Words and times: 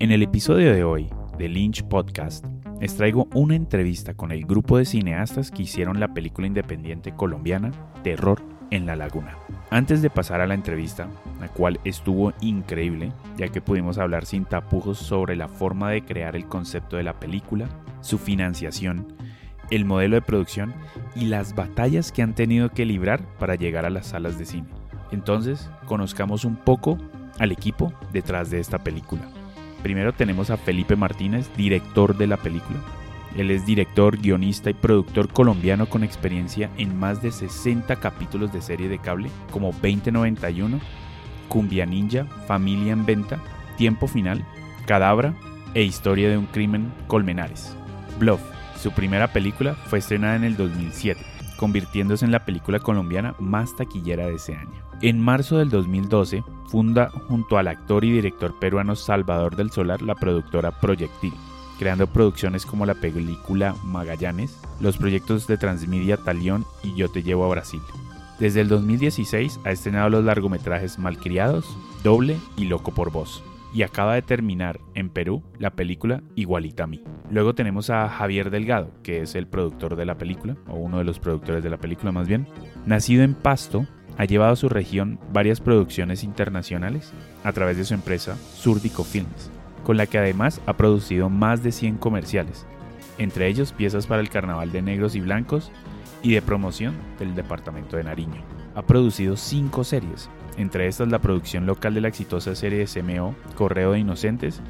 En 0.00 0.12
el 0.12 0.22
episodio 0.22 0.72
de 0.72 0.82
hoy 0.82 1.10
de 1.36 1.50
Lynch 1.50 1.82
Podcast, 1.82 2.46
les 2.80 2.96
traigo 2.96 3.28
una 3.34 3.54
entrevista 3.54 4.14
con 4.14 4.32
el 4.32 4.46
grupo 4.46 4.78
de 4.78 4.86
cineastas 4.86 5.50
que 5.50 5.64
hicieron 5.64 6.00
la 6.00 6.14
película 6.14 6.46
independiente 6.46 7.14
colombiana 7.14 7.70
Terror 8.02 8.40
en 8.70 8.86
la 8.86 8.96
Laguna. 8.96 9.36
Antes 9.68 10.00
de 10.00 10.08
pasar 10.08 10.40
a 10.40 10.46
la 10.46 10.54
entrevista, 10.54 11.06
la 11.38 11.48
cual 11.48 11.80
estuvo 11.84 12.32
increíble, 12.40 13.12
ya 13.36 13.48
que 13.48 13.60
pudimos 13.60 13.98
hablar 13.98 14.24
sin 14.24 14.46
tapujos 14.46 14.96
sobre 14.96 15.36
la 15.36 15.48
forma 15.48 15.90
de 15.90 16.02
crear 16.02 16.34
el 16.34 16.46
concepto 16.46 16.96
de 16.96 17.02
la 17.02 17.20
película, 17.20 17.68
su 18.00 18.16
financiación, 18.16 19.06
el 19.70 19.84
modelo 19.84 20.14
de 20.14 20.22
producción 20.22 20.72
y 21.14 21.26
las 21.26 21.54
batallas 21.54 22.10
que 22.10 22.22
han 22.22 22.34
tenido 22.34 22.70
que 22.70 22.86
librar 22.86 23.20
para 23.38 23.54
llegar 23.54 23.84
a 23.84 23.90
las 23.90 24.06
salas 24.06 24.38
de 24.38 24.46
cine. 24.46 24.68
Entonces, 25.12 25.70
conozcamos 25.84 26.46
un 26.46 26.56
poco 26.56 26.96
al 27.38 27.52
equipo 27.52 27.92
detrás 28.14 28.50
de 28.50 28.60
esta 28.60 28.78
película. 28.78 29.28
Primero 29.82 30.12
tenemos 30.12 30.50
a 30.50 30.56
Felipe 30.56 30.96
Martínez, 30.96 31.50
director 31.56 32.16
de 32.16 32.26
la 32.26 32.36
película. 32.36 32.78
Él 33.36 33.50
es 33.50 33.64
director, 33.64 34.18
guionista 34.18 34.70
y 34.70 34.74
productor 34.74 35.28
colombiano 35.28 35.86
con 35.86 36.02
experiencia 36.02 36.68
en 36.76 36.98
más 36.98 37.22
de 37.22 37.30
60 37.30 37.96
capítulos 37.96 38.52
de 38.52 38.60
serie 38.60 38.88
de 38.88 38.98
cable 38.98 39.30
como 39.50 39.72
2091, 39.72 40.80
Cumbia 41.48 41.86
Ninja, 41.86 42.24
Familia 42.46 42.92
en 42.92 43.06
Venta, 43.06 43.38
Tiempo 43.76 44.08
Final, 44.08 44.44
Cadabra 44.86 45.34
e 45.74 45.82
Historia 45.82 46.28
de 46.28 46.38
un 46.38 46.46
Crimen 46.46 46.92
Colmenares. 47.06 47.74
Bluff, 48.18 48.40
su 48.76 48.90
primera 48.92 49.32
película, 49.32 49.74
fue 49.74 50.00
estrenada 50.00 50.36
en 50.36 50.44
el 50.44 50.56
2007, 50.56 51.20
convirtiéndose 51.56 52.24
en 52.24 52.32
la 52.32 52.44
película 52.44 52.80
colombiana 52.80 53.34
más 53.38 53.76
taquillera 53.76 54.26
de 54.26 54.34
ese 54.34 54.56
año. 54.56 54.89
En 55.02 55.18
marzo 55.18 55.56
del 55.56 55.70
2012, 55.70 56.44
funda 56.66 57.08
junto 57.08 57.56
al 57.56 57.68
actor 57.68 58.04
y 58.04 58.12
director 58.12 58.58
peruano 58.58 58.94
Salvador 58.94 59.56
del 59.56 59.70
Solar 59.70 60.02
la 60.02 60.14
productora 60.14 60.78
Proyectil, 60.78 61.32
creando 61.78 62.06
producciones 62.06 62.66
como 62.66 62.84
la 62.84 62.94
película 62.94 63.74
Magallanes, 63.82 64.60
los 64.78 64.98
proyectos 64.98 65.46
de 65.46 65.56
Transmedia 65.56 66.18
Talión 66.18 66.66
y 66.82 66.94
Yo 66.96 67.08
te 67.08 67.22
llevo 67.22 67.46
a 67.46 67.48
Brasil. 67.48 67.80
Desde 68.38 68.60
el 68.60 68.68
2016 68.68 69.60
ha 69.64 69.70
estrenado 69.70 70.10
los 70.10 70.22
largometrajes 70.22 70.98
Malcriados, 70.98 71.78
Doble 72.04 72.36
y 72.58 72.66
Loco 72.66 72.92
por 72.92 73.10
Voz. 73.10 73.42
Y 73.72 73.84
acaba 73.84 74.16
de 74.16 74.22
terminar 74.22 74.80
en 74.94 75.08
Perú 75.08 75.42
la 75.58 75.70
película 75.70 76.22
Igualita 76.34 76.84
a 76.84 76.88
mí. 76.88 77.02
Luego 77.30 77.54
tenemos 77.54 77.88
a 77.88 78.08
Javier 78.08 78.50
Delgado, 78.50 78.90
que 79.02 79.22
es 79.22 79.34
el 79.34 79.46
productor 79.46 79.96
de 79.96 80.04
la 80.04 80.18
película, 80.18 80.56
o 80.68 80.74
uno 80.74 80.98
de 80.98 81.04
los 81.04 81.20
productores 81.20 81.62
de 81.62 81.70
la 81.70 81.78
película 81.78 82.12
más 82.12 82.28
bien. 82.28 82.48
Nacido 82.84 83.22
en 83.22 83.34
Pasto, 83.34 83.86
ha 84.18 84.24
llevado 84.24 84.52
a 84.52 84.56
su 84.56 84.68
región 84.68 85.18
varias 85.32 85.60
producciones 85.60 86.24
internacionales 86.24 87.12
a 87.44 87.52
través 87.52 87.76
de 87.76 87.84
su 87.84 87.94
empresa 87.94 88.36
Surdico 88.54 89.04
Films, 89.04 89.50
con 89.84 89.96
la 89.96 90.06
que 90.06 90.18
además 90.18 90.60
ha 90.66 90.76
producido 90.76 91.28
más 91.28 91.62
de 91.62 91.72
100 91.72 91.98
comerciales, 91.98 92.66
entre 93.18 93.48
ellos 93.48 93.72
piezas 93.72 94.06
para 94.06 94.20
el 94.20 94.30
Carnaval 94.30 94.72
de 94.72 94.82
Negros 94.82 95.14
y 95.14 95.20
Blancos 95.20 95.70
y 96.22 96.34
de 96.34 96.42
promoción 96.42 96.94
del 97.18 97.34
Departamento 97.34 97.96
de 97.96 98.04
Nariño. 98.04 98.42
Ha 98.74 98.82
producido 98.82 99.36
cinco 99.36 99.84
series, 99.84 100.28
entre 100.56 100.86
estas 100.86 101.08
la 101.08 101.20
producción 101.20 101.66
local 101.66 101.94
de 101.94 102.00
la 102.00 102.08
exitosa 102.08 102.54
serie 102.54 102.78
de 102.78 102.86
CMO 102.86 103.34
Correo 103.54 103.92
de 103.92 104.00
Inocentes 104.00 104.60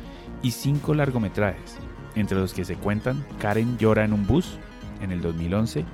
y 0.42 0.52
cinco 0.52 0.94
largometrajes, 0.94 1.77
entre 2.14 2.38
los 2.38 2.55
que 2.55 2.64
se 2.64 2.77
cuentan 2.77 3.24
Karen 3.41 3.78
llora 3.78 4.05
en 4.05 4.12
un 4.12 4.27
bus 4.27 4.58
en 5.00 5.12
el 5.12 5.20
2011 5.20 5.84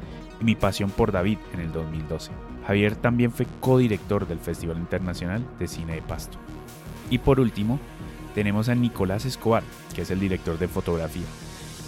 y 0.41 0.45
Mi 0.45 0.55
pasión 0.55 0.91
por 0.91 1.13
David 1.13 1.39
en 1.55 1.61
el 1.61 1.73
2012. 1.73 2.31
Javier 2.67 2.97
también 2.97 3.31
fue 3.31 3.47
codirector 3.61 4.27
del 4.27 4.39
Festival 4.39 4.79
Internacional 4.79 5.45
de 5.59 5.69
Cine 5.69 5.95
de 5.95 6.03
Pasto. 6.03 6.39
Y 7.11 7.19
por 7.19 7.39
último, 7.39 7.79
tenemos 8.35 8.69
a 8.69 8.75
Nicolás 8.75 9.25
Escobar, 9.25 9.63
que 9.95 10.03
es 10.03 10.11
el 10.11 10.21
director 10.21 10.59
de 10.59 10.69
fotografía. 10.69 11.27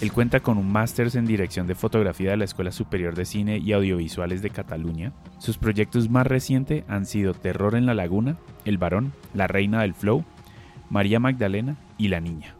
Él 0.01 0.13
cuenta 0.13 0.39
con 0.39 0.57
un 0.57 0.71
máster 0.71 1.09
en 1.13 1.25
dirección 1.25 1.67
de 1.67 1.75
fotografía 1.75 2.31
de 2.31 2.37
la 2.37 2.45
Escuela 2.45 2.71
Superior 2.71 3.15
de 3.15 3.25
Cine 3.25 3.57
y 3.57 3.73
Audiovisuales 3.73 4.41
de 4.41 4.49
Cataluña. 4.49 5.11
Sus 5.39 5.57
proyectos 5.57 6.09
más 6.09 6.25
recientes 6.25 6.85
han 6.87 7.05
sido 7.05 7.33
Terror 7.33 7.75
en 7.75 7.85
la 7.85 7.93
Laguna, 7.93 8.37
El 8.63 8.77
Varón, 8.77 9.11
La 9.33 9.47
Reina 9.47 9.81
del 9.81 9.93
Flow, 9.93 10.23
María 10.89 11.19
Magdalena 11.19 11.75
y 11.97 12.07
La 12.07 12.21
Niña. 12.21 12.58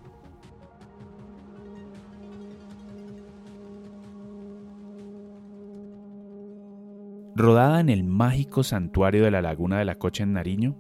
Rodada 7.40 7.80
en 7.80 7.88
el 7.88 8.04
mágico 8.04 8.64
santuario 8.64 9.24
de 9.24 9.32
la 9.32 9.42
Laguna 9.42 9.80
de 9.80 9.86
la 9.86 9.96
Cocha 9.96 10.24
en 10.24 10.34
Nariño, 10.34 10.76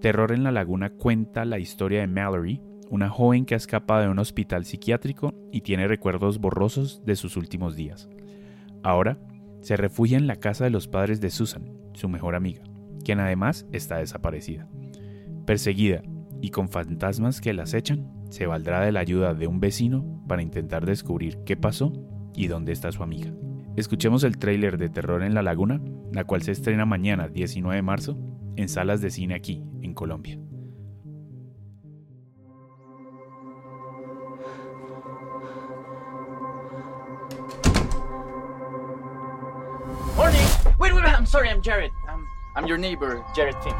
Terror 0.00 0.32
en 0.32 0.42
la 0.42 0.52
Laguna 0.52 0.88
cuenta 0.88 1.44
la 1.44 1.58
historia 1.58 2.00
de 2.00 2.06
Mallory, 2.06 2.62
una 2.88 3.10
joven 3.10 3.44
que 3.44 3.52
ha 3.52 3.58
escapado 3.58 4.00
de 4.00 4.08
un 4.08 4.18
hospital 4.18 4.64
psiquiátrico 4.64 5.34
y 5.52 5.60
tiene 5.60 5.86
recuerdos 5.86 6.38
borrosos 6.38 7.02
de 7.04 7.14
sus 7.14 7.36
últimos 7.36 7.76
días. 7.76 8.08
Ahora 8.82 9.18
se 9.60 9.76
refugia 9.76 10.16
en 10.16 10.26
la 10.26 10.36
casa 10.36 10.64
de 10.64 10.70
los 10.70 10.88
padres 10.88 11.20
de 11.20 11.28
Susan, 11.28 11.70
su 11.92 12.08
mejor 12.08 12.36
amiga, 12.36 12.62
quien 13.04 13.20
además 13.20 13.66
está 13.70 13.98
desaparecida. 13.98 14.66
Perseguida 15.44 16.00
y 16.40 16.52
con 16.52 16.70
fantasmas 16.70 17.42
que 17.42 17.52
la 17.52 17.64
acechan, 17.64 18.10
se 18.30 18.46
valdrá 18.46 18.80
de 18.80 18.92
la 18.92 19.00
ayuda 19.00 19.34
de 19.34 19.46
un 19.46 19.60
vecino 19.60 20.24
para 20.26 20.40
intentar 20.40 20.86
descubrir 20.86 21.36
qué 21.44 21.54
pasó 21.58 21.92
y 22.34 22.46
dónde 22.46 22.72
está 22.72 22.90
su 22.92 23.02
amiga. 23.02 23.30
Escuchemos 23.76 24.24
el 24.24 24.36
tráiler 24.36 24.78
de 24.78 24.88
Terror 24.88 25.22
en 25.22 25.32
la 25.32 25.42
Laguna, 25.42 25.80
la 26.12 26.24
cual 26.24 26.42
se 26.42 26.50
estrena 26.50 26.84
mañana 26.86 27.28
19 27.28 27.76
de 27.76 27.82
marzo 27.82 28.18
en 28.56 28.68
salas 28.68 29.00
de 29.00 29.10
cine 29.10 29.34
aquí, 29.34 29.62
en 29.80 29.94
Colombia. 29.94 30.38
Morning! 40.16 40.40
Wait, 40.78 40.92
wait, 40.92 41.04
wait, 41.04 41.14
I'm 41.16 41.24
sorry, 41.24 41.48
I'm 41.48 41.62
Jared. 41.62 41.92
I'm, 42.08 42.26
I'm 42.56 42.66
your 42.66 42.76
neighbor, 42.76 43.24
Jared 43.34 43.54
Fink. 43.62 43.76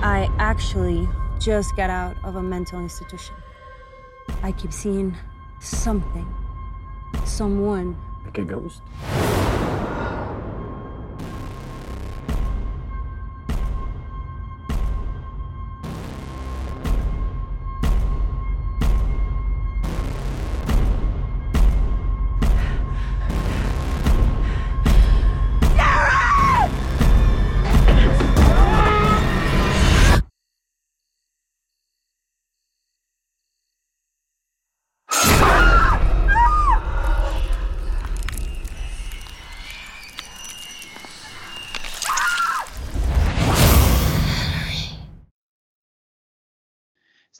I 0.00 0.30
actually 0.38 1.08
just 1.40 1.74
got 1.76 1.90
out 1.90 2.16
of 2.22 2.36
a 2.36 2.42
mental 2.42 2.78
institution. 2.80 3.34
I 4.42 4.52
keep 4.52 4.72
seeing 4.72 5.16
something 5.58 6.26
someone. 7.24 7.96
Like 8.24 8.38
a 8.38 8.44
ghost? 8.44 8.80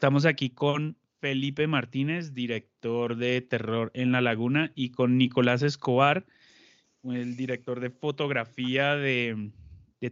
Estamos 0.05 0.27
aquí 0.27 0.51
con 0.51 0.99
Felipe 1.23 1.67
Martínez, 1.67 2.35
director 2.35 3.17
de 3.17 3.41
Terror 3.41 3.91
en 3.95 4.13
la 4.13 4.21
Laguna, 4.21 4.71
y 4.75 4.91
con 4.91 5.17
Nicolás 5.17 5.63
Escobar, 5.63 6.27
el 7.05 7.39
director 7.39 7.81
de 7.81 7.89
fotografía 7.89 8.97
de, 8.97 9.51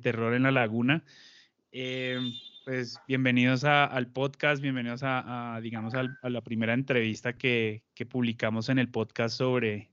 Terror 0.00 0.32
en 0.32 0.44
la 0.44 0.50
Laguna. 0.50 1.04
Eh, 1.72 2.19
pues 2.64 2.98
bienvenidos 3.06 3.65
al 3.65 4.06
podcast, 4.06 4.62
bienvenidos 4.62 5.03
a, 5.03 5.60
digamos, 5.62 5.92
a, 5.92 6.09
la 6.27 6.41
primera 6.41 6.72
entrevista 6.72 7.34
que, 7.34 7.83
publicamos 8.09 8.71
en 8.71 8.78
el 8.78 8.89
podcast 8.89 9.36
sobre, 9.36 9.91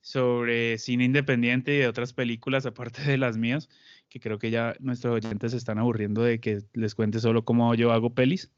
sobre 0.00 0.78
cine 0.78 1.02
independiente 1.02 1.74
y 1.74 1.78
de 1.78 1.88
otras 1.88 2.12
películas, 2.12 2.64
aparte 2.64 3.02
de 3.02 3.18
las 3.18 3.36
mías, 3.36 3.68
que 4.08 4.20
creo 4.20 4.38
que 4.38 4.52
ya 4.52 4.76
nuestros 4.78 5.16
oyentes 5.16 5.50
se 5.50 5.58
están 5.58 5.80
aburriendo 5.80 6.22
de 6.22 6.38
que 6.38 6.60
les 6.74 6.94
cuente 6.94 7.18
solo 7.18 7.44
cómo 7.44 7.74
yo 7.74 7.90
hago 7.90 8.14
pelis. 8.14 8.52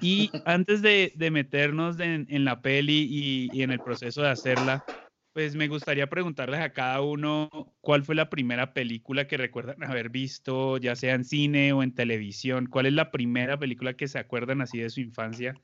Y 0.00 0.30
antes 0.44 0.82
de, 0.82 1.12
meternos 1.30 1.98
en, 2.00 2.44
la 2.44 2.60
peli 2.60 3.06
y, 3.52 3.62
en 3.62 3.70
el 3.70 3.80
proceso 3.80 4.22
de 4.22 4.30
hacerla, 4.30 4.84
pues 5.32 5.54
me 5.54 5.68
gustaría 5.68 6.08
preguntarles 6.08 6.60
a 6.60 6.72
cada 6.72 7.00
uno 7.00 7.48
cuál 7.80 8.04
fue 8.04 8.14
la 8.14 8.30
primera 8.30 8.72
película 8.72 9.26
que 9.26 9.36
recuerdan 9.36 9.82
haber 9.84 10.10
visto, 10.10 10.78
ya 10.78 10.96
sea 10.96 11.14
en 11.14 11.24
cine 11.24 11.72
o 11.72 11.82
en 11.82 11.94
televisión. 11.94 12.66
¿Cuál 12.66 12.86
es 12.86 12.92
la 12.92 13.10
primera 13.10 13.58
película 13.58 13.94
que 13.94 14.08
se 14.08 14.18
acuerdan 14.18 14.60
así 14.60 14.78
de 14.78 14.90
su 14.90 15.00
infancia 15.00 15.54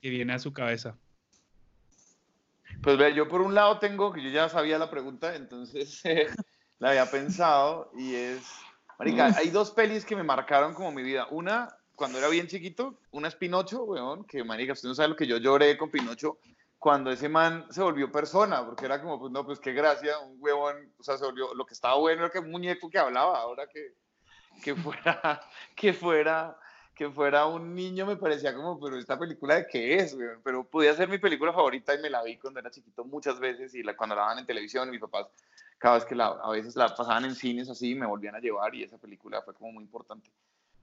que 0.00 0.10
viene 0.10 0.34
a 0.34 0.38
su 0.38 0.52
cabeza? 0.52 0.96
Pues 2.82 2.98
vea, 2.98 3.10
yo 3.10 3.28
por 3.28 3.40
un 3.40 3.54
lado 3.54 3.78
tengo, 3.78 4.12
que 4.12 4.22
yo 4.22 4.30
ya 4.30 4.48
sabía 4.48 4.78
la 4.78 4.90
pregunta, 4.90 5.34
entonces 5.36 6.02
la 6.78 6.90
había 6.90 7.10
pensado 7.10 7.90
y 7.96 8.14
es, 8.14 8.42
Marica, 8.98 9.34
hay 9.36 9.48
dos 9.48 9.70
pelis 9.70 10.04
que 10.04 10.16
me 10.16 10.22
marcaron 10.22 10.74
como 10.74 10.92
mi 10.92 11.02
vida. 11.02 11.26
Una 11.30 11.74
cuando 11.94 12.18
era 12.18 12.28
bien 12.28 12.46
chiquito, 12.46 12.98
una 13.12 13.28
es 13.28 13.34
Pinocho, 13.36 13.84
weón, 13.84 14.24
que 14.24 14.42
marica, 14.42 14.72
usted 14.72 14.88
no 14.88 14.94
sabe 14.94 15.10
lo 15.10 15.16
que 15.16 15.26
yo 15.26 15.38
lloré 15.38 15.76
con 15.76 15.90
Pinocho 15.90 16.38
cuando 16.84 17.10
ese 17.10 17.28
man 17.28 17.66
se 17.70 17.80
volvió 17.80 18.12
persona, 18.12 18.62
porque 18.64 18.84
era 18.84 19.00
como, 19.00 19.18
pues 19.18 19.32
no, 19.32 19.44
pues 19.46 19.58
qué 19.58 19.72
gracia, 19.72 20.18
un 20.18 20.36
huevón, 20.38 20.92
o 20.98 21.02
sea, 21.02 21.16
se 21.16 21.24
volvió, 21.24 21.54
lo 21.54 21.64
que 21.64 21.72
estaba 21.72 21.94
bueno 21.96 22.22
era 22.22 22.30
que 22.30 22.40
un 22.40 22.50
muñeco 22.50 22.90
que 22.90 22.98
hablaba, 22.98 23.38
ahora 23.38 23.66
que, 23.66 23.94
que 24.62 24.74
fuera, 24.74 25.40
que 25.76 25.94
fuera, 25.94 26.58
que 26.94 27.08
fuera 27.08 27.46
un 27.46 27.74
niño 27.74 28.04
me 28.04 28.16
parecía 28.16 28.54
como, 28.54 28.78
pero 28.78 28.98
esta 28.98 29.18
película 29.18 29.54
de 29.54 29.66
qué 29.66 29.94
es, 29.94 30.14
weón? 30.14 30.40
pero 30.44 30.64
podía 30.68 30.94
ser 30.94 31.08
mi 31.08 31.16
película 31.16 31.54
favorita 31.54 31.94
y 31.94 32.02
me 32.02 32.10
la 32.10 32.22
vi 32.22 32.36
cuando 32.36 32.60
era 32.60 32.70
chiquito 32.70 33.04
muchas 33.04 33.40
veces 33.40 33.74
y 33.74 33.82
la, 33.82 33.96
cuando 33.96 34.16
la 34.16 34.22
daban 34.22 34.40
en 34.40 34.46
televisión, 34.46 34.90
mis 34.90 35.00
papás, 35.00 35.28
cada 35.78 35.94
vez 35.94 36.04
que 36.04 36.14
la, 36.14 36.26
a 36.26 36.50
veces 36.50 36.76
la 36.76 36.94
pasaban 36.94 37.24
en 37.24 37.34
cines 37.34 37.70
así, 37.70 37.94
me 37.94 38.04
volvían 38.04 38.34
a 38.34 38.40
llevar 38.40 38.74
y 38.74 38.82
esa 38.82 38.98
película 38.98 39.40
fue 39.40 39.54
como 39.54 39.72
muy 39.72 39.84
importante. 39.84 40.30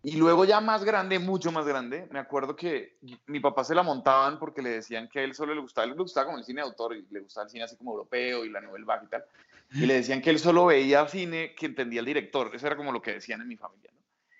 Y 0.03 0.17
luego 0.17 0.45
ya 0.45 0.59
más 0.61 0.83
grande, 0.83 1.19
mucho 1.19 1.51
más 1.51 1.65
grande, 1.65 2.07
me 2.11 2.17
acuerdo 2.17 2.55
que 2.55 2.97
mi 3.27 3.39
papá 3.39 3.63
se 3.63 3.75
la 3.75 3.83
montaban 3.83 4.39
porque 4.39 4.61
le 4.61 4.71
decían 4.71 5.07
que 5.07 5.19
a 5.19 5.23
él 5.23 5.35
solo 5.35 5.53
le 5.53 5.61
gustaba, 5.61 5.85
le 5.85 5.93
gustaba 5.93 6.25
como 6.25 6.39
el 6.39 6.43
cine 6.43 6.61
de 6.61 6.67
autor 6.67 6.95
y 6.95 7.05
le 7.11 7.19
gustaba 7.19 7.45
el 7.45 7.51
cine 7.51 7.63
así 7.65 7.75
como 7.75 7.91
europeo 7.91 8.43
y 8.43 8.49
la 8.49 8.61
novel 8.61 8.83
vague 8.83 9.05
y 9.05 9.09
tal. 9.09 9.23
Y 9.73 9.85
le 9.85 9.95
decían 9.95 10.21
que 10.21 10.31
él 10.31 10.39
solo 10.39 10.65
veía 10.65 11.07
cine 11.07 11.53
que 11.55 11.67
entendía 11.67 11.99
el 11.99 12.05
director. 12.07 12.49
Eso 12.53 12.65
era 12.65 12.75
como 12.75 12.91
lo 12.91 13.01
que 13.01 13.13
decían 13.13 13.41
en 13.41 13.47
mi 13.47 13.57
familia. 13.57 13.91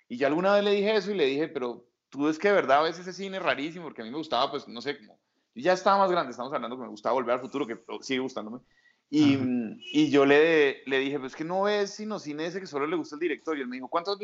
Y 0.08 0.16
ya 0.16 0.26
alguna 0.26 0.54
vez 0.54 0.64
le 0.64 0.72
dije 0.72 0.96
eso 0.96 1.12
y 1.12 1.14
le 1.14 1.26
dije, 1.26 1.48
pero 1.48 1.84
tú 2.10 2.28
es 2.28 2.38
que 2.38 2.48
de 2.48 2.54
verdad 2.54 2.82
ves 2.82 2.98
ese 2.98 3.12
cine 3.12 3.38
rarísimo 3.38 3.84
porque 3.84 4.02
a 4.02 4.04
mí 4.04 4.10
me 4.10 4.18
gustaba, 4.18 4.50
pues 4.50 4.66
no 4.66 4.82
sé, 4.82 4.98
como... 4.98 5.16
Y 5.54 5.62
ya 5.62 5.74
estaba 5.74 5.98
más 5.98 6.10
grande, 6.10 6.32
estamos 6.32 6.52
hablando 6.52 6.76
que 6.76 6.82
me 6.82 6.88
gustaba 6.88 7.14
Volver 7.14 7.34
al 7.34 7.40
Futuro, 7.40 7.66
que 7.66 7.78
sigue 8.00 8.20
gustándome. 8.20 8.58
Y, 9.14 9.38
y, 9.92 10.08
yo 10.08 10.24
le, 10.24 10.82
le 10.86 10.98
dije, 10.98 11.20
pues 11.20 11.36
que 11.36 11.44
no 11.44 11.64
ves 11.64 11.90
sino 11.90 12.18
cine 12.18 12.46
ese 12.46 12.60
que 12.60 12.66
solo 12.66 12.86
le 12.86 12.96
gusta 12.96 13.16
el 13.16 13.20
director. 13.20 13.58
Y 13.58 13.60
él 13.60 13.66
me 13.66 13.76
dijo, 13.76 13.86
¿cuántas, 13.86 14.16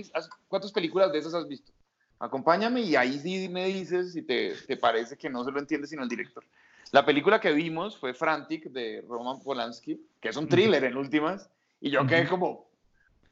cuántas 0.49 0.73
películas 0.73 1.13
de 1.13 1.19
esas 1.19 1.35
has 1.35 1.47
visto? 1.47 1.71
Acompáñame 2.19 2.81
y 2.81 2.97
ahí 2.97 3.19
sí 3.19 3.51
me 3.51 3.67
dices 3.67 4.15
si 4.15 4.23
te, 4.23 4.55
te 4.67 4.79
parece 4.79 5.19
que 5.19 5.29
no 5.29 5.45
se 5.45 5.51
lo 5.51 5.59
entiende 5.59 5.87
sino 5.87 6.03
el 6.05 6.09
director. 6.09 6.43
La 6.91 7.05
película 7.05 7.39
que 7.39 7.53
vimos 7.53 7.99
fue 7.99 8.15
Frantic 8.15 8.71
de 8.71 9.05
Roman 9.07 9.41
Polanski, 9.41 10.01
que 10.23 10.31
es 10.31 10.37
un 10.39 10.49
thriller 10.49 10.83
en 10.85 10.97
últimas. 10.97 11.51
Y 11.83 11.91
yo 11.91 12.07
quedé 12.07 12.27
como, 12.27 12.71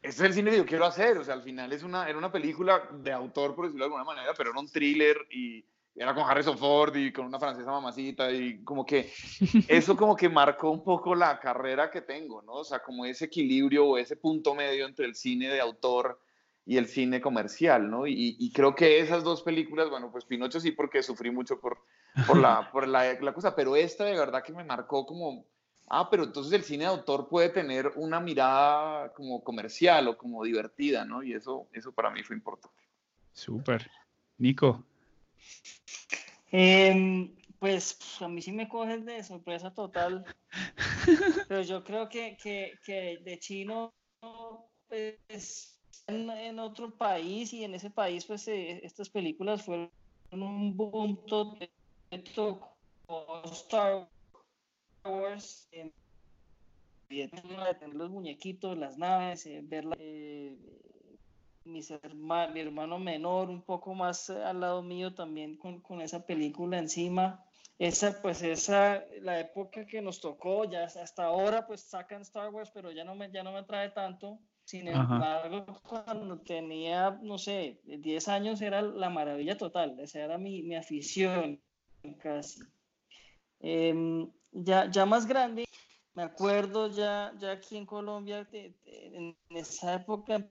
este 0.02 0.24
es 0.24 0.28
el 0.28 0.34
cine 0.34 0.50
que 0.50 0.58
yo 0.58 0.66
quiero 0.66 0.84
hacer. 0.84 1.16
O 1.16 1.24
sea, 1.24 1.32
al 1.32 1.42
final 1.42 1.72
es 1.72 1.82
una, 1.82 2.06
era 2.06 2.18
una 2.18 2.30
película 2.30 2.86
de 3.02 3.12
autor, 3.12 3.54
por 3.54 3.64
decirlo 3.64 3.86
de 3.86 3.94
alguna 3.94 4.04
manera, 4.04 4.34
pero 4.36 4.50
era 4.50 4.60
un 4.60 4.68
thriller 4.68 5.16
y 5.30 5.64
era 5.96 6.14
con 6.14 6.24
Harrison 6.24 6.58
Ford 6.58 6.94
y 6.96 7.10
con 7.10 7.26
una 7.26 7.38
francesa 7.38 7.70
mamacita 7.70 8.30
y 8.30 8.62
como 8.62 8.84
que 8.84 9.10
eso 9.68 9.96
como 9.96 10.14
que 10.14 10.28
marcó 10.28 10.70
un 10.70 10.84
poco 10.84 11.14
la 11.14 11.40
carrera 11.40 11.90
que 11.90 12.02
tengo, 12.02 12.42
¿no? 12.42 12.52
O 12.52 12.64
sea, 12.64 12.80
como 12.80 13.06
ese 13.06 13.24
equilibrio 13.24 13.86
o 13.86 13.98
ese 13.98 14.16
punto 14.16 14.54
medio 14.54 14.86
entre 14.86 15.06
el 15.06 15.14
cine 15.14 15.48
de 15.48 15.60
autor 15.60 16.20
y 16.66 16.76
el 16.76 16.86
cine 16.86 17.20
comercial, 17.20 17.90
¿no? 17.90 18.06
Y, 18.06 18.36
y 18.38 18.52
creo 18.52 18.74
que 18.74 19.00
esas 19.00 19.24
dos 19.24 19.42
películas, 19.42 19.88
bueno, 19.88 20.10
pues 20.10 20.24
Pinocho 20.24 20.60
sí 20.60 20.72
porque 20.72 21.02
sufrí 21.02 21.30
mucho 21.30 21.60
por, 21.60 21.78
por, 22.26 22.36
la, 22.36 22.70
por 22.72 22.86
la, 22.86 23.14
la 23.14 23.32
cosa, 23.32 23.54
pero 23.56 23.74
esta 23.74 24.04
de 24.04 24.18
verdad 24.18 24.42
que 24.42 24.52
me 24.52 24.64
marcó 24.64 25.06
como, 25.06 25.46
ah, 25.88 26.10
pero 26.10 26.24
entonces 26.24 26.52
el 26.52 26.64
cine 26.64 26.84
de 26.84 26.90
autor 26.90 27.28
puede 27.28 27.48
tener 27.48 27.92
una 27.94 28.20
mirada 28.20 29.12
como 29.14 29.42
comercial 29.42 30.08
o 30.08 30.18
como 30.18 30.44
divertida, 30.44 31.06
¿no? 31.06 31.22
Y 31.22 31.32
eso, 31.32 31.68
eso 31.72 31.92
para 31.92 32.10
mí 32.10 32.22
fue 32.22 32.36
importante. 32.36 32.76
Súper. 33.32 33.88
Nico. 34.38 34.84
Eh, 36.52 37.30
pues 37.58 37.98
a 38.20 38.28
mí 38.28 38.42
sí 38.42 38.52
me 38.52 38.68
coges 38.68 39.04
de 39.04 39.22
sorpresa 39.24 39.72
total, 39.72 40.24
pero 41.48 41.62
yo 41.62 41.82
creo 41.84 42.08
que, 42.08 42.36
que, 42.42 42.78
que 42.84 43.18
de 43.24 43.38
chino 43.38 43.92
pues, 44.88 45.78
en, 46.06 46.30
en, 46.30 46.58
otro 46.58 46.96
país 46.96 47.52
y 47.52 47.64
en 47.64 47.74
ese 47.74 47.90
país 47.90 48.24
pues 48.24 48.46
eh, 48.48 48.80
estas 48.84 49.10
películas 49.10 49.62
fueron 49.62 49.90
un 50.30 50.76
punto 50.76 51.56
de 51.58 51.70
Star 53.52 54.08
Wars, 55.04 55.68
eh, 55.72 55.90
los 57.92 58.10
muñequitos, 58.10 58.76
las 58.76 58.98
naves, 58.98 59.46
eh, 59.46 59.60
ver 59.62 59.84
la, 59.84 59.96
mis 61.66 61.90
herma, 61.90 62.46
mi 62.48 62.60
hermano 62.60 62.98
menor 62.98 63.50
un 63.50 63.62
poco 63.62 63.94
más 63.94 64.30
eh, 64.30 64.42
al 64.42 64.60
lado 64.60 64.82
mío 64.82 65.14
también 65.14 65.56
con, 65.56 65.80
con, 65.80 66.00
esa 66.00 66.24
película 66.24 66.78
encima. 66.78 67.44
Esa, 67.78 68.22
pues 68.22 68.40
esa, 68.42 69.04
la 69.20 69.38
época 69.40 69.86
que 69.86 70.00
nos 70.00 70.20
tocó, 70.20 70.64
ya 70.64 70.84
hasta 70.84 71.24
ahora 71.24 71.66
pues 71.66 71.82
sacan 71.82 72.22
Star 72.22 72.48
Wars, 72.50 72.70
pero 72.72 72.90
ya 72.90 73.04
no 73.04 73.14
me, 73.14 73.30
ya 73.30 73.42
no 73.42 73.52
me 73.52 73.64
trae 73.64 73.90
tanto. 73.90 74.38
Sin 74.64 74.88
embargo, 74.88 75.64
Ajá. 75.68 76.04
cuando 76.04 76.40
tenía, 76.40 77.18
no 77.22 77.38
sé, 77.38 77.80
10 77.84 78.28
años 78.28 78.60
era 78.62 78.82
la 78.82 79.10
maravilla 79.10 79.56
total, 79.56 80.00
esa 80.00 80.20
era 80.20 80.38
mi, 80.38 80.62
mi 80.62 80.74
afición 80.74 81.60
casi. 82.18 82.62
Eh, 83.60 84.26
ya, 84.50 84.90
ya 84.90 85.06
más 85.06 85.26
grande, 85.26 85.66
me 86.14 86.22
acuerdo 86.22 86.88
ya, 86.88 87.32
ya 87.38 87.52
aquí 87.52 87.76
en 87.76 87.86
Colombia, 87.86 88.44
de, 88.44 88.74
de, 88.84 89.16
en 89.16 89.36
esa 89.50 89.94
época 89.94 90.50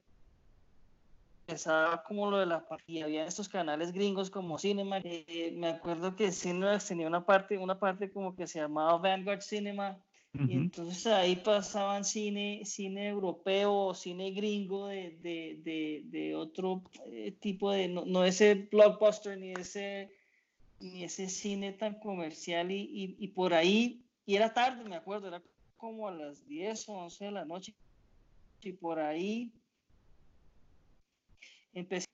empezaba 1.48 2.02
como 2.04 2.30
lo 2.30 2.40
de 2.40 2.48
la 2.48 2.66
y 2.88 3.02
había 3.02 3.26
estos 3.26 3.48
canales 3.48 3.92
gringos 3.92 4.32
como 4.32 4.58
Cinema 4.58 5.00
eh, 5.04 5.54
me 5.56 5.68
acuerdo 5.68 6.16
que 6.16 6.32
Cinemax 6.32 6.88
tenía 6.88 7.08
una 7.08 7.24
parte 7.24 7.58
una 7.60 7.80
parte 7.80 8.12
como 8.12 8.36
que 8.36 8.48
se 8.48 8.60
llamaba 8.60 8.98
Vanguard 8.98 9.42
Cinema 9.42 9.96
uh 10.34 10.38
-huh. 10.40 10.50
y 10.50 10.54
entonces 10.54 11.06
ahí 11.06 11.36
pasaban 11.36 12.04
cine 12.04 12.62
cine 12.66 13.10
europeo 13.10 13.74
o 13.74 13.94
cine 13.94 14.32
gringo 14.32 14.88
de, 14.88 15.12
de, 15.22 15.60
de, 15.64 16.02
de 16.06 16.36
otro 16.36 16.82
eh, 17.06 17.32
tipo 17.40 17.72
de 17.72 17.90
no, 17.90 18.06
no, 18.06 18.26
ese 18.26 18.68
blockbuster 18.72 19.38
ni 19.38 19.52
ese 19.52 20.10
ni 20.80 21.04
ese 21.04 21.30
cine 21.30 21.74
tan 21.74 22.00
comercial 22.00 22.72
y, 22.72 22.82
y, 22.82 23.16
y 23.20 23.28
por 23.28 23.54
ahí 23.54 24.04
y 24.26 24.36
era 24.36 24.52
tarde 24.52 24.84
me 24.84 24.96
acuerdo 24.96 25.28
era 25.28 25.44
como 25.78 26.08
a 26.08 26.12
las 26.12 26.48
10 26.48 26.90
o 26.90 26.94
11 26.94 27.26
de 27.26 27.32
la 27.32 27.46
noche 27.46 27.76
y 28.64 28.72
por 28.74 29.00
ahí 29.00 29.54
empecé 31.76 32.06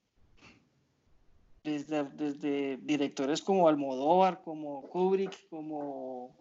desde, 1.64 2.04
desde, 2.04 2.78
directores 2.78 3.42
como 3.42 3.68
Almodóvar, 3.68 4.42
como 4.42 4.90
Kubrick, 4.90 5.48
como 5.50 6.36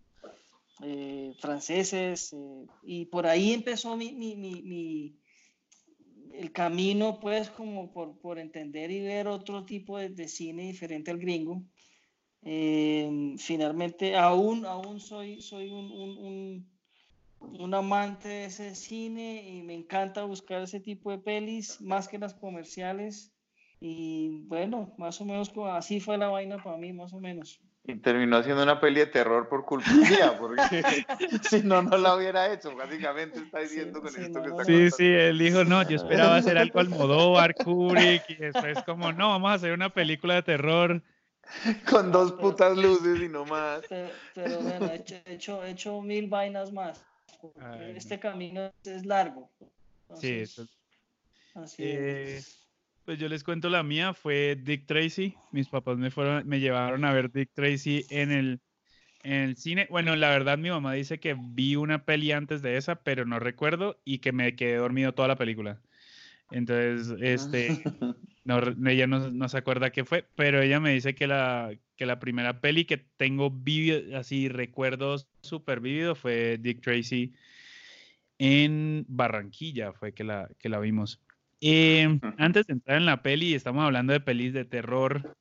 eh, 0.83 1.35
franceses, 1.39 2.33
eh, 2.33 2.67
y 2.83 3.05
por 3.07 3.27
ahí 3.27 3.53
empezó 3.53 3.97
mi, 3.97 4.13
mi, 4.13 4.35
mi, 4.37 4.63
mi, 4.63 5.15
el 6.33 6.53
camino, 6.53 7.21
pues, 7.21 7.51
como 7.51 7.93
por, 7.93 8.19
por, 8.19 8.39
entender 8.39 8.91
y 8.91 9.01
ver 9.01 9.29
otro 9.29 9.65
tipo 9.67 9.99
de, 9.99 10.27
cine 10.27 10.63
diferente 10.63 11.11
al 11.11 11.19
gringo. 11.19 11.63
Eh, 12.43 13.35
finalmente, 13.37 14.17
aún, 14.17 14.65
aún 14.65 15.01
soy, 15.01 15.43
soy 15.43 15.69
un, 15.71 16.67
un 17.41 17.75
amante 17.75 18.29
de 18.29 18.45
ese 18.47 18.75
cine 18.75 19.49
y 19.49 19.63
me 19.63 19.75
encanta 19.75 20.25
buscar 20.25 20.63
ese 20.63 20.81
tipo 20.81 21.11
de 21.11 21.19
pelis, 21.19 21.81
más 21.81 22.09
que 22.09 22.19
las 22.19 22.35
comerciales. 22.35 23.33
Y 23.81 24.45
bueno, 24.47 24.95
más 24.99 25.21
o 25.21 25.25
menos 25.25 25.51
así 25.73 26.01
fue 26.01 26.19
la 26.19 26.29
vaina 26.29 26.63
para 26.63 26.77
mí, 26.77 26.93
más 26.93 27.13
o 27.15 27.21
menos. 27.21 27.61
Y 27.83 27.97
terminó 27.97 28.37
haciendo 28.37 28.63
una 28.63 28.79
peli 28.79 29.01
de 29.01 29.07
terror 29.07 29.49
por 29.49 29.65
culpa 29.65 29.91
mía, 29.91 30.37
porque 30.39 30.63
si 31.49 31.63
no, 31.63 31.81
no 31.83 31.97
la 31.97 32.15
hubiera 32.15 32.53
hecho. 32.53 32.77
Básicamente 32.77 33.41
está 33.41 33.61
diciendo 33.61 34.03
con 34.03 34.11
sí, 34.11 34.21
esto 34.21 34.39
no, 34.39 34.45
que 34.45 34.51
está 34.51 34.65
Sí, 34.65 34.73
contando. 34.73 34.97
sí, 34.97 35.07
él 35.07 35.39
dijo, 35.39 35.65
no, 35.65 35.83
yo 35.89 35.97
esperaba 35.97 36.37
hacer 36.37 36.59
algo 36.59 36.79
Almodóvar, 36.79 37.55
Kubrick, 37.55 38.29
y 38.29 38.35
después 38.35 38.83
como, 38.85 39.13
no, 39.13 39.31
vamos 39.31 39.51
a 39.51 39.55
hacer 39.55 39.73
una 39.73 39.89
película 39.89 40.35
de 40.35 40.43
terror. 40.43 41.03
Con 41.91 42.13
dos 42.13 42.33
putas 42.33 42.77
luces 42.77 43.23
y 43.23 43.29
no 43.29 43.47
más. 43.47 43.83
Pero, 43.89 44.11
pero 44.35 44.61
bueno, 44.61 44.87
he 44.87 44.97
hecho, 44.97 45.15
he 45.25 45.35
hecho, 45.35 45.65
he 45.65 45.71
hecho 45.71 46.03
mil 46.03 46.29
vainas 46.29 46.73
más. 46.73 47.03
Ay, 47.61 47.95
este 47.97 48.17
no. 48.17 48.21
camino 48.21 48.73
es 48.85 49.07
largo. 49.07 49.51
Entonces, 50.03 50.21
sí, 50.21 50.61
eso. 50.61 50.69
Así 51.55 51.83
eh, 51.83 52.37
es. 52.37 52.67
Pues 53.05 53.19
yo 53.19 53.29
les 53.29 53.43
cuento 53.43 53.69
la 53.71 53.83
mía, 53.83 54.15
fue 54.15 54.57
Dick 54.57 54.87
Tracy. 54.87 55.35
Mis 55.51 55.69
papás 55.69 55.99
me 55.99 56.11
fueron, 56.11 56.47
me 56.47 56.61
llevaron 56.61 57.05
a 57.05 57.13
ver 57.13 57.33
Dick 57.33 57.51
Tracy 57.53 58.07
en 58.11 58.31
el, 58.31 58.61
en 59.23 59.33
el 59.33 59.57
cine. 59.57 59.89
Bueno, 59.91 60.15
la 60.17 60.31
verdad 60.31 60.59
mi 60.59 60.71
mamá 60.71 60.93
dice 60.93 61.19
que 61.19 61.37
vi 61.39 61.77
una 61.77 62.05
peli 62.05 62.33
antes 62.33 62.63
de 62.63 62.77
esa, 62.77 63.03
pero 63.03 63.25
no 63.25 63.39
recuerdo 63.39 64.01
y 64.05 64.19
que 64.19 64.33
me 64.33 64.55
quedé 64.55 64.77
dormido 64.77 65.13
toda 65.15 65.29
la 65.29 65.37
película. 65.37 65.81
Entonces, 66.51 67.17
este, 67.21 67.83
no, 68.45 68.61
ella 68.89 69.07
no, 69.07 69.31
no, 69.31 69.49
se 69.49 69.59
acuerda 69.59 69.91
qué 69.91 70.05
fue, 70.05 70.27
pero 70.37 70.61
ella 70.61 70.81
me 70.81 70.93
dice 70.93 71.15
que 71.15 71.27
la, 71.27 71.73
que 72.01 72.07
la 72.07 72.19
primera 72.19 72.63
peli 72.63 72.87
que 72.87 72.97
tengo 72.97 73.51
vivido, 73.51 74.17
así 74.17 74.49
recuerdos 74.49 75.29
súper 75.43 75.81
vívidos 75.81 76.19
fue 76.19 76.57
Dick 76.59 76.81
Tracy 76.81 77.35
en 78.39 79.05
Barranquilla, 79.07 79.93
fue 79.93 80.15
que 80.15 80.25
la, 80.25 80.49
que 80.59 80.71
la 80.71 80.81
vimos. 80.81 81.21
Eh, 81.61 82.19
antes 82.39 82.67
de 82.69 82.73
entrar 82.73 82.97
en 82.97 83.05
la 83.05 83.21
peli, 83.21 83.53
estamos 83.53 83.85
hablando 83.85 84.15
de 84.15 84.21
pelis 84.21 84.55
de 84.55 84.65
terror. 84.65 85.37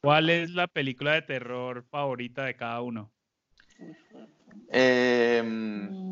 ¿Cuál 0.00 0.30
es 0.30 0.50
la 0.50 0.68
película 0.68 1.14
de 1.14 1.22
terror 1.22 1.84
favorita 1.90 2.44
de 2.44 2.54
cada 2.54 2.80
uno? 2.80 3.10
Eh, 4.70 5.42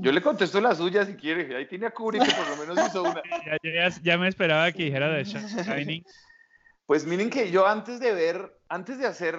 yo 0.01 0.11
le 0.11 0.21
contesto 0.21 0.61
la 0.61 0.75
suya 0.75 1.07
si 1.07 1.15
quiere. 1.15 1.55
Ahí 1.55 1.69
tiene 1.69 1.87
a 1.87 1.93
Kubrick 1.93 2.25
que 2.25 2.33
por 2.33 2.49
lo 2.49 2.57
menos 2.57 2.89
hizo 2.89 3.05
una. 3.05 3.23
ya, 3.63 3.89
ya, 3.89 3.89
ya, 4.03 4.19
me 4.19 4.27
esperaba 4.27 4.73
que 4.73 4.87
dijera 4.87 5.11
de 5.11 5.23
Shining. 5.23 6.05
Pues 6.87 7.05
miren 7.05 7.31
que 7.31 7.51
yo 7.51 7.67
antes 7.67 8.01
de 8.01 8.15
ver, 8.15 8.61
antes 8.69 8.99
de 8.99 9.07
hacer, 9.07 9.39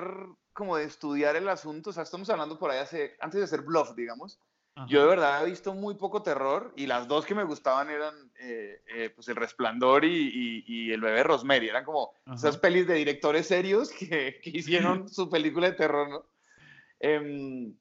como 0.54 0.78
de 0.78 0.84
estudiar 0.84 1.36
el 1.36 1.48
asunto, 1.50 1.90
o 1.90 1.94
sea, 1.94 2.04
estamos 2.04 2.30
hablando 2.30 2.60
por 2.60 2.72
ahí 2.72 2.80
hace, 2.80 3.16
antes 3.20 3.40
de 3.40 3.46
hacer 3.46 3.62
Bluff, 3.62 3.96
digamos, 3.96 4.40
yo 4.88 5.02
de 5.02 5.08
verdad 5.08 5.44
he 5.44 5.50
visto 5.50 5.74
muy 5.74 5.96
poco 5.96 6.22
terror 6.22 6.72
y 6.76 6.86
las 6.86 7.08
dos 7.08 7.26
que 7.26 7.34
me 7.34 7.44
gustaban 7.44 7.90
eran 7.90 8.14
eh, 8.40 8.84
eh, 8.94 9.10
pues 9.10 9.28
El 9.28 9.36
Resplandor 9.36 10.06
y, 10.06 10.64
y, 10.68 10.92
El 10.92 11.02
Bebé 11.02 11.24
Rosemary. 11.24 11.68
Eran 11.68 11.84
como 11.84 12.14
esas 12.32 12.58
pelis 12.58 12.86
de 12.86 12.94
directores 12.94 13.48
serios 13.48 13.90
que, 13.90 14.40
que 14.42 14.50
hicieron 14.52 15.10
su 15.10 15.30
película 15.30 15.72
de 15.72 15.76
terror, 15.76 16.10
¿no? 16.10 16.26
Em, 17.00 17.74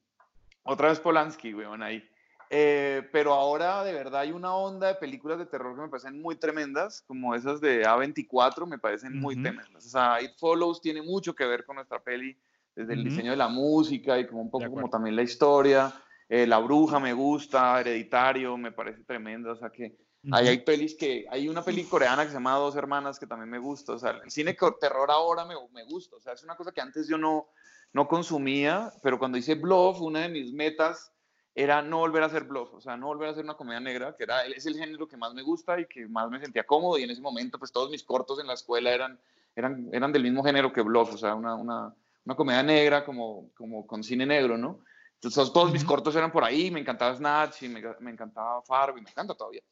otra 0.62 0.88
vez 0.88 1.00
Polanski, 1.00 1.54
weón, 1.54 1.82
ahí. 1.82 2.02
Eh, 2.48 3.08
pero 3.12 3.34
ahora 3.34 3.82
de 3.82 3.92
verdad 3.92 4.20
hay 4.20 4.30
una 4.30 4.54
onda 4.54 4.88
de 4.88 4.94
películas 4.94 5.38
de 5.38 5.46
terror 5.46 5.74
que 5.74 5.82
me 5.82 5.88
parecen 5.88 6.20
muy 6.20 6.36
tremendas, 6.36 7.02
como 7.02 7.34
esas 7.34 7.60
de 7.60 7.84
A24, 7.84 8.66
me 8.66 8.78
parecen 8.78 9.18
muy 9.18 9.40
tremendas. 9.40 9.84
O 9.84 9.88
sea, 9.88 10.22
It 10.22 10.32
Follows 10.38 10.80
tiene 10.80 11.02
mucho 11.02 11.34
que 11.34 11.44
ver 11.44 11.64
con 11.64 11.76
nuestra 11.76 12.00
peli, 12.00 12.36
desde 12.76 12.92
el 12.92 13.04
diseño 13.04 13.30
de 13.30 13.38
la 13.38 13.48
música 13.48 14.18
y 14.18 14.26
como 14.26 14.42
un 14.42 14.50
poco 14.50 14.70
como 14.70 14.90
también 14.90 15.16
la 15.16 15.22
historia. 15.22 15.92
Eh, 16.28 16.46
la 16.46 16.58
Bruja 16.58 17.00
me 17.00 17.12
gusta, 17.14 17.80
Hereditario 17.80 18.56
me 18.56 18.70
parece 18.70 19.02
tremenda, 19.04 19.52
o 19.52 19.56
sea 19.56 19.70
que 19.70 19.96
ahí 20.32 20.48
hay 20.48 20.58
pelis 20.58 20.94
que, 20.94 21.24
hay 21.30 21.48
una 21.48 21.62
peli 21.62 21.84
coreana 21.84 22.24
que 22.24 22.28
se 22.28 22.34
llama 22.34 22.54
Dos 22.56 22.74
Hermanas 22.74 23.18
que 23.18 23.26
también 23.26 23.48
me 23.48 23.58
gusta, 23.58 23.92
o 23.92 23.98
sea, 23.98 24.10
el 24.10 24.30
cine 24.30 24.56
terror 24.80 25.10
ahora 25.10 25.44
me, 25.44 25.54
me 25.72 25.84
gusta, 25.84 26.16
o 26.16 26.20
sea, 26.20 26.32
es 26.32 26.42
una 26.42 26.56
cosa 26.56 26.72
que 26.72 26.80
antes 26.80 27.08
yo 27.08 27.16
no, 27.16 27.48
no 27.92 28.08
consumía, 28.08 28.92
pero 29.02 29.18
cuando 29.18 29.38
hice 29.38 29.54
Bluff, 29.54 30.00
una 30.00 30.22
de 30.22 30.28
mis 30.28 30.52
metas 30.52 31.12
era 31.58 31.80
no 31.80 32.00
volver 32.00 32.22
a 32.22 32.26
hacer 32.26 32.44
bluff, 32.44 32.74
o 32.74 32.80
sea, 32.82 32.98
no 32.98 33.06
volver 33.06 33.28
a 33.28 33.32
hacer 33.32 33.42
una 33.42 33.54
comedia 33.54 33.80
negra, 33.80 34.14
que 34.14 34.24
era, 34.24 34.44
es 34.44 34.66
el 34.66 34.76
género 34.76 35.08
que 35.08 35.16
más 35.16 35.32
me 35.32 35.42
gusta 35.42 35.80
y 35.80 35.86
que 35.86 36.06
más 36.06 36.28
me 36.28 36.38
sentía 36.38 36.64
cómodo, 36.64 36.98
y 36.98 37.04
en 37.04 37.10
ese 37.10 37.22
momento, 37.22 37.58
pues 37.58 37.72
todos 37.72 37.90
mis 37.90 38.02
cortos 38.04 38.38
en 38.38 38.46
la 38.46 38.52
escuela 38.52 38.92
eran, 38.92 39.18
eran, 39.56 39.88
eran 39.90 40.12
del 40.12 40.22
mismo 40.22 40.44
género 40.44 40.70
que 40.70 40.82
bluff, 40.82 41.14
o 41.14 41.16
sea, 41.16 41.34
una, 41.34 41.54
una, 41.54 41.94
una 42.26 42.36
comedia 42.36 42.62
negra 42.62 43.06
como, 43.06 43.48
como 43.56 43.86
con 43.86 44.04
cine 44.04 44.26
negro, 44.26 44.58
¿no? 44.58 44.80
Entonces 45.14 45.50
todos 45.50 45.72
mis 45.72 45.82
cortos 45.82 46.14
eran 46.14 46.30
por 46.30 46.44
ahí, 46.44 46.70
me 46.70 46.80
encantaba 46.80 47.16
Snatch 47.16 47.62
y 47.62 47.70
me, 47.70 47.82
me 48.00 48.10
encantaba 48.10 48.60
Fargo 48.60 48.98
y 48.98 49.00
me 49.00 49.08
encanta 49.08 49.34
todavía. 49.34 49.62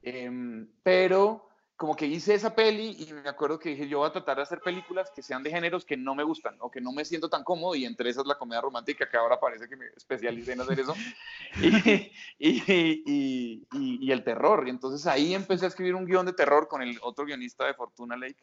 Em, 0.00 0.66
pero 0.82 1.45
como 1.76 1.94
que 1.94 2.06
hice 2.06 2.34
esa 2.34 2.54
peli 2.54 2.96
y 2.98 3.12
me 3.12 3.28
acuerdo 3.28 3.58
que 3.58 3.70
dije, 3.70 3.86
yo 3.86 3.98
voy 3.98 4.08
a 4.08 4.12
tratar 4.12 4.36
de 4.36 4.44
hacer 4.44 4.60
películas 4.60 5.10
que 5.14 5.22
sean 5.22 5.42
de 5.42 5.50
géneros 5.50 5.84
que 5.84 5.96
no 5.96 6.14
me 6.14 6.24
gustan 6.24 6.56
o 6.60 6.70
que 6.70 6.80
no 6.80 6.90
me 6.90 7.04
siento 7.04 7.28
tan 7.28 7.44
cómodo 7.44 7.74
y 7.74 7.84
entre 7.84 8.08
esas 8.08 8.26
la 8.26 8.38
comedia 8.38 8.62
romántica, 8.62 9.08
que 9.08 9.16
ahora 9.18 9.38
parece 9.38 9.68
que 9.68 9.76
me 9.76 9.86
especialicé 9.94 10.52
en 10.52 10.62
hacer 10.62 10.80
eso, 10.80 10.94
y, 11.60 12.12
y, 12.38 13.66
y, 13.72 14.10
el 14.10 14.24
terror. 14.24 14.66
Y 14.66 14.70
entonces 14.70 15.06
ahí 15.06 15.34
empecé 15.34 15.66
a 15.66 15.68
escribir 15.68 15.94
un 15.94 16.06
guion 16.06 16.24
de 16.24 16.32
terror 16.32 16.66
con 16.66 16.80
el 16.80 16.98
otro 17.02 17.26
guionista 17.26 17.66
de 17.66 17.74
Fortuna 17.74 18.16
Lake, 18.16 18.42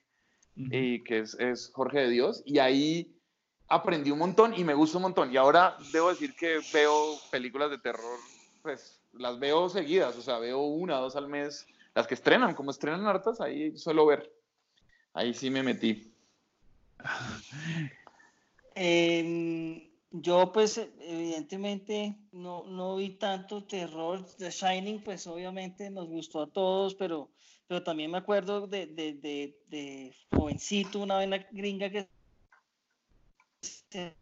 y 0.56 1.04
que 1.04 1.20
es, 1.20 1.34
es, 1.40 1.72
Jorge 1.74 2.02
de 2.02 2.10
Dios, 2.10 2.44
y 2.46 2.60
ahí 2.60 3.20
aprendí 3.68 4.12
un 4.12 4.20
montón 4.20 4.54
y 4.54 4.64
me 4.64 4.76
gusta 4.76 5.00
un 5.00 5.04
montón. 5.04 5.34
Y 5.34 5.38
ahora 5.38 5.76
debo 5.92 6.10
decir 6.10 6.36
que 6.36 6.60
veo 6.72 7.18
películas 7.32 7.72
de 7.72 7.80
terror, 7.80 8.20
pues 8.62 9.02
las 9.14 9.40
veo 9.40 9.70
seguidas, 9.70 10.16
o 10.18 10.22
sea, 10.22 10.38
veo 10.38 10.60
una, 10.60 10.98
dos 10.98 11.16
al 11.16 11.28
mes 11.28 11.66
las 11.96 12.08
que 12.08 12.16
estrenan, 12.16 12.56
como 12.56 12.72
estrenan 12.72 13.06
hartas, 13.06 13.40
ahí 13.42 13.78
suelo 13.78 14.06
ver. 14.06 14.32
Ahí 15.14 15.34
sí 15.34 15.50
me 15.50 15.64
metí. 15.64 16.12
Em, 18.76 19.88
yo 20.10 20.52
pues 20.52 20.78
evidentemente 21.00 22.18
no, 22.32 22.64
no 22.66 22.96
vi 22.96 23.12
tanto 23.12 23.64
terror. 23.66 24.26
The 24.38 24.50
Shining 24.50 25.04
pues 25.04 25.28
obviamente 25.28 25.90
nos 25.90 26.08
gustó 26.08 26.42
a 26.42 26.48
todos, 26.50 26.96
pero, 26.96 27.30
pero 27.68 27.84
también 27.84 28.10
me 28.10 28.18
acuerdo 28.18 28.66
de, 28.68 28.88
de, 28.88 29.14
de, 29.14 29.60
de 29.68 30.16
jovencito, 30.32 31.00
una 31.00 31.20
vez 31.20 31.46
gringa 31.52 31.90
que 31.92 32.08
se 33.62 34.16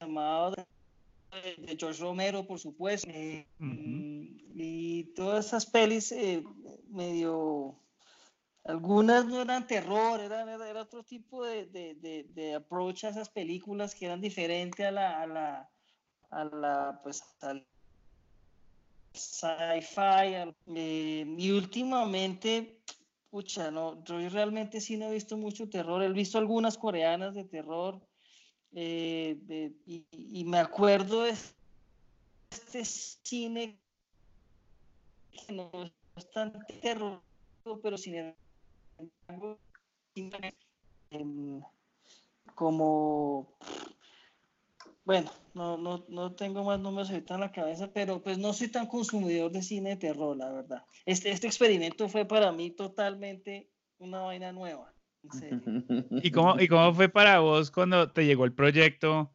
llamaba 0.00 0.50
de 0.50 1.76
George 1.78 2.00
Romero, 2.00 2.46
por 2.46 2.58
supuesto, 2.58 3.08
eh, 3.10 3.46
y 4.58 5.04
todas 5.14 5.46
esas 5.46 5.66
pelis 5.66 6.12
eh, 6.12 6.42
medio, 6.88 7.78
algunas 8.64 9.26
no 9.26 9.42
eran 9.42 9.66
terror, 9.66 10.18
era, 10.18 10.42
era, 10.42 10.80
otro 10.80 11.02
tipo 11.02 11.44
de, 11.44 11.66
de, 11.66 12.24
de, 12.24 12.54
approach 12.54 13.04
a 13.04 13.10
esas 13.10 13.28
películas 13.28 13.94
que 13.94 14.06
eran 14.06 14.22
diferentes 14.22 14.86
a 14.86 14.90
la, 14.90 15.20
a 15.20 15.26
la, 15.26 15.70
a 16.30 16.44
la 16.44 17.00
pues, 17.02 17.22
al 17.42 17.66
sci-fi, 19.12 20.54
eh, 20.74 21.34
y 21.36 21.50
últimamente, 21.50 22.80
pucha, 23.30 23.70
no, 23.70 24.02
yo 24.04 24.26
realmente 24.30 24.80
sí 24.80 24.96
no 24.96 25.08
he 25.08 25.12
visto 25.12 25.36
mucho 25.36 25.68
terror, 25.68 26.02
he 26.02 26.08
visto 26.12 26.38
algunas 26.38 26.78
coreanas 26.78 27.34
de 27.34 27.44
terror, 27.44 28.00
eh, 28.72 29.38
y, 29.86 30.44
me 30.46 30.58
acuerdo 30.58 31.24
de 31.24 31.34
este 32.50 32.84
cine 32.86 33.78
que 35.36 35.52
no 35.52 35.70
es 36.16 36.30
tan 36.30 36.52
terror, 36.82 37.20
pero 37.82 37.98
sin 37.98 38.34
embargo, 39.28 39.58
em, 41.10 41.60
como 42.54 43.56
bueno, 45.06 45.30
no, 45.54 45.78
no, 45.78 46.04
no, 46.08 46.32
tengo 46.34 46.64
más 46.64 46.80
números 46.80 47.10
ahorita 47.10 47.34
en 47.34 47.40
la 47.40 47.52
cabeza, 47.52 47.92
pero 47.94 48.20
pues 48.20 48.38
no 48.38 48.52
soy 48.52 48.66
tan 48.68 48.88
consumidor 48.88 49.52
de 49.52 49.62
cine 49.62 49.90
de 49.90 49.96
terror, 49.96 50.36
la 50.36 50.50
verdad. 50.50 50.84
Este, 51.04 51.30
este 51.30 51.46
experimento 51.46 52.08
fue 52.08 52.24
para 52.24 52.50
mí 52.50 52.72
totalmente 52.72 53.70
una 53.98 54.22
vaina 54.22 54.50
nueva. 54.50 54.92
¿Y 56.24 56.30
cómo, 56.32 56.58
¿Y 56.58 56.66
cómo 56.66 56.92
fue 56.92 57.08
para 57.08 57.38
vos 57.38 57.70
cuando 57.70 58.10
te 58.10 58.26
llegó 58.26 58.44
el 58.44 58.52
proyecto? 58.52 59.30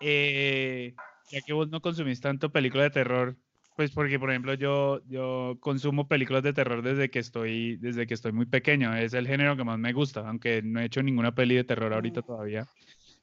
Eh, 0.00 0.96
ya 1.30 1.40
que 1.40 1.52
vos 1.52 1.68
no 1.68 1.80
consumís 1.80 2.20
tanto 2.20 2.50
películas 2.50 2.86
de 2.86 2.90
terror, 2.90 3.36
pues 3.76 3.90
porque, 3.90 4.18
por 4.18 4.30
ejemplo, 4.30 4.54
yo, 4.54 5.00
yo 5.06 5.56
consumo 5.60 6.08
películas 6.08 6.42
de 6.42 6.52
terror 6.52 6.82
desde 6.82 7.10
que, 7.10 7.18
estoy, 7.18 7.76
desde 7.76 8.06
que 8.06 8.14
estoy 8.14 8.32
muy 8.32 8.46
pequeño. 8.46 8.94
Es 8.94 9.14
el 9.14 9.26
género 9.26 9.56
que 9.56 9.64
más 9.64 9.78
me 9.78 9.92
gusta, 9.92 10.28
aunque 10.28 10.62
no 10.62 10.80
he 10.80 10.84
hecho 10.84 11.02
ninguna 11.02 11.34
peli 11.34 11.54
de 11.54 11.64
terror 11.64 11.92
ahorita 11.92 12.20
mm. 12.20 12.24
todavía. 12.24 12.66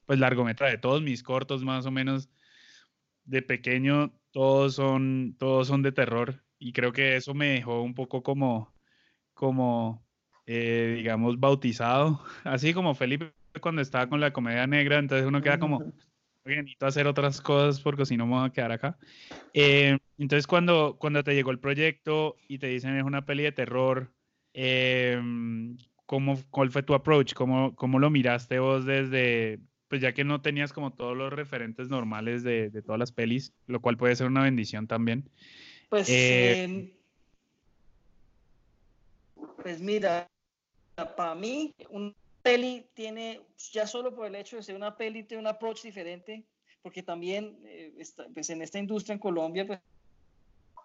Pues 0.06 0.20
largometraje, 0.20 0.78
todos 0.78 1.02
mis 1.02 1.24
cortos 1.24 1.64
más 1.64 1.86
o 1.86 1.92
menos 1.92 2.30
de 3.26 3.42
pequeño, 3.42 4.14
todos 4.32 4.76
son, 4.76 5.36
todos 5.38 5.68
son 5.68 5.84
de 5.84 5.92
terror. 5.92 6.44
Y 6.58 6.74
creo 6.74 6.92
que 6.92 7.16
eso 7.16 7.34
me 7.34 7.50
dejó 7.50 7.82
un 7.82 7.94
poco 7.94 8.24
como, 8.24 8.74
como 9.34 10.06
eh, 10.46 10.96
digamos, 10.98 11.40
bautizado, 11.40 12.24
así 12.44 12.74
como 12.74 12.96
Felipe 12.96 13.34
cuando 13.62 13.82
estaba 13.82 14.08
con 14.10 14.20
la 14.20 14.34
comedia 14.34 14.66
negra, 14.68 14.98
entonces 14.98 15.28
uno 15.28 15.42
queda 15.42 15.60
como, 15.60 15.94
necesito 16.56 16.86
hacer 16.88 17.08
otras 17.08 17.42
cosas 17.42 17.82
porque 17.82 18.06
si 18.06 18.18
no 18.18 18.26
me 18.26 18.36
voy 18.36 18.48
a 18.48 18.52
quedar 18.52 18.72
acá. 18.72 18.98
Eh, 19.54 19.98
entonces 20.18 20.48
cuando, 20.48 20.98
cuando 21.00 21.24
te 21.24 21.34
llegó 21.34 21.52
el 21.52 21.60
proyecto 21.60 22.36
y 22.48 22.60
te 22.60 22.68
dicen 22.68 22.98
es 22.98 23.04
una 23.04 23.26
peli 23.26 23.44
de 23.44 23.52
terror, 23.52 24.14
eh, 24.54 25.20
¿cómo, 26.06 26.40
¿cuál 26.50 26.72
fue 26.72 26.84
tu 26.84 26.94
approach? 26.94 27.34
¿Cómo, 27.34 27.76
¿Cómo 27.76 28.00
lo 28.00 28.10
miraste 28.10 28.60
vos 28.60 28.86
desde, 28.86 29.60
pues 29.88 30.02
ya 30.02 30.14
que 30.14 30.24
no 30.24 30.42
tenías 30.42 30.74
como 30.74 30.94
todos 30.94 31.16
los 31.16 31.32
referentes 31.32 31.90
normales 31.90 32.44
de, 32.44 32.70
de 32.70 32.82
todas 32.82 33.00
las 33.00 33.12
pelis, 33.12 33.54
lo 33.68 33.80
cual 33.80 33.98
puede 33.98 34.16
ser 34.16 34.28
una 34.28 34.44
bendición 34.44 34.88
también? 34.88 35.30
Pues, 35.90 36.08
em, 36.10 36.92
pues 39.62 39.82
mira, 39.82 40.28
para 41.16 41.36
mí, 41.36 41.74
una 41.90 42.14
peli 42.42 42.88
tiene, 42.94 43.42
ya 43.72 43.88
solo 43.88 44.16
por 44.16 44.28
el 44.28 44.36
hecho 44.36 44.58
de 44.58 44.64
ser 44.64 44.76
una 44.76 44.96
peli, 44.96 45.24
tiene 45.24 45.42
un 45.42 45.48
approach 45.48 45.84
diferente, 45.84 46.44
porque 46.82 47.04
también 47.04 47.60
eh, 47.66 47.94
pues 48.34 48.50
en 48.50 48.62
esta 48.62 48.80
industria 48.80 49.14
en 49.14 49.20
Colombia, 49.20 49.66
pues, 49.66 49.80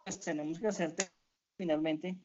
pues, 0.05 0.21
tenemos 0.21 0.59
que 0.59 0.69
hacer 0.69 0.95
finalmente. 1.57 2.17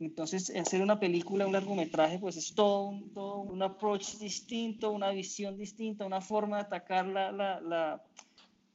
Entonces, 0.00 0.50
hacer 0.54 0.80
una 0.80 0.98
película, 0.98 1.46
un 1.46 1.52
largometraje, 1.52 2.18
pues 2.18 2.36
es 2.36 2.54
todo 2.54 2.84
un, 2.84 3.12
todo 3.12 3.38
un 3.38 3.62
approach 3.62 4.16
distinto, 4.18 4.92
una 4.92 5.10
visión 5.10 5.56
distinta, 5.56 6.06
una 6.06 6.20
forma 6.20 6.58
de 6.58 6.62
atacar 6.62 7.06
la, 7.06 7.32
la, 7.32 7.60
la 7.60 8.02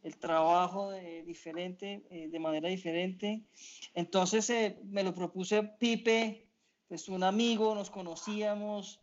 el 0.04 0.18
trabajo 0.18 0.92
diferente, 1.26 2.04
eh, 2.10 2.28
de 2.28 2.40
manera 2.40 2.68
diferente. 2.68 3.42
Entonces, 3.94 4.50
eh, 4.50 4.78
me 4.84 5.04
lo 5.04 5.14
propuse 5.14 5.64
Pipe, 5.80 6.46
pues 6.90 7.08
un 7.08 7.24
amigo, 7.24 7.74
nos 7.74 7.90
conocíamos, 7.90 9.00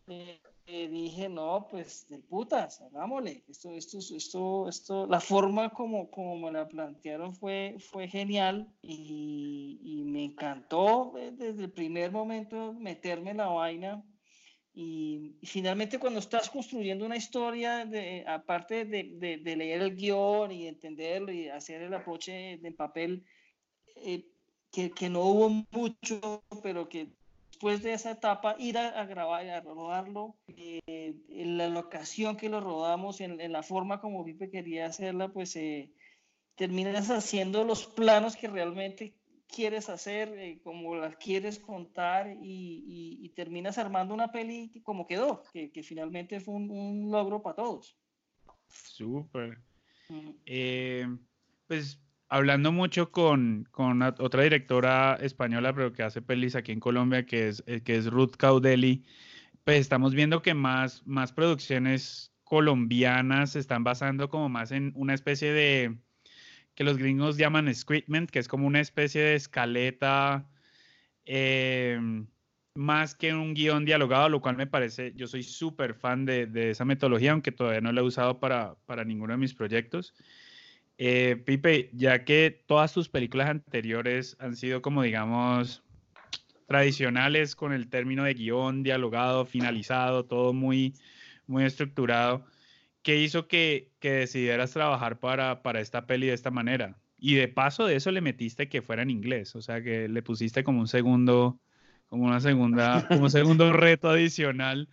eh, 0.67 0.89
dije, 0.89 1.29
no, 1.29 1.67
pues 1.71 2.07
de 2.09 2.19
putas, 2.19 2.81
hagámosle, 2.81 3.45
esto, 3.49 3.71
esto, 3.73 3.99
esto, 3.99 4.69
esto, 4.69 5.07
la 5.07 5.21
forma 5.21 5.71
como, 5.71 6.11
como 6.11 6.37
me 6.37 6.53
la 6.53 6.69
plantearon 6.69 7.35
fue, 7.35 7.77
fue 7.79 8.09
genial 8.09 8.73
y, 8.83 9.81
y 9.83 10.05
me 10.05 10.25
encantó 10.25 11.17
eh, 11.19 11.33
desde 11.33 11.65
el 11.65 11.73
primer 11.73 12.13
momento 12.13 12.73
meterme 12.75 13.31
en 13.33 13.39
la 13.39 13.49
vaina. 13.49 14.05
Y, 14.73 15.37
finalmente 15.43 15.99
cuando 15.99 16.21
estás 16.21 16.49
construyendo 16.49 17.05
una 17.05 17.17
historia, 17.17 17.85
de, 17.85 18.25
aparte 18.27 18.85
de, 18.85 19.11
de, 19.15 19.39
de, 19.39 19.57
leer 19.57 19.83
el 19.83 19.97
guion 19.97 20.53
y 20.53 20.69
entenderlo 20.69 21.33
y 21.33 21.49
hacer 21.49 21.83
el 21.83 21.95
aproche 21.95 22.53
en 22.53 22.77
papel, 22.77 23.25
que, 24.71 24.91
que, 24.93 25.11
no 25.11 25.25
hubo 25.25 25.49
mucho, 25.73 26.45
pero 26.63 26.89
que 26.89 27.09
después 27.61 27.83
de 27.83 27.93
esa 27.93 28.13
etapa, 28.13 28.57
ir 28.59 28.79
a, 28.79 29.05
grabar 29.05 29.45
y 29.45 29.51
a 29.51 29.61
rodarlo, 29.61 30.35
eh, 30.49 31.15
la 31.29 31.69
locación 31.69 32.39
que 32.39 32.49
lo 32.49 32.59
rodamos, 32.59 33.21
en, 33.21 33.39
en, 33.39 33.53
la 33.53 33.63
forma 33.63 34.01
como 34.01 34.25
Pipe 34.25 34.49
quería 34.49 34.87
hacerla, 34.87 35.29
pues 35.29 35.55
eh, 35.57 35.93
terminas 36.55 37.11
haciendo 37.11 37.65
los 37.65 37.87
planos 37.87 38.35
que 38.35 38.49
realmente 38.49 39.15
quieres 39.47 39.91
hacer, 39.91 40.31
eh, 40.39 40.59
como 40.65 40.97
las 40.97 41.17
quieres 41.17 41.59
contar 41.59 42.35
y, 42.41 43.19
y, 43.21 43.29
terminas 43.35 43.77
armando 43.77 44.15
una 44.15 44.33
peli 44.33 44.73
como 44.83 45.07
quedó, 45.07 45.43
que, 45.53 45.71
que 45.71 45.83
finalmente 45.83 46.41
fue 46.41 46.55
un, 46.55 46.71
un, 46.71 47.11
logro 47.11 47.43
para 47.43 47.57
todos. 47.57 47.95
Súper. 48.69 49.59
Pues 51.67 52.01
hablando 52.31 52.73
mucho 52.73 53.11
con, 53.11 53.69
con, 53.73 54.03
otra 54.03 54.43
directora 54.45 55.19
española, 55.21 55.75
pero 55.75 55.93
que 55.93 56.05
hace 56.05 56.23
pelis 56.23 56.55
aquí 56.55 56.73
en 56.73 56.81
Colombia, 56.81 57.27
que 57.27 57.49
es, 57.49 57.63
eh, 57.67 57.83
que 57.83 57.97
es 57.97 58.07
Ruth 58.07 58.37
Caudeli, 58.39 59.05
pues 59.65 59.81
estamos 59.81 60.15
viendo 60.15 60.41
que 60.41 60.55
más, 60.55 61.07
más 61.07 61.33
producciones 61.33 62.33
colombianas 62.45 63.53
se 63.53 63.59
están 63.59 63.85
basando 63.85 64.29
como 64.29 64.49
más 64.49 64.73
en 64.73 64.93
una 64.97 65.15
especie 65.15 65.53
de, 65.53 65.99
que 66.75 66.85
los 66.85 66.99
gringos 66.99 67.37
llaman 67.37 67.73
scriptment, 67.75 68.31
que 68.31 68.39
es 68.39 68.49
como 68.49 68.67
una 68.67 68.81
especie 68.81 69.23
de 69.23 69.35
escaleta, 69.35 70.49
em, 71.25 72.27
más 72.75 73.15
que 73.15 73.35
un 73.35 73.55
guion 73.55 73.85
dialogado, 73.85 74.29
lo 74.29 74.41
cual 74.41 74.57
me 74.57 74.67
parece, 74.67 75.13
yo 75.17 75.27
soy 75.27 75.43
súper 75.43 75.95
fan 75.95 76.25
de, 76.25 76.47
de, 76.47 76.71
esa 76.71 76.85
metodología, 76.85 77.33
aunque 77.33 77.53
todavía 77.53 77.81
no 77.81 77.93
la 77.93 78.01
he 78.01 78.05
usado 78.05 78.41
para, 78.41 78.77
para 78.87 79.05
ninguno 79.05 79.33
de 79.33 79.39
mis 79.39 79.55
proyectos. 79.55 80.15
Eh, 81.03 81.43
Pipe, 81.47 81.89
ya 81.95 82.27
que 82.27 82.63
todas 82.67 82.93
tus 82.93 83.09
películas 83.09 83.49
anteriores 83.49 84.37
han 84.39 84.55
sido 84.55 84.83
como, 84.83 85.03
digamos, 85.03 85.83
tradicionales 86.67 87.57
con 87.57 87.73
el 87.73 87.89
término 87.89 88.25
de 88.25 88.35
guion, 88.35 88.83
dialogado, 88.83 89.47
finalizado, 89.47 90.27
todo 90.27 90.53
muy, 90.53 90.93
muy 91.47 91.65
estructurado, 91.65 92.45
¿qué 93.01 93.17
hizo 93.17 93.49
que, 93.49 93.91
que 93.99 94.13
decidieras 94.13 94.73
trabajar 94.73 95.21
para, 95.21 95.63
para 95.63 95.81
esta 95.81 96.07
peli 96.07 96.27
de 96.27 96.35
esta 96.35 96.51
manera? 96.51 96.99
Y 97.17 97.35
de 97.37 97.49
paso 97.49 97.87
de 97.87 97.97
eso 97.97 98.11
le 98.11 98.21
metiste 98.21 98.69
que 98.69 98.83
fuera 98.83 99.01
en 99.01 99.09
inglés, 99.09 99.57
o 99.57 99.63
sea, 99.63 99.83
que 99.83 100.07
le 100.07 100.23
pusiste 100.23 100.65
como 100.65 100.81
un 100.81 100.89
segundo, 100.89 101.59
como 102.09 102.25
una 102.27 102.41
segunda, 102.41 103.09
como 103.09 103.23
un 103.23 103.31
segundo 103.31 103.73
reto 103.73 104.11
adicional 104.11 104.91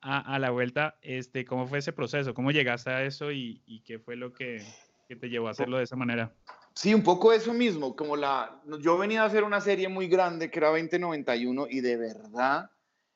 a, 0.00 0.20
a, 0.20 0.38
la 0.38 0.50
vuelta. 0.50 0.98
Este, 1.02 1.44
¿Cómo 1.44 1.66
fue 1.66 1.78
ese 1.78 1.92
proceso? 1.92 2.32
¿Cómo 2.32 2.52
llegaste 2.52 2.90
a 2.90 3.02
eso 3.02 3.32
y, 3.32 3.60
y 3.66 3.80
qué 3.80 3.98
fue 3.98 4.14
lo 4.14 4.32
que, 4.32 4.62
que 5.08 5.16
te 5.16 5.30
llevó 5.30 5.48
a 5.48 5.52
hacerlo 5.52 5.78
de 5.78 5.84
esa 5.84 5.96
manera. 5.96 6.32
Sí, 6.74 6.94
un 6.94 7.02
poco 7.02 7.32
eso 7.32 7.52
mismo, 7.54 7.96
como 7.96 8.14
la, 8.14 8.60
yo 8.80 8.98
venía 8.98 9.22
a 9.22 9.26
hacer 9.26 9.42
una 9.42 9.60
serie 9.60 9.88
muy 9.88 10.06
grande 10.06 10.50
que 10.50 10.58
era 10.58 10.68
2091 10.68 11.66
y 11.68 11.80
de 11.80 11.96
verdad 11.96 12.70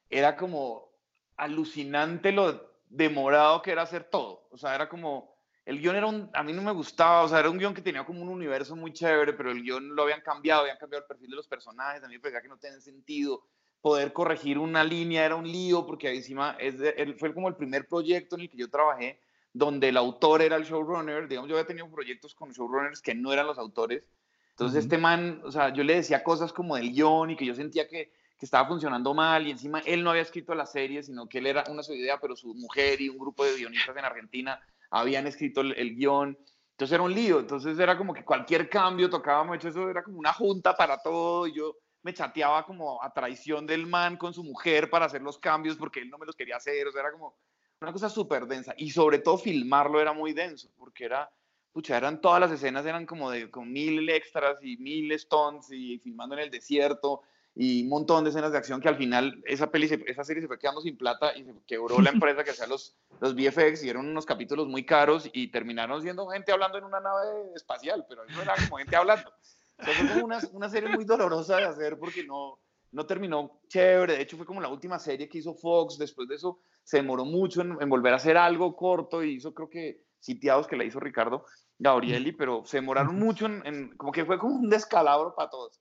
era 0.09 0.37
como 0.37 0.91
alucinante 1.37 2.33
lo 2.33 2.73
demorado 2.89 3.63
que 3.63 3.71
era 3.71 3.83
hacer 3.83 4.05
todo, 4.05 4.49
o 4.51 4.57
sea, 4.57 4.75
era 4.75 4.89
como, 4.89 5.37
el 5.65 5.81
guion 5.81 5.95
era 5.95 6.07
un, 6.07 6.29
a 6.33 6.43
mí 6.43 6.53
no 6.53 6.63
me 6.63 6.73
gustaba, 6.73 7.23
o 7.23 7.29
sea, 7.29 7.39
era 7.39 7.51
un 7.51 7.59
guion 7.59 7.75
que 7.75 7.83
tenía 7.83 8.05
como 8.05 8.23
un 8.23 8.29
universo 8.31 8.75
muy 8.75 8.93
chévere, 8.93 9.35
pero 9.35 9.51
el 9.51 9.63
guion 9.63 9.95
lo 9.95 10.03
habían 10.03 10.23
cambiado, 10.23 10.63
habían 10.63 10.79
cambiado 10.79 11.05
el 11.05 11.09
perfil 11.09 11.31
de 11.31 11.37
los 11.37 11.47
personajes, 11.47 12.03
a 12.03 12.09
mí 12.09 12.15
me 12.15 12.21
parecía 12.21 12.43
que 12.43 12.49
no 12.49 12.59
tenía 12.59 12.81
sentido, 12.81 13.45
poder 13.81 14.13
corregir 14.13 14.59
una 14.59 14.83
línea 14.83 15.25
era 15.25 15.37
un 15.37 15.47
lío, 15.47 15.87
porque 15.87 16.13
encima 16.13 16.57
es 16.59 16.75
fue 17.19 17.33
como 17.35 17.49
el 17.49 17.57
primer 17.57 17.87
proyecto 17.87 18.37
en 18.37 18.43
el 18.43 18.51
que 18.51 18.57
yo 18.57 18.71
trabajé 18.71 19.21
donde 19.53 19.89
el 19.89 19.97
autor 19.97 20.43
era 20.43 20.57
el 20.57 20.65
showrunner, 20.65 21.29
digamos, 21.29 21.49
yo 21.49 21.57
había 21.57 21.67
tenido 21.67 21.91
proyectos 21.91 22.35
con 22.35 22.53
showrunners 22.53 23.03
que 23.03 23.15
no 23.15 23.33
eran 23.33 23.47
los 23.47 23.59
autores, 23.59 24.05
entonces 24.51 24.85
este 24.85 24.99
man, 24.99 25.41
o 25.45 25.51
sea, 25.51 25.73
yo 25.73 25.83
le 25.83 25.97
decía 25.97 26.23
cosas 26.23 26.53
como 26.53 26.77
del 26.77 26.93
guion 26.93 27.31
y 27.31 27.37
que 27.37 27.47
yo 27.47 27.55
sentía 27.55 27.89
que, 27.89 28.13
que, 28.39 28.47
estaba 28.47 28.69
funcionando 28.69 29.15
mal 29.15 29.47
y 29.47 29.51
encima 29.51 29.81
él 29.81 30.03
no 30.05 30.11
había 30.11 30.23
escrito 30.23 30.55
la 30.55 30.67
serie, 30.67 31.03
sino 31.03 31.29
que 31.29 31.39
él 31.39 31.47
era 31.47 31.65
una 31.69 31.83
su 31.83 31.95
idea, 31.95 32.19
pero 32.21 32.37
su 32.37 32.55
mujer 32.55 33.01
y 33.01 33.09
un 33.09 33.19
grupo 33.19 33.45
de 33.45 33.57
guionistas 33.57 33.97
en 33.97 34.05
Argentina 34.05 34.61
habían 34.91 35.27
escrito 35.27 35.63
el, 35.63 35.73
el 35.73 35.95
guion, 35.95 36.39
entonces 36.73 36.95
era 36.95 37.03
un 37.03 37.15
lío, 37.15 37.41
entonces 37.41 37.79
era 37.79 37.97
como 37.97 38.15
que 38.15 38.25
cualquier 38.25 38.69
cambio 38.69 39.09
tocaba 39.09 39.45
mucho, 39.45 39.69
eso 39.69 39.89
era 39.89 40.03
como 40.03 40.19
una 40.19 40.33
junta 40.33 40.77
para 40.77 40.99
todo 40.99 41.47
y 41.47 41.55
yo 41.55 41.77
me 42.03 42.13
chateaba 42.13 42.65
como 42.67 43.03
a 43.03 43.13
traición 43.13 43.67
del 43.67 43.87
man 43.87 44.17
con 44.17 44.35
su 44.35 44.43
mujer 44.43 44.91
para 44.91 45.07
hacer 45.07 45.23
los 45.23 45.39
cambios 45.39 45.77
porque 45.77 46.01
él 46.01 46.11
no 46.11 46.19
me 46.19 46.27
los 46.27 46.37
quería 46.37 46.57
hacer, 46.57 46.87
o 46.87 46.93
sea, 46.93 47.03
era 47.03 47.13
como 47.13 47.37
una 47.83 47.93
cosa 47.93 48.09
súper 48.09 48.47
densa. 48.47 48.75
Y 48.77 48.91
sobre 48.91 49.19
todo 49.19 49.39
filmarlo 49.39 50.01
era 50.01 50.13
muy 50.13 50.33
denso, 50.33 50.71
porque 50.79 51.05
era, 51.05 51.31
pucha, 51.73 51.97
eran 51.97 52.21
todas 52.21 52.41
las 52.41 52.53
escenas, 52.53 52.87
eran 52.87 53.07
como 53.07 53.31
de 53.31 53.51
con 53.51 53.73
mil 53.73 54.09
extras 54.09 54.59
y 54.63 54.77
mil 54.77 55.19
stunts 55.19 55.71
y 55.71 55.99
filmando 55.99 56.35
en 56.35 56.43
el 56.43 56.51
desierto 56.51 57.23
y 57.55 57.83
un 57.83 57.89
montón 57.91 58.25
de 58.25 58.31
escenas 58.31 58.53
de 58.53 58.59
acción 58.59 58.81
que 58.81 58.89
al 58.89 58.97
final 58.97 59.43
esa, 59.45 59.71
peli 59.71 59.87
esa 60.07 60.25
serie 60.25 60.41
se 60.41 60.49
fue 60.49 60.59
quedando 60.59 60.81
sin 60.81 60.97
plata 60.97 61.37
y 61.37 61.45
se 61.45 61.53
quebró 61.67 62.01
la 62.01 62.11
empresa 62.11 62.45
que 62.45 62.51
hacía 62.51 62.67
los, 62.67 62.97
los 63.21 63.35
VFX 63.35 63.85
y 63.85 63.91
eran 63.91 64.07
unos 64.07 64.25
capítulos 64.25 64.69
muy 64.69 64.87
caros 64.87 65.29
y 65.33 65.49
terminaron 65.49 66.01
siendo 66.01 66.27
gente 66.29 66.53
hablando 66.53 66.79
en 66.79 66.85
una 66.85 67.01
nave 67.01 67.53
espacial, 67.55 68.07
pero 68.09 68.25
eso 68.25 68.41
era 68.41 68.55
como 68.55 68.79
gente 68.79 68.97
hablando. 68.97 69.33
Entonces 69.79 70.13
fue 70.13 70.23
una, 70.23 70.41
una 70.53 70.69
serie 70.71 70.89
muy 70.89 71.05
dolorosa 71.05 71.57
de 71.57 71.65
hacer 71.65 71.99
porque 71.99 72.25
no, 72.25 72.59
no 72.93 73.07
terminó 73.07 73.61
chévere, 73.69 74.15
de 74.15 74.23
hecho 74.23 74.37
fue 74.37 74.47
como 74.47 74.61
la 74.61 74.69
última 74.69 74.99
serie 74.99 75.29
que 75.29 75.39
hizo 75.39 75.55
Fox, 75.55 75.99
después 75.99 76.29
de 76.29 76.37
eso 76.37 76.61
se 76.85 76.99
demoró 76.99 77.25
mucho 77.25 77.63
en, 77.63 77.89
volver 77.89 78.13
a 78.13 78.17
hacer 78.17 78.37
algo 78.37 78.77
corto 78.77 79.23
y 79.23 79.35
hizo 79.35 79.55
creo 79.55 79.69
que 79.69 80.03
sitiados 80.21 80.67
que 80.67 80.77
la 80.77 80.85
hizo 80.85 81.01
Ricardo 81.01 81.45
Gabrieli, 81.79 82.33
pero 82.33 82.65
se 82.65 82.77
demoraron 82.79 83.19
mucho 83.19 83.47
en, 83.47 83.97
como 83.97 84.13
que 84.13 84.25
fue 84.25 84.39
como 84.39 84.55
un 84.55 84.69
descalabro 84.69 85.35
para 85.35 85.51
todos. 85.51 85.81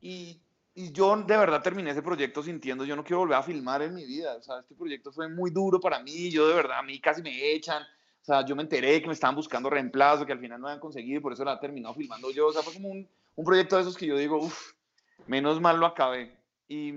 Y, 0.00 0.42
y, 0.74 0.92
yo 0.92 1.16
de 1.16 1.36
verdad 1.36 1.62
terminé 1.62 1.90
ese 1.90 2.02
proyecto 2.02 2.42
sintiendo, 2.42 2.84
yo 2.84 2.96
no 2.96 3.04
quiero 3.04 3.20
volver 3.20 3.38
a 3.38 3.42
filmar 3.42 3.82
en 3.82 3.94
mi 3.94 4.04
vida, 4.04 4.36
o 4.36 4.42
sea, 4.42 4.60
este 4.60 4.74
proyecto 4.74 5.10
fue 5.10 5.28
muy 5.28 5.50
duro 5.50 5.80
para 5.80 6.00
mí, 6.00 6.30
yo 6.30 6.46
de 6.46 6.54
verdad, 6.54 6.78
a 6.78 6.82
mí 6.82 7.00
casi 7.00 7.22
me 7.22 7.52
echan, 7.52 7.82
o 7.82 8.24
sea, 8.24 8.44
yo 8.44 8.54
me 8.54 8.62
enteré 8.62 9.00
que 9.00 9.06
me 9.06 9.14
estaban 9.14 9.34
buscando 9.34 9.70
reemplazo, 9.70 10.26
que 10.26 10.32
al 10.32 10.40
final 10.40 10.60
no 10.60 10.68
habían 10.68 10.80
conseguido 10.80 11.18
y 11.18 11.22
por 11.22 11.32
eso 11.32 11.44
la 11.44 11.58
terminado 11.58 11.94
filmando 11.94 12.30
yo, 12.30 12.48
o 12.48 12.52
sea, 12.52 12.62
fue 12.62 12.74
como 12.74 12.90
un, 12.90 13.08
un 13.36 13.44
proyecto 13.44 13.76
de 13.76 13.82
esos 13.82 13.96
que 13.96 14.06
yo 14.06 14.16
digo, 14.16 14.38
uff, 14.38 14.72
menos 15.26 15.60
mal 15.60 15.78
lo 15.80 15.86
acabé. 15.86 16.37
Y, 16.68 16.92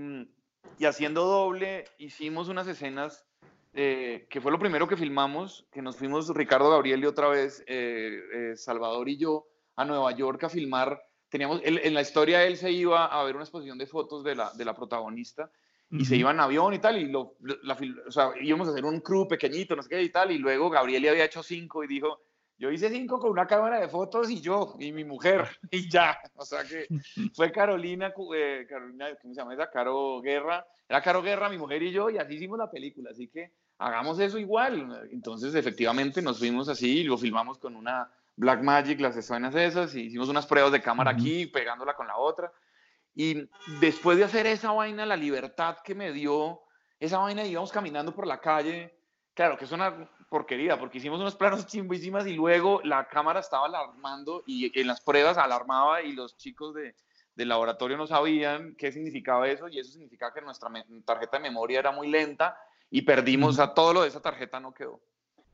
y 0.77 0.85
haciendo 0.85 1.25
doble, 1.25 1.85
hicimos 1.97 2.49
unas 2.49 2.67
escenas 2.67 3.25
eh, 3.73 4.27
que 4.29 4.41
fue 4.41 4.51
lo 4.51 4.59
primero 4.59 4.87
que 4.87 4.97
filmamos, 4.97 5.65
que 5.71 5.81
nos 5.81 5.95
fuimos 5.95 6.27
Ricardo 6.35 6.69
Gabriel 6.69 7.01
y 7.01 7.05
otra 7.05 7.29
vez 7.29 7.63
eh, 7.67 8.19
eh, 8.33 8.55
Salvador 8.57 9.07
y 9.07 9.17
yo 9.17 9.47
a 9.77 9.85
Nueva 9.85 10.11
York 10.11 10.43
a 10.43 10.49
filmar. 10.49 11.01
Teníamos, 11.29 11.61
en 11.63 11.93
la 11.93 12.01
historia 12.01 12.43
él 12.43 12.57
se 12.57 12.71
iba 12.71 13.05
a 13.05 13.23
ver 13.23 13.35
una 13.35 13.45
exposición 13.45 13.77
de 13.77 13.87
fotos 13.87 14.25
de 14.25 14.35
la, 14.35 14.51
de 14.51 14.65
la 14.65 14.75
protagonista 14.75 15.49
y 15.89 16.05
se 16.05 16.15
iba 16.15 16.31
en 16.31 16.39
avión 16.39 16.73
y 16.73 16.79
tal, 16.79 16.97
y 16.97 17.05
lo, 17.05 17.35
la, 17.63 17.77
o 18.07 18.11
sea, 18.11 18.31
íbamos 18.39 18.67
a 18.67 18.71
hacer 18.71 18.85
un 18.85 19.01
crew 19.01 19.27
pequeñito, 19.27 19.75
no 19.75 19.83
sé 19.83 19.89
qué 19.89 20.01
y 20.01 20.09
tal, 20.09 20.31
y 20.31 20.37
luego 20.37 20.69
Gabriel 20.69 21.09
había 21.09 21.25
hecho 21.25 21.43
cinco 21.43 21.83
y 21.83 21.87
dijo, 21.87 22.21
yo 22.61 22.69
hice 22.69 22.91
cinco 22.91 23.17
con 23.17 23.31
una 23.31 23.47
cámara 23.47 23.79
de 23.79 23.89
fotos 23.89 24.29
y 24.29 24.39
yo, 24.39 24.75
y 24.79 24.91
mi 24.91 25.03
mujer, 25.03 25.47
y 25.71 25.89
ya. 25.89 26.19
O 26.35 26.45
sea 26.45 26.63
que 26.63 26.85
fue 27.35 27.51
Carolina, 27.51 28.13
Carolina, 28.69 29.07
¿cómo 29.19 29.33
se 29.33 29.41
llama 29.41 29.55
esa? 29.55 29.71
Caro 29.71 30.21
Guerra. 30.21 30.63
Era 30.87 31.01
Caro 31.01 31.23
Guerra, 31.23 31.49
mi 31.49 31.57
mujer 31.57 31.81
y 31.81 31.91
yo, 31.91 32.11
y 32.11 32.19
así 32.19 32.35
hicimos 32.35 32.59
la 32.59 32.69
película. 32.69 33.09
Así 33.09 33.27
que 33.27 33.51
hagamos 33.79 34.19
eso 34.19 34.37
igual. 34.37 35.09
Entonces, 35.11 35.55
efectivamente, 35.55 36.21
nos 36.21 36.37
fuimos 36.37 36.69
así 36.69 36.99
y 36.99 37.03
lo 37.03 37.17
filmamos 37.17 37.57
con 37.57 37.75
una 37.75 38.11
Black 38.35 38.61
Magic, 38.61 38.99
las 38.99 39.17
escenas 39.17 39.55
esas, 39.55 39.95
y 39.95 40.01
hicimos 40.01 40.29
unas 40.29 40.45
pruebas 40.45 40.71
de 40.71 40.83
cámara 40.83 41.11
aquí, 41.11 41.47
pegándola 41.47 41.95
con 41.95 42.05
la 42.05 42.17
otra. 42.17 42.53
Y 43.15 43.49
después 43.79 44.19
de 44.19 44.25
hacer 44.25 44.45
esa 44.45 44.71
vaina, 44.71 45.07
la 45.07 45.17
libertad 45.17 45.77
que 45.83 45.95
me 45.95 46.11
dio, 46.11 46.61
esa 46.99 47.17
vaina 47.17 47.43
íbamos 47.43 47.71
caminando 47.71 48.13
por 48.13 48.27
la 48.27 48.39
calle, 48.39 48.95
claro 49.33 49.57
que 49.57 49.65
es 49.65 49.71
una 49.71 50.07
porquería, 50.31 50.79
porque 50.79 50.99
hicimos 50.99 51.19
unos 51.19 51.35
planos 51.35 51.67
chimbísimas 51.67 52.25
y 52.25 52.33
luego 52.33 52.79
la 52.85 53.09
cámara 53.09 53.41
estaba 53.41 53.65
alarmando 53.65 54.43
y 54.47 54.79
en 54.79 54.87
las 54.87 55.01
pruebas 55.01 55.37
alarmaba 55.37 56.03
y 56.03 56.13
los 56.13 56.37
chicos 56.37 56.73
de, 56.73 56.95
del 57.35 57.49
laboratorio 57.49 57.97
no 57.97 58.07
sabían 58.07 58.73
qué 58.77 58.93
significaba 58.93 59.49
eso 59.49 59.67
y 59.67 59.79
eso 59.79 59.91
significaba 59.91 60.33
que 60.33 60.39
nuestra 60.39 60.69
tarjeta 61.03 61.35
de 61.35 61.43
memoria 61.43 61.79
era 61.79 61.91
muy 61.91 62.07
lenta 62.07 62.57
y 62.89 63.01
perdimos, 63.01 63.59
a 63.59 63.73
todo 63.73 63.91
lo 63.91 64.03
de 64.03 64.07
esa 64.07 64.21
tarjeta 64.21 64.61
no 64.61 64.73
quedó. 64.73 65.01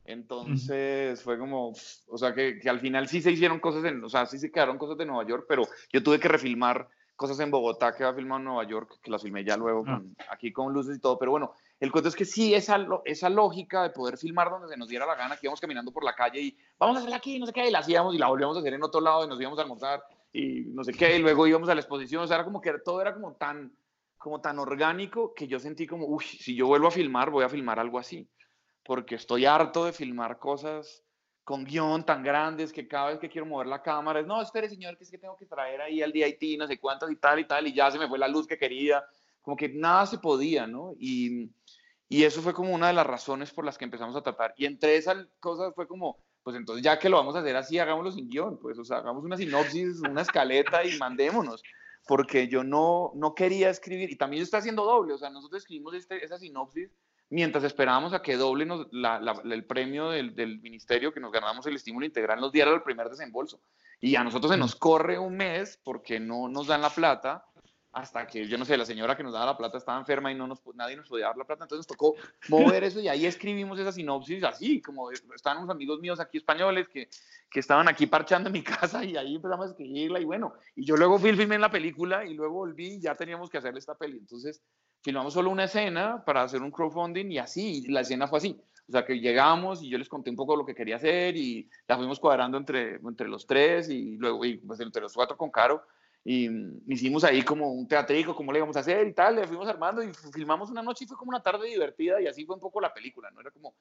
Entonces 0.05 1.23
fue 1.23 1.39
como, 1.39 1.73
o 2.05 2.17
sea, 2.19 2.35
que, 2.35 2.59
que, 2.59 2.69
al 2.69 2.79
final 2.79 3.07
sí 3.07 3.19
se 3.19 3.31
hicieron 3.31 3.59
cosas, 3.59 3.83
en, 3.83 4.03
o 4.03 4.09
sea, 4.09 4.27
sí 4.27 4.37
se 4.37 4.51
quedaron 4.51 4.77
cosas 4.77 4.99
de 4.99 5.07
Nueva 5.07 5.27
York, 5.27 5.45
pero 5.49 5.63
yo 5.91 6.03
tuve 6.03 6.19
que 6.19 6.27
refilmar 6.27 6.87
cosas 7.15 7.39
en 7.39 7.49
Bogotá 7.49 7.95
que 7.95 8.03
había 8.03 8.15
filmado 8.15 8.39
en 8.39 8.45
Nueva 8.45 8.63
York, 8.65 8.99
que 9.01 9.09
las 9.09 9.23
filmé 9.23 9.43
ya 9.43 9.57
luego 9.57 9.83
ah. 9.87 10.01
aquí 10.29 10.53
con 10.53 10.71
luces 10.71 10.97
y 10.97 10.99
todo, 10.99 11.17
pero 11.17 11.31
bueno, 11.31 11.53
el 11.79 11.91
cuento 11.91 12.09
es 12.09 12.15
que 12.15 12.25
sí, 12.25 12.53
esa, 12.55 12.85
esa 13.05 13.29
lógica 13.29 13.83
de 13.83 13.91
poder 13.91 14.17
filmar 14.17 14.49
donde 14.49 14.67
se 14.67 14.77
nos 14.77 14.87
diera 14.87 15.05
la 15.05 15.15
gana, 15.15 15.35
que 15.35 15.45
íbamos 15.45 15.61
caminando 15.61 15.91
por 15.91 16.03
la 16.03 16.15
calle 16.15 16.41
y 16.41 16.57
vamos 16.79 16.95
a 16.95 16.99
hacerla 16.99 17.17
aquí, 17.17 17.37
no 17.37 17.45
sé 17.45 17.53
qué, 17.53 17.67
y 17.67 17.71
la 17.71 17.79
hacíamos 17.79 18.15
y 18.15 18.17
la 18.17 18.27
volvíamos 18.27 18.57
a 18.57 18.61
hacer 18.61 18.73
en 18.73 18.83
otro 18.83 18.99
lado 18.99 19.25
y 19.25 19.27
nos 19.27 19.39
íbamos 19.39 19.59
a 19.59 19.61
almorzar 19.61 20.03
y 20.33 20.61
no 20.67 20.83
sé 20.83 20.91
qué, 20.93 21.17
y 21.17 21.19
luego 21.19 21.45
íbamos 21.45 21.69
a 21.69 21.75
la 21.75 21.81
exposición, 21.81 22.23
o 22.23 22.27
sea, 22.27 22.37
era 22.37 22.45
como 22.45 22.61
que 22.61 22.73
todo 22.83 23.01
era 23.01 23.13
como 23.13 23.33
tan 23.35 23.71
como 24.17 24.41
tan 24.41 24.57
orgánico 24.57 25.33
que 25.35 25.47
yo 25.47 25.59
sentí 25.59 25.85
como, 25.85 26.07
uy, 26.07 26.23
si 26.23 26.55
yo 26.55 26.65
vuelvo 26.65 26.87
a 26.87 26.91
filmar, 26.91 27.29
voy 27.29 27.43
a 27.43 27.49
filmar 27.49 27.79
algo 27.79 27.99
así, 27.99 28.27
porque 28.83 29.15
estoy 29.15 29.45
harto 29.45 29.85
de 29.85 29.93
filmar 29.93 30.39
cosas 30.39 31.03
con 31.43 31.63
guion 31.63 32.05
tan 32.05 32.23
grandes 32.23 32.73
que 32.73 32.87
cada 32.87 33.09
vez 33.09 33.19
que 33.19 33.29
quiero 33.29 33.45
mover 33.45 33.67
la 33.67 33.81
cámara 33.81 34.19
es, 34.19 34.27
no, 34.27 34.41
espere 34.41 34.67
señor, 34.67 34.97
que 34.97 35.05
es 35.05 35.11
que 35.11 35.17
tengo 35.17 35.37
que 35.37 35.45
traer 35.45 35.79
ahí 35.79 36.01
al 36.01 36.11
DIT, 36.11 36.57
no 36.57 36.67
sé 36.67 36.77
cuántas 36.77 37.09
y 37.09 37.15
tal 37.15 37.39
y 37.39 37.45
tal, 37.45 37.67
y 37.67 37.73
ya 37.73 37.89
se 37.89 37.99
me 37.99 38.07
fue 38.09 38.19
la 38.19 38.27
luz 38.27 38.47
que 38.47 38.57
quería, 38.57 39.05
como 39.47 39.55
que 39.55 39.69
nada 39.69 40.05
se 40.05 40.17
podía, 40.17 40.67
¿no? 40.67 40.93
Y, 40.99 41.49
Y 42.09 42.25
eso 42.25 42.41
fue 42.41 42.53
como 42.53 42.75
una 42.75 42.87
de 42.87 42.93
las 42.93 43.07
razones 43.07 43.51
por 43.51 43.63
las 43.63 43.77
que 43.77 43.85
empezamos 43.85 44.13
a 44.17 44.21
tratar. 44.21 44.53
Y 44.57 44.65
entre 44.65 44.97
esas 44.97 45.25
cosas 45.39 45.73
fue 45.73 45.87
como, 45.87 46.17
pues 46.43 46.57
entonces 46.57 46.83
ya 46.83 46.99
que 46.99 47.07
lo 47.07 47.15
vamos 47.15 47.33
a 47.33 47.39
hacer 47.39 47.55
así, 47.55 47.79
hagámoslo 47.79 48.11
sin 48.11 48.27
guion, 48.27 48.59
pues, 48.59 48.77
o 48.77 48.83
sea, 48.83 48.97
hagamos 48.97 49.23
una 49.23 49.37
sinopsis, 49.37 50.01
una 50.01 50.23
escaleta 50.23 50.83
y 50.83 50.97
mandémonos. 50.97 51.63
Porque 52.05 52.49
yo 52.49 52.65
no, 52.65 53.13
no 53.15 53.35
quería 53.35 53.69
escribir, 53.69 54.11
y 54.11 54.17
también 54.17 54.41
yo 54.41 54.43
estoy 54.43 54.59
haciendo 54.59 54.83
doble, 54.83 55.13
o 55.13 55.17
sea, 55.17 55.29
nosotros 55.29 55.61
escribimos 55.61 55.93
este, 55.93 56.25
esa 56.25 56.37
sinopsis 56.37 56.91
mientras 57.29 57.63
esperábamos 57.63 58.11
a 58.11 58.21
que 58.21 58.35
doble 58.35 58.65
nos, 58.65 58.87
el 59.45 59.65
premio 59.65 60.09
del, 60.09 60.35
del, 60.35 60.59
ministerio, 60.59 61.13
que 61.13 61.21
nos 61.21 61.31
ganamos 61.31 61.65
el 61.67 61.77
estímulo 61.77 62.05
integral, 62.05 62.41
nos 62.41 62.51
diera 62.51 62.73
el 62.73 62.83
primer 62.83 63.07
desembolso. 63.07 63.61
Y 64.01 64.17
a 64.17 64.25
nosotros 64.25 64.51
se 64.51 64.57
nos 64.57 64.75
corre 64.75 65.17
un 65.17 65.37
mes 65.37 65.79
porque 65.85 66.19
no 66.19 66.49
nos 66.49 66.67
dan 66.67 66.81
la 66.81 66.89
plata 66.89 67.46
hasta 67.97 68.27
que, 68.27 68.47
yo 68.47 68.59
no 68.59 68.65
sé, 68.65 68.77
la 68.77 68.85
señora 68.85 69.17
que 69.17 69.23
nos 69.23 69.33
daba 69.33 69.47
la 69.47 69.57
plata 69.57 69.79
estaba 69.79 69.97
enferma 69.97 70.31
y 70.31 70.35
no 70.35 70.45
nos, 70.45 70.61
nadie 70.75 70.95
nos 70.95 71.09
podía 71.09 71.25
dar 71.25 71.37
la 71.37 71.45
plata, 71.45 71.63
entonces 71.63 71.79
nos 71.79 71.87
tocó 71.87 72.15
mover 72.47 72.83
eso 72.83 72.99
y 72.99 73.07
ahí 73.07 73.25
escribimos 73.25 73.79
esa 73.79 73.91
sinopsis 73.91 74.43
así, 74.43 74.81
como 74.81 75.09
estaban 75.11 75.63
unos 75.63 75.71
amigos 75.71 75.99
míos 75.99 76.19
aquí 76.19 76.37
españoles 76.37 76.87
que, 76.87 77.09
que 77.49 77.59
estaban 77.59 77.87
aquí 77.87 78.05
parchando 78.05 78.49
en 78.49 78.53
mi 78.53 78.61
casa 78.63 79.03
y 79.03 79.17
ahí 79.17 79.35
empezamos 79.35 79.65
a 79.65 79.69
escribirla 79.69 80.19
y 80.19 80.25
bueno, 80.25 80.53
y 80.75 80.85
yo 80.85 80.95
luego 80.95 81.17
fui, 81.17 81.33
filmé 81.35 81.55
en 81.55 81.61
la 81.61 81.71
película 81.71 82.23
y 82.23 82.35
luego 82.35 82.53
volví 82.55 82.93
y 82.93 82.99
ya 82.99 83.15
teníamos 83.15 83.49
que 83.49 83.57
hacer 83.57 83.75
esta 83.75 83.95
peli, 83.95 84.19
entonces 84.19 84.61
filmamos 85.01 85.33
solo 85.33 85.49
una 85.49 85.63
escena 85.63 86.23
para 86.23 86.43
hacer 86.43 86.61
un 86.61 86.69
crowdfunding 86.69 87.31
y 87.31 87.39
así, 87.39 87.87
la 87.87 88.01
escena 88.01 88.27
fue 88.27 88.37
así, 88.37 88.61
o 88.87 88.91
sea 88.91 89.03
que 89.03 89.19
llegamos 89.19 89.81
y 89.81 89.89
yo 89.89 89.97
les 89.97 90.07
conté 90.07 90.29
un 90.29 90.35
poco 90.35 90.55
lo 90.55 90.67
que 90.67 90.75
quería 90.75 90.97
hacer 90.97 91.35
y 91.35 91.67
la 91.87 91.97
fuimos 91.97 92.19
cuadrando 92.19 92.59
entre, 92.59 92.97
entre 92.97 93.27
los 93.27 93.47
tres 93.47 93.89
y 93.89 94.17
luego 94.17 94.45
y 94.45 94.57
pues 94.57 94.79
entre 94.81 95.01
los 95.01 95.13
cuatro 95.13 95.35
con 95.35 95.49
Caro 95.49 95.81
y 96.29 96.49
hicimos 96.87 97.23
ahí 97.23 97.41
como 97.41 97.71
un 97.71 97.87
teatrico, 97.87 98.35
cómo 98.35 98.51
le 98.51 98.59
íbamos 98.59 98.75
a 98.75 98.81
hacer 98.81 99.07
y 99.07 99.13
tal, 99.13 99.37
le 99.37 99.47
fuimos 99.47 99.65
armando 99.65 100.03
y 100.03 100.11
filmamos 100.33 100.69
una 100.69 100.81
noche 100.81 101.05
y 101.05 101.07
fue 101.07 101.15
como 101.15 101.29
una 101.29 101.41
tarde 101.41 101.69
divertida 101.69 102.19
y 102.19 102.27
así 102.27 102.45
fue 102.45 102.55
un 102.55 102.59
poco 102.59 102.81
la 102.81 102.93
película, 102.93 103.31
¿no? 103.31 103.39
Era 103.39 103.49
como, 103.49 103.75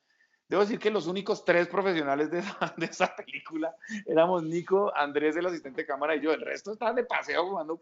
debo 0.46 0.62
decir 0.62 0.78
que 0.78 0.88
los 0.92 1.08
únicos 1.08 1.44
tres 1.44 1.66
profesionales 1.66 2.30
de 2.30 2.38
esa, 2.38 2.56
de 2.76 2.86
esa 2.86 3.16
película 3.16 3.74
éramos 4.06 4.44
Nico, 4.44 4.92
Andrés, 4.94 5.34
el 5.34 5.46
asistente 5.46 5.80
de 5.80 5.88
cámara 5.88 6.14
y 6.14 6.20
yo, 6.20 6.32
el 6.32 6.40
resto 6.40 6.72
estaban 6.72 6.94
de 6.94 7.02
paseo 7.02 7.48
jugando 7.48 7.80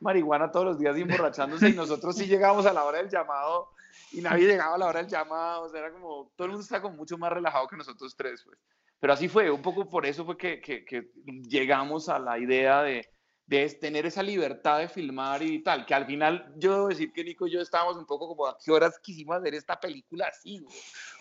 marihuana 0.00 0.50
todos 0.50 0.64
los 0.64 0.78
días 0.78 0.96
y 0.96 1.02
emborrachándose 1.02 1.68
y 1.68 1.74
nosotros 1.74 2.16
sí 2.16 2.24
llegábamos 2.24 2.64
a 2.64 2.72
la 2.72 2.84
hora 2.84 2.96
del 2.96 3.10
llamado 3.10 3.68
y 4.12 4.22
nadie 4.22 4.46
llegaba 4.46 4.76
a 4.76 4.78
la 4.78 4.86
hora 4.86 5.00
del 5.00 5.10
llamado, 5.10 5.64
o 5.64 5.68
sea, 5.68 5.80
era 5.80 5.92
como, 5.92 6.32
todo 6.34 6.46
el 6.46 6.52
mundo 6.52 6.62
está 6.62 6.80
como 6.80 6.96
mucho 6.96 7.18
más 7.18 7.30
relajado 7.30 7.68
que 7.68 7.76
nosotros 7.76 8.16
tres, 8.16 8.42
pues. 8.42 8.58
Pero 9.00 9.12
así 9.12 9.28
fue, 9.28 9.50
un 9.50 9.60
poco 9.60 9.86
por 9.86 10.06
eso 10.06 10.24
fue 10.24 10.38
que, 10.38 10.62
que, 10.62 10.82
que 10.86 11.10
llegamos 11.46 12.08
a 12.08 12.18
la 12.18 12.38
idea 12.38 12.82
de 12.82 13.06
de 13.48 13.66
tener 13.70 14.04
esa 14.04 14.22
libertad 14.22 14.78
de 14.78 14.88
filmar 14.88 15.42
y 15.42 15.62
tal, 15.62 15.86
que 15.86 15.94
al 15.94 16.04
final 16.04 16.52
yo 16.56 16.72
debo 16.74 16.88
decir 16.88 17.10
que 17.12 17.24
Nico 17.24 17.46
y 17.46 17.52
yo 17.52 17.62
estábamos 17.62 17.96
un 17.96 18.04
poco 18.04 18.28
como 18.28 18.46
a 18.46 18.58
qué 18.62 18.70
horas 18.70 18.98
quisimos 19.02 19.38
hacer 19.38 19.54
esta 19.54 19.80
película 19.80 20.26
así, 20.26 20.62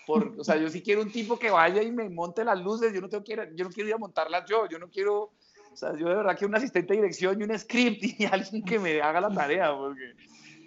Por, 0.05 0.35
o 0.37 0.43
sea, 0.43 0.57
yo 0.57 0.67
sí 0.67 0.81
quiero 0.81 1.01
un 1.01 1.11
tipo 1.11 1.39
que 1.39 1.49
vaya 1.49 1.81
y 1.81 1.89
me 1.89 2.09
monte 2.09 2.43
las 2.43 2.59
luces, 2.59 2.93
yo 2.93 2.99
no, 2.99 3.07
tengo 3.07 3.23
que 3.23 3.33
yo 3.55 3.63
no 3.63 3.71
quiero 3.71 3.87
ir 3.87 3.95
a 3.95 3.97
montarlas 3.97 4.43
yo, 4.45 4.67
yo 4.67 4.77
no 4.77 4.89
quiero, 4.89 5.31
o 5.71 5.75
sea, 5.75 5.95
yo 5.97 6.09
de 6.09 6.15
verdad 6.15 6.37
quiero 6.37 6.49
un 6.49 6.55
asistente 6.57 6.93
de 6.93 6.99
dirección 6.99 7.39
y 7.39 7.45
un 7.45 7.57
script 7.57 8.03
y 8.19 8.25
alguien 8.25 8.61
que 8.61 8.77
me 8.77 9.01
haga 9.01 9.21
la 9.21 9.33
tarea, 9.33 9.73
porque 9.73 10.13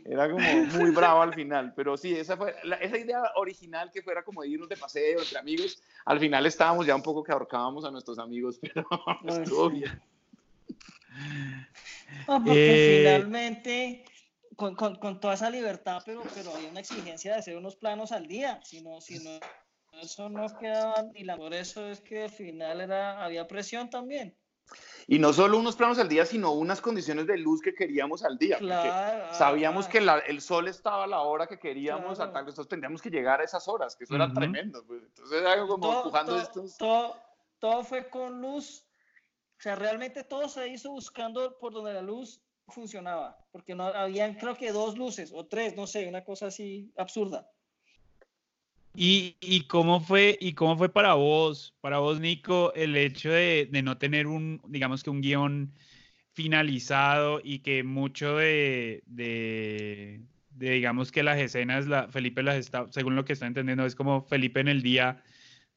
era 0.07 0.31
como 0.31 0.65
muy 0.65 0.91
bravo 0.93 1.21
al 1.21 1.35
final, 1.35 1.75
pero 1.77 1.95
sí, 1.99 2.15
esa 2.15 2.39
fue 2.39 2.55
esa 2.81 2.97
idea 2.97 3.21
original 3.37 3.91
que 3.93 4.03
fuera 4.03 4.23
como 4.23 4.41
de 4.41 4.49
irnos 4.49 4.69
de 4.71 4.79
paseo 4.79 5.21
entre 5.21 5.39
amigos, 5.39 5.79
al 6.07 6.19
final 6.21 6.47
estábamos 6.47 6.87
ya 6.87 6.97
un 6.97 7.03
poco 7.03 7.23
que 7.23 7.33
ahorcábamos 7.33 7.85
a 7.85 7.91
nuestros 7.91 8.19
amigos, 8.19 8.59
pero 8.63 8.87
estuvo 9.43 9.69
bien. 9.69 10.01
Porque 12.27 12.51
eh, 12.55 12.99
finalmente, 12.99 14.05
con, 14.57 14.75
con, 14.75 14.97
con, 14.97 15.21
toda 15.21 15.35
esa 15.35 15.51
libertad, 15.51 16.03
pero, 16.05 16.23
pero 16.35 16.55
había 16.55 16.71
una 16.71 16.81
exigencia 16.81 17.33
de 17.33 17.39
hacer 17.39 17.57
unos 17.57 17.77
planos 17.77 18.13
al 18.13 18.27
día, 18.27 18.61
si 18.65 18.81
no, 18.83 19.01
si 19.01 19.19
no 19.19 19.39
eso 20.01 20.29
no 20.29 20.47
quedaba, 20.59 21.05
y 21.15 21.25
la, 21.25 21.37
por 21.37 21.53
eso 21.53 21.87
es 21.89 22.01
que 22.01 22.25
al 22.25 22.31
final 22.31 22.81
era, 22.81 23.23
había 23.25 23.47
presión 23.47 23.91
también. 23.91 24.37
Y 25.09 25.19
no 25.19 25.33
solo 25.33 25.59
unos 25.59 25.75
planos 25.75 25.99
al 25.99 26.09
día, 26.09 26.25
sino 26.25 26.53
unas 26.53 26.81
condiciones 26.81 27.27
de 27.27 27.37
luz 27.37 27.61
que 27.61 27.75
queríamos 27.75 28.25
al 28.25 28.39
día. 28.39 28.59
Claro, 28.59 29.35
sabíamos 29.35 29.89
que 29.89 30.01
la, 30.01 30.21
el 30.21 30.41
sol 30.41 30.69
estaba 30.69 31.05
a 31.05 31.07
la 31.09 31.23
hora 31.23 31.49
que 31.49 31.59
queríamos, 31.59 32.19
claro. 32.19 32.31
a 32.31 32.33
tal, 32.33 32.43
entonces 32.43 32.69
tendríamos 32.69 33.03
que 33.03 33.11
llegar 33.11 33.41
a 33.41 33.45
esas 33.45 33.67
horas, 33.67 33.97
que 33.97 34.05
eso 34.05 34.15
era 34.15 34.33
tremendo. 34.33 34.85
Pues. 34.87 35.03
Entonces 35.03 35.41
era 35.41 35.61
como 35.67 35.81
todo, 35.81 35.99
empujando 35.99 36.33
todo, 36.33 36.43
estos. 36.43 36.77
Todo, 36.77 37.17
todo 37.59 37.83
fue 37.83 38.09
con 38.09 38.41
luz 38.41 38.87
o 39.61 39.63
sea, 39.63 39.77
realmente 39.77 40.25
todo 40.25 40.49
se 40.49 40.67
hizo 40.69 40.91
buscando 40.91 41.59
por 41.59 41.75
donde 41.75 41.93
la 41.93 42.01
luz 42.01 42.41
funcionaba, 42.69 43.37
porque 43.53 43.75
no 43.75 43.85
habían 43.85 44.33
creo 44.37 44.57
que 44.57 44.73
dos 44.73 44.97
luces 44.97 45.33
o 45.35 45.45
tres, 45.45 45.77
no 45.77 45.87
sé, 45.87 46.09
una 46.09 46.25
cosa 46.25 46.47
así 46.47 46.91
absurda. 46.97 47.47
¿Y, 48.95 49.37
y 49.39 49.67
cómo 49.67 50.01
fue 50.01 50.39
y 50.41 50.55
cómo 50.55 50.79
fue 50.79 50.89
para 50.89 51.13
vos, 51.13 51.75
para 51.83 51.99
vos 51.99 52.21
Nico, 52.21 52.73
el 52.73 52.97
hecho 52.97 53.29
de, 53.31 53.69
de 53.71 53.83
no 53.83 53.99
tener 53.99 54.27
un, 54.27 54.63
digamos 54.67 55.03
que 55.03 55.11
un 55.11 55.21
guion 55.21 55.75
finalizado 56.33 57.43
y 57.45 57.59
que 57.59 57.83
mucho 57.83 58.39
de, 58.39 59.03
de, 59.05 60.23
digamos 60.53 61.13
que 61.13 61.23
las 61.23 61.39
escenas, 61.39 61.87
la, 61.87 62.09
Felipe 62.09 62.43
las 62.43 62.57
está, 62.57 62.87
según 62.91 63.15
lo 63.15 63.27
que 63.27 63.35
estoy 63.35 63.49
entendiendo, 63.49 63.85
es 63.85 63.95
como 63.95 64.23
Felipe 64.23 64.61
en 64.61 64.69
el 64.69 64.81
día 64.81 65.23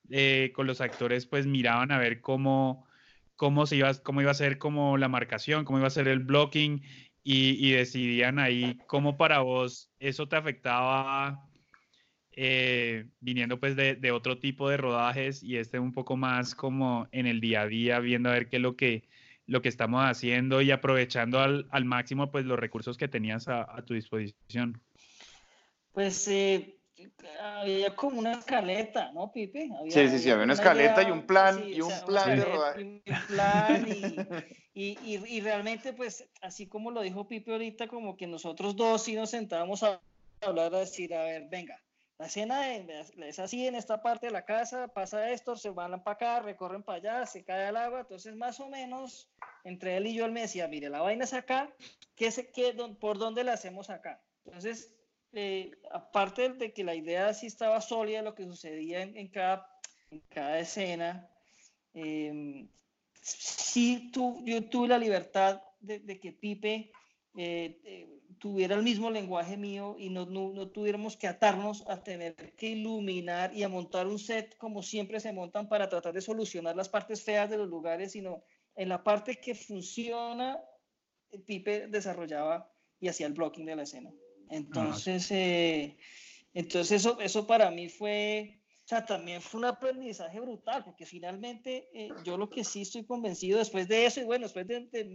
eh, 0.09 0.53
con 0.55 0.67
los 0.67 0.79
actores 0.79 1.25
pues 1.25 1.45
miraban 1.45 1.91
a 1.91 1.97
ver 1.97 2.21
cómo 2.21 2.87
cómo, 3.35 3.65
se 3.65 3.77
iba, 3.77 3.93
cómo 3.95 4.21
iba 4.21 4.31
a 4.31 4.35
ser 4.35 4.57
como 4.57 4.97
la 4.97 5.07
marcación, 5.07 5.65
cómo 5.65 5.79
iba 5.79 5.87
a 5.87 5.91
ser 5.91 6.07
el 6.07 6.19
blocking 6.19 6.81
y, 7.23 7.71
decidían 7.71 8.37
ahí 8.37 8.77
cómo 8.85 9.15
para 9.17 9.39
vos 9.39 9.89
eso 9.99 10.27
te 10.27 10.35
afectaba 10.35 11.47
eh, 12.31 13.05
viniendo 13.21 13.59
pues 13.59 13.75
de, 13.75 14.11
otro 14.11 14.39
tipo 14.39 14.69
de 14.69 14.77
rodajes 14.77 15.41
y 15.43 15.57
este 15.57 15.79
un 15.79 15.93
poco 15.93 16.17
más 16.17 16.55
como 16.55 17.07
en 17.11 17.27
el 17.27 17.39
día 17.39 17.61
a 17.61 17.67
día, 17.67 17.99
viendo 17.99 18.29
a 18.29 18.33
ver 18.33 18.49
qué 18.49 18.57
es 18.57 18.61
lo 18.61 18.75
que, 18.75 19.07
lo 19.45 19.61
que 19.61 19.69
estamos 19.69 20.03
haciendo 20.03 20.61
y 20.61 20.71
aprovechando 20.71 21.39
al, 21.39 21.85
máximo 21.85 22.31
pues 22.31 22.45
los 22.45 22.59
recursos 22.59 22.97
que 22.97 23.07
tenías 23.07 23.47
a, 23.47 23.83
tu 23.85 23.93
disposición. 23.93 24.81
Pues 25.91 26.27
eh, 26.27 26.75
había 27.41 27.95
como 27.95 28.19
una 28.19 28.33
escaleta, 28.33 29.11
¿no, 29.11 29.31
Pipe? 29.31 29.69
sí, 29.89 30.09
sí, 30.09 30.19
sí, 30.19 30.29
había 30.29 30.43
una 30.43 30.53
escaleta 30.53 31.03
y 31.03 31.11
un 31.11 31.25
plan, 31.25 31.63
y 31.67 31.81
un 31.81 31.91
plan 32.05 32.37
de 32.37 32.45
rodaje. 32.45 33.01
Y, 34.75 34.97
y, 35.03 35.23
y, 35.27 35.39
realmente, 35.39 35.93
pues, 35.93 36.27
así 36.41 36.65
como 36.65 36.89
lo 36.89 37.01
dijo 37.01 37.27
Pipe 37.27 37.51
ahorita, 37.51 37.87
como 37.87 38.17
que 38.17 38.25
nosotros 38.25 38.75
dos 38.75 39.03
sí 39.03 39.13
nos 39.13 39.29
sentábamos 39.29 39.83
a 39.83 40.01
hablar, 40.41 40.73
a 40.73 40.79
decir, 40.79 41.13
a 41.13 41.25
ver, 41.25 41.47
venga, 41.47 41.79
la 42.17 42.27
escena 42.27 42.75
es 42.75 43.39
así 43.39 43.67
en 43.67 43.75
esta 43.75 44.01
parte 44.01 44.27
de 44.27 44.31
la 44.31 44.45
casa, 44.45 44.87
pasa 44.87 45.31
esto, 45.31 45.55
se 45.55 45.71
van 45.71 46.03
para 46.03 46.15
acá, 46.15 46.39
recorren 46.39 46.81
para 46.81 46.97
allá, 46.97 47.25
se 47.25 47.43
cae 47.43 47.69
el 47.69 47.75
agua, 47.75 48.01
entonces 48.01 48.35
más 48.35 48.59
o 48.59 48.69
menos 48.69 49.29
entre 49.63 49.97
él 49.97 50.07
y 50.07 50.13
yo 50.13 50.25
él 50.25 50.31
me 50.31 50.41
decía, 50.41 50.67
mire, 50.67 50.89
la 50.89 51.01
vaina 51.01 51.23
es 51.23 51.33
acá, 51.33 51.73
¿qué 52.15 52.31
se, 52.31 52.49
qué, 52.51 52.73
¿por 52.99 53.17
dónde 53.17 53.43
la 53.43 53.53
hacemos 53.53 53.89
acá? 53.89 54.21
Entonces 54.45 54.95
eh, 55.33 55.71
aparte 55.91 56.49
de 56.49 56.73
que 56.73 56.83
la 56.83 56.95
idea 56.95 57.33
sí 57.33 57.47
estaba 57.47 57.81
sólida, 57.81 58.21
lo 58.21 58.35
que 58.35 58.45
sucedía 58.45 59.01
en, 59.01 59.27
cada, 59.27 59.67
en 60.11 60.21
cada 60.29 60.59
escena, 60.59 61.29
eh, 61.93 62.67
sí 63.23 64.11
yo 64.13 64.69
tuve 64.69 64.87
la 64.87 64.97
libertad 64.97 65.61
de, 65.79 66.19
que 66.19 66.31
Pipe 66.31 66.91
eh, 67.35 67.79
eh, 67.83 68.19
tuviera 68.39 68.75
el 68.75 68.83
mismo 68.83 69.09
lenguaje 69.09 69.57
mío 69.57 69.95
y 69.97 70.09
no, 70.09 70.25
no, 70.25 70.53
no, 70.53 70.69
tuviéramos 70.69 71.17
que 71.17 71.27
atarnos 71.27 71.83
a 71.87 72.03
tener 72.03 72.35
que 72.55 72.67
iluminar 72.67 73.53
y 73.53 73.63
a 73.63 73.69
montar 73.69 74.07
un 74.07 74.19
set 74.19 74.55
como 74.57 74.81
siempre 74.83 75.19
se 75.19 75.33
montan 75.33 75.67
para 75.67 75.89
tratar 75.89 76.13
de 76.13 76.21
solucionar 76.21 76.75
las 76.75 76.89
partes 76.89 77.23
feas 77.23 77.49
de 77.49 77.57
los 77.57 77.69
lugares, 77.69 78.11
sino 78.13 78.43
en 78.75 78.89
la 78.89 79.03
parte 79.03 79.39
que 79.39 79.55
funciona, 79.55 80.59
Pipe 81.45 81.87
desarrollaba 81.87 82.71
y 82.99 83.07
hacía 83.07 83.27
el 83.27 83.33
blocking 83.33 83.65
de 83.65 83.75
la 83.75 83.83
escena. 83.83 84.11
Entonces, 84.49 85.29
eh, 85.31 85.97
entonces 86.53 87.01
eso, 87.01 87.19
eso 87.19 87.47
para 87.47 87.71
mí 87.71 87.89
fue, 87.89 88.61
o 88.83 88.87
sea, 88.87 89.05
también 89.05 89.41
fue 89.41 89.59
un 89.59 89.65
aprendizaje 89.65 90.39
brutal, 90.39 90.83
porque 90.83 91.05
finalmente 91.05 91.89
eh, 91.93 92.09
yo 92.23 92.37
lo 92.37 92.49
que 92.49 92.63
sí 92.63 92.81
estoy 92.81 93.05
convencido 93.05 93.59
después 93.59 93.87
de 93.87 94.05
eso, 94.05 94.21
y 94.21 94.25
bueno, 94.25 94.45
después 94.45 94.67
de, 94.67 94.87
de, 94.91 95.05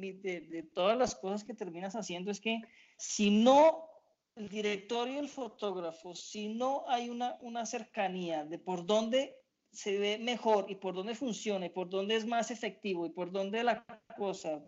de, 0.40 0.62
todas 0.74 0.98
las 0.98 1.14
cosas 1.14 1.44
que 1.44 1.54
terminas 1.54 1.94
haciendo, 1.94 2.30
es 2.30 2.40
que 2.40 2.60
si 2.96 3.30
no 3.30 3.88
el 4.34 4.48
director 4.48 5.08
y 5.08 5.16
el 5.16 5.28
fotógrafo, 5.28 6.14
si 6.14 6.48
no 6.48 6.84
hay 6.88 7.08
una, 7.08 7.36
una 7.40 7.66
cercanía 7.66 8.44
de 8.44 8.58
por 8.58 8.86
dónde 8.86 9.36
se 9.72 9.98
ve 9.98 10.18
mejor 10.18 10.66
y 10.68 10.76
por 10.76 10.94
dónde 10.94 11.14
funciona 11.14 11.66
y 11.66 11.70
por 11.70 11.88
dónde 11.88 12.16
es 12.16 12.26
más 12.26 12.50
efectivo 12.50 13.06
y 13.06 13.10
por 13.10 13.30
dónde 13.30 13.62
la 13.62 13.84
cosa 14.16 14.62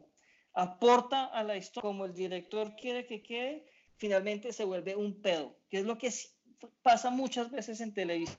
aporta 0.55 1.27
a 1.27 1.43
la 1.43 1.57
historia 1.57 1.89
como 1.89 2.05
el 2.05 2.15
director 2.15 2.75
quiere 2.77 3.07
que 3.07 3.23
quede, 3.23 3.65
finalmente 4.01 4.53
se 4.53 4.65
vuelve 4.65 4.97
un 4.97 5.15
pedo, 5.21 5.55
que 5.69 5.79
es 5.79 5.85
lo 5.85 5.99
que 5.99 6.11
pasa 6.83 7.11
muchas 7.11 7.51
veces 7.51 7.81
en 7.83 7.93
televisión. 7.93 8.39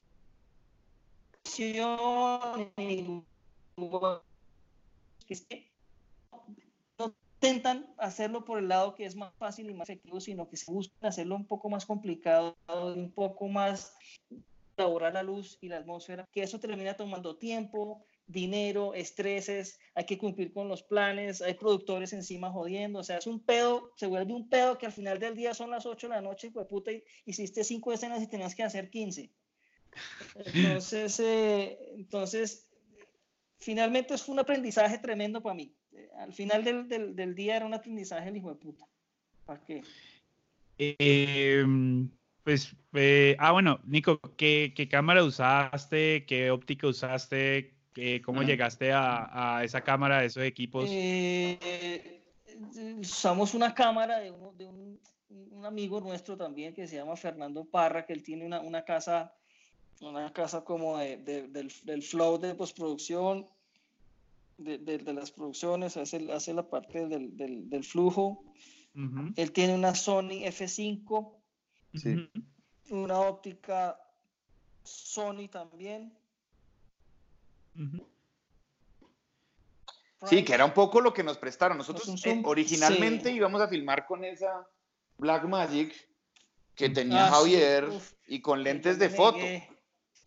No 6.97 7.15
intentan 7.35 7.93
hacerlo 7.97 8.43
por 8.43 8.57
el 8.57 8.67
lado 8.69 8.95
que 8.95 9.05
es 9.05 9.15
más 9.15 9.33
fácil 9.35 9.69
y 9.69 9.73
más 9.75 9.87
efectivo, 9.87 10.19
sino 10.19 10.49
que 10.49 10.57
se 10.57 10.71
buscan 10.71 11.07
hacerlo 11.07 11.35
un 11.35 11.45
poco 11.45 11.69
más 11.69 11.85
complicado, 11.85 12.57
un 12.67 13.11
poco 13.11 13.47
más 13.47 13.93
elaborar 14.77 15.13
la 15.13 15.21
luz 15.21 15.59
y 15.61 15.69
la 15.69 15.77
atmósfera, 15.77 16.27
que 16.31 16.41
eso 16.41 16.59
termina 16.59 16.95
tomando 16.95 17.37
tiempo, 17.37 18.03
dinero, 18.31 18.93
estreses, 18.93 19.79
hay 19.95 20.05
que 20.05 20.17
cumplir 20.17 20.51
con 20.53 20.67
los 20.67 20.83
planes, 20.83 21.41
hay 21.41 21.53
productores 21.53 22.13
encima 22.13 22.51
jodiendo, 22.51 22.99
o 22.99 23.03
sea, 23.03 23.17
es 23.17 23.27
un 23.27 23.39
pedo, 23.39 23.91
se 23.95 24.07
vuelve 24.07 24.33
un 24.33 24.49
pedo 24.49 24.77
que 24.77 24.85
al 24.85 24.91
final 24.91 25.19
del 25.19 25.35
día 25.35 25.53
son 25.53 25.69
las 25.69 25.85
8 25.85 26.07
de 26.07 26.15
la 26.15 26.21
noche 26.21 26.51
pues 26.51 26.67
puta, 26.67 26.91
hiciste 27.25 27.63
5 27.63 27.93
escenas 27.93 28.21
y 28.21 28.27
tenías 28.27 28.55
que 28.55 28.63
hacer 28.63 28.89
15. 28.89 29.31
Entonces, 30.45 31.19
eh, 31.19 31.77
entonces, 31.95 32.67
finalmente 33.59 34.17
fue 34.17 34.33
un 34.33 34.39
aprendizaje 34.39 34.97
tremendo 34.97 35.41
para 35.41 35.55
mí. 35.55 35.73
Al 36.17 36.33
final 36.33 36.63
del, 36.63 36.87
del, 36.87 37.15
del, 37.15 37.35
día 37.35 37.57
era 37.57 37.65
un 37.65 37.73
aprendizaje 37.73 38.29
el 38.29 38.37
hijo 38.37 38.49
de 38.49 38.55
puta. 38.55 38.87
¿Para 39.45 39.61
qué? 39.65 39.83
Eh, 40.77 41.65
pues, 42.43 42.75
eh, 42.93 43.35
ah, 43.39 43.51
bueno, 43.51 43.79
Nico, 43.85 44.19
¿qué, 44.37 44.73
¿qué, 44.75 44.87
cámara 44.87 45.23
usaste? 45.23 46.25
¿Qué 46.25 46.49
óptica 46.49 46.87
usaste? 46.87 47.75
¿Qué, 47.93 48.21
¿Cómo 48.21 48.43
llegaste 48.43 48.91
a, 48.91 49.57
a, 49.57 49.63
esa 49.63 49.81
cámara, 49.81 50.19
a 50.19 50.23
esos 50.23 50.43
equipos? 50.43 50.87
Eh, 50.89 52.23
usamos 52.97 53.53
una 53.53 53.73
cámara 53.73 54.19
de, 54.19 54.31
uno, 54.31 54.53
de 54.53 54.65
un, 54.65 54.99
un, 55.29 55.65
amigo 55.65 55.99
nuestro 55.99 56.37
también 56.37 56.73
que 56.73 56.87
se 56.87 56.95
llama 56.95 57.15
Fernando 57.15 57.65
Parra, 57.65 58.05
que 58.05 58.13
él 58.13 58.23
tiene 58.23 58.45
una, 58.45 58.61
una 58.61 58.83
casa, 58.83 59.33
una 59.99 60.31
casa 60.31 60.63
como 60.63 60.97
de, 60.97 61.17
de, 61.17 61.47
del, 61.49 61.71
del, 61.83 62.01
flow 62.01 62.37
de 62.39 62.55
postproducción, 62.55 63.47
de, 64.57 64.77
de, 64.77 65.13
las 65.13 65.31
producciones, 65.31 65.97
hace, 65.97 66.31
hace 66.31 66.53
la 66.53 66.69
parte 66.69 67.07
del, 67.07 67.35
del 67.37 67.83
flujo. 67.83 68.43
Uh 68.93 68.99
-huh. 68.99 69.33
Él 69.35 69.51
tiene 69.51 69.73
una 69.73 69.95
Sony 69.95 70.45
F5 70.45 71.41
Sí. 71.93 72.29
Una 72.89 73.19
óptica 73.19 73.99
Sony 74.83 75.47
también. 75.49 76.13
Sí, 80.27 80.43
que 80.43 80.53
era 80.53 80.65
un 80.65 80.73
poco 80.73 81.01
lo 81.01 81.13
que 81.13 81.23
nos 81.23 81.37
prestaron. 81.37 81.77
Nosotros 81.77 82.05
Pues 82.05 82.25
eh, 82.25 82.41
originalmente 82.45 83.29
sí. 83.29 83.35
íbamos 83.35 83.59
a 83.61 83.67
filmar 83.67 84.05
con 84.05 84.23
esa 84.23 84.67
Black 85.17 85.45
Magic 85.45 85.93
que 86.75 86.89
tenía 86.89 87.27
Ah, 87.27 87.31
Javier 87.31 87.89
y 88.27 88.41
con 88.41 88.61
lentes 88.63 88.99
de 88.99 89.09
foto. 89.09 89.39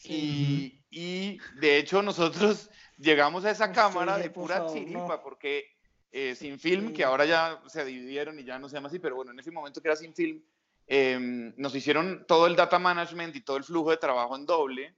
Y, 0.04 0.82
y 0.90 1.38
de 1.60 1.78
hecho 1.78 2.02
nosotros 2.02 2.70
llegamos 2.98 3.44
a 3.44 3.50
esa 3.50 3.66
Uf, 3.70 3.74
cámara 3.74 4.18
de 4.18 4.30
por 4.30 4.44
pura 4.44 4.56
favor, 4.56 4.72
chiripa 4.74 4.98
no. 5.16 5.22
porque 5.22 5.64
eh, 6.12 6.34
sin 6.34 6.58
film, 6.58 6.92
que 6.92 7.02
ahora 7.04 7.24
ya 7.24 7.60
se 7.66 7.84
dividieron 7.84 8.38
y 8.38 8.44
ya 8.44 8.58
no 8.58 8.68
se 8.68 8.74
llama 8.76 8.88
así, 8.88 8.98
pero 8.98 9.16
bueno, 9.16 9.32
en 9.32 9.38
ese 9.40 9.50
momento 9.50 9.80
que 9.80 9.88
era 9.88 9.96
sin 9.96 10.14
film, 10.14 10.42
eh, 10.86 11.18
nos 11.56 11.74
hicieron 11.74 12.24
todo 12.26 12.46
el 12.46 12.54
data 12.56 12.78
management 12.78 13.34
y 13.36 13.40
todo 13.40 13.56
el 13.56 13.64
flujo 13.64 13.90
de 13.90 13.96
trabajo 13.96 14.36
en 14.36 14.44
doble. 14.46 14.94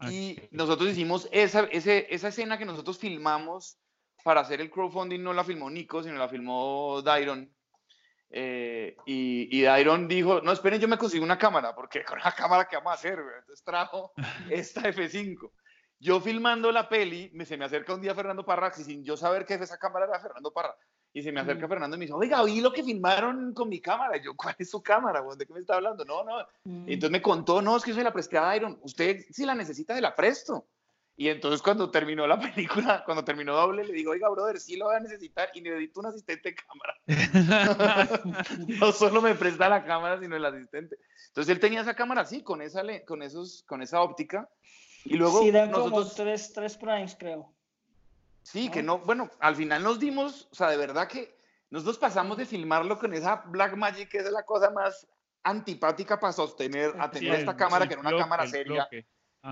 Y 0.00 0.38
Ok. 0.38 0.48
nosotros 0.52 0.90
hicimos 0.90 1.28
esa, 1.32 1.64
ese, 1.64 2.06
esa 2.14 2.28
escena 2.28 2.58
que 2.58 2.64
nosotros 2.64 2.98
filmamos 2.98 3.78
para 4.24 4.40
hacer 4.40 4.60
el 4.60 4.70
crowdfunding, 4.70 5.22
no 5.22 5.32
la 5.32 5.44
filmó 5.44 5.70
Nico, 5.70 6.02
sino 6.02 6.16
la 6.16 6.28
filmó 6.28 7.02
Dairon. 7.02 7.54
Eh, 8.30 8.96
y, 9.06 9.56
y 9.56 9.62
Dairon 9.62 10.08
dijo, 10.08 10.40
no, 10.40 10.50
esperen, 10.50 10.80
yo 10.80 10.88
me 10.88 10.98
consigo 10.98 11.24
una 11.24 11.38
cámara, 11.38 11.74
porque 11.74 12.02
con 12.04 12.18
la 12.18 12.32
cámara 12.32 12.66
que 12.66 12.76
vamos 12.76 12.92
a 12.92 12.94
hacer, 12.94 13.22
güey?". 13.22 13.34
entonces 13.38 13.64
trajo 13.64 14.12
esta 14.50 14.82
F5. 14.88 15.52
Yo 16.00 16.20
filmando 16.20 16.72
la 16.72 16.88
peli, 16.88 17.30
me, 17.32 17.44
se 17.46 17.56
me 17.56 17.64
acerca 17.64 17.94
un 17.94 18.00
día 18.00 18.14
Fernando 18.14 18.44
Parra, 18.44 18.72
y 18.76 18.82
sin 18.82 19.04
yo 19.04 19.16
saber 19.16 19.46
que 19.46 19.54
esa 19.54 19.78
cámara 19.78 20.06
era 20.06 20.20
Fernando 20.20 20.52
Parra, 20.52 20.76
y 21.14 21.22
se 21.22 21.30
me 21.32 21.40
acerca. 21.40 21.68
Fernando 21.68 21.96
y 21.96 21.98
me 22.00 22.04
dice, 22.06 22.12
oiga, 22.14 22.42
vi 22.42 22.60
lo 22.60 22.72
que 22.72 22.82
filmaron 22.82 23.54
con 23.54 23.68
mi 23.68 23.80
cámara. 23.80 24.16
Y 24.18 24.24
yo, 24.24 24.34
¿cuál 24.36 24.56
es 24.58 24.68
su 24.68 24.82
cámara? 24.82 25.20
güey? 25.20 25.38
¿De 25.38 25.46
qué 25.46 25.52
me 25.54 25.60
está 25.60 25.76
hablando? 25.76 26.04
No, 26.04 26.24
no, 26.24 26.44
Mm. 26.64 26.88
y 26.88 26.94
entonces 26.94 27.12
me 27.12 27.22
contó, 27.22 27.62
no, 27.62 27.76
es 27.76 27.84
que 27.84 27.92
yo 27.92 27.96
se 27.96 28.02
la 28.04 28.12
presté 28.12 28.36
a 28.36 28.54
Iron. 28.56 28.78
Usted, 28.82 29.24
si 29.30 29.46
la 29.46 29.54
necesita, 29.54 29.94
se 29.94 30.00
la 30.00 30.14
presto. 30.14 30.66
Y 31.16 31.28
entonces 31.28 31.62
cuando 31.62 31.92
terminó 31.92 32.26
la 32.26 32.40
película, 32.96 33.04
cuando 33.04 33.24
terminó 33.24 33.54
doble, 33.54 33.84
le 33.84 33.92
digo, 33.92 34.10
oiga, 34.10 34.28
brother, 34.28 34.58
sí 34.58 34.76
lo 34.76 34.86
voy 34.86 34.96
a 34.96 35.00
necesitar 35.00 35.48
y 35.54 35.60
necesito 35.60 36.00
un 36.00 36.06
asistente 36.06 36.50
de 36.50 36.56
cámara. 36.56 36.94
no 38.80 38.90
solo 38.90 39.22
me 39.22 39.36
presta 39.36 39.68
la 39.68 39.84
cámara, 39.84 40.18
sino 40.20 40.34
el 40.34 40.44
asistente. 40.44 40.98
Entonces 41.28 41.54
él 41.54 41.60
tenía 41.60 41.82
esa 41.82 41.94
cámara 41.94 42.22
así, 42.22 42.42
con 42.42 42.60
esa, 42.60 42.82
con 43.06 43.22
esos, 43.22 43.62
con 43.68 43.82
esa 43.82 44.00
óptica. 44.02 44.48
Y 45.04 45.14
luego 45.14 45.42
sí, 45.42 45.52
como 45.52 45.66
nosotros, 45.66 46.14
tres, 46.16 46.52
tres 46.52 46.76
primes, 46.76 47.14
creo. 47.16 47.54
Sí, 48.44 48.70
que 48.70 48.82
no, 48.82 48.98
bueno, 48.98 49.28
al 49.40 49.56
final 49.56 49.82
nos 49.82 49.98
dimos, 49.98 50.48
o 50.52 50.54
sea, 50.54 50.70
de 50.70 50.76
verdad 50.76 51.08
que 51.08 51.36
nosotros 51.70 51.98
pasamos 51.98 52.36
de 52.38 52.46
filmarlo 52.46 52.98
con 52.98 53.12
esa 53.12 53.42
Black 53.46 53.76
Magic, 53.76 54.08
que 54.08 54.18
es 54.18 54.30
la 54.30 54.44
cosa 54.44 54.70
más 54.70 55.06
antipática 55.42 56.18
para 56.20 56.32
sostener, 56.32 56.94
a 56.98 57.06
Sí, 57.08 57.18
tener 57.18 57.34
el- 57.34 57.40
esta 57.40 57.56
cámara, 57.56 57.84
el 57.84 57.88
que 57.88 57.94
era 57.94 58.00
una 58.00 58.10
bloque, 58.10 58.22
cámara 58.22 58.46
seria. 58.46 58.88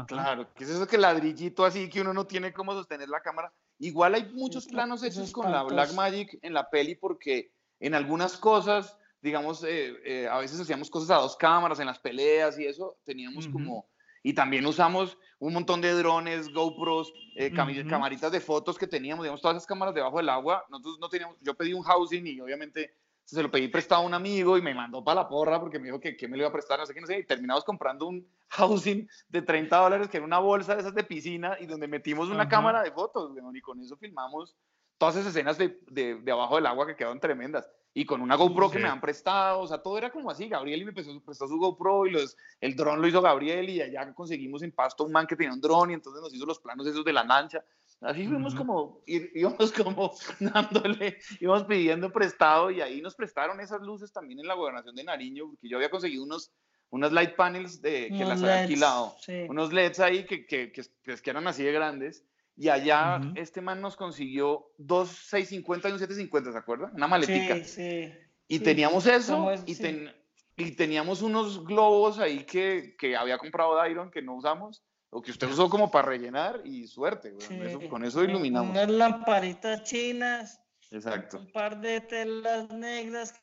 Claro, 0.06 0.52
que 0.54 0.64
es 0.64 0.70
eso 0.70 0.86
que 0.86 0.96
ladrillito 0.96 1.66
así 1.66 1.90
que 1.90 2.00
uno 2.00 2.14
no 2.14 2.26
tiene 2.26 2.52
cómo 2.54 2.72
sostener 2.72 3.08
la 3.10 3.20
cámara. 3.20 3.52
Igual 3.78 4.14
hay 4.14 4.32
muchos 4.32 4.66
planos 4.66 5.02
hechos 5.02 5.30
con 5.32 5.50
la 5.52 5.62
Black. 5.64 5.92
Magic 5.92 6.38
en 6.40 6.54
la 6.54 6.70
peli 6.70 6.94
porque 6.94 7.52
en 7.78 7.94
algunas 7.94 8.38
cosas, 8.38 8.96
digamos, 9.20 9.62
eh, 9.64 9.94
eh, 10.04 10.28
a 10.28 10.38
veces 10.38 10.58
hacíamos 10.60 10.88
cosas 10.88 11.10
a 11.10 11.20
dos 11.20 11.36
cámaras 11.36 11.78
en 11.78 11.86
las 11.86 11.98
peleas 11.98 12.58
y 12.58 12.66
eso 12.66 12.96
teníamos 13.04 13.46
como... 13.48 13.86
Y 14.22 14.34
también 14.34 14.64
usamos 14.66 15.18
un 15.38 15.52
montón 15.52 15.80
de 15.80 15.92
drones, 15.92 16.52
GoPros, 16.52 17.12
eh, 17.34 17.52
cami- 17.52 17.80
Ujú. 17.80 17.88
camaritas 17.90 18.30
de 18.30 18.40
fotos 18.40 18.78
que 18.78 18.86
teníamos, 18.86 19.24
digamos, 19.24 19.40
todas 19.42 19.56
esas 19.56 19.66
cámaras 19.66 19.94
debajo 19.94 20.18
del 20.18 20.28
agua. 20.28 20.64
Nosotros 20.68 20.98
no 21.00 21.08
teníamos, 21.08 21.36
yo 21.40 21.54
pedí 21.54 21.72
un 21.72 21.82
housing 21.82 22.26
y 22.26 22.40
obviamente 22.40 22.94
se 23.24 23.42
lo 23.42 23.50
pedí 23.50 23.68
prestado 23.68 24.02
a 24.02 24.04
un 24.06 24.14
amigo 24.14 24.58
y 24.58 24.62
me 24.62 24.74
mandó 24.74 25.02
para 25.02 25.22
la 25.22 25.28
porra 25.28 25.58
porque 25.60 25.78
me 25.78 25.86
dijo 25.86 25.98
que, 26.00 26.16
que 26.16 26.28
me 26.28 26.36
lo 26.36 26.42
iba 26.42 26.48
a 26.50 26.52
prestar, 26.52 26.78
no 26.78 26.86
sé 26.86 26.94
qué, 26.94 27.00
no 27.00 27.06
sé. 27.06 27.18
Y 27.18 27.24
terminamos 27.26 27.64
comprando 27.64 28.06
un 28.06 28.28
housing 28.50 29.08
de 29.28 29.42
30 29.42 29.76
dólares 29.76 30.08
que 30.08 30.18
era 30.18 30.26
una 30.26 30.38
bolsa 30.38 30.74
de 30.74 30.82
esas 30.82 30.94
de 30.94 31.02
piscina 31.04 31.56
y 31.60 31.66
donde 31.66 31.88
metimos 31.88 32.28
una 32.28 32.42
Ajá. 32.42 32.48
cámara 32.48 32.82
de 32.82 32.92
fotos, 32.92 33.32
y 33.54 33.60
con 33.60 33.80
eso 33.80 33.96
filmamos 33.96 34.54
todas 34.98 35.16
esas 35.16 35.28
escenas 35.28 35.58
de, 35.58 35.80
de, 35.88 36.16
de 36.16 36.32
abajo 36.32 36.56
del 36.56 36.66
agua 36.66 36.86
que 36.86 36.94
quedaron 36.94 37.18
tremendas. 37.18 37.68
Y 37.94 38.06
con 38.06 38.22
una 38.22 38.36
GoPro 38.36 38.70
que 38.70 38.78
Sí. 38.78 38.82
me 38.82 38.88
han 38.88 39.00
prestado, 39.02 39.60
o 39.60 39.66
sea, 39.66 39.78
todo 39.82 39.98
era 39.98 40.10
como 40.10 40.30
así. 40.30 40.48
Gabriel 40.48 40.84
me 40.86 40.92
prestó, 40.92 41.20
prestó 41.22 41.46
su 41.46 41.58
GoPro 41.58 42.06
y 42.06 42.10
los, 42.12 42.36
el 42.60 42.74
dron 42.74 43.02
lo 43.02 43.06
hizo 43.06 43.20
Gabriel 43.20 43.68
y 43.68 43.82
allá 43.82 44.12
conseguimos 44.14 44.62
en 44.62 44.72
Pasto 44.72 45.04
un 45.04 45.12
man 45.12 45.26
que 45.26 45.36
tenía 45.36 45.52
un 45.52 45.60
dron 45.60 45.90
y 45.90 45.94
entonces 45.94 46.22
nos 46.22 46.32
hizo 46.34 46.46
los 46.46 46.58
planos 46.58 46.86
esos 46.86 47.04
de 47.04 47.12
la 47.12 47.22
lancha. 47.24 47.62
Así 48.00 48.26
fuimos 48.26 48.54
Ujú. 48.54 48.64
como, 48.64 49.00
í- 49.06 49.30
íbamos 49.34 49.72
como 49.72 50.12
dándole, 50.40 51.18
íbamos 51.38 51.64
pidiendo 51.64 52.10
prestado 52.10 52.70
y 52.70 52.80
ahí 52.80 53.00
nos 53.02 53.14
prestaron 53.14 53.60
esas 53.60 53.80
luces 53.82 54.10
también 54.10 54.40
en 54.40 54.46
la 54.46 54.54
gobernación 54.54 54.94
de 54.96 55.04
Nariño, 55.04 55.48
porque 55.50 55.68
yo 55.68 55.76
había 55.76 55.90
conseguido 55.90 56.24
unos, 56.24 56.50
unas 56.90 57.12
light 57.12 57.36
panels 57.36 57.80
de, 57.82 58.08
que 58.08 58.14
Unos 58.24 58.28
las 58.28 58.42
había 58.42 58.62
alquilado, 58.62 59.14
sí. 59.20 59.44
unos 59.48 59.70
LEDs 59.72 60.00
ahí 60.00 60.24
que, 60.24 60.46
que, 60.46 60.72
que, 60.72 60.82
pues, 61.04 61.20
que 61.22 61.30
eran 61.30 61.46
así 61.46 61.62
de 61.62 61.72
grandes. 61.72 62.24
Y 62.56 62.68
allá 62.68 63.20
este 63.34 63.60
man 63.60 63.80
nos 63.80 63.96
consiguió 63.96 64.70
dos 64.76 65.08
650 65.08 65.88
y 65.88 65.92
un 65.92 65.98
750, 65.98 66.52
¿se 66.52 66.58
acuerdan? 66.58 66.92
Una 66.94 67.08
maletica. 67.08 67.56
Sí, 67.56 67.64
sí. 67.64 68.12
Y 68.48 68.58
sí. 68.58 68.64
teníamos 68.64 69.06
eso 69.06 69.50
y, 69.66 69.74
Sí. 69.74 69.82
ten- 69.82 70.14
y 70.56 70.72
teníamos 70.72 71.22
unos 71.22 71.64
globos 71.64 72.18
ahí 72.18 72.44
que, 72.44 72.94
que 72.98 73.16
había 73.16 73.38
comprado 73.38 73.74
Dairon 73.74 74.10
que 74.10 74.20
no 74.20 74.34
usamos 74.34 74.82
o 75.10 75.22
que 75.22 75.30
usted 75.30 75.48
usó 75.48 75.70
como 75.70 75.90
para 75.90 76.08
rellenar 76.08 76.60
y 76.64 76.86
suerte, 76.86 77.34
Sí. 77.38 77.58
eso- 77.62 77.80
con 77.88 78.04
eso 78.04 78.22
iluminamos. 78.22 78.70
Unas 78.70 78.90
lamparitas 78.90 79.82
chinas, 79.84 80.60
Exacto. 80.90 81.38
un 81.38 81.50
par 81.52 81.80
de 81.80 82.00
telas 82.02 82.70
negras 82.70 83.32
que 83.32 83.40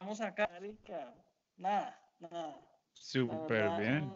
vamos 0.00 0.20
a 0.20 0.28
sacar. 0.28 0.50
Nada, 1.58 1.98
nada. 2.20 2.58
La 2.96 3.02
Súper 3.02 3.70
bien. 3.78 4.12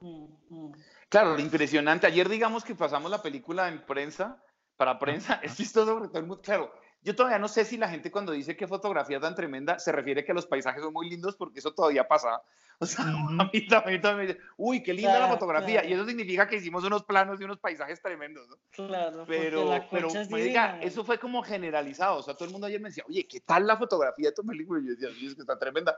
Mm, 0.00 0.26
mm. 0.48 0.72
Claro, 1.08 1.38
impresionante. 1.38 2.06
Ayer 2.06 2.28
digamos 2.28 2.64
que 2.64 2.74
pasamos 2.74 3.10
la 3.10 3.22
película 3.22 3.68
en 3.68 3.84
prensa, 3.84 4.42
para 4.76 4.98
prensa, 4.98 5.34
es 5.42 5.56
chistoso 5.56 5.92
porque 5.92 6.08
todo 6.08 6.18
el 6.18 6.26
mundo, 6.26 6.42
claro, 6.42 6.72
yo 7.02 7.14
todavía 7.14 7.38
no 7.38 7.48
sé 7.48 7.64
si 7.64 7.76
la 7.76 7.88
gente 7.88 8.10
cuando 8.10 8.32
dice 8.32 8.56
que 8.56 8.66
fotografía 8.66 9.20
tan 9.20 9.34
tremenda 9.34 9.78
se 9.78 9.92
refiere 9.92 10.24
que 10.24 10.34
los 10.34 10.46
paisajes 10.46 10.82
son 10.82 10.92
muy 10.92 11.08
lindos 11.08 11.36
porque 11.36 11.58
eso 11.58 11.72
todavía 11.72 12.06
pasa. 12.06 12.42
O 12.78 12.86
sea, 12.86 13.04
a 13.38 13.50
mí 13.52 13.66
también, 13.66 14.00
también 14.00 14.16
me 14.28 14.34
dice, 14.34 14.40
uy, 14.56 14.82
qué 14.82 14.92
linda 14.92 15.18
la 15.18 15.28
fotografía. 15.28 15.80
claro. 15.80 15.88
Y 15.88 15.92
eso 15.92 16.06
significa 16.06 16.48
que 16.48 16.56
hicimos 16.56 16.82
unos 16.84 17.04
planos 17.04 17.40
y 17.40 17.44
unos 17.44 17.58
paisajes 17.58 18.00
tremendos, 18.02 18.48
¿no? 18.48 18.56
Claro, 18.70 19.24
Pero, 19.26 19.68
la 19.70 19.88
pero 19.88 20.08
es 20.08 20.30
marica, 20.30 20.72
divina, 20.72 20.80
eso 20.82 21.04
fue 21.04 21.18
como 21.18 21.42
generalizado. 21.42 22.16
O 22.18 22.22
sea, 22.22 22.34
todo 22.34 22.46
el 22.46 22.52
mundo 22.52 22.66
ayer 22.66 22.80
me 22.80 22.88
decía, 22.88 23.04
oye, 23.08 23.26
¿qué 23.28 23.40
tal 23.40 23.66
la 23.66 23.76
fotografía 23.76 24.30
de 24.30 24.34
tu 24.34 24.44
película? 24.44 24.80
Y 24.80 24.86
yo 24.86 24.90
decía, 24.92 25.08
sí, 25.18 25.26
es 25.26 25.34
que 25.34 25.42
está 25.42 25.58
tremenda. 25.58 25.96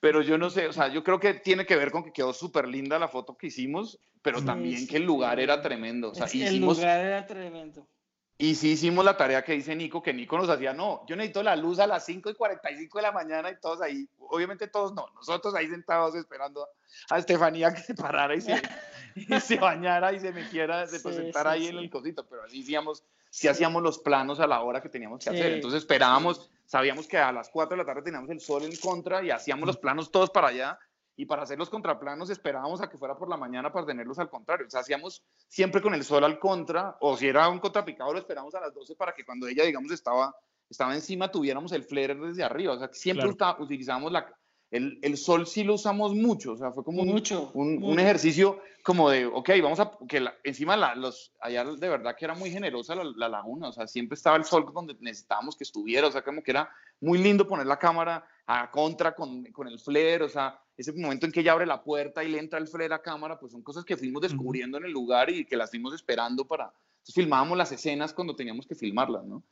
Pero 0.00 0.22
yo 0.22 0.38
no 0.38 0.50
sé, 0.50 0.66
o 0.68 0.72
sea, 0.72 0.88
yo 0.88 1.02
creo 1.02 1.18
que 1.18 1.34
tiene 1.34 1.66
que 1.66 1.76
ver 1.76 1.90
con 1.90 2.04
que 2.04 2.12
quedó 2.12 2.32
súper 2.32 2.68
linda 2.68 2.98
la 2.98 3.08
foto 3.08 3.36
que 3.36 3.48
hicimos, 3.48 3.98
pero 4.22 4.38
Sí, 4.40 4.46
también 4.46 4.78
sí, 4.80 4.86
que 4.86 4.96
el 4.98 5.04
lugar 5.04 5.38
sí. 5.38 5.42
era 5.44 5.60
tremendo. 5.62 6.10
O 6.10 6.14
sea, 6.14 6.26
Es- 6.26 6.34
el 6.34 6.42
hicimos, 6.42 6.76
lugar 6.78 7.00
era 7.00 7.26
tremendo. 7.26 7.88
Y 8.36 8.54
sí 8.56 8.72
hicimos 8.72 9.04
la 9.04 9.16
tarea 9.16 9.44
que 9.44 9.52
dice 9.52 9.76
Nico, 9.76 10.02
que 10.02 10.12
Nico 10.12 10.36
nos 10.36 10.48
hacía, 10.48 10.72
no, 10.72 11.04
yo 11.06 11.14
necesito 11.14 11.42
la 11.42 11.54
luz 11.54 11.78
a 11.78 11.86
las 11.86 12.04
5 12.04 12.30
y 12.30 12.34
45 12.34 12.98
de 12.98 13.02
la 13.02 13.12
mañana 13.12 13.50
y 13.50 13.60
todos 13.60 13.80
ahí, 13.80 14.08
obviamente 14.18 14.66
todos 14.66 14.92
no, 14.92 15.06
nosotros 15.14 15.54
ahí 15.54 15.68
sentados 15.68 16.14
esperando 16.16 16.68
a 17.10 17.18
Estefanía 17.18 17.72
que 17.72 17.80
se 17.80 17.94
parara 17.94 18.34
y 18.34 18.40
se, 18.40 18.60
y 19.14 19.40
se 19.40 19.56
bañara 19.56 20.12
y 20.12 20.20
se 20.20 20.32
metiera, 20.32 20.86
se 20.86 20.98
Sí, 20.98 21.04
presentara 21.04 21.52
sí, 21.52 21.58
ahí 21.58 21.66
en 21.66 21.78
sí. 21.78 21.84
el 21.84 21.90
cosito, 21.90 22.26
pero 22.26 22.42
así 22.42 22.62
hacíamos 22.62 23.04
sí 23.30 23.48
hacíamos 23.48 23.82
los 23.82 23.98
planos 23.98 24.38
a 24.38 24.46
la 24.46 24.60
hora 24.60 24.80
que 24.80 24.88
teníamos 24.88 25.24
que 25.24 25.30
hacer. 25.30 25.54
Entonces 25.54 25.78
esperábamos, 25.80 26.48
sabíamos 26.66 27.08
que 27.08 27.18
a 27.18 27.32
las 27.32 27.48
4 27.48 27.76
de 27.76 27.82
la 27.82 27.84
tarde 27.84 28.02
teníamos 28.02 28.30
el 28.30 28.40
sol 28.40 28.62
en 28.62 28.76
contra 28.76 29.24
y 29.24 29.30
hacíamos 29.32 29.66
los 29.66 29.76
planos 29.76 30.12
todos 30.12 30.30
para 30.30 30.48
allá. 30.48 30.78
Y 31.16 31.26
para 31.26 31.42
hacer 31.42 31.58
los 31.58 31.70
contraplanos 31.70 32.28
esperábamos 32.30 32.80
a 32.80 32.88
que 32.88 32.98
fuera 32.98 33.16
por 33.16 33.28
la 33.28 33.36
mañana 33.36 33.72
para 33.72 33.86
tenerlos 33.86 34.18
al 34.18 34.28
contrario. 34.28 34.66
O 34.66 34.70
sea, 34.70 34.80
hacíamos 34.80 35.22
siempre 35.48 35.80
con 35.80 35.94
el 35.94 36.02
sol 36.04 36.24
al 36.24 36.38
contra, 36.38 36.96
o 37.00 37.16
si 37.16 37.28
era 37.28 37.48
un 37.48 37.60
contrapicado, 37.60 38.12
lo 38.12 38.18
esperábamos 38.18 38.54
a 38.56 38.60
las 38.60 38.74
12 38.74 38.96
para 38.96 39.14
que 39.14 39.24
cuando 39.24 39.46
ella, 39.46 39.64
digamos, 39.64 39.92
estaba, 39.92 40.34
estaba 40.68 40.94
encima, 40.94 41.30
tuviéramos 41.30 41.70
el 41.72 41.84
flare 41.84 42.14
desde 42.16 42.42
arriba. 42.42 42.72
O 42.74 42.78
sea, 42.78 42.88
siempre 42.92 43.32
Claro. 43.36 43.62
utilizábamos 43.62 44.10
la, 44.10 44.26
el, 44.72 44.98
el 45.02 45.16
sol, 45.16 45.46
sí 45.46 45.62
lo 45.62 45.74
usamos 45.74 46.14
mucho. 46.14 46.52
O 46.52 46.56
sea, 46.56 46.72
fue 46.72 46.82
como 46.82 47.02
un, 47.02 47.08
Mucho, 47.08 47.52
un, 47.54 47.68
un 47.74 47.80
mucho. 47.80 48.00
ejercicio 48.00 48.60
como 48.82 49.08
de, 49.08 49.24
ok, 49.24 49.50
vamos 49.62 49.78
a, 49.80 49.92
que 50.08 50.18
la- 50.20 50.34
encima 50.42 50.76
la, 50.76 50.94
los, 50.96 51.32
allá 51.40 51.64
de 51.64 51.88
verdad 51.88 52.14
que 52.18 52.24
era 52.26 52.34
muy 52.34 52.50
generosa 52.50 52.94
la, 52.96 53.04
la 53.16 53.28
laguna, 53.30 53.68
o 53.68 53.72
sea, 53.72 53.86
siempre 53.86 54.14
estaba 54.14 54.36
el 54.36 54.44
sol 54.44 54.66
donde 54.74 54.94
necesitábamos 55.00 55.56
que 55.56 55.64
estuviera, 55.64 56.06
o 56.08 56.10
sea, 56.10 56.22
como 56.22 56.42
que 56.42 56.50
era 56.50 56.68
muy 57.00 57.16
lindo 57.18 57.46
poner 57.48 57.64
la 57.66 57.78
cámara 57.78 58.26
a 58.46 58.70
contra 58.70 59.14
con, 59.14 59.44
con 59.52 59.68
el 59.68 59.78
flare, 59.80 60.24
o 60.24 60.28
sea, 60.28 60.60
ese 60.76 60.92
momento 60.92 61.26
en 61.26 61.32
que 61.32 61.40
ella 61.40 61.52
abre 61.52 61.66
la 61.66 61.82
puerta 61.82 62.24
y 62.24 62.28
le 62.30 62.38
entra 62.38 62.58
el 62.58 62.66
flare 62.68 62.94
a 62.94 63.02
cámara, 63.02 63.38
pues 63.38 63.52
son 63.52 63.62
cosas 63.62 63.84
que 63.84 63.96
fuimos 63.96 64.22
descubriendo 64.22 64.78
en 64.78 64.84
el 64.84 64.92
lugar 64.92 65.30
y 65.30 65.44
que 65.44 65.56
las 65.56 65.70
fuimos 65.70 65.94
esperando 65.94 66.44
para, 66.46 66.64
entonces 66.64 67.14
filmábamos 67.14 67.56
las 67.58 67.70
escenas 67.72 68.12
cuando 68.12 68.34
teníamos 68.34 68.66
que 68.66 68.74
filmarlas, 68.74 69.24
¿no? 69.24 69.42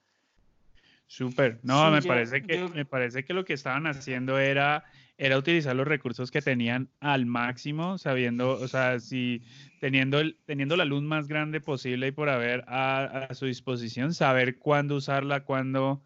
Súper. 1.07 1.59
No, 1.63 1.85
Sí, 1.87 1.91
me 1.93 2.01
yo- 2.01 2.09
parece 2.09 2.43
que 2.43 2.57
yo- 2.59 2.69
me 2.71 2.85
parece 2.87 3.25
que 3.25 3.35
lo 3.35 3.45
que 3.45 3.53
estaban 3.53 3.87
haciendo 3.87 4.39
era 4.39 4.85
era 5.19 5.39
utilizar 5.39 5.77
los 5.77 5.87
recursos 5.87 6.31
que 6.33 6.41
tenían 6.41 6.89
al 6.99 7.27
máximo, 7.27 7.97
sabiendo, 7.99 8.53
o 8.55 8.67
sea, 8.67 8.99
si 8.99 9.43
teniendo 9.79 10.19
el, 10.19 10.37
teniendo 10.47 10.75
la 10.77 10.85
luz 10.87 11.03
más 11.03 11.29
grande 11.29 11.61
posible 11.61 12.09
y 12.09 12.13
por 12.13 12.29
haber 12.29 12.65
a, 12.67 13.27
a 13.29 13.35
su 13.35 13.45
disposición, 13.47 14.15
saber 14.15 14.59
cuándo 14.59 14.97
usarla, 14.97 15.45
cuándo, 15.45 16.03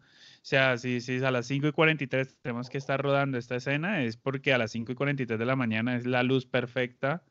sea, 0.47 0.77
si, 0.77 1.01
si 1.01 1.23
a 1.23 1.31
las 1.31 1.45
5 1.47 1.67
y 1.67 1.71
43 1.73 2.37
tenemos 2.41 2.69
que 2.69 2.77
estar 2.77 3.01
rodando 3.01 3.37
esta 3.37 3.57
escena, 3.57 4.03
es 4.03 4.15
porque 4.15 4.53
a 4.53 4.57
las 4.57 4.71
5 4.71 4.93
y 4.93 4.95
43 4.95 5.37
de 5.37 5.45
la 5.45 5.57
mañana 5.57 5.97
es 5.97 6.05
la 6.05 6.23
luz 6.23 6.45
perfecta 6.45 7.23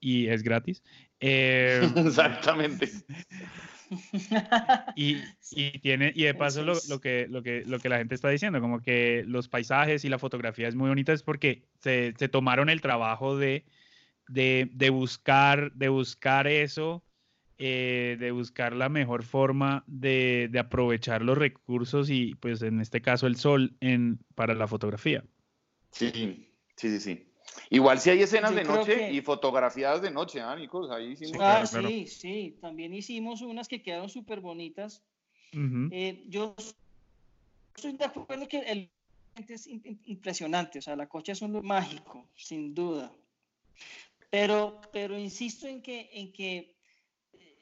y 0.00 0.28
es 0.28 0.42
gratis. 0.42 0.82
Eh, 1.24 1.88
Exactamente. 1.94 2.90
y, 4.96 5.18
y 5.52 5.78
tiene, 5.78 6.12
y 6.16 6.24
de 6.24 6.34
paso 6.34 6.64
lo, 6.64 6.74
lo 6.88 7.00
que, 7.00 7.28
lo, 7.30 7.44
que, 7.44 7.62
lo 7.64 7.78
que 7.78 7.88
la 7.88 7.98
gente 7.98 8.16
está 8.16 8.28
diciendo, 8.28 8.60
como 8.60 8.82
que 8.82 9.22
los 9.28 9.48
paisajes 9.48 10.04
y 10.04 10.08
la 10.08 10.18
fotografía 10.18 10.66
es 10.66 10.74
muy 10.74 10.88
bonita, 10.88 11.12
es 11.12 11.22
porque 11.22 11.62
se, 11.78 12.12
se 12.18 12.28
tomaron 12.28 12.68
el 12.70 12.80
trabajo 12.80 13.38
de, 13.38 13.64
de, 14.26 14.68
de 14.72 14.90
buscar, 14.90 15.70
de 15.74 15.88
buscar 15.90 16.48
eso, 16.48 17.04
eh, 17.64 18.16
de 18.18 18.32
buscar 18.32 18.74
la 18.74 18.88
mejor 18.88 19.22
forma 19.22 19.84
de, 19.86 20.48
de 20.50 20.58
aprovechar 20.58 21.22
los 21.22 21.38
recursos 21.38 22.10
y 22.10 22.34
pues 22.34 22.60
en 22.62 22.80
este 22.80 23.00
caso 23.00 23.28
el 23.28 23.36
sol 23.36 23.76
en, 23.80 24.18
para 24.34 24.54
la 24.54 24.66
fotografía. 24.66 25.22
Sí, 25.92 26.10
sí, 26.76 26.88
sí, 26.90 26.98
sí. 27.00 27.28
Igual 27.70 28.00
si 28.00 28.10
hay 28.10 28.20
escenas 28.22 28.50
Yo 28.50 28.56
de 28.56 28.64
noche 28.64 28.94
que- 28.96 29.12
y 29.12 29.20
fotografías 29.20 30.02
de 30.02 30.10
noche, 30.10 30.40
¿ah, 30.40 30.56
Nicos? 30.56 30.90
Ahí 30.90 31.14
sí. 31.14 31.26
Sí, 31.26 31.32
me- 31.34 31.38
ah, 31.38 31.62
claro, 31.62 31.68
claro. 31.68 31.88
sí, 31.88 32.06
sí, 32.08 32.58
también 32.60 32.92
hicimos 32.94 33.42
unas 33.42 33.68
que 33.68 33.80
quedaron 33.80 34.08
súper 34.08 34.40
bonitas. 34.40 35.04
Ujú. 35.52 35.88
Eh, 35.92 36.24
yo 36.28 36.56
estoy 37.76 37.92
de 37.92 38.04
acuerdo 38.04 38.48
que 38.48 38.58
el 38.58 38.90
es 39.48 39.68
im- 39.68 39.82
im- 39.84 40.00
impresionante, 40.06 40.80
o 40.80 40.82
sea, 40.82 40.96
la 40.96 41.08
cocha 41.08 41.30
es 41.32 41.42
un 41.42 41.64
mágico, 41.64 42.28
sin 42.34 42.74
duda. 42.74 43.12
Pero, 44.30 44.80
pero 44.92 45.18
insisto 45.18 45.66
en 45.68 45.82
que, 45.82 46.08
en 46.12 46.32
que 46.32 46.74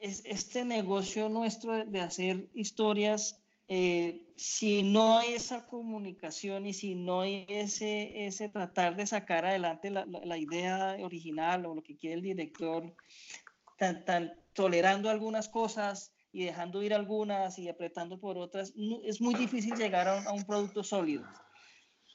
es, 0.00 0.22
este 0.24 0.64
negocio 0.64 1.28
nuestro 1.28 1.84
de, 1.84 2.00
hacer 2.00 2.48
historias, 2.54 3.42
eh, 3.68 4.32
si 4.36 4.82
no 4.82 5.18
hay 5.18 5.34
esa 5.34 5.66
comunicación 5.66 6.66
y 6.66 6.72
si 6.72 6.94
no 6.94 7.20
hay 7.20 7.46
ese, 7.48 8.26
ese 8.26 8.48
tratar 8.48 8.96
de 8.96 9.06
sacar 9.06 9.44
adelante 9.44 9.90
la, 9.90 10.04
la- 10.06 10.24
la 10.24 10.38
idea 10.38 10.96
original 11.02 11.66
o 11.66 11.74
lo 11.74 11.82
que 11.82 11.96
quiere 11.96 12.16
el 12.16 12.22
director, 12.22 12.92
tan, 13.78 14.04
tan 14.04 14.32
tolerando 14.54 15.08
algunas 15.10 15.48
cosas 15.48 16.12
y 16.32 16.44
dejando 16.44 16.82
ir 16.82 16.94
algunas 16.94 17.58
y 17.58 17.68
apretando 17.68 18.18
por 18.20 18.38
otras, 18.38 18.74
no- 18.76 19.00
es 19.04 19.20
muy 19.20 19.34
difícil 19.34 19.76
llegar 19.76 20.08
a 20.08 20.16
un, 20.20 20.26
a 20.26 20.32
un 20.32 20.44
producto 20.44 20.82
sólido. 20.82 21.24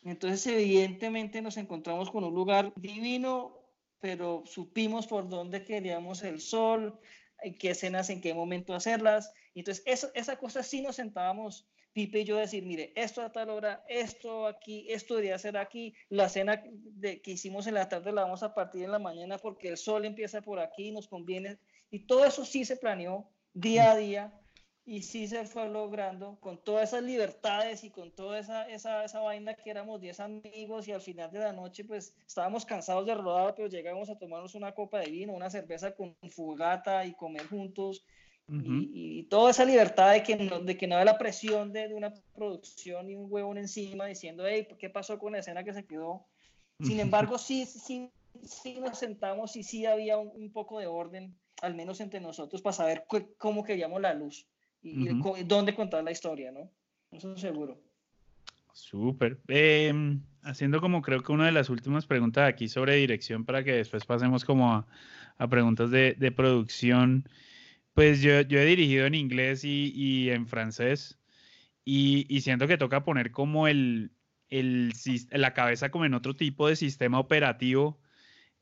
Entonces, 0.03 0.45
evidentemente 0.47 1.41
nos 1.41 1.57
encontramos 1.57 2.11
con 2.11 2.23
un 2.23 2.33
lugar 2.33 2.71
divino, 2.75 3.57
pero 3.99 4.43
supimos 4.45 5.07
por 5.07 5.27
dónde 5.27 5.63
queríamos 5.63 6.21
el 6.23 6.39
sol, 6.39 6.99
en 7.45 7.55
qué 7.55 7.71
escenas, 7.71 8.09
en 8.09 8.21
qué 8.21 8.33
momento 8.33 8.73
hacerlas. 8.73 9.31
Entonces, 9.53 9.83
eso, 9.85 10.09
esa 10.13 10.37
cosa 10.37 10.63
sí 10.63 10.81
nos 10.81 10.95
sentábamos, 10.97 11.67
Pipe 11.93 12.19
y 12.19 12.23
yo, 12.25 12.37
a 12.37 12.41
decir, 12.41 12.65
mire, 12.65 12.91
esto 12.95 13.21
a 13.21 13.31
tal 13.31 13.49
hora, 13.49 13.85
esto 13.87 14.47
aquí, 14.47 14.85
esto 14.89 15.15
debería 15.15 15.37
ser 15.37 15.55
aquí, 15.55 15.93
la 16.09 16.27
cena 16.27 16.61
de, 16.65 17.21
que 17.21 17.31
hicimos 17.31 17.67
en 17.67 17.75
la 17.75 17.87
tarde 17.87 18.11
la 18.11 18.23
vamos 18.23 18.43
a 18.43 18.53
partir 18.53 18.83
en 18.83 18.91
la 18.91 18.99
mañana 18.99 19.37
porque 19.37 19.69
el 19.69 19.77
sol 19.77 20.03
empieza 20.03 20.41
por 20.41 20.59
aquí, 20.59 20.91
nos 20.91 21.07
conviene. 21.07 21.57
Y 21.91 21.99
todo 21.99 22.25
eso 22.25 22.43
sí 22.43 22.65
se 22.65 22.75
planeó 22.75 23.29
día 23.53 23.91
a 23.91 23.95
día 23.95 24.33
y 24.87 25.01
sí 25.01 25.27
se 25.27 25.45
fue 25.45 25.67
logrando 25.67 26.37
con 26.39 26.63
todas 26.63 26.89
esas 26.89 27.03
libertades 27.03 27.83
y 27.83 27.89
con 27.89 28.11
toda 28.11 28.37
esa, 28.37 28.69
esa, 28.69 29.03
esa 29.03 29.19
vaina 29.19 29.55
que 29.55 29.71
éramos 29.71 29.99
10 29.99 30.19
amigos 30.19 30.87
y 30.87 30.91
al 30.91 31.01
final 31.01 31.31
de 31.31 31.39
la 31.39 31.53
noche 31.53 31.83
pues 31.83 32.15
estábamos 32.27 32.65
cansados 32.65 33.07
de 33.07 33.15
rodar, 33.15 33.55
pero 33.55 33.67
llegamos 33.67 34.09
a 34.09 34.17
tomarnos 34.17 34.53
una 34.53 34.73
copa 34.73 34.99
de 34.99 35.09
vino, 35.09 35.33
una 35.33 35.49
cerveza 35.49 35.95
con 35.95 36.15
fogata 36.29 37.03
y 37.05 37.13
comer 37.13 37.47
juntos. 37.47 38.05
Y, 38.47 38.91
y 38.93 39.23
toda 39.23 39.49
esa 39.49 39.65
libertad 39.65 40.11
de 40.11 40.21
que 40.21 40.35
no, 40.35 40.59
de 40.59 40.77
que 40.77 40.85
no 40.85 40.97
haya 40.97 41.05
la 41.05 41.17
presión 41.17 41.73
de, 41.73 41.87
de 41.87 41.95
una 41.95 42.13
producción 42.35 43.09
y 43.09 43.15
un 43.15 43.25
huevón 43.27 43.57
encima 43.57 44.05
diciendo, 44.05 44.45
hey, 44.45 44.67
¿qué 44.77 44.87
pasó 44.91 45.17
con 45.17 45.33
la 45.33 45.39
escena 45.39 45.63
que 45.63 45.73
se 45.73 45.87
quedó? 45.87 46.27
Sin 46.79 46.99
embargo, 46.99 47.39
sí, 47.39 47.65
sí, 47.65 48.11
sí 48.43 48.79
nos 48.79 48.99
sentamos 48.99 49.55
y 49.55 49.63
sí 49.63 49.87
había 49.87 50.19
un, 50.19 50.29
un 50.35 50.51
poco 50.51 50.77
de 50.77 50.85
orden, 50.85 51.35
al 51.63 51.73
menos 51.73 52.01
entre 52.01 52.19
nosotros, 52.19 52.61
para 52.61 52.75
saber 52.75 53.07
cómo 53.39 53.63
queríamos 53.63 53.99
la 53.99 54.13
luz 54.13 54.47
y, 54.85 55.05
y 55.05 55.09
Ujú. 55.09 55.19
co- 55.19 55.35
dónde 55.43 55.73
contar 55.73 56.03
la 56.03 56.11
historia, 56.11 56.51
¿no? 56.51 56.71
Eso 57.11 57.35
seguro. 57.37 57.81
Súper. 58.71 59.39
Em, 59.47 60.21
haciendo 60.43 60.79
como 60.79 61.01
creo 61.01 61.23
que 61.23 61.31
una 61.31 61.45
de 61.47 61.51
las 61.51 61.69
últimas 61.69 62.05
preguntas 62.05 62.47
aquí 62.47 62.67
sobre 62.67 62.95
dirección 62.95 63.45
para 63.45 63.63
que 63.63 63.71
después 63.71 64.05
pasemos 64.05 64.45
como 64.45 64.73
a, 64.73 64.85
a 65.37 65.47
preguntas 65.47 65.89
de, 65.91 66.13
de 66.13 66.31
producción. 66.31 67.27
Pues 67.93 68.21
yo, 68.21 68.41
yo 68.41 68.59
he 68.59 68.65
dirigido 68.65 69.05
en 69.05 69.15
inglés 69.15 69.63
y, 69.63 69.91
y 69.95 70.29
en 70.29 70.47
francés 70.47 71.17
y, 71.85 72.25
y 72.29 72.41
siento 72.41 72.67
que 72.67 72.77
toca 72.77 73.03
poner 73.03 73.31
como 73.31 73.67
el, 73.67 74.11
el, 74.49 74.91
la 75.31 75.53
cabeza 75.53 75.89
como 75.89 76.05
en 76.05 76.13
otro 76.13 76.35
tipo 76.35 76.67
de 76.67 76.75
sistema 76.75 77.19
operativo 77.19 78.01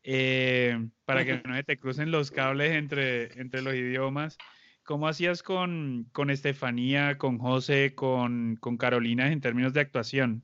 eh, 0.03 0.89
para 1.05 1.25
que 1.25 1.41
no 1.45 1.63
te 1.63 1.79
crucen 1.79 2.11
los 2.11 2.29
cables 2.29 2.73
entre, 2.73 3.39
entre 3.41 3.61
los 3.61 3.73
idiomas. 3.73 4.37
¿Cómo 4.83 5.07
hacías 5.07 5.43
con, 5.43 6.09
con 6.11 6.29
Estefanía, 6.29 7.17
con 7.17 7.37
José, 7.39 7.95
con, 7.95 8.57
con 8.57 8.77
Carolina 8.77 9.31
en 9.31 9.39
términos 9.41 9.73
de 9.73 9.79
actuación? 9.81 10.43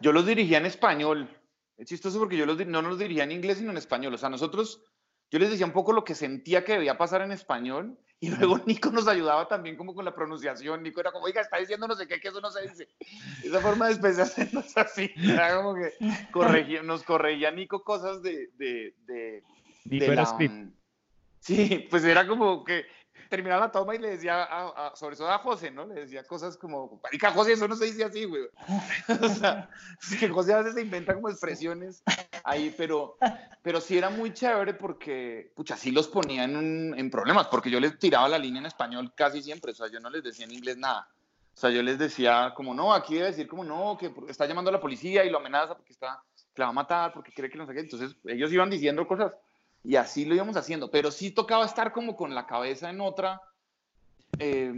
Yo 0.00 0.12
los 0.12 0.26
dirigía 0.26 0.58
en 0.58 0.66
español. 0.66 1.28
Es 1.76 1.88
chistoso 1.88 2.18
porque 2.18 2.36
yo 2.36 2.46
los, 2.46 2.66
no 2.66 2.82
los 2.82 2.98
dirigía 2.98 3.24
en 3.24 3.32
inglés, 3.32 3.58
sino 3.58 3.70
en 3.70 3.76
español. 3.76 4.14
O 4.14 4.18
sea, 4.18 4.30
nosotros, 4.30 4.82
yo 5.30 5.38
les 5.38 5.50
decía 5.50 5.66
un 5.66 5.72
poco 5.72 5.92
lo 5.92 6.04
que 6.04 6.14
sentía 6.14 6.64
que 6.64 6.72
debía 6.72 6.96
pasar 6.96 7.20
en 7.22 7.32
español 7.32 7.98
y 8.18 8.30
luego 8.30 8.58
Nico 8.66 8.90
nos 8.90 9.08
ayudaba 9.08 9.46
también 9.48 9.76
como 9.76 9.94
con 9.94 10.04
la 10.04 10.14
pronunciación. 10.14 10.82
Nico 10.82 11.00
era 11.00 11.12
como, 11.12 11.26
oiga, 11.26 11.42
está 11.42 11.58
diciendo 11.58 11.86
no 11.86 11.94
sé 11.94 12.06
qué, 12.06 12.18
que 12.20 12.28
eso 12.28 12.40
no 12.40 12.50
se 12.50 12.62
dice. 12.62 12.88
Esa 13.44 13.60
forma 13.60 13.86
de 13.86 13.92
expresarnos 13.92 14.76
así, 14.76 15.10
era 15.16 15.56
como 15.56 15.74
que 15.74 15.92
corregía, 16.30 16.82
nos 16.82 17.02
corregía 17.02 17.50
Nico 17.50 17.82
cosas 17.82 18.22
de... 18.22 18.48
de, 18.56 18.94
de 19.06 19.42
Nico 19.84 20.04
de 20.06 20.12
era 20.12 20.22
la- 20.22 20.26
script. 20.26 20.74
Sí, 21.42 21.86
pues 21.90 22.04
era 22.04 22.26
como 22.26 22.64
que 22.64 22.84
terminaba 23.30 23.66
la 23.66 23.72
toma 23.72 23.94
y 23.94 23.98
le 23.98 24.10
decía, 24.10 24.42
a- 24.42 24.88
a- 24.88 24.96
sobre 24.96 25.16
todo 25.16 25.30
a 25.30 25.38
José, 25.38 25.70
¿no? 25.70 25.86
Le 25.86 26.02
decía 26.02 26.24
cosas 26.24 26.58
como, 26.58 27.00
marica, 27.02 27.30
José, 27.30 27.52
eso 27.52 27.66
no 27.68 27.76
se 27.76 27.86
dice 27.86 28.04
así, 28.04 28.24
güey. 28.24 28.42
o 29.22 29.28
sea, 29.28 29.70
es 30.02 30.18
que 30.18 30.28
José 30.28 30.52
a 30.52 30.58
veces 30.58 30.74
se 30.74 30.82
inventa 30.82 31.14
como 31.14 31.30
expresiones 31.30 32.02
ahí, 32.44 32.74
pero, 32.76 33.16
pero 33.62 33.80
sí 33.80 33.96
era 33.96 34.10
muy 34.10 34.34
chévere 34.34 34.74
porque, 34.74 35.52
pucha, 35.54 35.76
sí 35.76 35.90
los 35.92 36.08
ponía 36.08 36.44
en, 36.44 36.56
un- 36.56 36.94
en 36.98 37.10
problemas, 37.10 37.46
porque 37.46 37.70
yo 37.70 37.80
les 37.80 37.98
tiraba 37.98 38.28
la 38.28 38.38
línea 38.38 38.60
en 38.60 38.66
español 38.66 39.12
casi 39.14 39.42
siempre, 39.42 39.72
o 39.72 39.74
sea, 39.74 39.86
yo 39.88 40.00
no 40.00 40.10
les 40.10 40.22
decía 40.22 40.44
en 40.44 40.52
inglés 40.52 40.76
nada. 40.76 41.08
O 41.54 41.56
sea, 41.60 41.70
yo 41.70 41.82
les 41.82 41.98
decía 41.98 42.52
como, 42.56 42.74
no, 42.74 42.92
aquí 42.94 43.14
debe 43.14 43.26
decir 43.28 43.46
como, 43.46 43.64
no, 43.64 43.96
que 43.98 44.12
está 44.28 44.46
llamando 44.46 44.70
a 44.70 44.72
la 44.72 44.80
policía 44.80 45.24
y 45.24 45.30
lo 45.30 45.38
amenaza 45.38 45.74
porque 45.76 45.92
está, 45.92 46.22
que 46.54 46.60
la 46.60 46.66
va 46.66 46.70
a 46.70 46.74
matar, 46.74 47.12
porque 47.12 47.32
cree 47.32 47.50
que 47.50 47.58
no 47.58 47.66
sé 47.66 47.74
qué. 47.74 47.80
Entonces, 47.80 48.16
ellos 48.24 48.50
iban 48.52 48.70
diciendo 48.70 49.06
cosas 49.06 49.32
y 49.82 49.96
así 49.96 50.24
lo 50.24 50.34
íbamos 50.34 50.56
haciendo, 50.56 50.90
pero 50.90 51.10
sí 51.10 51.30
tocaba 51.30 51.64
estar 51.64 51.92
como 51.92 52.16
con 52.16 52.34
la 52.34 52.46
cabeza 52.46 52.90
en 52.90 53.00
otra. 53.00 53.40
Eh, 54.38 54.72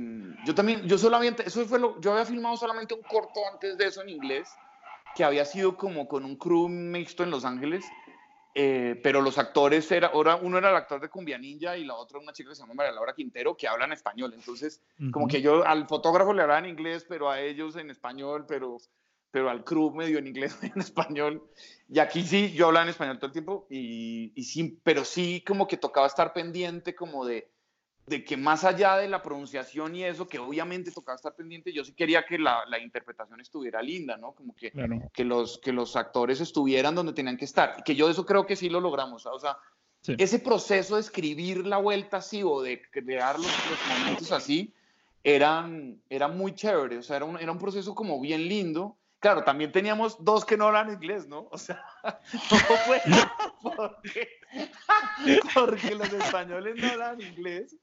yo 0.46 0.55
también, 0.55 0.86
yo 0.88 0.98
solamente, 0.98 1.46
eso 1.46 1.64
fue 1.66 1.78
lo, 1.78 2.00
yo 2.00 2.12
había 2.12 2.24
filmado 2.24 2.57
solamente 2.57 2.94
un 2.94 3.03
corto 3.03 3.40
antes 3.53 3.76
de 3.76 3.86
eso 3.86 4.03
en 4.03 4.09
inglés, 4.09 4.48
que 5.14 5.24
había 5.24 5.44
sido 5.44 5.76
como 5.76 6.09
con 6.09 6.24
un 6.24 6.36
crew 6.36 6.68
mixto 6.68 7.22
en 7.22 7.30
Los 7.30 7.44
Ángeles, 7.44 7.84
eh, 8.55 9.00
pero 9.03 9.22
los 9.22 9.38
actores, 9.38 9.90
era, 9.90 10.09
ahora 10.09 10.36
uno 10.36 10.59
era 10.59 10.70
el 10.70 10.76
actor 10.76 11.00
de 11.00 11.09
Cumbia 11.09 11.38
Ninja 11.38 11.76
y 11.76 11.84
la 11.84 11.94
otra 11.94 12.18
una 12.18 12.32
chica 12.32 12.50
que 12.50 12.55
se 12.55 12.62
llama 12.62 12.74
María 12.74 12.92
Laura 12.92 13.14
Quintero, 13.14 13.57
que 13.57 13.66
hablan 13.66 13.92
español. 13.92 14.32
Entonces, 14.34 14.82
como 15.11 15.24
Ujú. 15.26 15.32
que 15.32 15.42
yo 15.42 15.66
al 15.66 15.86
fotógrafo 15.88 16.32
le 16.32 16.42
hablaban 16.42 16.64
en 16.66 16.72
inglés, 16.72 17.07
pero 17.09 17.30
a 17.30 17.40
ellos 17.40 17.76
en 17.76 17.90
español, 17.90 18.44
pero, 18.46 18.76
pero 19.33 19.51
al 19.51 19.64
crew 19.64 19.91
medio 19.93 20.18
en 20.18 20.28
inglés 20.28 20.57
en 20.62 20.80
español. 20.80 21.43
Y 21.89 21.99
aquí 21.99 22.22
sí, 22.22 22.53
yo 22.53 22.66
hablaba 22.68 22.85
en 22.85 22.91
español 22.91 23.16
todo 23.18 23.26
el 23.26 23.33
tiempo, 23.33 23.66
y, 23.68 24.30
y 24.37 24.45
sí, 24.45 24.78
pero 24.85 25.05
sí 25.05 25.43
como 25.45 25.66
que 25.66 25.76
tocaba 25.76 26.07
estar 26.07 26.33
pendiente 26.33 26.95
como 26.95 27.24
de, 27.24 27.51
de 28.07 28.24
que 28.24 28.37
más 28.37 28.64
allá 28.64 28.97
de 28.97 29.09
la 29.09 29.22
pronunciación 29.22 29.95
y 29.97 30.05
eso, 30.05 30.26
que 30.28 30.39
obviamente 30.39 30.91
tocaba 30.93 31.16
estar 31.16 31.35
pendiente, 31.35 31.72
yo 31.72 31.85
sí 31.85 31.93
quería 31.95 32.24
que 32.24 32.39
la, 32.39 32.64
la 32.68 32.78
interpretación 32.78 33.41
estuviera 33.41 33.80
linda, 33.83 34.16
¿no? 34.16 34.33
Como 34.33 34.55
que 34.55 34.70
Claro. 34.70 35.01
que 35.12 35.24
los, 35.24 35.59
que 35.59 35.72
los 35.72 35.97
actores 35.97 36.41
estuvieran 36.41 36.95
donde 36.95 37.12
tenían 37.12 37.37
que 37.37 37.45
estar. 37.45 37.76
Y 37.78 37.83
que 37.83 37.95
yo 37.95 38.09
eso 38.11 38.24
creo 38.26 38.45
que 38.47 38.57
sí 38.57 38.68
lo 38.68 38.80
logramos. 38.80 39.26
O 39.26 39.39
sea, 39.39 39.57
Sí. 40.05 40.16
ese 40.18 40.41
proceso 40.41 40.97
de 40.97 41.01
escribir 41.03 41.64
la 41.64 41.76
vuelta 41.76 42.16
así 42.16 42.43
o 42.43 42.61
de 42.61 42.83
crear 42.91 43.37
los, 43.39 43.47
los 43.47 43.99
momentos 43.99 44.33
así, 44.33 44.74
eran, 45.22 46.01
era 46.11 46.26
muy 46.26 46.55
chévere. 46.57 46.99
O 46.99 47.03
sea, 47.05 47.16
era 47.16 47.24
un, 47.24 47.39
era 47.39 47.53
un 47.53 47.59
proceso 47.59 47.95
como 47.95 48.20
bien 48.20 48.49
lindo. 48.49 48.97
Claro, 49.23 49.45
también 49.45 49.70
teníamos 49.70 50.16
dos 50.25 50.45
que 50.45 50.57
no 50.57 50.66
hablan 50.66 50.93
inglés, 50.95 51.29
¿no? 51.29 51.47
O 51.53 51.57
sea, 51.57 51.81
no 52.51 52.77
fue 52.87 53.01
porque, 53.62 54.29
porque 55.55 55.95
los 55.95 56.12
españoles 56.12 56.75
no 56.77 56.89
hablan 56.91 57.20
inglés. 57.20 57.77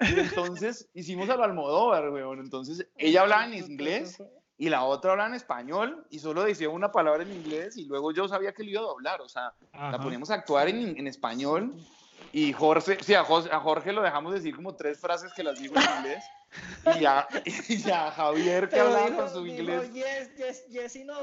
Y 0.00 0.18
entonces 0.18 0.88
hicimos 0.94 1.28
a 1.28 1.36
lo 1.36 1.44
Almodóvar, 1.44 2.08
weón. 2.08 2.38
Entonces 2.38 2.88
ella 2.96 3.20
hablaba 3.20 3.44
en 3.44 3.52
inglés 3.52 4.22
y 4.56 4.70
la 4.70 4.84
otra 4.84 5.10
hablaba 5.10 5.28
en 5.28 5.34
español 5.34 6.06
y 6.08 6.18
solo 6.18 6.44
decía 6.44 6.70
una 6.70 6.90
palabra 6.90 7.24
en 7.24 7.32
inglés 7.32 7.76
y 7.76 7.84
luego 7.84 8.12
yo 8.12 8.26
sabía 8.26 8.54
que 8.54 8.64
le 8.64 8.70
iba 8.70 8.80
a 8.80 8.84
doblar, 8.84 9.20
o 9.20 9.28
sea, 9.28 9.52
la 9.74 9.88
Ajá. 9.88 9.98
poníamos 9.98 10.30
a 10.30 10.34
actuar 10.36 10.66
en, 10.70 10.98
en 10.98 11.06
español 11.06 11.74
y 12.32 12.54
Jorge, 12.54 12.96
sí, 13.02 13.12
a 13.12 13.22
Jorge, 13.22 13.50
a 13.52 13.60
Jorge 13.60 13.92
lo 13.92 14.00
dejamos 14.00 14.32
decir 14.32 14.56
como 14.56 14.74
tres 14.74 14.98
frases 14.98 15.34
que 15.34 15.42
las 15.42 15.60
dijo 15.60 15.74
en 15.76 15.82
inglés 15.98 16.24
y 17.00 17.04
a, 17.04 17.26
y 17.68 17.90
a 17.90 18.10
Javier 18.10 18.64
que 18.68 18.76
Pero 18.76 18.86
hablaba 18.86 19.06
dijo- 19.06 19.16
con 19.16 19.30
su 19.30 19.42
dijo, 19.44 19.56
inglés 19.60 19.92
yes, 19.92 20.36
yes, 20.36 20.66
yes 20.68 20.96
y 20.96 21.04
no. 21.04 21.18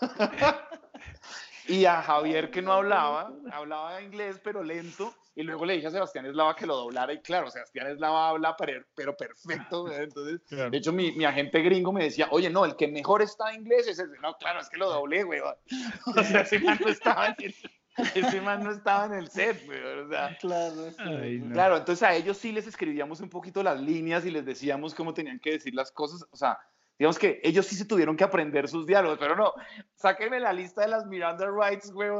y 1.68 1.84
a 1.84 2.02
Javier 2.02 2.50
que 2.50 2.62
no 2.62 2.72
hablaba, 2.72 3.32
hablaba 3.52 4.00
inglés 4.02 4.40
pero 4.42 4.62
lento 4.62 5.14
y 5.36 5.42
luego 5.42 5.64
le 5.64 5.74
dije 5.74 5.86
a 5.86 5.90
Sebastián 5.90 6.26
Eslava 6.26 6.56
que 6.56 6.66
lo 6.66 6.74
doblara 6.76 7.12
y 7.12 7.20
claro, 7.20 7.50
Sebastián 7.50 7.86
Eslava 7.86 8.28
habla 8.30 8.56
pero, 8.56 9.16
perfecto, 9.16 9.84
¿verdad? 9.84 10.02
entonces 10.02 10.40
Claro. 10.48 10.70
De 10.70 10.78
hecho, 10.78 10.92
mi, 10.92 11.12
mi 11.12 11.24
agente 11.24 11.60
gringo 11.62 11.92
me 11.92 12.04
decía, 12.04 12.28
oye, 12.32 12.50
no, 12.50 12.64
el 12.64 12.74
que 12.76 12.88
mejor 12.88 13.22
está 13.22 13.50
en 13.52 13.60
inglés 13.60 13.86
es 13.86 13.98
ese. 14.00 14.18
No, 14.20 14.34
claro, 14.34 14.60
es 14.60 14.68
que 14.68 14.76
lo 14.78 14.90
doblé, 14.90 15.22
güey. 15.22 15.40
O 16.06 16.22
sea, 16.24 16.44
no 16.80 16.88
estaba 16.88 17.28
en 17.28 17.36
el, 17.38 17.54
ese 18.14 18.40
man 18.40 18.62
no 18.64 18.70
estaba 18.70 19.06
en 19.06 19.14
el 19.14 19.28
set, 19.30 19.64
güey. 19.66 19.80
O 19.82 20.08
sea, 20.08 20.36
Claro. 20.38 20.90
Ay, 20.98 21.38
no. 21.38 21.52
claro, 21.52 21.76
entonces 21.76 22.02
a 22.02 22.14
ellos 22.14 22.36
sí 22.36 22.52
les 22.52 22.66
escribíamos 22.66 23.20
un 23.20 23.28
poquito 23.30 23.62
las 23.62 23.80
líneas 23.80 24.24
y 24.26 24.30
les 24.30 24.44
decíamos 24.44 24.94
cómo 24.94 25.14
tenían 25.14 25.38
que 25.40 25.52
decir 25.52 25.74
las 25.74 25.90
cosas. 25.92 26.26
O 26.30 26.36
sea, 26.36 26.58
digamos 26.98 27.18
que 27.18 27.40
ellos 27.42 27.66
sí 27.66 27.74
se 27.76 27.84
tuvieron 27.86 28.16
que 28.16 28.24
aprender 28.24 28.68
sus 28.68 28.86
diálogos, 28.86 29.18
pero 29.18 29.34
no, 29.36 29.52
sáquenme 29.94 30.38
la 30.40 30.52
lista 30.52 30.82
de 30.82 30.88
las 30.88 31.06
Miranda 31.06 31.46
Rights, 31.50 31.90
güey. 31.92 32.10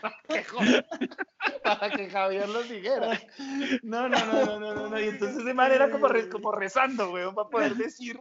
para 0.00 0.14
que 0.28 0.44
jo- 0.44 0.58
para 1.64 1.90
que 1.90 2.08
Javier 2.10 2.48
los 2.48 2.68
dijera. 2.68 3.20
No, 3.82 4.08
no, 4.08 4.18
no, 4.26 4.44
no, 4.46 4.60
no, 4.60 4.74
no, 4.74 4.88
no. 4.90 5.00
Y 5.00 5.08
entonces 5.08 5.44
de 5.44 5.54
manera 5.54 5.90
como, 5.90 6.06
re- 6.08 6.28
como 6.28 6.52
rezando, 6.52 7.10
güey, 7.10 7.24
para 7.34 7.48
poder 7.48 7.74
decir. 7.74 8.20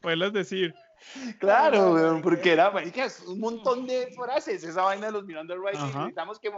Puedes 0.00 0.32
decir. 0.32 0.74
Claro, 1.38 1.94
weón, 1.94 2.22
porque 2.22 2.52
era, 2.52 2.70
marica, 2.70 3.04
es 3.04 3.20
un 3.20 3.40
montón 3.40 3.86
de 3.86 4.08
frases, 4.14 4.64
esa 4.64 4.82
vaina 4.82 5.06
de 5.06 5.12
los 5.12 5.24
Miranda 5.24 5.54
Rights, 5.54 5.80
y 5.80 5.96
necesitamos 5.96 6.38
que, 6.38 6.50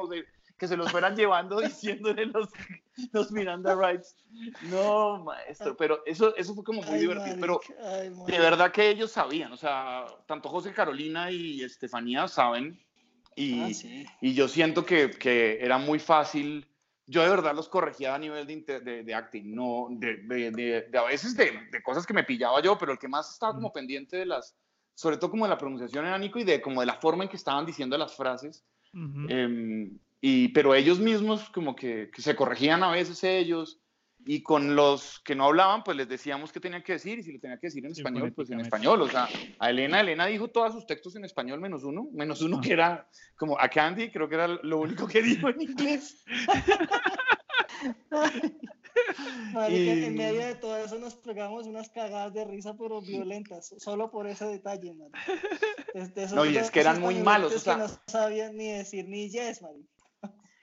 que 0.59 0.69
se 0.69 0.77
los 0.77 0.91
fueran 0.91 1.17
llevando 1.17 1.61
diciéndole 1.61 2.27
los, 2.27 2.49
los 3.13 3.33
Miranda 3.33 3.75
Rights. 3.75 4.17
No, 4.63 5.25
maestro, 5.25 5.77
pero 5.77 6.03
eso, 6.07 6.35
eso 6.37 6.55
fue 6.55 6.65
como 6.65 6.83
muy 6.83 6.95
Ay, 6.95 7.01
divertido, 7.01 7.37
pero 7.41 7.61
marica, 7.79 8.27
ay, 8.27 8.33
de 8.33 8.39
verdad 8.39 8.73
que 8.73 8.89
ellos 8.89 9.13
sabían, 9.13 9.53
o 9.53 9.57
sea, 9.57 10.07
tanto 10.27 10.49
José 10.49 10.73
Carolina 10.73 11.31
y 11.31 11.63
Estefanía 11.63 12.27
saben, 12.29 12.79
y, 13.37 13.61
Ah, 13.61 13.73
sí. 13.73 14.07
y 14.21 14.35
yo 14.35 14.49
siento 14.49 14.85
que, 14.85 15.11
que 15.11 15.59
era 15.65 15.79
muy 15.79 15.99
fácil. 15.99 16.67
Yo 17.11 17.23
de 17.23 17.29
verdad 17.29 17.57
los 17.57 17.69
corregía 17.69 18.15
a 18.15 18.19
nivel 18.19 18.47
de, 18.47 18.81
de, 18.81 19.03
de 19.03 19.15
acting, 19.15 19.53
no, 19.53 19.89
de, 19.91 20.19
de, 20.53 20.99
a 20.99 21.03
veces 21.03 21.37
de, 21.37 21.51
cosas 21.83 22.07
que 22.07 22.15
me 22.15 22.23
pillaba 22.23 22.63
yo, 22.63 22.79
pero 22.79 22.93
el 22.93 22.99
que 22.99 23.09
más 23.09 23.33
estaba 23.33 23.53
como 23.53 23.73
pendiente 23.73 24.17
de 24.17 24.27
las, 24.27 24.57
sobre 24.95 25.17
todo 25.17 25.33
como 25.33 25.45
de 25.45 25.51
la 25.51 25.59
pronunciación 25.59 26.07
era 26.07 26.17
Nico 26.19 26.39
y 26.39 26.45
de 26.45 26.61
como 26.63 26.81
de 26.81 26.87
la 26.87 26.95
forma 26.95 27.25
en 27.25 27.29
que 27.29 27.37
estaban 27.37 27.67
diciendo 27.67 27.99
las 27.99 28.15
frases. 28.15 28.65
Ujú. 28.95 29.27
Em, 29.29 29.99
y, 30.21 30.49
pero 30.49 30.73
ellos 30.73 31.01
mismos 31.01 31.51
como 31.51 31.75
que, 31.75 32.11
que 32.15 32.23
se 32.23 32.37
corregían 32.37 32.85
a 32.85 32.93
veces 32.93 33.25
ellos 33.25 33.81
y 34.27 34.43
con 34.43 34.77
los 34.77 35.21
que 35.21 35.35
no 35.35 35.47
hablaban 35.47 35.83
pues 35.83 35.97
les 35.97 36.09
decíamos 36.09 36.53
qué 36.53 36.61
tenían 36.61 36.83
que 36.83 36.93
decir 36.95 37.19
y 37.19 37.23
si 37.23 37.33
lo 37.33 37.41
tenía 37.41 37.59
que 37.59 37.69
decir 37.69 37.85
en 37.87 37.95
Sí, 37.95 38.01
español 38.03 38.33
pues 38.33 38.51
en 38.51 38.61
español 38.61 39.01
o 39.03 39.09
sea 39.09 39.29
a 39.59 39.71
Elena 39.71 40.01
Elena 40.01 40.27
dijo 40.27 40.49
todos 40.49 40.73
sus 40.73 40.87
textos 40.87 41.17
en 41.17 41.25
español 41.25 41.61
menos 41.61 41.85
uno 41.85 42.07
menos 42.13 42.43
uno 42.43 42.59
Ah. 42.59 42.61
que 42.63 42.73
era 42.73 43.09
como 43.37 43.59
a 43.59 43.69
Candy 43.69 44.11
creo 44.11 44.29
que 44.29 44.35
era 44.35 44.47
lo 44.49 44.79
único 44.81 45.07
que 45.07 45.23
dijo 45.23 45.49
en 45.49 45.63
inglés 45.63 46.23
Marica, 49.53 49.95
Y- 49.95 50.05
En 50.05 50.15
medio 50.17 50.41
de 50.47 50.55
todo 50.57 50.77
eso 50.77 50.99
nos 50.99 51.15
pegamos 51.15 51.67
unas 51.67 51.89
cagadas 51.91 52.33
de 52.35 52.45
risa, 52.45 52.75
pero 52.77 53.01
violentas, 53.25 53.75
solo 53.79 54.11
por 54.11 54.27
ese 54.27 54.45
detalle, 54.47 54.93
man. 54.95 55.11
Este, 55.95 56.27
No, 56.29 56.45
y 56.45 56.57
es 56.57 56.71
que 56.71 56.81
eran 56.81 57.01
muy 57.01 57.15
malos, 57.17 57.55
o 57.55 57.59
sea- 57.59 57.75
que 57.77 57.81
no 57.83 57.89
sabían 58.07 58.57
ni 58.57 58.71
decir 58.71 59.09
ni 59.09 59.31
yes, 59.31 59.63
marica. 59.63 59.89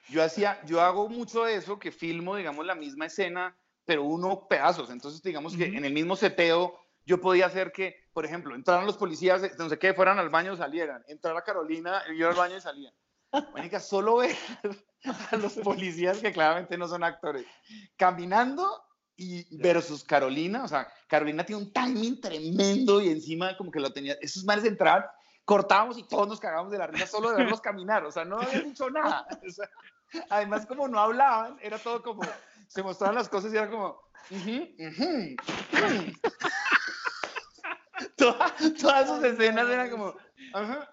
Yo 0.10 0.24
hacía 0.24 0.60
yo 0.66 0.82
hago 0.82 1.10
mucho 1.10 1.44
de 1.44 1.56
eso 1.56 1.80
que 1.80 1.92
filmo 1.92 2.36
digamos 2.36 2.66
la 2.66 2.76
misma 2.76 3.06
escena 3.06 3.58
pero 3.86 4.04
uno 4.04 4.48
pedazos 4.48 4.90
entonces 4.90 5.22
digamos 5.22 5.56
que 5.56 5.70
Ujú. 5.70 5.78
en 5.78 5.86
el 5.86 5.94
mismo 5.94 6.16
seteo 6.16 6.80
yo 7.06 7.22
podía 7.22 7.46
hacer 7.46 7.72
que 7.72 7.96
por 8.14 8.26
ejemplo 8.26 8.56
entraran 8.56 8.86
los 8.86 8.98
policías 8.98 9.44
eh, 9.44 9.52
no 9.58 9.70
sé 9.70 9.80
qué 9.80 9.94
fueran 9.94 10.20
al 10.20 10.30
baño 10.30 10.56
salieran 10.56 11.04
entrara 11.08 11.44
Carolina 11.44 12.04
yo 12.18 12.30
al 12.30 12.36
baño 12.36 12.58
y 12.58 12.62
salía 12.62 12.94
Mónica, 13.54 13.80
solo 13.80 14.18
ver 14.18 14.36
a 15.32 15.36
los 15.36 15.54
policías 15.54 16.20
que 16.20 16.32
claramente 16.32 16.78
no 16.78 16.88
son 16.88 17.04
actores 17.04 17.46
caminando 17.98 18.84
y 19.18 19.58
versus 19.58 20.04
Carolina, 20.04 20.64
o 20.64 20.68
sea, 20.68 20.88
Carolina 21.08 21.44
tiene 21.44 21.64
un 21.64 21.74
timing 21.74 22.22
tremendo 22.22 23.02
y 23.02 23.10
encima 23.10 23.58
como 23.58 23.72
que 23.72 23.80
lo 23.80 23.92
tenía, 23.92 24.16
esos 24.22 24.46
manes 24.46 24.64
entraban, 24.64 25.06
cortábamos 25.44 25.98
y 25.98 26.04
todos 26.04 26.28
nos 26.28 26.40
cagábamos 26.40 26.72
de 26.72 26.78
la 26.78 26.86
risa 26.86 27.08
solo 27.08 27.32
de 27.32 27.38
verlos 27.38 27.60
caminar, 27.60 28.06
o 28.06 28.12
sea, 28.12 28.26
no 28.26 28.40
habían 28.40 28.66
dicho 28.66 28.90
nada. 28.92 29.26
o 29.32 29.50
sea, 29.50 29.68
además, 30.30 30.66
como 30.66 30.88
no 30.88 31.00
hablaban, 31.00 31.58
era 31.62 31.78
todo 31.80 32.02
como, 32.04 32.22
se 32.68 32.84
mostraban 32.84 33.16
las 33.16 33.30
cosas 33.30 33.54
y 33.54 33.58
era 33.58 33.70
como. 33.70 34.00
Toda- 38.16 38.54
todas 38.80 39.08
sus 39.08 39.24
escenas 39.24 39.68
eran 39.70 39.90
como, 39.90 40.14
ajá. 40.54 40.90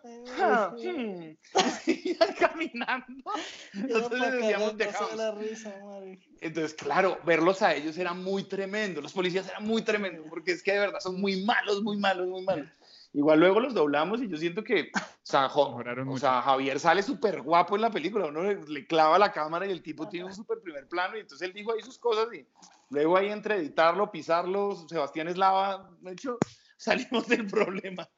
Iban 1.86 2.34
caminando. 2.38 3.22
Pa' 3.24 4.14
les 4.16 4.32
decíamos, 4.32 4.76
dejamos. 4.76 5.16
la 5.16 5.32
risa, 5.32 5.74
marica. 5.84 6.24
Entonces, 6.40 6.74
claro, 6.74 7.18
verlos 7.24 7.60
a 7.62 7.74
ellos 7.74 7.96
era 7.98 8.14
muy 8.14 8.44
tremendo. 8.44 9.00
Los 9.00 9.12
policías 9.12 9.48
eran 9.48 9.64
muy 9.66 9.82
tremendos, 9.82 10.26
porque 10.28 10.52
es 10.52 10.62
que 10.62 10.72
de 10.72 10.78
verdad 10.80 11.00
son 11.00 11.20
muy 11.20 11.42
malos, 11.44 11.82
muy 11.82 11.96
malos, 11.98 12.26
muy 12.28 12.42
malos. 12.42 12.68
Igual 13.14 13.38
luego 13.38 13.60
los 13.60 13.72
doblamos 13.74 14.20
y 14.20 14.28
yo 14.28 14.36
siento 14.36 14.64
que, 14.64 14.90
o 14.92 14.98
sea, 15.22 15.48
Jo- 15.48 15.68
Mejoraron 15.70 16.08
o 16.08 16.10
mucho. 16.10 16.20
sea, 16.22 16.42
Javier 16.42 16.80
sale 16.80 17.00
súper 17.02 17.42
guapo 17.42 17.76
en 17.76 17.82
la 17.82 17.90
película. 17.90 18.26
Uno 18.26 18.42
le, 18.42 18.56
le 18.66 18.86
clava 18.86 19.18
la 19.20 19.30
cámara 19.32 19.66
y 19.66 19.70
el 19.70 19.82
tipo 19.82 20.08
tiene 20.08 20.26
un 20.26 20.34
súper 20.34 20.60
primer 20.60 20.88
plano 20.88 21.16
y 21.16 21.20
entonces 21.20 21.46
él 21.46 21.54
dijo 21.54 21.72
ahí 21.72 21.80
sus 21.80 21.96
cosas 21.98 22.26
y 22.34 22.44
luego 22.90 23.16
ahí 23.16 23.28
entre 23.28 23.54
editarlo, 23.56 24.10
pisarlo, 24.10 24.74
Sebastián 24.88 25.28
Eslava, 25.28 25.90
de 26.00 26.12
hecho, 26.12 26.40
salimos 26.76 27.28
del 27.28 27.46
problema. 27.46 28.08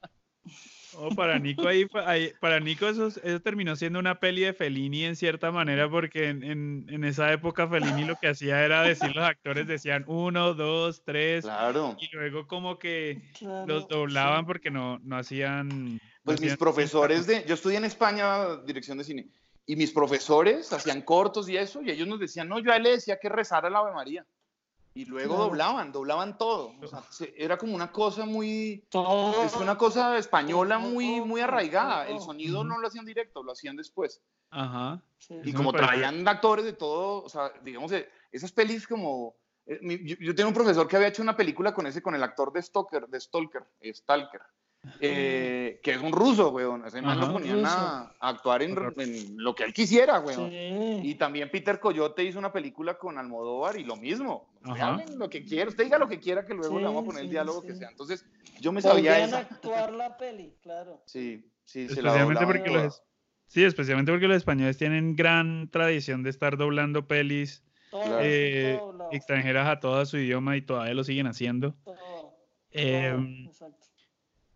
Oh, 0.99 1.09
para 1.15 1.37
Nico 1.37 1.67
ahí, 1.67 1.85
para 2.39 2.59
Nico 2.59 2.87
eso, 2.87 3.07
eso 3.07 3.39
terminó 3.41 3.75
siendo 3.75 3.99
una 3.99 4.19
peli 4.19 4.41
de 4.41 4.53
Fellini 4.53 5.05
en 5.05 5.15
cierta 5.15 5.51
manera 5.51 5.87
porque 5.89 6.29
en, 6.29 6.43
en- 6.43 6.85
en 6.89 7.03
esa 7.03 7.31
época 7.31 7.67
Fellini 7.67 8.03
lo 8.03 8.15
que 8.15 8.27
hacía 8.29 8.63
era 8.65 8.81
decir 8.81 9.15
los 9.15 9.23
actores 9.25 9.67
decían 9.67 10.03
uno, 10.07 10.53
dos, 10.55 11.03
tres 11.05 11.45
Claro. 11.45 11.95
y 11.99 12.09
luego 12.15 12.47
como 12.47 12.79
que 12.79 13.21
Claro, 13.37 13.67
los 13.67 13.87
doblaban 13.87 14.41
sí. 14.41 14.45
porque 14.47 14.71
no, 14.71 14.97
no 15.03 15.17
hacían... 15.17 15.67
no 15.95 15.99
Pues 16.23 16.41
mis 16.41 16.49
hacían- 16.53 16.57
profesores 16.57 17.27
de, 17.27 17.45
yo 17.47 17.53
estudié 17.53 17.77
en 17.77 17.85
España 17.85 18.57
dirección 18.65 18.97
de 18.97 19.03
cine 19.03 19.27
y 19.67 19.75
mis 19.75 19.91
profesores 19.91 20.71
hacían 20.73 21.01
cortos 21.01 21.47
y 21.49 21.57
eso 21.57 21.81
y 21.83 21.91
ellos 21.91 22.07
nos 22.07 22.19
decían, 22.19 22.47
no, 22.49 22.57
yo 22.59 22.71
a 22.71 22.77
él 22.77 22.83
le 22.83 22.91
decía 22.91 23.19
que 23.21 23.29
rezara 23.29 23.67
el 23.67 23.75
Ave 23.75 23.93
María 23.93 24.25
y 24.97 25.05
luego 25.05 25.35
Claro. 25.35 25.49
doblaban, 25.49 25.91
doblaban 25.91 26.37
todo, 26.39 26.73
o 26.81 26.87
sea, 26.87 27.03
se- 27.11 27.31
era 27.37 27.55
como 27.57 27.75
una 27.75 27.91
cosa 27.91 28.25
muy, 28.25 28.83
Todo. 28.89 29.43
es 29.43 29.53
una 29.55 29.77
cosa 29.77 30.17
española 30.17 30.79
muy, 30.79 31.21
muy 31.21 31.39
arraigada, 31.39 32.07
el 32.07 32.19
sonido 32.19 32.63
no 32.63 32.79
lo 32.79 32.87
hacían 32.87 33.05
directo, 33.05 33.43
lo 33.43 33.51
hacían 33.51 33.75
después 33.75 34.21
Ajá. 34.49 34.99
Sí. 35.19 35.35
y 35.43 35.49
Eso 35.49 35.57
como 35.57 35.71
traían 35.71 36.27
actores 36.27 36.65
de 36.65 36.73
todo, 36.73 37.23
o 37.23 37.29
sea, 37.29 37.51
digamos, 37.63 37.91
eh, 37.91 38.09
esas 38.31 38.51
pelis 38.51 38.87
como, 38.87 39.35
eh, 39.67 39.79
yo, 40.03 40.15
yo 40.19 40.33
tengo 40.33 40.49
un 40.49 40.55
profesor 40.55 40.87
que 40.87 40.95
había 40.95 41.09
hecho 41.09 41.21
una 41.21 41.37
película 41.37 41.75
con 41.75 41.85
ese, 41.85 42.01
con 42.01 42.15
el 42.15 42.23
actor 42.23 42.51
de 42.51 42.61
Stalker, 42.63 43.07
de 43.07 43.21
Stalker, 43.21 43.63
eh, 43.81 43.93
Stalker. 43.93 44.41
Eh, 44.99 45.79
que 45.83 45.91
es 45.91 45.97
un 46.01 46.11
ruso, 46.11 46.49
weón. 46.51 46.85
Ese 46.85 47.01
man 47.01 47.19
lo 47.19 47.31
ponían 47.33 47.65
a, 47.65 48.13
a 48.19 48.29
actuar 48.29 48.61
en, 48.63 48.75
en 48.97 49.37
lo 49.37 49.53
que 49.55 49.63
él 49.63 49.73
quisiera, 49.73 50.19
weón. 50.19 50.49
Sí. 50.49 50.99
Y 51.03 51.15
también 51.15 51.49
Peter 51.51 51.79
Coyote 51.79 52.23
hizo 52.23 52.39
una 52.39 52.51
película 52.51 52.97
con 52.97 53.17
Almodóvar 53.17 53.77
y 53.79 53.83
lo 53.83 53.95
mismo. 53.95 54.49
Hablen 54.63 55.17
lo 55.17 55.29
que 55.29 55.43
quiera, 55.45 55.69
usted 55.69 55.85
diga 55.85 55.97
lo 55.97 56.07
que 56.07 56.19
quiera 56.19 56.45
que 56.45 56.53
luego 56.53 56.75
Sí, 56.75 56.79
le 56.81 56.85
vamos 56.85 57.03
a 57.03 57.05
poner 57.05 57.23
el 57.23 57.29
diálogo 57.29 57.61
sí. 57.61 57.67
que 57.67 57.75
sea. 57.75 57.89
Entonces, 57.89 58.25
yo 58.59 58.71
me 58.71 58.81
sabía 58.81 59.23
esa. 59.23 59.39
actuar 59.39 59.93
la 59.93 60.17
peli, 60.17 60.53
claro. 60.61 61.01
Sí, 61.05 61.49
sí, 61.63 61.87
se 61.87 62.01
la 62.01 62.09
Especialmente 62.09 62.45
porque 62.45 62.69
los, 62.69 63.03
sí, 63.47 63.63
especialmente 63.63 64.11
porque 64.11 64.27
los 64.27 64.37
españoles 64.37 64.77
tienen 64.77 65.15
gran 65.15 65.69
tradición 65.71 66.23
de 66.23 66.29
estar 66.31 66.57
doblando 66.57 67.07
pelis 67.07 67.63
Claro. 67.89 68.19
eh, 68.21 68.79
extranjeras 69.13 69.65
a 69.69 69.79
todo 69.79 70.05
su 70.05 70.17
idioma 70.17 70.57
y 70.57 70.61
todavía 70.61 70.93
lo 70.93 71.05
siguen 71.05 71.25
haciendo. 71.27 71.73
todo, 71.85 71.95
todo, 71.95 72.33
Em, 72.71 73.45
exacto. 73.47 73.86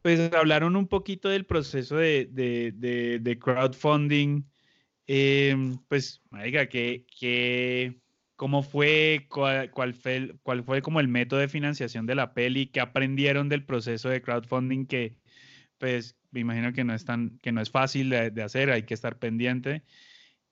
Pues 0.01 0.33
hablaron 0.33 0.75
un 0.75 0.87
poquito 0.87 1.29
del 1.29 1.45
proceso 1.45 1.95
de, 1.97 2.27
de, 2.31 3.19
de- 3.21 3.39
crowdfunding. 3.39 4.43
Em, 5.07 5.77
pues, 5.89 6.21
marica, 6.31 6.67
que, 6.69 7.05
que, 7.19 8.01
¿cómo 8.35 8.63
fue? 8.63 9.27
¿Cuál, 9.29 9.69
fue 9.95 10.35
cuál 10.43 10.63
fue 10.63 10.81
como 10.81 10.99
el 11.01 11.07
método 11.07 11.39
de 11.39 11.49
financiación 11.49 12.05
de 12.07 12.15
la 12.15 12.33
peli? 12.33 12.67
¿Qué 12.67 12.79
aprendieron 12.81 13.49
del 13.49 13.65
proceso 13.65 14.09
de 14.09 14.21
crowdfunding? 14.21 14.85
Que, 14.87 15.17
pues, 15.79 16.17
me 16.31 16.41
imagino 16.41 16.73
que 16.73 16.83
no 16.85 16.93
es 16.95 17.05
tan, 17.05 17.39
que 17.39 17.51
no 17.53 17.61
es 17.61 17.71
fácil 17.71 18.09
de, 18.11 18.43
hacer, 18.43 18.71
hay 18.71 18.83
que 18.85 18.93
estar 18.95 19.19
pendiente. 19.19 19.83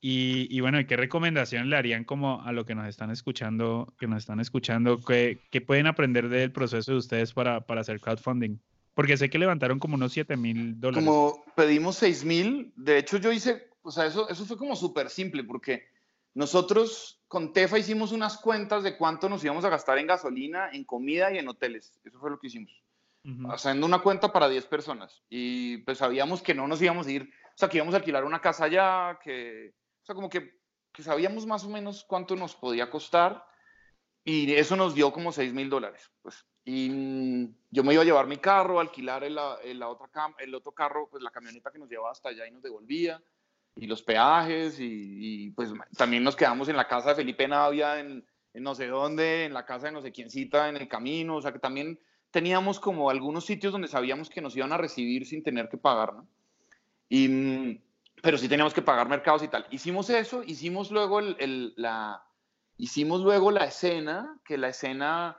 Y, 0.01 0.47
y 0.55 0.61
bueno, 0.61 0.79
¿y 0.79 0.85
¿qué 0.87 0.97
recomendación 0.97 1.69
le 1.69 1.77
harían 1.77 2.05
como 2.05 2.41
a 2.43 2.51
lo 2.53 2.65
que 2.65 2.75
nos 2.75 2.87
están 2.87 3.11
escuchando, 3.11 3.95
que 3.99 4.07
nos 4.07 4.19
están 4.19 4.39
escuchando? 4.41 4.99
¿Qué, 5.01 5.43
qué 5.51 5.61
pueden 5.61 5.87
aprender 5.87 6.29
del 6.29 6.51
proceso 6.53 6.93
de 6.93 6.99
ustedes 6.99 7.33
para, 7.33 7.65
para 7.67 7.81
hacer 7.81 7.99
crowdfunding? 8.01 8.59
Porque 8.99 9.15
sé 9.15 9.29
que 9.29 9.39
levantaron 9.39 9.79
como 9.79 9.95
unos 9.95 10.11
7 10.11 10.35
mil 10.35 10.77
dólares. 10.77 11.05
Como 11.05 11.45
pedimos 11.55 11.95
6 11.95 12.25
mil, 12.25 12.73
de 12.75 12.97
hecho 12.97 13.15
yo 13.15 13.31
hice, 13.31 13.69
o 13.81 13.91
sea, 13.91 14.05
eso, 14.05 14.27
eso 14.27 14.45
fue 14.45 14.57
como 14.57 14.75
súper 14.75 15.09
simple 15.09 15.45
porque 15.45 15.87
nosotros 16.33 17.23
con 17.29 17.53
Tefa 17.53 17.79
hicimos 17.79 18.11
unas 18.11 18.39
cuentas 18.39 18.83
de 18.83 18.97
cuánto 18.97 19.29
nos 19.29 19.41
íbamos 19.41 19.63
a 19.63 19.69
gastar 19.69 19.99
en 19.99 20.07
gasolina, 20.07 20.69
en 20.73 20.83
comida 20.83 21.31
y 21.31 21.37
en 21.37 21.47
hoteles. 21.47 21.97
Eso 22.03 22.19
fue 22.19 22.29
lo 22.29 22.41
que 22.41 22.47
hicimos. 22.47 22.83
Ujú. 23.23 23.49
haciendo 23.49 23.85
una 23.85 23.99
cuenta 23.99 24.33
para 24.33 24.49
10 24.49 24.65
personas. 24.65 25.23
Y 25.29 25.77
pues 25.83 25.99
sabíamos 25.99 26.41
que 26.41 26.53
no 26.53 26.67
nos 26.67 26.81
íbamos 26.81 27.07
a 27.07 27.11
ir, 27.11 27.23
o 27.23 27.57
sea, 27.57 27.69
que 27.69 27.77
íbamos 27.77 27.93
a 27.93 27.99
alquilar 27.99 28.25
una 28.25 28.41
casa 28.41 28.65
allá, 28.65 29.17
que, 29.23 29.75
o 30.01 30.05
sea, 30.05 30.13
como 30.13 30.29
que, 30.29 30.59
que 30.91 31.03
sabíamos 31.03 31.45
más 31.45 31.63
o 31.63 31.69
menos 31.69 32.03
cuánto 32.05 32.35
nos 32.35 32.53
podía 32.53 32.89
costar. 32.89 33.45
Y 34.25 34.51
eso 34.55 34.75
nos 34.75 34.93
dio 34.93 35.13
como 35.13 35.31
6 35.31 35.53
mil 35.53 35.69
dólares. 35.69 36.11
Pues. 36.21 36.45
Y 36.65 36.89
mm, 36.89 37.55
yo 37.71 37.83
me 37.83 37.93
iba 37.93 38.01
a 38.03 38.05
llevar 38.05 38.27
mi 38.27 38.37
carro, 38.37 38.79
alquilar 38.79 39.23
el, 39.23 39.37
el, 39.63 39.79
la 39.79 39.87
otra 39.89 40.07
cam- 40.11 40.35
el 40.39 40.53
otro 40.55 40.71
carro, 40.71 41.07
pues 41.09 41.23
la 41.23 41.31
camioneta 41.31 41.71
que 41.71 41.79
nos 41.79 41.89
llevaba 41.89 42.11
hasta 42.11 42.29
allá 42.29 42.47
y 42.47 42.51
nos 42.51 42.61
devolvía, 42.61 43.21
y 43.75 43.87
los 43.87 44.01
peajes, 44.03 44.79
y, 44.79 44.85
y, 45.45 45.51
pues 45.51 45.71
también 45.97 46.23
nos 46.23 46.35
quedamos 46.35 46.67
en 46.69 46.75
la 46.75 46.87
casa 46.87 47.09
de 47.09 47.15
Felipe 47.15 47.47
Navia, 47.47 47.99
en, 47.99 48.25
en 48.53 48.63
no 48.63 48.75
sé 48.75 48.87
dónde, 48.87 49.45
en 49.45 49.53
la 49.53 49.65
casa 49.65 49.87
de 49.87 49.93
no 49.93 50.01
sé 50.01 50.11
quiéncita, 50.11 50.69
en 50.69 50.77
el 50.77 50.87
camino, 50.87 51.37
o 51.37 51.41
sea 51.41 51.51
que 51.53 51.59
también 51.59 51.99
teníamos 52.31 52.79
como 52.79 53.09
algunos 53.09 53.45
sitios 53.45 53.71
donde 53.71 53.87
sabíamos 53.87 54.29
que 54.29 54.41
nos 54.41 54.55
iban 54.55 54.71
a 54.73 54.77
recibir 54.77 55.25
sin 55.25 55.41
tener 55.43 55.69
que 55.69 55.77
pagar, 55.77 56.13
¿no? 56.13 56.27
Y, 57.07 57.27
mm, 57.27 57.81
pero 58.21 58.37
sí 58.37 58.49
teníamos 58.49 58.73
que 58.73 58.81
pagar 58.81 59.07
mercados 59.09 59.41
y 59.43 59.47
tal. 59.47 59.65
Hicimos 59.71 60.09
eso, 60.09 60.43
hicimos 60.43 60.91
luego 60.91 61.19
el- 61.19 61.73
la, 61.77 62.23
hicimos 62.77 63.21
luego 63.21 63.49
la 63.49 63.65
escena, 63.65 64.39
que 64.45 64.57
la 64.57 64.67
escena, 64.69 65.37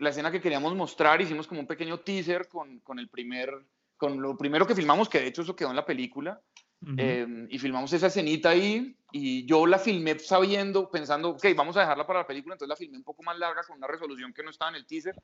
la 0.00 0.10
escena 0.10 0.30
que 0.30 0.40
queríamos 0.40 0.74
mostrar, 0.74 1.20
hicimos 1.20 1.46
como 1.46 1.60
un 1.60 1.66
pequeño 1.66 2.00
teaser 2.00 2.48
con, 2.48 2.80
con 2.80 2.98
el 2.98 3.08
primer, 3.08 3.52
con 3.96 4.20
lo 4.20 4.36
primero 4.36 4.66
que 4.66 4.74
filmamos, 4.74 5.08
que 5.08 5.20
de 5.20 5.26
hecho 5.28 5.42
eso 5.42 5.54
quedó 5.54 5.70
en 5.70 5.76
la 5.76 5.84
película, 5.86 6.40
eh, 6.96 7.46
y 7.50 7.58
filmamos 7.58 7.92
esa 7.92 8.06
escenita 8.06 8.50
ahí 8.50 8.96
y 9.12 9.44
yo 9.44 9.66
la 9.66 9.78
filmé 9.78 10.18
sabiendo, 10.18 10.90
pensando, 10.90 11.30
ok, 11.30 11.44
vamos 11.54 11.76
a 11.76 11.80
dejarla 11.80 12.06
para 12.06 12.20
la 12.20 12.26
película, 12.26 12.54
entonces 12.54 12.70
la 12.70 12.76
filmé 12.76 12.96
un 12.96 13.04
poco 13.04 13.22
más 13.22 13.38
larga 13.38 13.62
con 13.66 13.76
una 13.76 13.86
resolución 13.86 14.32
que 14.32 14.42
no 14.42 14.50
estaba 14.50 14.70
en 14.70 14.76
el 14.76 14.86
teaser 14.86 15.14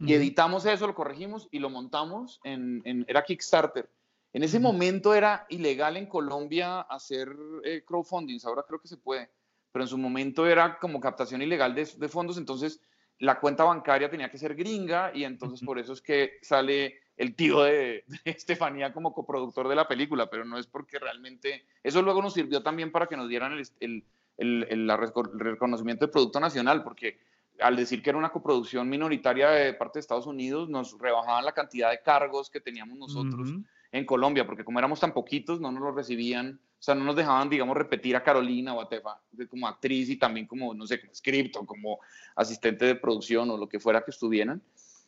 y 0.00 0.12
editamos 0.14 0.64
eso, 0.66 0.86
lo 0.86 0.94
corregimos 0.94 1.48
y 1.50 1.58
lo 1.58 1.70
montamos 1.70 2.40
en, 2.44 2.82
en- 2.84 3.04
era 3.08 3.24
Kickstarter. 3.24 3.90
En 4.34 4.42
ese 4.42 4.58
momento 4.60 5.14
era 5.14 5.46
ilegal 5.48 5.96
en 5.96 6.06
Colombia 6.06 6.82
hacer 6.82 7.34
eh, 7.64 7.82
crowdfunding, 7.86 8.38
ahora 8.44 8.62
creo 8.68 8.78
que 8.80 8.86
se 8.88 8.98
puede, 8.98 9.30
pero 9.72 9.84
en 9.84 9.88
su 9.88 9.96
momento 9.98 10.46
era 10.46 10.78
como 10.78 11.00
captación 11.00 11.40
ilegal 11.42 11.74
de, 11.74 11.86
de 11.96 12.08
fondos, 12.08 12.36
entonces 12.36 12.80
la 13.20 13.40
cuenta 13.40 13.64
bancaria 13.64 14.10
tenía 14.10 14.30
que 14.30 14.38
ser 14.38 14.54
gringa 14.54 15.10
y 15.14 15.24
entonces 15.24 15.60
por 15.66 15.78
eso 15.78 15.92
es 15.92 16.00
que 16.02 16.38
sale 16.42 17.00
el 17.16 17.34
tío 17.34 17.62
de, 17.62 18.04
de 18.06 18.20
Estefanía 18.24 18.92
como 18.92 19.12
coproductor 19.12 19.66
de 19.68 19.74
la 19.74 19.88
película, 19.88 20.30
pero 20.30 20.44
no 20.44 20.58
es 20.58 20.66
porque 20.66 20.98
realmente 20.98 21.64
eso 21.82 22.00
luego 22.02 22.22
nos 22.22 22.34
sirvió 22.34 22.62
también 22.62 22.92
para 22.92 23.06
que 23.06 23.16
nos 23.16 23.28
dieran 23.28 23.52
el, 23.52 23.66
el- 23.80 24.04
el- 24.36 24.66
el- 24.70 24.88
reconocimiento 25.34 26.06
de 26.06 26.12
producto 26.12 26.38
nacional, 26.38 26.84
porque 26.84 27.18
al 27.60 27.74
decir 27.74 28.02
que 28.02 28.10
era 28.10 28.18
una 28.20 28.28
coproducción 28.30 28.88
minoritaria 28.88 29.50
de 29.50 29.74
parte 29.74 29.98
de 29.98 30.00
Estados 30.00 30.26
Unidos, 30.28 30.68
nos 30.68 30.96
rebajaban 30.96 31.44
la 31.44 31.52
cantidad 31.52 31.90
de 31.90 32.00
cargos 32.02 32.48
que 32.50 32.60
teníamos 32.60 32.96
nosotros 32.98 33.48
en 33.90 34.04
Colombia, 34.06 34.46
porque 34.46 34.62
como 34.64 34.78
éramos 34.78 35.00
tan 35.00 35.12
poquitos, 35.12 35.60
no 35.60 35.72
nos 35.72 35.82
lo 35.82 35.90
recibían, 35.90 36.60
o 36.78 36.82
sea, 36.82 36.94
no 36.94 37.04
nos 37.04 37.16
dejaban, 37.16 37.50
digamos, 37.50 37.76
repetir 37.76 38.14
a 38.14 38.22
Carolina 38.22 38.72
o 38.72 38.80
a 38.80 38.88
Tefa 38.88 39.20
como 39.50 39.66
actriz 39.66 40.08
y 40.10 40.16
también 40.16 40.46
como, 40.46 40.72
no 40.74 40.86
sé, 40.86 41.00
como 41.00 41.12
script 41.12 41.56
o 41.56 41.66
como 41.66 41.98
asistente 42.36 42.84
de 42.84 42.94
producción 42.94 43.50
o 43.50 43.56
lo 43.56 43.68
que 43.68 43.80
fuera 43.80 44.04
que 44.04 44.12
estuvieran. 44.12 44.62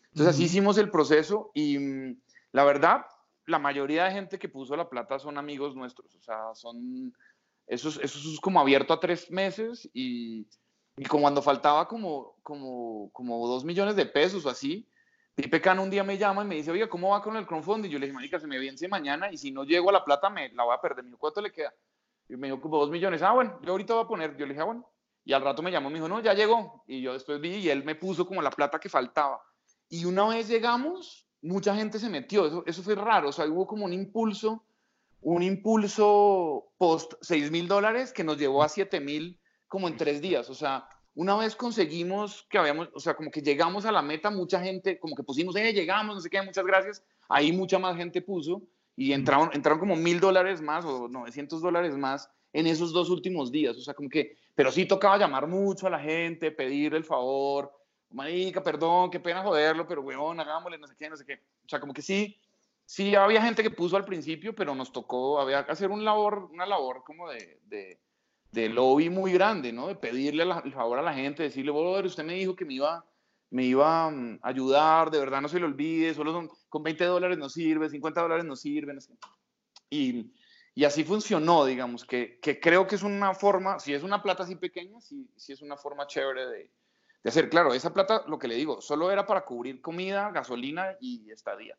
Entonces 0.09 0.35
así 0.35 0.43
Ujú. 0.43 0.47
hicimos 0.51 0.79
el 0.79 0.91
proceso 0.91 1.53
y 1.55 1.79
mm, 1.79 2.21
la 2.53 2.65
verdad, 2.65 3.07
la 3.47 3.61
mayoría 3.61 4.05
de 4.05 4.11
gente 4.11 4.39
que 4.39 4.49
puso 4.49 4.75
la 4.77 4.89
plata 4.89 5.21
son 5.21 5.39
amigos 5.39 5.77
nuestros, 5.77 6.13
o 6.17 6.21
sea, 6.21 6.55
son, 6.55 7.15
eso 7.69 7.89
es, 7.89 7.99
eso 7.99 8.19
es 8.19 8.41
como 8.41 8.61
abierto 8.61 8.93
a 8.93 8.99
tres 8.99 9.31
meses 9.31 9.89
y, 9.95 10.47
y 10.97 11.05
como 11.05 11.23
cuando 11.23 11.41
faltaba 11.41 11.87
como, 11.87 12.35
como, 12.43 13.11
como 13.13 13.47
dos 13.47 13.65
millones 13.65 13.95
de 13.95 14.07
pesos 14.07 14.45
o 14.45 14.51
así, 14.51 14.89
Pipe 15.35 15.61
Cano 15.61 15.83
un 15.83 15.91
día 15.91 16.05
me 16.05 16.19
llama 16.19 16.43
y 16.43 16.47
me 16.47 16.55
dice, 16.57 16.71
oiga, 16.71 16.89
¿cómo 16.89 17.11
va 17.11 17.23
con 17.23 17.37
el 17.37 17.47
crowdfunding? 17.47 17.89
Yo 17.89 17.99
le 17.99 18.07
dije, 18.07 18.15
marica, 18.15 18.39
se 18.39 18.47
me 18.47 18.59
vence 18.59 18.89
mañana 18.89 19.33
y 19.33 19.39
si 19.39 19.51
no 19.51 19.65
llego 19.65 19.91
a 19.91 19.93
la 19.93 20.05
plata 20.05 20.29
me 20.29 20.51
la 20.51 20.65
voy 20.65 20.75
a 20.75 20.81
perder. 20.81 21.05
Me 21.05 21.11
dijo, 21.11 21.19
¿cuánto 21.19 21.41
le 21.41 21.53
queda? 21.53 21.73
Y 22.29 22.37
me 22.37 22.49
dijo, 22.49 22.61
como 22.61 22.79
dos 22.79 22.91
millones. 22.91 23.23
Ah, 23.23 23.33
bueno, 23.33 23.59
yo 23.63 23.73
ahorita 23.73 23.95
voy 23.95 24.05
a 24.05 24.09
poner. 24.09 24.37
Yo 24.37 24.47
le 24.47 24.53
dije, 24.53 24.61
ah, 24.61 24.67
bueno. 24.67 24.87
Y 25.25 25.33
al 25.33 25.43
rato 25.43 25.63
me 25.63 25.71
llamó 25.71 25.89
y 25.89 25.93
me 25.93 25.99
dijo, 25.99 26.09
no, 26.09 26.21
ya 26.21 26.35
llegó. 26.35 26.85
Y 26.87 27.03
yo 27.03 27.13
después 27.13 27.41
vi 27.41 27.57
y 27.57 27.71
él 27.71 27.85
me 27.85 27.95
puso 27.95 28.27
como 28.27 28.43
la 28.43 28.51
plata 28.51 28.79
que 28.79 28.89
faltaba. 28.89 29.41
Y 29.89 30.05
una 30.05 30.27
vez 30.29 30.49
llegamos, 30.49 31.27
mucha 31.43 31.75
gente 31.75 31.99
se 31.99 32.09
metió. 32.09 32.47
Eso, 32.47 32.65
eso 32.67 32.83
fue 32.83 32.95
raro. 32.95 33.29
O 33.29 33.33
sea, 33.33 33.47
hubo 33.47 33.67
como 33.67 33.85
un 33.85 33.93
impulso, 33.93 34.65
un 35.21 35.43
impulso 35.43 36.73
post 36.79 37.15
6 37.21 37.51
mil 37.51 37.69
dólares 37.69 38.13
que 38.13 38.25
nos 38.25 38.39
llevó 38.39 38.63
a 38.63 38.69
7 38.69 39.01
mil 39.01 39.41
como 39.69 39.89
en 39.89 39.97
tres 39.97 40.21
días. 40.21 40.51
O 40.51 40.55
sea, 40.55 40.89
una 41.15 41.37
vez 41.37 41.57
conseguimos 41.57 42.47
que 42.49 42.59
habíamos, 42.59 42.89
o 42.95 43.01
sea, 43.01 43.15
como 43.15 43.31
que 43.31 43.43
llegamos 43.43 43.85
a 43.85 43.93
la 43.93 44.03
meta, 44.03 44.31
mucha 44.31 44.61
gente, 44.61 44.99
como 44.99 45.17
que 45.17 45.23
pusimos, 45.23 45.57
eh, 45.57 45.73
llegamos, 45.73 46.15
no 46.15 46.21
sé 46.21 46.31
qué, 46.31 46.41
muchas 46.43 46.65
gracias. 46.65 47.03
Ahí 47.29 47.53
mucha 47.53 47.79
más 47.79 47.97
gente 47.97 48.23
puso 48.23 48.63
y 48.97 49.13
entraron, 49.13 49.51
entraron 49.53 49.81
como 49.81 49.97
mil 49.97 50.21
dólares 50.21 50.61
más 50.61 50.85
o 50.85 51.09
900 51.09 51.61
dólares 51.61 51.97
más 51.97 52.31
en 52.53 52.67
esos 52.67 52.93
dos 52.93 53.11
últimos 53.11 53.51
días. 53.51 53.77
O 53.77 53.81
sea, 53.81 53.95
como 53.95 54.09
que, 54.09 54.37
pero 54.55 54.71
sí 54.71 54.87
tocaba 54.87 55.19
llamar 55.19 55.47
mucho 55.47 55.87
a 55.87 55.91
la 55.91 55.99
gente, 55.99 56.51
pedir 56.51 56.95
el 56.95 57.05
favor. 57.05 57.73
Marica, 58.11 58.63
perdón, 58.63 59.11
qué 59.11 59.21
pena 59.21 59.43
joderlo, 59.43 59.87
pero 59.87 60.03
weón, 60.03 60.41
hagámosle, 60.41 60.79
no 60.79 60.87
sé 60.87 60.97
qué, 60.97 61.09
no 61.09 61.17
sé 61.17 61.25
qué. 61.25 61.35
O 61.65 61.69
sea, 61.69 61.81
como 61.81 61.95
que 61.95 62.03
sí, 62.03 62.37
sí 62.85 63.15
había 63.15 63.43
gente 63.43 63.63
que 63.63 63.71
puso 63.71 63.97
al 63.97 64.05
principio, 64.05 64.55
pero 64.55 64.75
nos 64.75 64.93
tocó, 64.93 65.41
había 65.41 65.65
que 65.65 65.73
hacer 65.73 65.91
un 65.91 66.05
labor, 66.05 66.49
una 66.53 66.67
labor 66.67 67.05
como 67.05 67.29
de, 67.31 67.61
de, 67.67 68.01
de 68.53 68.69
lobby 68.69 69.11
muy 69.11 69.33
grande, 69.33 69.73
¿no? 69.73 69.89
De 69.89 69.95
pedirle 69.95 70.43
el 70.43 70.73
favor 70.73 70.99
a 70.99 71.03
la 71.03 71.15
gente, 71.15 71.43
decirle, 71.43 71.71
brother, 71.71 72.07
usted 72.07 72.25
me 72.25 72.35
dijo 72.35 72.57
que 72.57 72.65
me 72.65 72.75
iba, 72.75 73.05
me 73.51 73.65
iba 73.65 74.11
mm, 74.11 74.41
a 74.43 74.49
ayudar, 74.49 75.11
de 75.11 75.19
verdad 75.21 75.41
no 75.41 75.49
se 75.49 75.61
lo 75.61 75.67
olvide, 75.67 76.15
solo 76.15 76.49
con 76.69 76.83
20 76.83 77.05
dólares 77.05 77.39
no 77.39 77.49
sirve, 77.49 77.89
50 77.89 78.21
dólares 78.21 78.45
no 78.45 78.57
sirven. 78.57 78.97
no. 78.97 79.03
Y, 79.91 80.33
así 80.85 81.05
funcionó, 81.05 81.65
digamos, 81.65 82.05
que, 82.05 82.41
creo 82.41 82.87
que 82.87 82.95
es 82.95 83.03
una 83.03 83.35
forma, 83.35 83.79
si 83.79 83.93
es 83.93 84.03
una 84.03 84.23
plata 84.23 84.45
así 84.45 84.57
pequeña, 84.57 85.01
sí 85.01 85.29
es 85.49 85.63
una 85.63 85.77
forma 85.77 86.07
chévere 86.07 86.47
de, 86.47 86.71
de 87.23 87.29
hacer. 87.29 87.49
Claro, 87.51 87.75
esa 87.75 87.93
plata, 87.93 88.25
lo 88.27 88.39
que 88.39 88.49
le 88.49 88.55
digo, 88.55 88.81
solo 88.81 89.11
era 89.11 89.27
para 89.27 89.45
cubrir 89.45 89.81
comida, 89.81 90.31
gasolina 90.31 90.97
y 91.01 91.31
estadía. 91.31 91.77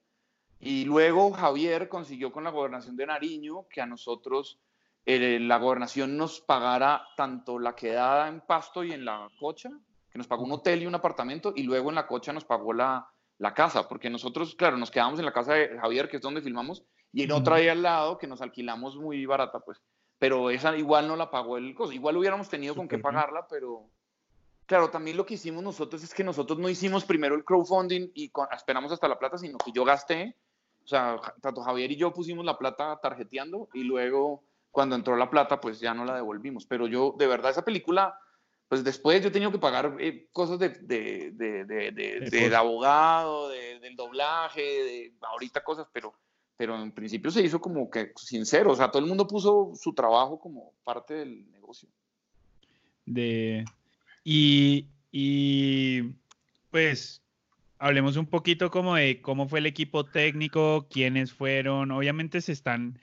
Y 0.59 0.85
luego 0.85 1.31
Javier 1.31 1.89
consiguió 1.89 2.31
con 2.31 2.43
la 2.43 2.51
gobernación 2.51 2.95
de 2.95 3.07
Nariño 3.07 3.67
que 3.67 3.81
a 3.81 3.87
nosotros 3.87 4.59
la 5.05 5.57
gobernación 5.57 6.17
nos 6.17 6.41
pagara 6.41 7.03
tanto 7.17 7.59
la 7.59 7.75
quedada 7.75 8.27
en 8.27 8.41
Pasto 8.41 8.83
y 8.83 8.91
en 8.91 9.05
la 9.05 9.29
cocha, 9.39 9.69
que 10.09 10.17
nos 10.17 10.27
pagó 10.27 10.43
un 10.43 10.51
hotel 10.51 10.83
y 10.83 10.85
un 10.85 10.95
apartamento, 10.95 11.53
y 11.55 11.63
luego 11.63 11.89
en 11.89 11.95
la 11.95 12.07
cocha 12.07 12.33
nos 12.33 12.45
pagó 12.45 12.73
la, 12.73 13.07
la 13.37 13.53
casa, 13.53 13.87
porque 13.87 14.09
nosotros, 14.09 14.55
claro, 14.55 14.77
nos 14.77 14.91
quedamos 14.91 15.19
en 15.19 15.25
la 15.25 15.33
casa 15.33 15.53
de 15.53 15.77
Javier, 15.79 16.09
que 16.09 16.17
es 16.17 16.21
donde 16.21 16.41
filmamos, 16.41 16.83
y 17.13 17.23
en 17.23 17.31
otra 17.31 17.55
ahí 17.55 17.67
al 17.67 17.81
lado 17.81 18.17
que 18.17 18.27
nos 18.27 18.41
alquilamos 18.41 18.95
muy 18.95 19.25
barata, 19.25 19.59
pues. 19.59 19.81
Pero 20.19 20.49
esa 20.51 20.77
igual 20.77 21.07
no 21.07 21.15
la 21.15 21.31
pagó 21.31 21.57
el 21.57 21.73
costo. 21.73 21.93
Igual 21.93 22.15
hubiéramos 22.17 22.47
tenido 22.47 22.75
con 22.75 22.87
qué 22.87 22.99
pagarla, 22.99 23.47
pero, 23.49 23.89
Claro, 24.67 24.89
también 24.89 25.17
lo 25.17 25.25
que 25.25 25.33
hicimos 25.33 25.61
nosotros 25.63 26.01
es 26.03 26.13
que 26.13 26.23
nosotros 26.23 26.57
no 26.57 26.69
hicimos 26.69 27.03
primero 27.03 27.35
el 27.35 27.43
crowdfunding 27.43 28.11
y 28.13 28.29
con- 28.29 28.47
esperamos 28.55 28.91
hasta 28.91 29.07
la 29.07 29.19
plata, 29.19 29.37
sino 29.37 29.57
que 29.57 29.71
yo 29.73 29.83
gasté 29.83 30.37
O 30.85 30.87
sea, 30.87 31.19
tanto 31.41 31.61
Javier 31.61 31.91
y 31.91 31.97
yo 31.97 32.13
pusimos 32.13 32.45
la 32.45 32.57
plata 32.57 32.97
tarjeteando 33.01 33.67
y 33.73 33.83
luego 33.83 34.43
cuando 34.71 34.95
entró 34.95 35.15
la 35.15 35.29
plata, 35.29 35.59
pues 35.59 35.79
ya 35.79 35.93
no 35.93 36.05
la 36.05 36.15
devolvimos. 36.15 36.65
Pero 36.65 36.87
yo, 36.87 37.15
de 37.19 37.27
verdad, 37.27 37.51
esa 37.51 37.65
película, 37.65 38.17
pues 38.67 38.83
después 38.83 39.21
yo 39.21 39.27
he 39.27 39.31
tenido 39.31 39.51
que 39.51 39.59
pagar 39.59 39.97
eh, 39.99 40.27
cosas 40.31 40.57
de, 40.57 40.69
de, 40.69 41.31
de, 41.31 41.65
de, 41.65 42.29
de 42.29 42.55
abogado, 42.55 43.49
del 43.49 43.95
doblaje, 43.95 44.61
de 44.61 45.13
ahorita 45.21 45.63
cosas, 45.63 45.87
pero, 45.91 46.13
pero 46.55 46.81
en 46.81 46.91
principio 46.91 47.29
se 47.31 47.43
hizo 47.43 47.59
como 47.59 47.89
que 47.89 48.13
sincero. 48.15 48.71
O 48.71 48.75
sea, 48.75 48.89
todo 48.89 49.01
el 49.01 49.09
mundo 49.09 49.27
puso 49.27 49.73
su 49.75 49.93
trabajo 49.93 50.39
como 50.39 50.73
parte 50.83 51.13
del 51.15 51.51
negocio. 51.51 51.89
De, 53.05 53.65
y, 54.23 54.87
y 55.11 56.03
pues 56.69 57.21
hablemos 57.77 58.15
un 58.15 58.27
poquito 58.27 58.71
como 58.71 58.95
de 58.95 59.21
cómo 59.21 59.49
fue 59.49 59.59
el 59.59 59.65
equipo 59.65 60.05
técnico, 60.05 60.87
quiénes 60.89 61.33
fueron. 61.33 61.91
Obviamente 61.91 62.39
se 62.39 62.53
están 62.53 62.99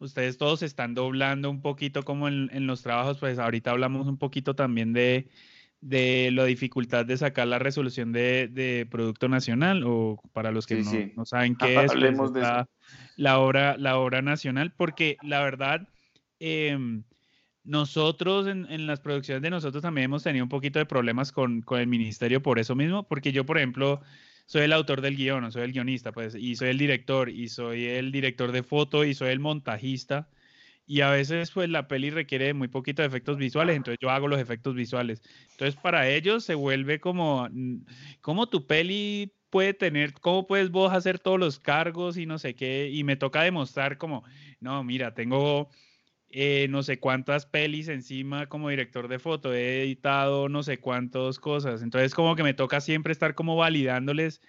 ustedes 0.00 0.38
todos 0.38 0.62
están 0.62 0.94
doblando 0.94 1.50
un 1.50 1.60
poquito 1.60 2.02
como 2.02 2.26
en, 2.28 2.66
los 2.66 2.82
trabajos, 2.82 3.18
pues 3.18 3.38
ahorita 3.38 3.70
hablamos 3.70 4.08
un 4.08 4.16
poquito 4.16 4.54
también 4.54 4.92
de, 4.92 5.28
de 5.80 6.30
la 6.32 6.44
dificultad 6.44 7.04
de 7.04 7.16
sacar 7.16 7.46
la 7.46 7.58
resolución 7.58 8.12
de, 8.12 8.88
Producto 8.90 9.28
Nacional, 9.28 9.84
o 9.86 10.20
para 10.32 10.50
los 10.50 10.66
que 10.66 11.12
no, 11.14 11.24
saben 11.24 11.54
qué 11.54 11.84
es, 11.84 11.92
pues, 11.92 12.32
la, 12.32 12.68
la, 13.16 13.38
obra, 13.38 13.76
la 13.76 13.98
obra 13.98 14.22
nacional, 14.22 14.72
porque 14.76 15.18
la 15.22 15.42
verdad, 15.42 15.86
em, 16.38 17.04
nosotros 17.62 18.46
en, 18.46 18.66
en, 18.70 18.86
las 18.86 19.00
producciones 19.00 19.42
de 19.42 19.50
nosotros 19.50 19.82
también 19.82 20.06
hemos 20.06 20.22
tenido 20.22 20.44
un 20.44 20.48
poquito 20.48 20.78
de 20.78 20.86
problemas 20.86 21.30
con, 21.30 21.60
con 21.60 21.78
el 21.78 21.86
ministerio 21.86 22.42
por 22.42 22.58
eso 22.58 22.74
mismo, 22.74 23.06
porque 23.06 23.32
yo, 23.32 23.44
por 23.44 23.58
ejemplo, 23.58 24.00
soy 24.50 24.62
el 24.62 24.72
autor 24.72 25.00
del 25.00 25.16
guion, 25.16 25.52
soy 25.52 25.62
el 25.62 25.72
guionista, 25.72 26.10
pues, 26.10 26.34
y 26.34 26.56
soy 26.56 26.70
el 26.70 26.78
director, 26.78 27.28
y 27.28 27.48
soy 27.48 27.86
el 27.86 28.10
director 28.10 28.50
de 28.50 28.64
foto, 28.64 29.04
y 29.04 29.14
soy 29.14 29.28
el 29.28 29.38
montajista. 29.38 30.28
Y 30.86 31.02
a 31.02 31.10
veces, 31.10 31.52
pues, 31.52 31.68
la 31.68 31.86
peli 31.86 32.10
requiere 32.10 32.52
muy 32.52 32.66
poquito 32.66 33.00
de 33.02 33.06
efectos 33.06 33.36
visuales, 33.36 33.76
entonces 33.76 34.00
yo 34.02 34.10
hago 34.10 34.26
los 34.26 34.40
efectos 34.40 34.74
visuales. 34.74 35.22
Entonces, 35.52 35.76
para 35.80 36.08
ellos 36.08 36.42
se 36.44 36.56
vuelve 36.56 36.98
como, 36.98 37.48
¿cómo 38.22 38.48
tu 38.48 38.66
peli 38.66 39.32
puede 39.50 39.72
tener, 39.72 40.14
cómo 40.14 40.48
puedes 40.48 40.72
vos 40.72 40.92
hacer 40.92 41.20
todos 41.20 41.38
los 41.38 41.60
cargos 41.60 42.16
y 42.16 42.26
no 42.26 42.36
sé 42.40 42.56
qué? 42.56 42.90
Y 42.92 43.04
me 43.04 43.14
toca 43.14 43.42
demostrar 43.42 43.98
como, 43.98 44.24
no, 44.58 44.82
mira, 44.82 45.14
tengo 45.14 45.70
eh, 46.30 46.68
no 46.70 46.82
sé 46.82 47.00
cuántas 47.00 47.44
pelis 47.44 47.88
encima 47.88 48.46
como 48.46 48.68
director 48.68 49.08
de 49.08 49.18
foto, 49.18 49.52
he 49.52 49.82
editado 49.82 50.48
no 50.48 50.62
sé 50.62 50.78
cuántas 50.78 51.38
cosas, 51.40 51.82
entonces 51.82 52.14
como 52.14 52.36
que 52.36 52.44
me 52.44 52.54
toca 52.54 52.80
siempre 52.80 53.12
estar 53.12 53.34
como 53.34 53.56
validándoles, 53.56 54.40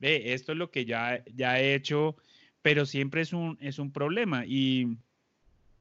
ve, 0.00 0.32
esto 0.32 0.52
es 0.52 0.58
lo 0.58 0.70
que 0.70 0.84
ya, 0.84 1.22
ya 1.32 1.60
he 1.60 1.74
hecho, 1.74 2.16
pero 2.62 2.84
siempre 2.84 3.20
es 3.20 3.32
un, 3.32 3.58
es 3.60 3.78
un 3.78 3.92
problema. 3.92 4.44
Y, 4.44 4.98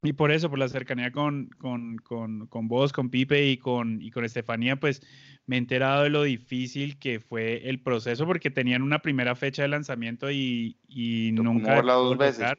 y 0.03 0.13
por 0.13 0.31
eso, 0.31 0.49
por 0.49 0.59
la 0.59 0.69
cercanía 0.69 1.11
con, 1.11 1.47
con, 1.57 1.97
con, 1.97 2.47
con 2.47 2.67
vos, 2.67 2.93
con 2.93 3.09
Pipe 3.09 3.49
y 3.49 3.57
con, 3.57 4.01
y 4.01 4.11
con 4.11 4.25
Estefanía, 4.25 4.75
pues 4.79 5.01
me 5.45 5.55
he 5.55 5.59
enterado 5.59 6.03
de 6.03 6.09
lo 6.09 6.23
difícil 6.23 6.99
que 6.99 7.19
fue 7.19 7.67
el 7.67 7.81
proceso 7.81 8.25
porque 8.25 8.51
tenían 8.51 8.83
una 8.83 8.99
primera 8.99 9.35
fecha 9.35 9.63
de 9.63 9.69
lanzamiento 9.69 10.29
y, 10.29 10.77
y 10.87 11.31
nunca... 11.33 11.81
dos 11.81 12.17
veces 12.17 12.53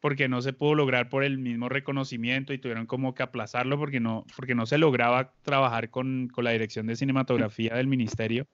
porque 0.00 0.28
no 0.28 0.42
se 0.42 0.52
pudo 0.52 0.74
lograr 0.74 1.08
por 1.08 1.24
el 1.24 1.38
mismo 1.38 1.68
reconocimiento 1.68 2.52
y 2.52 2.58
tuvieron 2.58 2.86
como 2.86 3.14
que 3.14 3.22
aplazarlo 3.22 3.78
porque 3.78 4.00
no, 4.00 4.24
porque 4.36 4.54
no 4.54 4.66
se 4.66 4.78
lograba 4.78 5.32
trabajar 5.42 5.90
con, 5.90 6.28
con 6.28 6.44
la 6.44 6.50
dirección 6.50 6.86
de 6.86 6.96
cinematografía 6.96 7.74
del 7.74 7.88
ministerio 7.88 8.46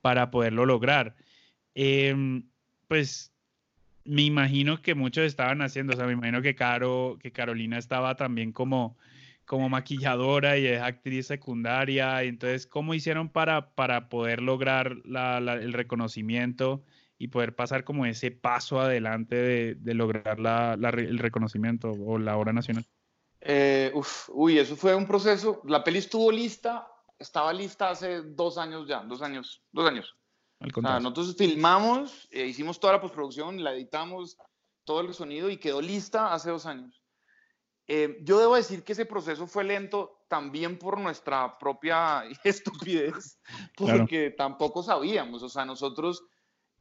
para 0.00 0.30
poderlo 0.30 0.66
lograr. 0.66 1.14
Em, 1.74 2.44
pues 2.88 3.32
me 4.04 4.22
imagino 4.22 4.82
que 4.82 4.94
muchos 4.94 5.24
estaban 5.24 5.62
haciendo, 5.62 5.92
o 5.92 5.96
sea, 5.96 6.06
me 6.06 6.14
imagino 6.14 6.42
que, 6.42 6.54
Caro, 6.54 7.18
que 7.20 7.32
Carolina 7.32 7.78
estaba 7.78 8.16
también 8.16 8.52
como, 8.52 8.96
como 9.44 9.68
maquilladora 9.68 10.58
y 10.58 10.66
es 10.66 10.80
actriz 10.80 11.26
secundaria, 11.26 12.22
entonces, 12.22 12.66
¿cómo 12.66 12.94
hicieron 12.94 13.28
para, 13.28 13.74
para 13.74 14.08
poder 14.08 14.42
lograr 14.42 14.96
la, 15.04 15.38
el 15.38 15.72
reconocimiento? 15.72 16.82
Y 17.20 17.28
poder 17.28 17.54
pasar 17.54 17.84
como 17.84 18.06
ese 18.06 18.30
paso 18.30 18.80
adelante 18.80 19.36
de, 19.76 19.94
lograr 19.94 20.38
el 20.98 21.18
reconocimiento 21.18 21.90
o 21.90 22.18
la 22.18 22.38
obra 22.38 22.54
nacional? 22.54 22.86
Eh, 23.42 23.92
uy, 24.28 24.58
eso 24.58 24.74
fue 24.74 24.94
un 24.94 25.06
proceso. 25.06 25.60
La 25.66 25.84
peli 25.84 25.98
estuvo 25.98 26.32
lista, 26.32 26.88
estaba 27.18 27.52
lista 27.52 27.90
hace 27.90 28.22
dos 28.22 28.56
años 28.56 28.88
ya, 28.88 29.02
dos 29.02 29.20
años, 29.20 29.62
dos 29.70 29.86
años. 29.86 30.16
nosotros 30.60 31.36
filmamos, 31.36 32.26
eh, 32.30 32.46
hicimos 32.46 32.80
toda 32.80 32.94
la 32.94 33.02
postproducción, 33.02 33.62
la 33.62 33.74
editamos, 33.74 34.38
todo 34.84 35.02
el 35.02 35.12
sonido 35.12 35.50
y 35.50 35.58
quedó 35.58 35.82
lista 35.82 36.32
hace 36.32 36.48
dos 36.48 36.64
años. 36.64 37.02
Eh, 37.86 38.16
yo 38.22 38.38
debo 38.38 38.56
decir 38.56 38.82
que 38.82 38.92
ese 38.92 39.04
proceso 39.04 39.46
fue 39.46 39.64
lento 39.64 40.24
también 40.26 40.78
por 40.78 40.98
nuestra 40.98 41.58
propia 41.58 42.24
estupidez, 42.44 43.38
porque 43.76 44.30
tampoco 44.30 44.82
sabíamos, 44.82 45.42
o 45.42 45.50
sea, 45.50 45.66
nosotros 45.66 46.24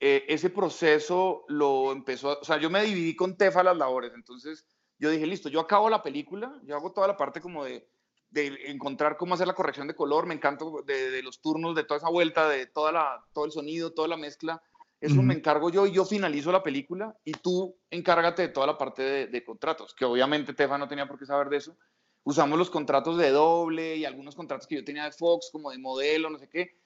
eh, 0.02 0.26
ese 0.30 0.50
proceso 0.50 1.44
lo 1.50 1.92
empezó, 1.92 2.40
o 2.40 2.44
sea, 2.46 2.58
yo 2.58 2.70
me 2.70 2.84
dividí 2.84 3.18
con 3.18 3.36
Tefa 3.36 3.64
las 3.64 3.76
labores, 3.76 4.14
entonces 4.16 4.66
yo 4.98 5.10
dije, 5.10 5.26
listo, 5.26 5.50
yo 5.50 5.60
acabo 5.60 5.90
la 5.90 6.02
película, 6.02 6.58
yo 6.64 6.78
hago 6.78 6.94
toda 6.94 7.08
la 7.08 7.18
parte 7.18 7.42
como 7.42 7.66
de, 7.66 7.86
de 8.30 8.72
encontrar 8.72 9.18
cómo 9.18 9.34
hacer 9.34 9.48
la 9.48 9.56
corrección 9.56 9.88
de 9.88 9.96
color, 9.96 10.26
me 10.26 10.36
encanta 10.36 10.64
de, 10.86 11.22
los 11.22 11.42
turnos, 11.42 11.76
de 11.76 11.84
toda 11.84 11.98
esa 11.98 12.10
vuelta, 12.10 12.48
de 12.48 12.66
toda 12.66 12.94
la, 12.94 13.26
todo 13.34 13.44
el 13.44 13.52
sonido, 13.52 13.92
toda 13.92 14.08
la 14.08 14.16
mezcla, 14.16 14.62
eso 15.02 15.22
me 15.22 15.34
encargo 15.34 15.70
yo 15.70 15.86
y 15.86 15.92
yo 15.92 16.04
finalizo 16.06 16.52
la 16.52 16.64
película 16.64 17.18
y 17.24 17.32
tú 17.32 17.78
encárgate 17.90 18.44
de 18.44 18.50
toda 18.50 18.68
la 18.68 18.78
parte 18.78 19.02
de, 19.02 19.28
de 19.28 19.44
contratos, 19.44 19.94
que 19.94 20.06
obviamente 20.06 20.54
Tefa 20.54 20.78
no 20.78 20.88
tenía 20.88 21.08
por 21.08 21.20
qué 21.20 21.26
saber 21.26 21.50
de 21.50 21.58
eso. 21.58 21.78
Usamos 22.24 22.60
los 22.60 22.70
contratos 22.70 23.18
de 23.18 23.32
doble 23.32 23.96
y 23.96 24.04
algunos 24.04 24.36
contratos 24.36 24.68
que 24.68 24.76
yo 24.76 24.84
tenía 24.84 25.06
de 25.06 25.12
Fox, 25.14 25.50
como 25.52 25.72
de 25.72 25.78
modelo, 25.78 26.30
no 26.30 26.38
sé 26.38 26.50
qué 26.50 26.80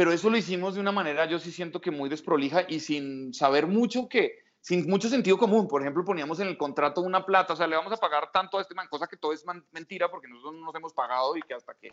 pero 0.00 0.12
eso 0.12 0.30
lo 0.30 0.38
hicimos 0.38 0.76
de 0.76 0.80
una 0.80 0.92
manera, 0.92 1.26
yo 1.26 1.38
sí 1.38 1.52
siento 1.52 1.78
que 1.78 1.90
muy 1.90 2.08
desprolija 2.08 2.64
y 2.66 2.80
sin 2.80 3.34
saber 3.34 3.66
mucho 3.66 4.08
que, 4.08 4.38
sin 4.58 4.88
mucho 4.88 5.10
sentido 5.10 5.36
común. 5.36 5.68
Por 5.68 5.82
ejemplo, 5.82 6.02
poníamos 6.06 6.40
en 6.40 6.48
el 6.48 6.56
contrato 6.56 7.02
una 7.02 7.26
plata, 7.26 7.52
o 7.52 7.56
sea, 7.56 7.66
le 7.66 7.76
vamos 7.76 7.92
a 7.92 7.98
pagar 7.98 8.32
tanto 8.32 8.56
a 8.56 8.62
este 8.62 8.74
man, 8.74 8.88
cosa 8.88 9.06
que 9.06 9.18
todo 9.18 9.34
es 9.34 9.44
mentira 9.72 10.10
porque 10.10 10.26
nosotros 10.26 10.54
no 10.54 10.64
nos 10.64 10.74
hemos 10.74 10.94
pagado 10.94 11.36
y 11.36 11.42
que 11.42 11.52
hasta 11.52 11.74
que 11.74 11.90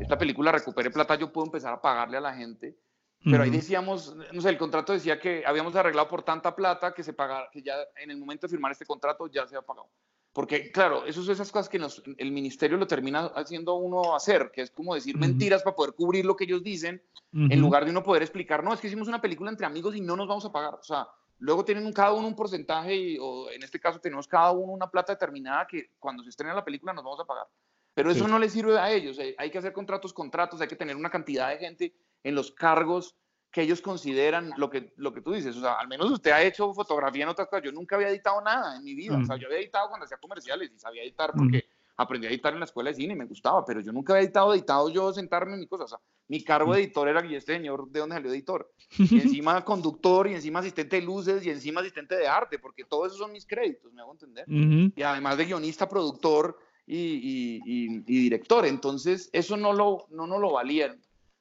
esta 0.00 0.16
película 0.16 0.50
recupere 0.50 0.90
plata 0.90 1.16
yo 1.16 1.30
puedo 1.30 1.48
empezar 1.48 1.74
a 1.74 1.82
pagarle 1.82 2.16
a 2.16 2.22
la 2.22 2.32
gente. 2.32 2.78
Pero 3.22 3.42
ahí 3.42 3.50
decíamos, 3.50 4.16
no 4.32 4.40
sé, 4.40 4.48
el 4.48 4.56
contrato 4.56 4.94
decía 4.94 5.20
que 5.20 5.44
habíamos 5.44 5.76
arreglado 5.76 6.08
por 6.08 6.22
tanta 6.22 6.56
plata 6.56 6.94
que 6.94 7.02
se 7.02 7.12
pagara, 7.12 7.50
que 7.52 7.60
ya 7.60 7.74
en 7.96 8.10
el 8.10 8.16
momento 8.16 8.46
de 8.46 8.52
firmar 8.52 8.72
este 8.72 8.86
contrato 8.86 9.26
ya 9.26 9.46
se 9.46 9.54
ha 9.54 9.60
pagado. 9.60 9.90
Porque, 10.32 10.70
claro, 10.70 11.04
eso 11.06 11.22
son 11.22 11.32
esas 11.32 11.50
cosas 11.50 11.68
que 11.68 11.80
el 12.18 12.30
ministerio 12.30 12.76
lo 12.76 12.86
termina 12.86 13.26
haciendo 13.34 13.74
uno 13.74 14.14
hacer, 14.14 14.52
que 14.52 14.62
es 14.62 14.70
como 14.70 14.94
decir 14.94 15.16
mentiras 15.16 15.62
para 15.64 15.74
poder 15.74 15.94
cubrir 15.94 16.24
lo 16.24 16.36
que 16.36 16.44
ellos 16.44 16.62
dicen, 16.62 17.02
en 17.32 17.60
lugar 17.60 17.84
de 17.84 17.90
uno 17.90 18.02
poder 18.02 18.22
explicar, 18.22 18.62
no, 18.62 18.72
es 18.72 18.80
que 18.80 18.86
hicimos 18.86 19.08
una 19.08 19.20
película 19.20 19.50
entre 19.50 19.66
amigos 19.66 19.96
y 19.96 20.00
no 20.00 20.16
nos 20.16 20.28
vamos 20.28 20.44
a 20.44 20.52
pagar. 20.52 20.74
O 20.74 20.82
sea, 20.82 21.08
luego 21.38 21.64
tienen 21.64 21.92
cada 21.92 22.12
uno 22.12 22.28
un 22.28 22.36
porcentaje, 22.36 22.94
y, 22.94 23.18
o 23.20 23.50
en 23.50 23.62
este 23.64 23.80
caso 23.80 23.98
tenemos 23.98 24.28
cada 24.28 24.52
uno 24.52 24.72
una 24.72 24.88
plata 24.88 25.14
determinada 25.14 25.66
que 25.66 25.90
cuando 25.98 26.22
se 26.22 26.28
estrena 26.28 26.54
la 26.54 26.64
película 26.64 26.92
nos 26.92 27.02
vamos 27.02 27.20
a 27.20 27.24
pagar. 27.24 27.46
Pero 27.92 28.12
eso 28.12 28.28
no 28.28 28.38
les 28.38 28.52
sirve 28.52 28.78
a 28.78 28.90
ellos. 28.90 29.18
Eh, 29.18 29.34
hay 29.36 29.50
que 29.50 29.58
hacer 29.58 29.72
contratos, 29.72 30.12
contratos, 30.12 30.60
hay 30.60 30.68
que 30.68 30.76
tener 30.76 30.94
una 30.94 31.10
cantidad 31.10 31.48
de 31.48 31.58
gente 31.58 31.94
en 32.22 32.36
los 32.36 32.52
cargos 32.52 33.16
que 33.50 33.62
ellos 33.62 33.80
consideran 33.80 34.52
lo 34.56 34.70
que, 34.70 34.92
lo 34.96 35.12
que 35.12 35.20
tú 35.20 35.32
dices. 35.32 35.56
O 35.56 35.60
sea, 35.60 35.74
al 35.74 35.88
menos 35.88 36.10
usted 36.10 36.30
ha 36.30 36.42
hecho 36.42 36.72
fotografía 36.72 37.24
en 37.24 37.30
otras 37.30 37.48
cosas. 37.48 37.64
Yo 37.64 37.72
nunca 37.72 37.96
había 37.96 38.08
editado 38.08 38.40
nada 38.40 38.76
en 38.76 38.84
mi 38.84 38.94
vida. 38.94 39.18
O 39.18 39.24
sea, 39.24 39.36
yo 39.36 39.48
había 39.48 39.58
editado 39.58 39.88
cuando 39.88 40.04
hacía 40.04 40.18
comerciales 40.18 40.70
y 40.74 40.78
sabía 40.78 41.02
editar 41.02 41.32
porque 41.36 41.64
aprendí 41.96 42.26
a 42.26 42.30
editar 42.30 42.52
en 42.52 42.60
la 42.60 42.64
escuela 42.64 42.90
de 42.90 42.96
cine 42.96 43.12
y 43.12 43.16
me 43.16 43.26
gustaba, 43.26 43.64
pero 43.64 43.80
yo 43.80 43.92
nunca 43.92 44.14
había 44.14 44.24
editado, 44.24 44.54
editado 44.54 44.88
yo 44.88 45.12
sentarme 45.12 45.54
en 45.54 45.60
mi 45.60 45.66
cosa. 45.66 45.84
O 45.84 45.88
sea, 45.88 45.98
mi 46.28 46.42
cargo 46.42 46.72
de 46.72 46.80
editor 46.80 47.08
era, 47.08 47.24
y 47.26 47.34
este 47.34 47.54
señor, 47.54 47.90
¿de 47.90 48.00
dónde 48.00 48.14
salió 48.14 48.30
editor? 48.30 48.72
Y 48.98 49.20
encima 49.20 49.64
conductor, 49.64 50.28
y 50.28 50.34
encima 50.34 50.60
asistente 50.60 50.96
de 50.96 51.02
luces, 51.02 51.44
y 51.44 51.50
encima 51.50 51.80
asistente 51.80 52.16
de 52.16 52.26
arte, 52.26 52.58
porque 52.58 52.84
todos 52.84 53.08
esos 53.08 53.18
son 53.18 53.32
mis 53.32 53.44
créditos, 53.44 53.92
me 53.92 54.00
hago 54.00 54.12
entender. 54.12 54.44
Y 54.48 55.02
además 55.02 55.36
de 55.36 55.44
guionista, 55.44 55.88
productor 55.88 56.58
y, 56.86 56.96
y, 56.96 57.60
y, 57.66 58.22
director. 58.22 58.64
Entonces, 58.64 59.28
eso 59.32 59.56
no 59.56 59.72
lo, 59.72 60.06
no, 60.10 60.26
no 60.26 60.38
lo 60.38 60.52
valían. 60.52 61.00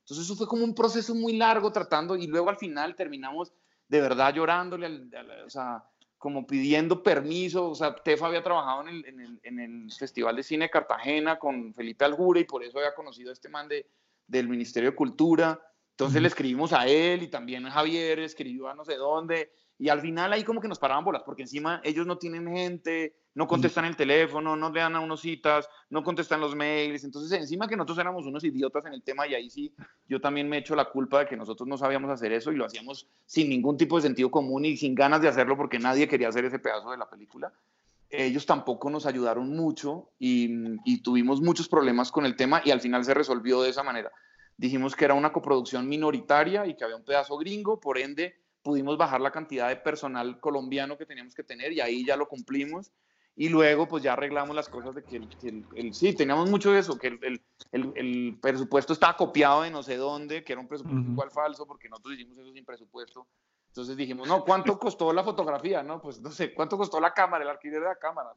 Entonces 0.09 0.25
eso 0.25 0.35
fue 0.35 0.47
como 0.47 0.63
un 0.63 0.73
proceso 0.73 1.13
muy 1.13 1.37
largo 1.37 1.71
tratando 1.71 2.15
y 2.15 2.25
luego 2.25 2.49
al 2.49 2.57
final 2.57 2.95
terminamos 2.95 3.53
de 3.87 4.01
verdad 4.01 4.33
llorándole, 4.33 4.87
o 5.45 5.49
sea, 5.51 5.83
como 6.17 6.47
pidiendo 6.47 7.03
permiso. 7.03 7.69
O 7.69 7.75
sea, 7.75 7.93
Tefa 7.93 8.25
había 8.25 8.41
trabajado 8.41 8.87
en 8.87 9.03
el, 9.05 9.39
en, 9.43 9.59
el, 9.59 9.91
Festival 9.91 10.35
de 10.35 10.41
Cine 10.41 10.67
Cartagena 10.67 11.37
con 11.37 11.75
Felipe 11.75 12.05
Aljura 12.05 12.39
y 12.39 12.45
por 12.45 12.63
eso 12.63 12.79
había 12.79 12.95
conocido 12.95 13.29
a 13.29 13.33
este 13.33 13.49
man 13.49 13.67
de, 13.67 13.85
del 14.25 14.49
Ministerio 14.49 14.89
de 14.89 14.95
Cultura. 14.95 15.61
Entonces 15.91 16.19
le 16.19 16.27
escribimos 16.27 16.73
a 16.73 16.87
él 16.87 17.21
y 17.21 17.27
también 17.27 17.67
a 17.67 17.71
Javier, 17.71 18.17
escribió 18.17 18.67
a 18.67 18.73
no 18.73 18.85
sé 18.85 18.95
dónde 18.95 19.51
Y 19.81 19.87
al 19.87 20.01
final 20.01 20.33
ahí 20.33 20.43
como 20.43 20.59
que 20.59 20.67
nos 20.67 20.77
paraban 20.77 21.05
bolas, 21.05 21.23
porque 21.23 21.43
encima 21.43 21.79
ellos 21.85 22.05
no 22.05 22.17
tienen 22.17 22.53
gente, 22.53 23.15
no 23.33 23.47
contestan 23.47 23.85
el 23.85 23.95
teléfono, 23.95 24.57
no 24.57 24.69
le 24.69 24.81
dan 24.81 24.97
a 24.97 24.99
unos 24.99 25.21
citas, 25.21 25.69
no 25.89 26.03
contestan 26.03 26.41
los 26.41 26.53
mails. 26.53 27.05
Entonces, 27.05 27.31
encima 27.39 27.65
que 27.65 27.77
nosotros 27.77 27.97
éramos 27.99 28.25
unos 28.25 28.43
idiotas 28.43 28.85
en 28.85 28.93
el 28.93 29.01
tema, 29.01 29.25
y 29.25 29.35
ahí 29.35 29.49
sí, 29.49 29.73
yo 30.05 30.19
también 30.19 30.49
me 30.49 30.57
echo 30.57 30.75
la 30.75 30.89
culpa 30.89 31.19
de 31.19 31.27
que 31.27 31.37
nosotros 31.37 31.65
no 31.65 31.77
sabíamos 31.77 32.11
hacer 32.11 32.33
eso 32.33 32.51
y 32.51 32.57
lo 32.57 32.65
hacíamos 32.65 33.07
sin 33.25 33.47
ningún 33.47 33.77
tipo 33.77 33.95
de 33.95 34.01
sentido 34.01 34.29
común 34.29 34.65
y 34.65 34.75
sin 34.75 34.93
ganas 34.93 35.21
de 35.21 35.29
hacerlo 35.29 35.55
porque 35.55 35.79
nadie 35.79 36.09
quería 36.09 36.27
hacer 36.27 36.43
ese 36.43 36.59
pedazo 36.59 36.91
de 36.91 36.97
la 36.97 37.09
película. 37.09 37.53
Ellos 38.09 38.45
tampoco 38.45 38.89
nos 38.89 39.05
ayudaron 39.05 39.55
mucho 39.55 40.09
y, 40.19 40.49
y 40.83 41.01
tuvimos 41.03 41.39
muchos 41.39 41.69
problemas 41.69 42.11
con 42.11 42.25
el 42.25 42.35
tema 42.35 42.61
y 42.65 42.71
al 42.71 42.81
final 42.81 43.05
se 43.05 43.13
resolvió 43.13 43.61
de 43.61 43.69
esa 43.69 43.83
manera. 43.83 44.11
Dijimos 44.57 44.93
que 44.93 45.05
era 45.05 45.13
una 45.13 45.31
coproducción 45.31 45.87
minoritaria 45.87 46.65
y 46.65 46.75
que 46.75 46.83
había 46.83 46.97
un 46.97 47.05
pedazo 47.05 47.37
gringo, 47.37 47.79
por 47.79 47.97
ende 47.97 48.35
pudimos 48.69 48.99
bajar 48.99 49.19
la 49.19 49.31
cantidad 49.31 49.67
de 49.67 49.77
personal 49.77 50.39
colombiano 50.39 50.95
que 50.95 51.07
teníamos 51.07 51.33
que 51.33 51.43
tener 51.43 51.71
y 51.71 51.81
ahí 51.81 52.05
ya 52.05 52.15
lo 52.15 52.27
cumplimos. 52.27 52.91
Y 53.35 53.49
luego 53.49 53.87
pues 53.87 54.03
ya 54.03 54.13
arreglamos 54.13 54.55
las 54.55 54.69
cosas 54.69 54.93
de 54.93 55.03
que 55.03 55.15
el, 55.15 55.65
el, 55.73 55.93
sí, 55.95 56.13
teníamos 56.13 56.51
mucho 56.51 56.71
de 56.71 56.77
eso, 56.77 56.99
que 56.99 57.07
el, 57.07 57.41
el, 57.71 58.37
presupuesto 58.39 58.93
estaba 58.93 59.17
copiado 59.17 59.63
de 59.63 59.71
no 59.71 59.81
sé 59.81 59.97
dónde, 59.97 60.43
que 60.43 60.53
era 60.53 60.61
un 60.61 60.67
presupuesto 60.67 61.09
igual 61.09 61.31
falso 61.31 61.65
porque 61.65 61.89
nosotros 61.89 62.13
hicimos 62.13 62.37
eso 62.37 62.53
sin 62.53 62.63
presupuesto. 62.63 63.25
Entonces 63.69 63.97
dijimos, 63.97 64.27
no, 64.27 64.45
¿cuánto 64.45 64.77
costó 64.77 65.11
la 65.11 65.23
fotografía? 65.23 65.81
No, 65.81 65.99
pues 65.99 66.21
no 66.21 66.29
sé, 66.29 66.53
¿cuánto 66.53 66.77
costó 66.77 66.99
la 66.99 67.11
cámara, 67.11 67.43
el 67.43 67.49
alquiler 67.49 67.79
de 67.79 67.87
la 67.87 67.95
cámara? 67.95 68.35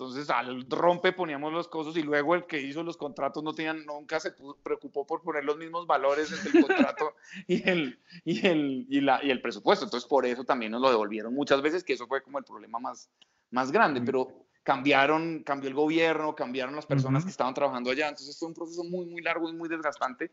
Entonces 0.00 0.30
al 0.30 0.64
rompe 0.70 1.12
poníamos 1.12 1.52
los 1.52 1.68
costos 1.68 1.94
y 1.98 2.02
luego 2.02 2.34
el 2.34 2.46
que 2.46 2.58
hizo 2.58 2.82
los 2.82 2.96
contratos 2.96 3.44
no 3.44 3.52
tenían, 3.52 3.84
nunca 3.84 4.18
se 4.18 4.32
preocupó 4.62 5.06
por 5.06 5.20
poner 5.20 5.44
los 5.44 5.58
mismos 5.58 5.86
valores 5.86 6.32
entre 6.32 6.58
el 6.58 6.66
contrato 6.66 7.16
y 7.46 7.68
el, 7.68 7.98
y, 8.24 8.46
el, 8.46 8.86
y, 8.88 9.02
la, 9.02 9.22
y 9.22 9.30
el 9.30 9.42
presupuesto. 9.42 9.84
Entonces 9.84 10.08
por 10.08 10.24
eso 10.24 10.42
también 10.42 10.72
nos 10.72 10.80
lo 10.80 10.88
devolvieron 10.88 11.34
muchas 11.34 11.60
veces, 11.60 11.84
que 11.84 11.92
eso 11.92 12.06
fue 12.06 12.22
como 12.22 12.38
el 12.38 12.44
problema 12.44 12.78
más, 12.78 13.10
más 13.50 13.70
grande. 13.70 14.00
Pero 14.00 14.28
cambiaron, 14.62 15.42
cambió 15.42 15.68
el 15.68 15.74
gobierno, 15.74 16.34
cambiaron 16.34 16.74
las 16.74 16.86
personas 16.86 17.22
que 17.22 17.30
estaban 17.30 17.52
trabajando 17.52 17.90
allá. 17.90 18.08
Entonces 18.08 18.38
fue 18.38 18.48
un 18.48 18.54
proceso 18.54 18.82
muy, 18.84 19.04
muy 19.04 19.20
largo 19.20 19.50
y 19.50 19.52
muy 19.52 19.68
desgastante. 19.68 20.30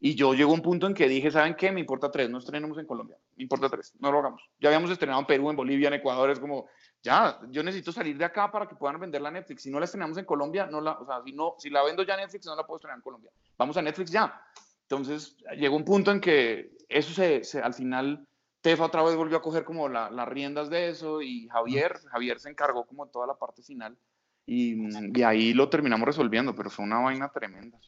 Y 0.00 0.16
yo 0.16 0.34
llegó 0.34 0.52
un 0.52 0.60
punto 0.60 0.88
en 0.88 0.94
que 0.94 1.08
dije, 1.08 1.30
¿saben 1.30 1.54
qué? 1.54 1.70
Me 1.70 1.78
importa 1.78 2.10
tres, 2.10 2.28
no 2.28 2.38
estrenemos 2.38 2.76
en 2.78 2.86
Colombia, 2.86 3.16
me 3.36 3.44
importa 3.44 3.68
tres, 3.68 3.94
no 4.00 4.10
lo 4.10 4.18
hagamos. 4.18 4.42
Ya 4.60 4.68
habíamos 4.68 4.90
estrenado 4.90 5.20
en 5.20 5.26
Perú, 5.26 5.50
en 5.50 5.56
Bolivia, 5.56 5.86
en 5.88 5.94
Ecuador, 5.94 6.30
es 6.30 6.40
como, 6.40 6.66
ya, 7.04 7.38
yo 7.50 7.62
necesito 7.62 7.92
salir 7.92 8.16
de 8.16 8.24
acá 8.24 8.50
para 8.50 8.66
que 8.66 8.74
puedan 8.74 8.98
venderla 8.98 9.28
a 9.28 9.32
Netflix. 9.32 9.62
Si 9.62 9.70
no 9.70 9.78
la 9.78 9.84
estrenamos 9.84 10.16
en 10.16 10.24
Colombia, 10.24 10.66
no 10.66 10.80
la, 10.80 10.92
o 10.92 11.04
sea, 11.04 11.22
si, 11.22 11.32
no, 11.32 11.54
si 11.58 11.68
la 11.68 11.84
vendo 11.84 12.02
ya 12.02 12.14
a 12.14 12.16
Netflix, 12.16 12.46
no 12.46 12.56
la 12.56 12.66
puedo 12.66 12.78
estrenar 12.78 12.96
en 12.96 13.02
Colombia. 13.02 13.30
Vamos 13.58 13.76
a 13.76 13.82
Netflix 13.82 14.10
ya. 14.10 14.42
Entonces, 14.88 15.36
llegó 15.58 15.76
un 15.76 15.84
punto 15.84 16.10
en 16.10 16.20
que 16.20 16.72
eso 16.88 17.12
se, 17.12 17.44
se 17.44 17.60
al 17.60 17.74
final, 17.74 18.26
Tefa 18.62 18.86
otra 18.86 19.02
vez 19.02 19.16
volvió 19.16 19.36
a 19.36 19.42
coger 19.42 19.64
como 19.64 19.86
la, 19.90 20.10
las 20.10 20.26
riendas 20.26 20.70
de 20.70 20.88
eso 20.88 21.20
y 21.20 21.46
Javier, 21.48 21.98
Javier 22.10 22.40
se 22.40 22.48
encargó 22.48 22.86
como 22.86 23.06
toda 23.08 23.26
la 23.26 23.34
parte 23.34 23.62
final 23.62 23.98
y, 24.46 24.74
y 25.14 25.22
ahí 25.22 25.52
lo 25.52 25.68
terminamos 25.68 26.06
resolviendo, 26.06 26.54
pero 26.54 26.70
fue 26.70 26.86
una 26.86 27.00
vaina 27.00 27.28
tremenda. 27.28 27.78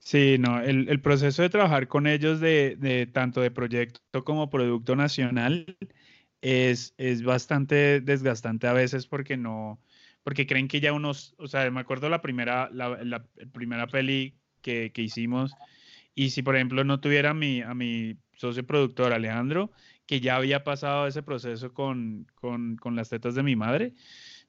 Sí. 0.00 0.38
no, 0.40 0.60
el, 0.60 0.88
el, 0.88 1.00
proceso 1.00 1.42
de 1.42 1.50
trabajar 1.50 1.86
con 1.86 2.08
ellos 2.08 2.40
de, 2.40 2.76
de, 2.76 3.06
tanto 3.06 3.40
de 3.40 3.52
proyecto 3.52 4.24
como 4.24 4.50
producto 4.50 4.96
nacional 4.96 5.76
es, 6.40 6.94
es 6.98 7.22
bastante 7.22 8.00
desgastante 8.00 8.66
a 8.66 8.72
veces 8.72 9.06
porque 9.06 9.36
no, 9.36 9.80
porque 10.22 10.46
creen 10.46 10.68
que 10.68 10.80
ya 10.80 10.92
unos, 10.92 11.34
o 11.38 11.48
sea, 11.48 11.70
me 11.70 11.80
acuerdo 11.80 12.08
la 12.08 12.20
primera, 12.22 12.68
la, 12.72 13.02
la 13.04 13.24
primera 13.52 13.86
peli 13.86 14.34
que, 14.62 14.92
que, 14.92 15.02
hicimos 15.02 15.54
y 16.14 16.30
si 16.30 16.42
por 16.42 16.56
ejemplo 16.56 16.84
no 16.84 17.00
tuviera 17.00 17.30
a 17.30 17.34
mi, 17.34 17.62
a 17.62 17.74
mi 17.74 18.16
socio 18.36 18.66
productor 18.66 19.12
Alejandro, 19.12 19.72
que 20.06 20.20
ya 20.20 20.36
había 20.36 20.64
pasado 20.64 21.06
ese 21.06 21.22
proceso 21.22 21.72
con, 21.72 22.26
con, 22.34 22.76
con 22.76 22.96
las 22.96 23.08
tetas 23.08 23.34
de 23.34 23.42
mi 23.42 23.56
madre, 23.56 23.94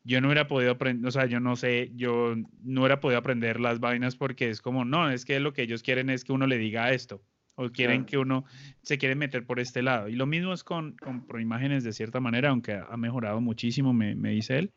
yo 0.03 0.21
no 0.21 0.27
hubiera 0.27 0.47
podido 0.47 0.71
aprender, 0.71 1.07
o 1.07 1.11
sea, 1.11 1.25
yo 1.25 1.39
no 1.39 1.55
sé, 1.55 1.91
yo 1.95 2.35
no 2.63 2.81
hubiera 2.81 2.99
podido 2.99 3.19
aprender 3.19 3.59
las 3.59 3.79
vainas 3.79 4.15
porque 4.15 4.49
es 4.49 4.61
como, 4.61 4.85
no, 4.85 5.09
es 5.09 5.25
que 5.25 5.39
lo 5.39 5.53
que 5.53 5.63
ellos 5.63 5.83
quieren 5.83 6.09
es 6.09 6.23
que 6.23 6.31
uno 6.31 6.47
le 6.47 6.57
diga 6.57 6.91
esto 6.91 7.23
o 7.57 7.69
quieren 7.71 8.05
que 8.05 8.17
uno 8.17 8.45
se 8.83 8.97
quiere 8.97 9.15
meter 9.15 9.45
por 9.45 9.59
este 9.59 9.81
lado. 9.81 10.07
Y 10.07 10.15
lo 10.15 10.25
mismo 10.25 10.53
es 10.53 10.63
con, 10.63 10.93
con 10.93 11.25
Proimágenes 11.25 11.83
de 11.83 11.91
cierta 11.91 12.19
manera, 12.19 12.49
aunque 12.49 12.73
ha 12.73 12.97
mejorado 12.97 13.41
muchísimo, 13.41 13.93
me, 13.93 14.15
me 14.15 14.29
dice 14.29 14.59
él. 14.59 14.71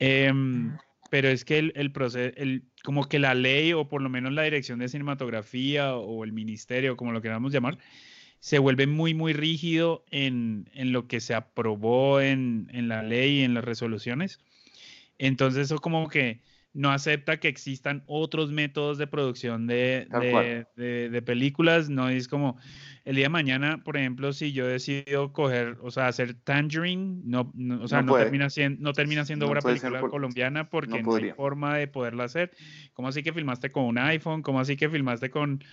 Eh, 0.00 0.32
pero 1.10 1.28
es 1.28 1.44
que 1.44 1.58
el, 1.58 1.72
el 1.76 1.92
proceso, 1.92 2.34
el, 2.36 2.64
como 2.82 3.08
que 3.08 3.18
la 3.18 3.34
ley 3.34 3.72
o 3.72 3.88
por 3.88 4.02
lo 4.02 4.08
menos 4.08 4.32
la 4.32 4.42
dirección 4.42 4.78
de 4.78 4.88
cinematografía 4.88 5.94
o 5.94 6.24
el 6.24 6.32
ministerio, 6.32 6.96
como 6.96 7.12
lo 7.12 7.22
queramos 7.22 7.52
llamar, 7.52 7.78
se 8.40 8.58
vuelve 8.58 8.86
muy, 8.86 9.14
muy 9.14 9.32
rígido 9.32 10.04
en, 10.10 10.68
en 10.72 10.92
lo 10.92 11.08
que 11.08 11.20
se 11.20 11.34
aprobó 11.34 12.20
en, 12.20 12.68
en 12.72 12.88
la 12.88 13.02
ley 13.02 13.40
y 13.40 13.42
en 13.42 13.54
las 13.54 13.64
resoluciones. 13.64 14.40
Entonces 15.18 15.66
eso 15.66 15.78
como 15.78 16.08
que 16.08 16.40
no 16.74 16.90
acepta 16.90 17.38
que 17.38 17.48
existan 17.48 18.04
otros 18.06 18.52
métodos 18.52 18.98
de 18.98 19.06
producción 19.06 19.66
de, 19.66 20.06
de, 20.76 21.08
de, 21.10 21.22
películas, 21.22 21.88
no 21.88 22.08
es 22.08 22.28
como 22.28 22.58
el 23.04 23.16
día 23.16 23.24
de 23.24 23.30
mañana, 23.30 23.82
por 23.82 23.96
ejemplo, 23.96 24.32
si 24.32 24.52
yo 24.52 24.66
decido 24.66 25.32
coger, 25.32 25.78
o 25.82 25.90
sea, 25.90 26.08
hacer 26.08 26.34
Tangerine, 26.34 27.22
no, 27.24 27.52
o 27.80 27.88
sea, 27.88 28.02
no, 28.02 28.14
termina 28.16 28.50
siendo, 28.50 28.82
no 28.82 28.92
termina 28.92 29.24
siendo 29.24 29.48
obra 29.48 29.62
película 29.62 30.00
colombiana 30.00 30.68
porque 30.68 31.02
no, 31.02 31.14
hay 31.14 31.32
forma 31.32 31.76
de 31.76 31.88
poderla 31.88 32.24
hacer. 32.24 32.52
¿Cómo 32.92 33.08
así 33.08 33.22
que 33.22 33.32
filmaste 33.32 33.70
con 33.70 33.84
un 33.84 33.98
iPhone? 33.98 34.42
¿Cómo 34.42 34.60
así 34.60 34.76
que 34.76 34.90
filmaste 34.90 35.30
con, 35.30 35.64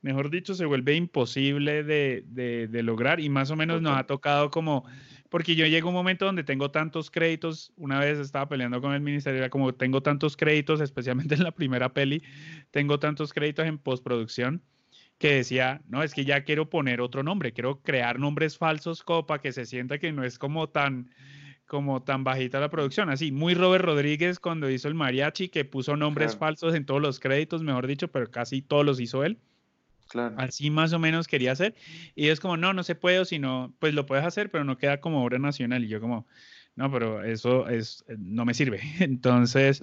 mejor 0.00 0.30
dicho, 0.30 0.54
se 0.54 0.64
vuelve 0.64 0.94
imposible 0.94 1.82
de, 1.82 2.24
de 2.24 2.82
lograr 2.82 3.18
y 3.20 3.28
más 3.28 3.50
o 3.50 3.56
menos 3.56 3.82
nos 3.82 3.98
ha 3.98 4.04
tocado 4.04 4.50
como 4.50 4.86
porque 5.30 5.54
yo 5.54 5.66
llego 5.66 5.88
a 5.88 5.90
un 5.90 5.96
momento 5.96 6.24
donde 6.24 6.44
tengo 6.44 6.70
tantos 6.70 7.10
créditos, 7.10 7.72
una 7.76 8.00
vez 8.00 8.18
estaba 8.18 8.48
peleando 8.48 8.80
con 8.80 8.92
el 8.92 9.00
ministerio, 9.00 9.38
era 9.38 9.50
como 9.50 9.74
tengo 9.74 10.02
tantos 10.02 10.36
créditos, 10.36 10.80
especialmente 10.80 11.34
en 11.34 11.42
la 11.42 11.52
primera 11.52 11.92
peli, 11.92 12.22
tengo 12.70 12.98
tantos 12.98 13.32
créditos 13.32 13.66
en 13.66 13.78
postproducción, 13.78 14.62
que 15.18 15.36
decía, 15.36 15.80
no, 15.88 16.02
es 16.02 16.12
que 16.14 16.24
ya 16.24 16.44
quiero 16.44 16.68
poner 16.68 17.00
otro 17.00 17.22
nombre, 17.22 17.52
quiero 17.52 17.80
crear 17.82 18.18
nombres 18.18 18.58
falsos 18.58 19.02
como 19.02 19.26
para 19.26 19.40
que 19.40 19.52
se 19.52 19.64
sienta 19.64 19.98
que 19.98 20.12
no 20.12 20.24
es 20.24 20.38
como 20.38 20.68
tan 20.68 21.10
como 21.66 22.04
tan 22.04 22.22
bajita 22.22 22.60
la 22.60 22.70
producción, 22.70 23.10
así, 23.10 23.32
muy 23.32 23.54
Robert 23.54 23.84
Rodríguez 23.84 24.38
cuando 24.38 24.70
hizo 24.70 24.86
el 24.86 24.94
mariachi, 24.94 25.48
que 25.48 25.64
puso 25.64 25.96
nombres 25.96 26.36
falsos 26.36 26.76
en 26.76 26.86
todos 26.86 27.02
los 27.02 27.18
créditos, 27.18 27.64
mejor 27.64 27.88
dicho, 27.88 28.06
pero 28.08 28.30
casi 28.30 28.62
todos 28.62 28.86
los 28.86 29.00
hizo 29.00 29.24
él. 29.24 29.38
Así 30.36 30.70
más 30.70 30.92
o 30.92 30.98
menos 30.98 31.26
quería 31.26 31.52
hacer. 31.52 31.74
Y 32.14 32.28
es 32.28 32.40
como, 32.40 32.56
no, 32.56 32.72
no 32.72 32.82
se 32.82 32.94
puede, 32.94 33.24
sino, 33.24 33.74
pues 33.78 33.94
lo 33.94 34.06
puedes 34.06 34.24
hacer, 34.24 34.50
pero 34.50 34.64
no 34.64 34.78
queda 34.78 35.00
como 35.00 35.24
obra 35.24 35.38
nacional. 35.38 35.84
Y 35.84 35.88
yo 35.88 36.00
como, 36.00 36.26
no, 36.74 36.90
pero 36.90 37.24
eso 37.24 37.68
es, 37.68 38.04
eh, 38.08 38.16
no 38.18 38.44
me 38.44 38.54
sirve. 38.54 38.80
Entonces, 39.00 39.82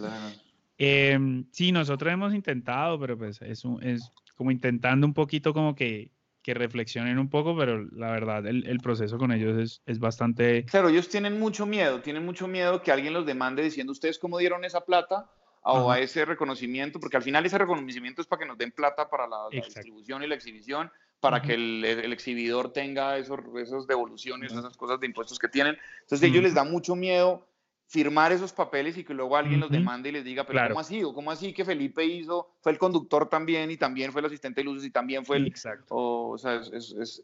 em, 0.77 1.45
sí, 1.51 1.71
nosotros 1.71 2.13
hemos 2.13 2.33
intentado, 2.33 2.99
pero 2.99 3.17
pues 3.17 3.41
es, 3.41 3.63
es 3.81 4.11
como 4.35 4.51
intentando 4.51 5.05
un 5.05 5.13
poquito 5.13 5.53
como 5.53 5.75
que, 5.75 6.11
que 6.41 6.53
reflexionen 6.53 7.17
un 7.17 7.29
poco, 7.29 7.57
pero 7.57 7.83
la 7.91 8.11
verdad, 8.11 8.45
el, 8.45 8.67
el 8.67 8.79
proceso 8.79 9.17
con 9.17 9.31
ellos 9.31 9.57
es, 9.57 9.81
es, 9.85 9.99
bastante... 9.99 10.65
Claro, 10.65 10.89
ellos 10.89 11.07
tienen 11.09 11.39
mucho 11.39 11.65
miedo, 11.65 12.01
tienen 12.01 12.25
mucho 12.25 12.47
miedo 12.47 12.81
que 12.81 12.91
alguien 12.91 13.13
los 13.13 13.25
demande 13.25 13.63
diciendo, 13.63 13.91
¿ustedes 13.91 14.19
cómo 14.19 14.37
dieron 14.37 14.65
esa 14.65 14.81
plata? 14.81 15.31
O 15.63 15.91
a 15.91 15.99
ese 15.99 16.25
reconocimiento, 16.25 16.99
porque 16.99 17.17
al 17.17 17.23
final 17.23 17.45
ese 17.45 17.57
reconocimiento 17.57 18.21
es 18.21 18.27
para 18.27 18.41
que 18.41 18.45
nos 18.45 18.57
den 18.57 18.71
plata 18.71 19.09
para 19.09 19.27
la, 19.27 19.47
distribución 19.49 20.23
y 20.23 20.27
la 20.27 20.35
exhibición, 20.35 20.91
para 21.19 21.41
que 21.41 21.53
el, 21.53 21.85
el, 21.85 22.11
exhibidor 22.11 22.73
tenga 22.73 23.17
esos, 23.17 23.39
esas 23.57 23.87
devoluciones, 23.87 24.51
esas 24.51 24.75
cosas 24.75 24.99
de 24.99 25.07
impuestos 25.07 25.39
que 25.39 25.47
tienen. 25.47 25.77
Entonces 26.01 26.23
a 26.23 26.27
ellos 26.29 26.43
les 26.43 26.53
da 26.53 26.65
mucho 26.65 26.95
miedo 26.95 27.47
firmar 27.87 28.31
esos 28.31 28.51
papeles 28.51 28.97
y 28.97 29.03
que 29.03 29.13
luego 29.13 29.37
alguien 29.37 29.59
los 29.59 29.69
demande 29.69 30.09
y 30.09 30.13
les 30.13 30.23
diga, 30.23 30.45
pero 30.45 30.67
¿cómo 30.67 30.79
así? 30.79 31.03
¿O 31.03 31.13
cómo 31.13 31.29
así 31.29 31.53
que 31.53 31.63
Felipe 31.63 32.03
hizo, 32.03 32.55
fue 32.59 32.71
el 32.71 32.79
conductor 32.79 33.29
también 33.29 33.69
y 33.69 33.77
también 33.77 34.11
fue 34.11 34.21
el 34.21 34.25
asistente 34.25 34.61
de 34.61 34.65
luces 34.65 34.85
y 34.85 34.89
también 34.91 35.23
fue 35.25 35.37
el... 35.37 35.47
Exacto. 35.47 35.95
O, 35.95 36.37
sea, 36.37 36.59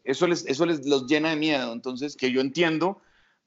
eso, 0.04 0.26
les, 0.28 0.46
eso 0.46 0.66
les 0.66 0.86
los 0.86 1.06
llena 1.06 1.30
de 1.30 1.36
miedo. 1.36 1.72
Entonces, 1.72 2.16
que 2.16 2.30
yo 2.30 2.40
entiendo 2.40 3.02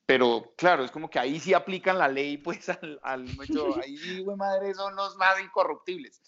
pero 0.05 0.53
claro, 0.57 0.83
es 0.83 0.91
como 0.91 1.09
que 1.09 1.19
ahí 1.19 1.39
sí 1.39 1.53
aplican 1.53 1.97
la 1.97 2.07
ley, 2.07 2.37
pues 2.37 2.69
al, 2.81 2.99
al 3.03 3.27
ahí, 3.81 4.19
güey, 4.23 4.37
madre, 4.37 4.73
son 4.73 4.95
los 4.95 5.15
más 5.17 5.39
incorruptibles. 5.41 6.21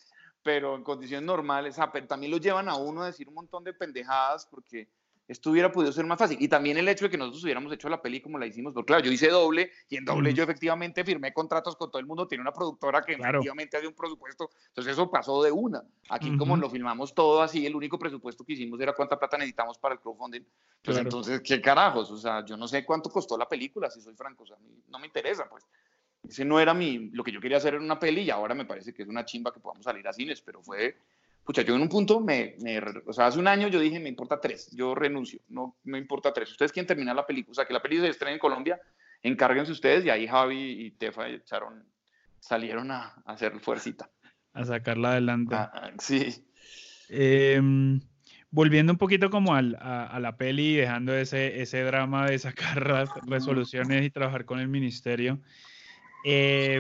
Pero 0.44 0.76
en 0.76 0.84
condiciones 0.84 1.26
normales, 1.26 1.76
también 2.08 2.32
lo 2.32 2.38
llevan 2.38 2.70
a 2.70 2.76
uno 2.76 3.02
a 3.02 3.08
decir 3.08 3.28
un 3.28 3.34
montón 3.34 3.64
de 3.64 3.74
pendejadas 3.74 4.46
porque 4.46 4.90
esto 5.28 5.50
hubiera 5.50 5.72
podido 5.72 5.92
ser 5.92 6.06
más 6.06 6.20
fácil. 6.20 6.38
Y 6.40 6.48
también 6.48 6.78
el 6.78 6.88
hecho 6.88 7.06
de 7.06 7.12
que 7.12 7.18
nosotros 7.18 7.44
hubiéramos 7.44 7.72
hecho 7.74 7.90
la 7.90 8.02
peli 8.02 8.22
como 8.22 8.38
la 8.38 8.46
hicimos, 8.46 8.74
porque 8.74 8.88
claro, 8.88 9.04
yo 9.04 9.12
hice 9.12 9.30
doble 9.30 9.72
y 9.90 9.98
en 9.98 10.06
doble 10.06 10.34
yo 10.34 10.44
efectivamente 10.44 11.04
firmé 11.04 11.34
contratos 11.34 11.76
con 11.76 11.90
todo 11.90 12.00
el 12.00 12.06
mundo, 12.06 12.28
tiene 12.28 12.42
una 12.42 12.52
productora 12.52 13.02
que 13.04 13.14
efectivamente 13.14 13.78
hace 13.78 13.88
un 13.88 13.94
presupuesto, 13.94 14.50
entonces 14.68 14.94
eso 14.94 15.10
pasó 15.10 15.42
de 15.44 15.52
una. 15.52 15.84
Aquí 16.10 16.36
como 16.38 16.56
lo 16.58 16.70
filmamos 16.70 17.14
todo 17.14 17.42
así, 17.42 17.66
el 17.66 17.76
único 17.76 17.98
presupuesto 17.98 18.44
que 18.44 18.54
hicimos 18.54 18.80
era 18.80 18.94
cuánta 18.94 19.18
plata 19.18 19.38
necesitamos 19.38 19.78
para 19.78 19.96
el 19.96 20.00
crowdfunding. 20.00 20.44
Pues 20.84 20.98
entonces, 20.98 21.42
¿qué 21.42 21.60
carajos? 21.62 22.12
O 22.12 22.18
sea, 22.18 22.46
yo 22.46 22.56
no 22.56 22.68
sé 22.68 22.86
cuánto 22.86 23.10
costó 23.10 23.38
la 23.38 23.48
película, 23.48 23.90
si 23.90 24.02
soy 24.02 24.16
franco, 24.16 24.44
o 24.44 24.48
sea, 24.48 24.58
no 24.90 25.00
me 25.00 25.08
interesa, 25.08 25.48
pues. 25.50 25.66
Ese 26.28 26.44
no 26.44 26.60
era 26.60 26.74
mi, 26.74 27.10
lo 27.12 27.24
que 27.24 27.32
yo 27.32 27.40
quería 27.40 27.58
hacer 27.58 27.76
en 27.76 27.84
una 27.84 28.00
peli 28.00 28.22
y 28.22 28.30
ahora 28.32 28.56
me 28.56 28.66
parece 28.66 28.94
que 28.94 29.04
es 29.04 29.08
una 29.08 29.26
chimba 29.26 29.54
que 29.54 29.60
podamos 29.60 29.84
salir 29.84 30.08
a 30.08 30.14
cines, 30.14 30.42
pero 30.42 30.62
fue 30.64 30.98
pucha, 31.46 31.62
yo 31.62 31.76
en 31.76 31.82
un 31.82 31.90
punto, 31.90 32.20
me, 32.20 32.56
me, 32.62 32.80
o 33.06 33.14
sea, 33.14 33.28
hace 33.28 33.40
un 33.40 33.48
año 33.48 33.68
yo 33.68 33.80
dije, 33.80 34.00
me 34.00 34.10
importa 34.10 34.42
tres, 34.42 34.70
yo 34.72 34.96
renuncio, 34.96 35.40
no 35.48 35.78
me 35.84 35.98
importa 35.98 36.34
tres. 36.34 36.52
Ustedes 36.52 36.72
quieren 36.72 36.88
terminar 36.88 37.16
la 37.16 37.26
película, 37.26 37.52
o 37.52 37.56
sea, 37.56 37.66
que 37.66 37.74
la 37.74 37.82
película 37.82 38.08
se 38.08 38.12
estrene 38.12 38.34
en 38.34 38.40
Colombia, 38.40 38.82
encárguense 39.22 39.72
ustedes 39.72 40.04
y 40.04 40.10
ahí 40.10 40.28
Javi 40.28 40.86
y 40.86 40.92
Tefa 40.92 41.30
echaron, 41.30 41.86
salieron 42.40 42.92
a, 42.92 43.14
a 43.26 43.34
hacer 43.34 43.60
fuerccita. 43.60 44.10
A 44.54 44.66
sacarla 44.66 45.12
adelante. 45.12 45.54
Ah, 45.56 45.92
sí. 46.00 46.46
Em, 47.10 48.02
volviendo 48.50 48.94
un 48.94 48.98
poquito 48.98 49.30
como 49.30 49.54
al, 49.54 49.78
a, 49.80 50.18
la 50.20 50.38
peli 50.38 50.74
y 50.74 50.76
dejando 50.78 51.14
ese, 51.14 51.62
ese 51.62 51.84
drama 51.84 52.26
de 52.26 52.40
sacar 52.40 52.82
resoluciones 53.28 54.06
y 54.06 54.10
trabajar 54.10 54.46
con 54.46 54.60
el 54.60 54.68
ministerio, 54.68 55.40
eh, 56.24 56.80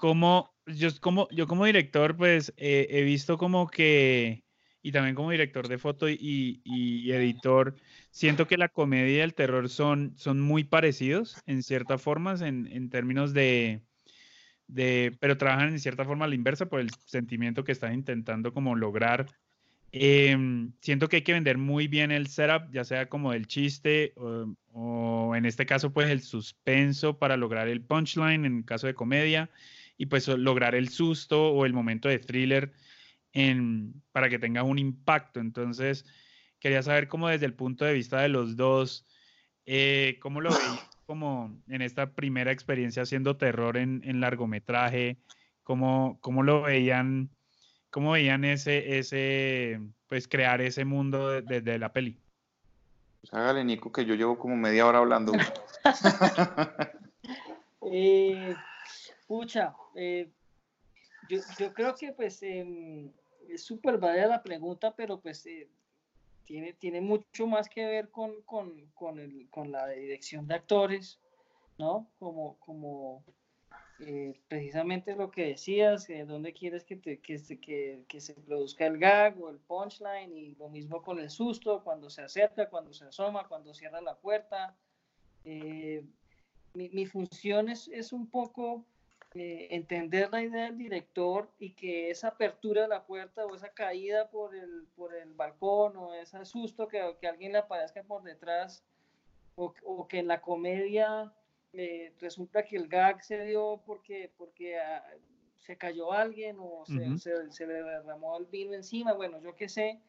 como, 0.00 0.50
yo, 0.74 0.88
como, 1.00 1.28
yo 1.30 1.46
como 1.46 1.64
director, 1.64 2.16
pues 2.16 2.52
he 2.56 3.02
visto 3.02 3.38
como 3.38 3.68
que, 3.68 4.44
y 4.82 4.92
también 4.92 5.14
como 5.14 5.30
director 5.30 5.68
de 5.68 5.78
foto 5.78 6.08
y, 6.08 6.60
y, 6.64 7.10
editor, 7.12 7.74
siento 8.10 8.46
que 8.46 8.56
la 8.56 8.68
comedia 8.68 9.18
y 9.18 9.20
el 9.20 9.34
terror 9.34 9.68
son, 9.68 10.14
son 10.16 10.40
muy 10.40 10.64
parecidos 10.64 11.36
en 11.46 11.62
ciertas 11.62 12.00
formas, 12.00 12.40
en, 12.40 12.66
en 12.72 12.88
términos 12.90 13.34
de, 13.34 13.82
de, 14.66 15.16
pero 15.20 15.36
trabajan 15.36 15.70
en 15.70 15.80
cierta 15.80 16.04
forma 16.04 16.26
a 16.26 16.28
la 16.28 16.34
inversa 16.34 16.66
por 16.66 16.80
el 16.80 16.90
sentimiento 17.06 17.64
que 17.64 17.72
están 17.72 17.94
intentando 17.94 18.52
como 18.52 18.76
lograr. 18.76 19.26
Em, 19.90 20.72
siento 20.80 21.08
que 21.08 21.16
hay 21.16 21.22
que 21.22 21.32
vender 21.32 21.56
muy 21.56 21.88
bien 21.88 22.10
el 22.10 22.26
setup, 22.28 22.70
ya 22.70 22.84
sea 22.84 23.08
como 23.08 23.32
el 23.32 23.46
chiste 23.46 24.12
o, 24.16 24.54
o, 24.72 25.34
en 25.34 25.46
este 25.46 25.64
caso 25.66 25.92
pues 25.92 26.10
el 26.10 26.20
suspenso 26.20 27.18
para 27.18 27.38
lograr 27.38 27.68
el 27.68 27.82
punchline 27.82 28.44
en 28.44 28.62
caso 28.62 28.86
de 28.86 28.94
comedia 28.94 29.50
y 29.98 30.06
pues 30.06 30.28
lograr 30.28 30.76
el 30.76 30.88
susto 30.88 31.50
o 31.50 31.66
el 31.66 31.74
momento 31.74 32.08
de 32.08 32.20
thriller 32.20 32.72
en, 33.32 34.00
para 34.12 34.30
que 34.30 34.38
tenga 34.38 34.62
un 34.62 34.78
impacto. 34.78 35.40
Entonces 35.40 36.06
quería 36.60 36.82
saber 36.82 37.08
cómo 37.08 37.28
desde 37.28 37.46
el 37.46 37.54
punto 37.54 37.84
de 37.84 37.92
vista 37.92 38.20
de 38.20 38.28
los 38.28 38.56
dos, 38.56 39.04
eh, 39.66 40.18
cómo 40.22 40.40
lo 40.40 40.50
veis 40.50 40.60
como 41.06 41.58
en 41.68 41.82
esta 41.82 42.12
primera 42.12 42.52
experiencia 42.52 43.02
haciendo 43.02 43.36
terror 43.36 43.76
en, 43.76 44.02
en 44.04 44.20
largometraje, 44.20 45.18
cómo, 45.64 46.18
cómo 46.20 46.42
lo 46.42 46.62
veían, 46.62 47.30
cómo 47.90 48.12
veían 48.12 48.44
ese, 48.44 48.98
ese, 48.98 49.80
pues 50.06 50.28
crear 50.28 50.60
ese 50.60 50.84
mundo 50.84 51.42
desde 51.42 51.78
la 51.78 51.92
peli. 51.92 52.18
Pues 53.20 53.34
hágale, 53.34 53.64
Nico, 53.64 53.90
que 53.90 54.04
yo 54.04 54.14
llevo 54.14 54.38
como 54.38 54.54
media 54.54 54.86
hora 54.86 54.98
hablando. 54.98 55.32
eh, 57.92 58.54
pucha, 59.28 59.76
eh, 59.94 60.28
yo, 61.28 61.74
creo 61.74 61.94
que 61.94 62.12
pues 62.12 62.42
eh, 62.42 63.10
es 63.48 63.62
súper 63.62 63.98
válida 63.98 64.26
la 64.26 64.42
pregunta, 64.42 64.94
pero 64.96 65.20
pues 65.20 65.44
eh, 65.46 65.68
tiene, 66.44 66.72
tiene 66.72 67.00
mucho 67.00 67.46
más 67.46 67.68
que 67.68 67.84
ver 67.84 68.10
con, 68.10 68.42
con, 68.42 68.86
con, 68.94 69.18
el, 69.18 69.48
con 69.50 69.70
la 69.70 69.88
dirección 69.88 70.46
de 70.46 70.54
actores, 70.54 71.20
¿no? 71.76 72.10
Como, 72.18 72.58
como 72.60 73.22
eh, 74.00 74.40
precisamente 74.48 75.14
lo 75.14 75.30
que 75.30 75.48
decías, 75.48 76.08
dónde 76.26 76.54
quieres 76.54 76.84
que, 76.84 76.96
te, 76.96 77.20
que, 77.20 77.36
que, 77.60 78.04
que, 78.08 78.20
se 78.20 78.34
produzca 78.34 78.86
el 78.86 78.98
gag 78.98 79.38
o 79.42 79.50
el 79.50 79.58
punchline, 79.58 80.32
y 80.32 80.54
lo 80.54 80.70
mismo 80.70 81.02
con 81.02 81.18
el 81.18 81.28
susto, 81.28 81.84
cuando 81.84 82.08
se 82.08 82.22
acerca, 82.22 82.70
cuando 82.70 82.94
se 82.94 83.04
asoma, 83.04 83.46
cuando 83.46 83.74
cierra 83.74 84.00
la 84.00 84.16
puerta. 84.16 84.74
Mi, 85.44 86.88
mi, 86.90 87.06
función 87.06 87.70
es, 87.70 87.88
es 87.88 88.12
un 88.12 88.28
poco 88.28 88.84
eh, 89.34 89.68
entender 89.70 90.30
la 90.30 90.42
idea 90.42 90.64
del 90.64 90.78
director 90.78 91.50
y 91.58 91.74
que 91.74 92.10
esa 92.10 92.28
apertura 92.28 92.82
de 92.82 92.88
la 92.88 93.04
puerta 93.04 93.44
o 93.44 93.54
esa 93.54 93.68
caída 93.74 94.30
por 94.30 94.54
el, 94.54 94.86
por 94.96 95.14
el 95.14 95.34
balcón 95.34 95.96
o 95.96 96.14
ese 96.14 96.44
susto 96.44 96.88
que, 96.88 97.16
que 97.20 97.28
alguien 97.28 97.52
le 97.52 97.58
aparezca 97.58 98.02
por 98.02 98.22
detrás 98.22 98.82
o, 99.54 99.74
o 99.84 100.08
que 100.08 100.20
en 100.20 100.28
la 100.28 100.40
comedia 100.40 101.32
eh, 101.74 102.14
resulta 102.20 102.64
que 102.64 102.76
el 102.76 102.88
gag 102.88 103.22
se 103.22 103.44
dio 103.44 103.82
porque, 103.84 104.32
porque 104.38 104.78
ah, 104.78 105.04
se 105.56 105.76
cayó 105.76 106.12
alguien 106.12 106.56
o 106.58 106.84
se, 106.86 106.94
uh 106.94 106.96
-huh. 106.98 107.18
se, 107.18 107.52
se, 107.52 107.66
le 107.66 107.74
derramó 107.82 108.38
el 108.38 108.46
vino 108.46 108.72
encima, 108.72 109.12
bueno, 109.12 109.40
yo 109.40 109.54
qué 109.54 109.68
sé. 109.68 110.00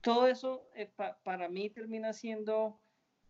Todo 0.00 0.28
eso 0.28 0.68
eh, 0.74 0.86
pa, 0.86 1.18
para 1.24 1.48
mí 1.48 1.68
termina 1.70 2.12
siendo 2.12 2.78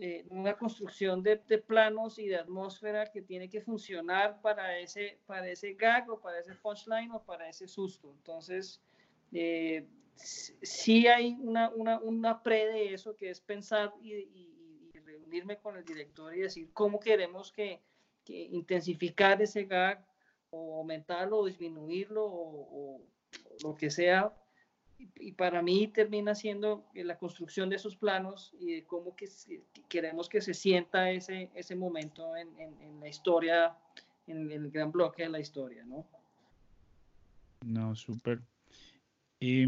eh, 0.03 0.25
una 0.31 0.57
construcción 0.57 1.23
de, 1.23 1.37
planos 1.37 2.19
y 2.19 2.27
de 2.27 2.37
atmósfera 2.37 3.11
que 3.13 3.21
tiene 3.21 3.51
que 3.51 3.61
funcionar 3.61 4.41
para 4.41 4.79
ese, 4.79 5.19
para 5.27 5.47
ese 5.47 5.75
gag 5.75 6.09
o 6.09 6.19
para 6.19 6.39
ese 6.41 6.55
punchline 6.55 7.13
o 7.13 7.23
para 7.23 7.51
ese 7.51 7.69
susto. 7.69 8.11
Entonces, 8.11 8.81
eh, 9.31 9.87
sí 10.17 11.07
hay 11.07 11.37
una, 11.43 11.69
una, 11.69 11.99
una, 12.01 12.43
pre 12.43 12.65
de 12.69 12.95
eso 12.95 13.15
que 13.15 13.29
es 13.29 13.43
pensar 13.43 13.93
y, 14.01 14.49
reunirme 15.05 15.59
con 15.59 15.77
el 15.77 15.85
director 15.85 16.35
y 16.35 16.41
decir 16.41 16.71
cómo 16.73 16.99
queremos 16.99 17.53
que, 17.53 17.83
que 18.25 18.39
intensificar 18.39 19.43
ese 19.43 19.65
gag 19.65 20.03
o 20.49 20.79
aumentarlo 20.79 21.41
o 21.41 21.45
disminuirlo 21.45 22.25
o 22.25 23.03
lo 23.63 23.75
que 23.75 23.91
sea 23.91 24.33
y 25.17 25.33
para 25.33 25.63
mí 25.63 25.89
termina 25.89 26.35
siendo 26.35 26.87
la 26.95 27.19
construcción 27.19 27.69
de 27.71 27.77
esos 27.77 27.97
planos 27.97 28.53
y 28.59 28.75
de 28.75 28.85
cómo 28.85 29.15
que 29.17 29.29
queremos 29.89 30.29
que 30.29 30.41
se 30.41 30.55
sienta 30.55 31.11
ese, 31.11 31.51
ese 31.55 31.77
momento 31.77 32.37
en, 32.37 32.49
en, 32.59 32.81
en 32.83 33.01
la 33.01 33.09
historia, 33.09 33.77
en 34.27 34.51
el 34.51 34.71
gran 34.71 34.91
bloque 34.91 35.23
de 35.25 35.29
la 35.29 35.41
historia, 35.41 35.85
¿no? 35.85 36.07
No, 37.65 37.95
súper. 37.95 38.41
Y 39.39 39.67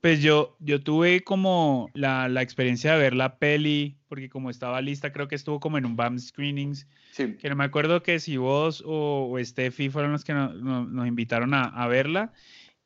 pues 0.00 0.20
yo, 0.20 0.56
yo 0.58 0.82
tuve 0.82 1.22
como 1.22 1.88
la, 1.94 2.28
la, 2.28 2.42
experiencia 2.42 2.94
de 2.94 2.98
ver 2.98 3.14
la 3.14 3.38
peli, 3.38 3.96
porque 4.08 4.28
como 4.28 4.50
estaba 4.50 4.80
lista, 4.80 5.12
creo 5.12 5.28
que 5.28 5.36
estuvo 5.36 5.60
como 5.60 5.78
en 5.78 5.86
un 5.86 5.96
BAM 5.96 6.18
Screenings, 6.18 6.86
sí. 7.12 7.36
que 7.36 7.48
no 7.48 7.56
me 7.56 7.64
acuerdo 7.64 8.02
que 8.02 8.18
si 8.18 8.36
vos 8.36 8.82
o, 8.84 9.30
o 9.30 9.44
Steffi 9.44 9.90
fueron 9.90 10.12
los 10.12 10.24
que 10.24 10.34
no, 10.34 10.52
no, 10.54 10.84
nos 10.84 11.06
invitaron 11.06 11.54
a, 11.54 11.64
a 11.64 11.86
verla. 11.86 12.32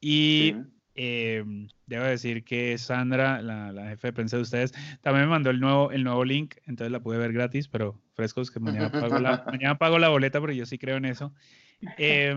Y 0.00 0.52
sí 0.54 0.75
eh, 0.96 1.44
debo 1.86 2.04
decir 2.04 2.42
que 2.42 2.78
Sandra, 2.78 3.42
la, 3.42 3.70
la, 3.70 3.88
jefe 3.90 4.08
de 4.08 4.12
prensa 4.14 4.36
de 4.36 4.42
ustedes, 4.42 4.72
también 5.02 5.26
me 5.26 5.30
mandó 5.30 5.50
el 5.50 5.60
nuevo, 5.60 5.90
el 5.92 6.02
nuevo 6.02 6.24
link, 6.24 6.54
entonces 6.64 6.90
la 6.90 7.00
pude 7.00 7.18
ver 7.18 7.32
gratis, 7.32 7.68
pero 7.68 8.00
frescos 8.14 8.50
que 8.50 8.60
mañana 8.60 8.90
pago 8.92 9.18
la, 9.18 9.44
mañana 9.46 9.76
pago 9.76 9.98
la 9.98 10.08
boleta 10.08 10.40
porque 10.40 10.56
yo 10.56 10.64
sí 10.64 10.78
creo 10.78 10.96
en 10.96 11.04
eso. 11.04 11.34
Eh, 11.98 12.34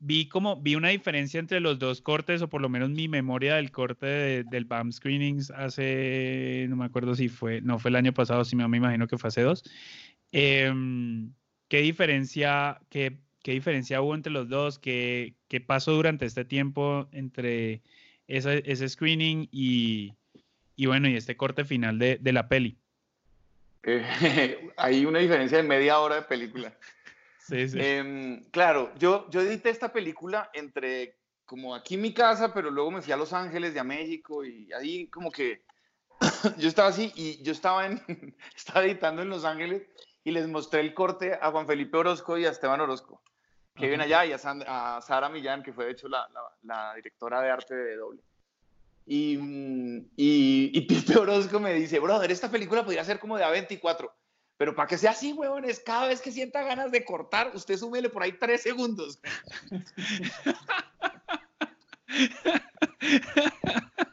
vi 0.00 0.28
como, 0.28 0.60
vi 0.60 0.74
una 0.74 0.88
diferencia 0.88 1.38
entre 1.38 1.60
los 1.60 1.78
dos 1.78 2.00
cortes, 2.00 2.42
o 2.42 2.48
por 2.48 2.60
lo 2.60 2.68
menos 2.68 2.90
mi 2.90 3.06
memoria 3.06 3.54
del 3.54 3.70
corte 3.70 4.06
de, 4.06 4.44
del 4.44 4.64
BAM 4.64 4.90
Screenings 4.92 5.50
hace, 5.52 6.66
no 6.68 6.76
me 6.76 6.86
acuerdo 6.86 7.14
si 7.14 7.28
fue, 7.28 7.60
no 7.60 7.78
fue 7.78 7.90
el 7.90 7.96
año 7.96 8.12
pasado, 8.12 8.44
si 8.44 8.56
me, 8.56 8.66
me 8.66 8.78
imagino 8.78 9.06
que 9.06 9.16
fue 9.16 9.28
hace 9.28 9.42
dos. 9.42 9.62
Eh, 10.32 10.72
¿Qué 11.68 11.82
diferencia, 11.82 12.80
qué 12.88 13.18
¿Qué 13.48 13.54
diferencia 13.54 14.02
hubo 14.02 14.14
entre 14.14 14.30
los 14.30 14.50
dos? 14.50 14.78
¿Qué, 14.78 15.32
qué 15.48 15.58
pasó 15.62 15.92
durante 15.92 16.26
este 16.26 16.44
tiempo 16.44 17.08
entre 17.12 17.80
ese, 18.26 18.62
ese 18.66 18.86
screening 18.86 19.48
y, 19.50 20.12
y, 20.76 20.84
bueno, 20.84 21.08
y 21.08 21.16
este 21.16 21.38
corte 21.38 21.64
final 21.64 21.98
de, 21.98 22.18
de 22.20 22.32
la 22.34 22.46
peli? 22.46 22.76
Eh, 23.84 24.70
hay 24.76 25.06
una 25.06 25.20
diferencia 25.20 25.56
de 25.56 25.62
media 25.62 25.98
hora 25.98 26.16
de 26.16 26.22
película. 26.24 26.76
Sí, 27.38 27.70
sí. 27.70 27.78
Eh, 27.80 28.42
claro, 28.50 28.92
yo, 28.98 29.30
yo 29.30 29.40
edité 29.40 29.70
esta 29.70 29.94
película 29.94 30.50
entre 30.52 31.16
como 31.46 31.74
aquí 31.74 31.94
en 31.94 32.02
mi 32.02 32.12
casa, 32.12 32.52
pero 32.52 32.70
luego 32.70 32.90
me 32.90 33.00
fui 33.00 33.14
a 33.14 33.16
Los 33.16 33.32
Ángeles, 33.32 33.72
de 33.72 33.80
a 33.80 33.84
México, 33.84 34.44
y 34.44 34.70
ahí 34.74 35.06
como 35.06 35.32
que 35.32 35.62
yo 36.58 36.68
estaba 36.68 36.90
así 36.90 37.14
y 37.16 37.42
yo 37.42 37.52
estaba, 37.52 37.86
en, 37.86 38.02
estaba 38.54 38.84
editando 38.84 39.22
en 39.22 39.30
Los 39.30 39.46
Ángeles 39.46 39.84
y 40.22 40.32
les 40.32 40.46
mostré 40.48 40.80
el 40.80 40.92
corte 40.92 41.38
a 41.40 41.50
Juan 41.50 41.66
Felipe 41.66 41.96
Orozco 41.96 42.36
y 42.36 42.44
a 42.44 42.50
Esteban 42.50 42.82
Orozco 42.82 43.22
que 43.78 43.86
viven 43.86 44.00
allá, 44.00 44.26
y 44.26 44.32
a, 44.32 44.38
Sandra, 44.38 44.96
a, 44.96 45.00
Sara 45.00 45.28
Millán, 45.28 45.62
que 45.62 45.72
fue 45.72 45.86
de 45.86 45.92
hecho 45.92 46.08
la, 46.08 46.28
la, 46.32 46.40
la, 46.62 46.94
directora 46.94 47.40
de 47.40 47.50
arte 47.50 47.74
de 47.74 47.96
doble. 47.96 48.22
Y, 49.06 49.38
y, 50.16 50.16
y 50.74 50.80
Pipe 50.82 51.18
Orozco 51.18 51.60
me 51.60 51.74
dice, 51.74 52.00
brother, 52.00 52.30
esta 52.30 52.50
película 52.50 52.84
podría 52.84 53.04
ser 53.04 53.18
como 53.18 53.38
de 53.38 53.44
A24, 53.44 54.10
pero 54.56 54.74
para 54.74 54.88
que 54.88 54.98
sea 54.98 55.12
así, 55.12 55.32
huevones, 55.32 55.80
cada 55.80 56.08
vez 56.08 56.20
que 56.20 56.32
sienta 56.32 56.62
ganas 56.62 56.90
de 56.90 57.04
cortar, 57.04 57.52
usted 57.54 57.76
súmele 57.76 58.08
por 58.08 58.22
ahí 58.22 58.32
tres 58.32 58.62
segundos. 58.62 59.20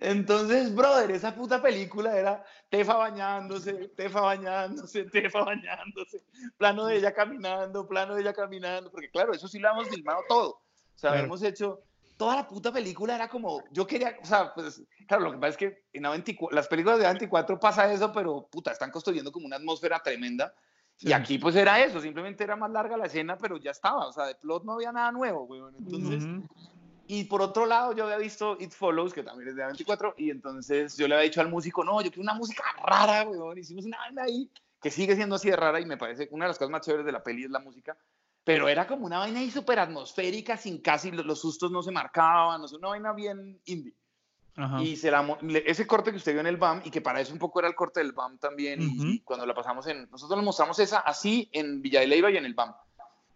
Entonces, 0.00 0.74
brother, 0.74 1.10
esa 1.10 1.34
puta 1.34 1.62
película 1.62 2.16
era 2.16 2.44
Tefa 2.68 2.94
bañándose, 2.94 3.88
Tefa 3.96 4.20
bañándose, 4.20 5.04
Tefa 5.04 5.44
bañándose, 5.44 6.22
plano 6.56 6.86
de 6.86 6.96
ella 6.96 7.12
caminando, 7.12 7.86
plano 7.86 8.14
de 8.14 8.22
ella 8.22 8.32
caminando, 8.32 8.90
porque 8.90 9.10
claro, 9.10 9.32
eso 9.32 9.48
sí 9.48 9.58
lo 9.58 9.70
hemos 9.70 9.88
filmado 9.88 10.20
todo. 10.28 10.50
O 10.50 10.98
sea, 10.98 11.10
claro. 11.10 11.26
hemos 11.26 11.42
hecho 11.42 11.80
toda 12.16 12.36
la 12.36 12.48
puta 12.48 12.72
película 12.72 13.14
era 13.14 13.28
como, 13.28 13.62
yo 13.70 13.86
quería, 13.86 14.18
o 14.20 14.26
sea, 14.26 14.52
pues, 14.52 14.82
claro, 15.06 15.24
lo 15.24 15.32
que 15.32 15.38
pasa 15.38 15.50
es 15.50 15.56
que 15.56 15.84
en 15.92 16.04
A24, 16.04 16.50
las 16.52 16.68
películas 16.68 16.98
de 16.98 17.06
A24 17.06 17.58
pasa 17.58 17.90
eso, 17.92 18.12
pero 18.12 18.48
puta, 18.50 18.72
están 18.72 18.90
construyendo 18.90 19.32
como 19.32 19.46
una 19.46 19.56
atmósfera 19.56 20.00
tremenda. 20.00 20.52
Sí. 20.96 21.08
Y 21.10 21.12
aquí 21.12 21.38
pues 21.38 21.54
era 21.54 21.78
eso, 21.82 22.00
simplemente 22.00 22.42
era 22.42 22.56
más 22.56 22.72
larga 22.72 22.96
la 22.96 23.06
escena, 23.06 23.38
pero 23.38 23.56
ya 23.56 23.70
estaba, 23.70 24.08
o 24.08 24.12
sea, 24.12 24.26
de 24.26 24.34
plot 24.34 24.64
no 24.64 24.72
había 24.72 24.90
nada 24.90 25.12
nuevo, 25.12 25.46
güey. 25.46 25.62
Entonces, 25.78 26.24
uh 26.24 26.26
-huh 26.26 26.77
Y 27.10 27.24
por 27.24 27.40
otro 27.40 27.64
lado, 27.64 27.94
yo 27.94 28.04
había 28.04 28.18
visto 28.18 28.58
It 28.60 28.70
Follows, 28.70 29.14
que 29.14 29.22
también 29.22 29.48
es 29.48 29.56
de 29.56 29.64
24, 29.64 30.14
y 30.18 30.28
entonces 30.28 30.94
yo 30.98 31.08
le 31.08 31.14
había 31.14 31.24
dicho 31.24 31.40
al 31.40 31.48
músico, 31.48 31.82
no, 31.82 32.02
yo 32.02 32.10
quiero 32.10 32.20
una 32.20 32.34
música 32.34 32.62
rara, 32.84 33.26
weón. 33.26 33.56
Hicimos 33.56 33.86
una 33.86 33.96
vaina 33.96 34.24
ahí 34.24 34.50
que 34.80 34.90
sigue 34.90 35.16
siendo 35.16 35.36
así 35.36 35.48
de 35.48 35.56
rara 35.56 35.80
y 35.80 35.86
me 35.86 35.96
parece 35.96 36.28
una 36.30 36.44
de 36.44 36.48
las 36.50 36.58
cosas 36.58 36.70
más 36.70 36.82
chéveres 36.82 37.06
de 37.06 37.12
la 37.12 37.22
peli 37.22 37.44
es 37.44 37.50
la 37.50 37.60
música. 37.60 37.96
Pero 38.44 38.68
era 38.68 38.86
como 38.86 39.06
una 39.06 39.18
vaina 39.18 39.40
ahí 39.40 39.50
súper 39.50 39.78
atmosférica, 39.78 40.58
sin 40.58 40.82
casi 40.82 41.10
los, 41.10 41.40
sustos 41.40 41.70
no 41.70 41.82
se 41.82 41.92
marcaban, 41.92 42.62
o 42.62 42.68
sea, 42.68 42.78
una 42.78 42.88
vaina 42.88 43.12
bien 43.14 43.58
indie. 43.64 43.94
Y 44.80 44.96
se 44.96 45.10
la, 45.10 45.38
ese 45.64 45.86
corte 45.86 46.10
que 46.10 46.16
usted 46.16 46.32
vio 46.32 46.40
en 46.40 46.46
el 46.46 46.56
BAM, 46.56 46.82
y 46.84 46.90
que 46.90 47.00
para 47.00 47.20
eso 47.20 47.32
un 47.32 47.38
poco 47.38 47.60
era 47.60 47.68
el 47.68 47.74
corte 47.74 48.00
del 48.00 48.12
BAM 48.12 48.38
también, 48.38 48.80
y, 48.82 49.20
cuando 49.20 49.46
la 49.46 49.54
pasamos 49.54 49.86
en. 49.86 50.10
Nosotros 50.10 50.36
lo 50.36 50.44
mostramos 50.44 50.78
esa 50.78 50.98
así 50.98 51.48
en 51.52 51.80
Villa 51.80 52.00
de 52.00 52.08
Leyva 52.08 52.30
y 52.30 52.36
en 52.36 52.44
el 52.44 52.54
BAM. 52.54 52.74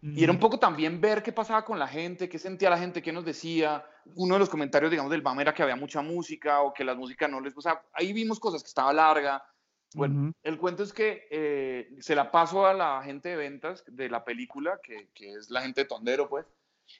Y 0.05 0.21
era 0.21 0.33
un 0.33 0.39
poco 0.39 0.59
también 0.59 0.99
ver 0.99 1.23
qué 1.23 1.31
pasaba 1.31 1.63
con 1.63 1.79
la 1.79 1.87
gente, 1.87 2.27
qué 2.27 2.37
sentía 2.37 2.69
la 2.69 2.77
gente, 2.77 3.01
qué 3.01 3.13
nos 3.13 3.23
decía. 3.23 3.85
Uno 4.15 4.35
de 4.35 4.39
los 4.39 4.49
comentarios, 4.49 4.91
digamos, 4.91 5.09
del 5.09 5.21
BAM 5.21 5.39
era 5.39 5.53
que 5.53 5.63
había 5.63 5.77
mucha 5.77 6.01
música 6.01 6.59
o 6.59 6.73
que 6.73 6.83
la 6.83 6.93
música 6.93 7.29
no 7.29 7.39
les... 7.39 7.55
O 7.55 7.61
sea, 7.61 7.81
ahí 7.93 8.11
vimos 8.11 8.37
cosas 8.37 8.61
que 8.61 8.67
estaba 8.67 8.91
larga. 8.91 9.41
Bueno, 9.93 10.33
el 10.43 10.57
cuento 10.57 10.83
es 10.83 10.91
que 10.91 11.25
eh, 11.31 11.95
se 12.01 12.15
la 12.15 12.31
paso 12.31 12.65
a 12.65 12.73
la 12.73 13.01
gente 13.01 13.29
de 13.29 13.37
ventas 13.37 13.85
de 13.87 14.09
la 14.09 14.25
película, 14.25 14.77
que, 14.83 15.07
que 15.13 15.35
es 15.35 15.49
la 15.49 15.61
gente 15.61 15.81
de 15.81 15.87
Tondero, 15.87 16.27
pues. 16.27 16.45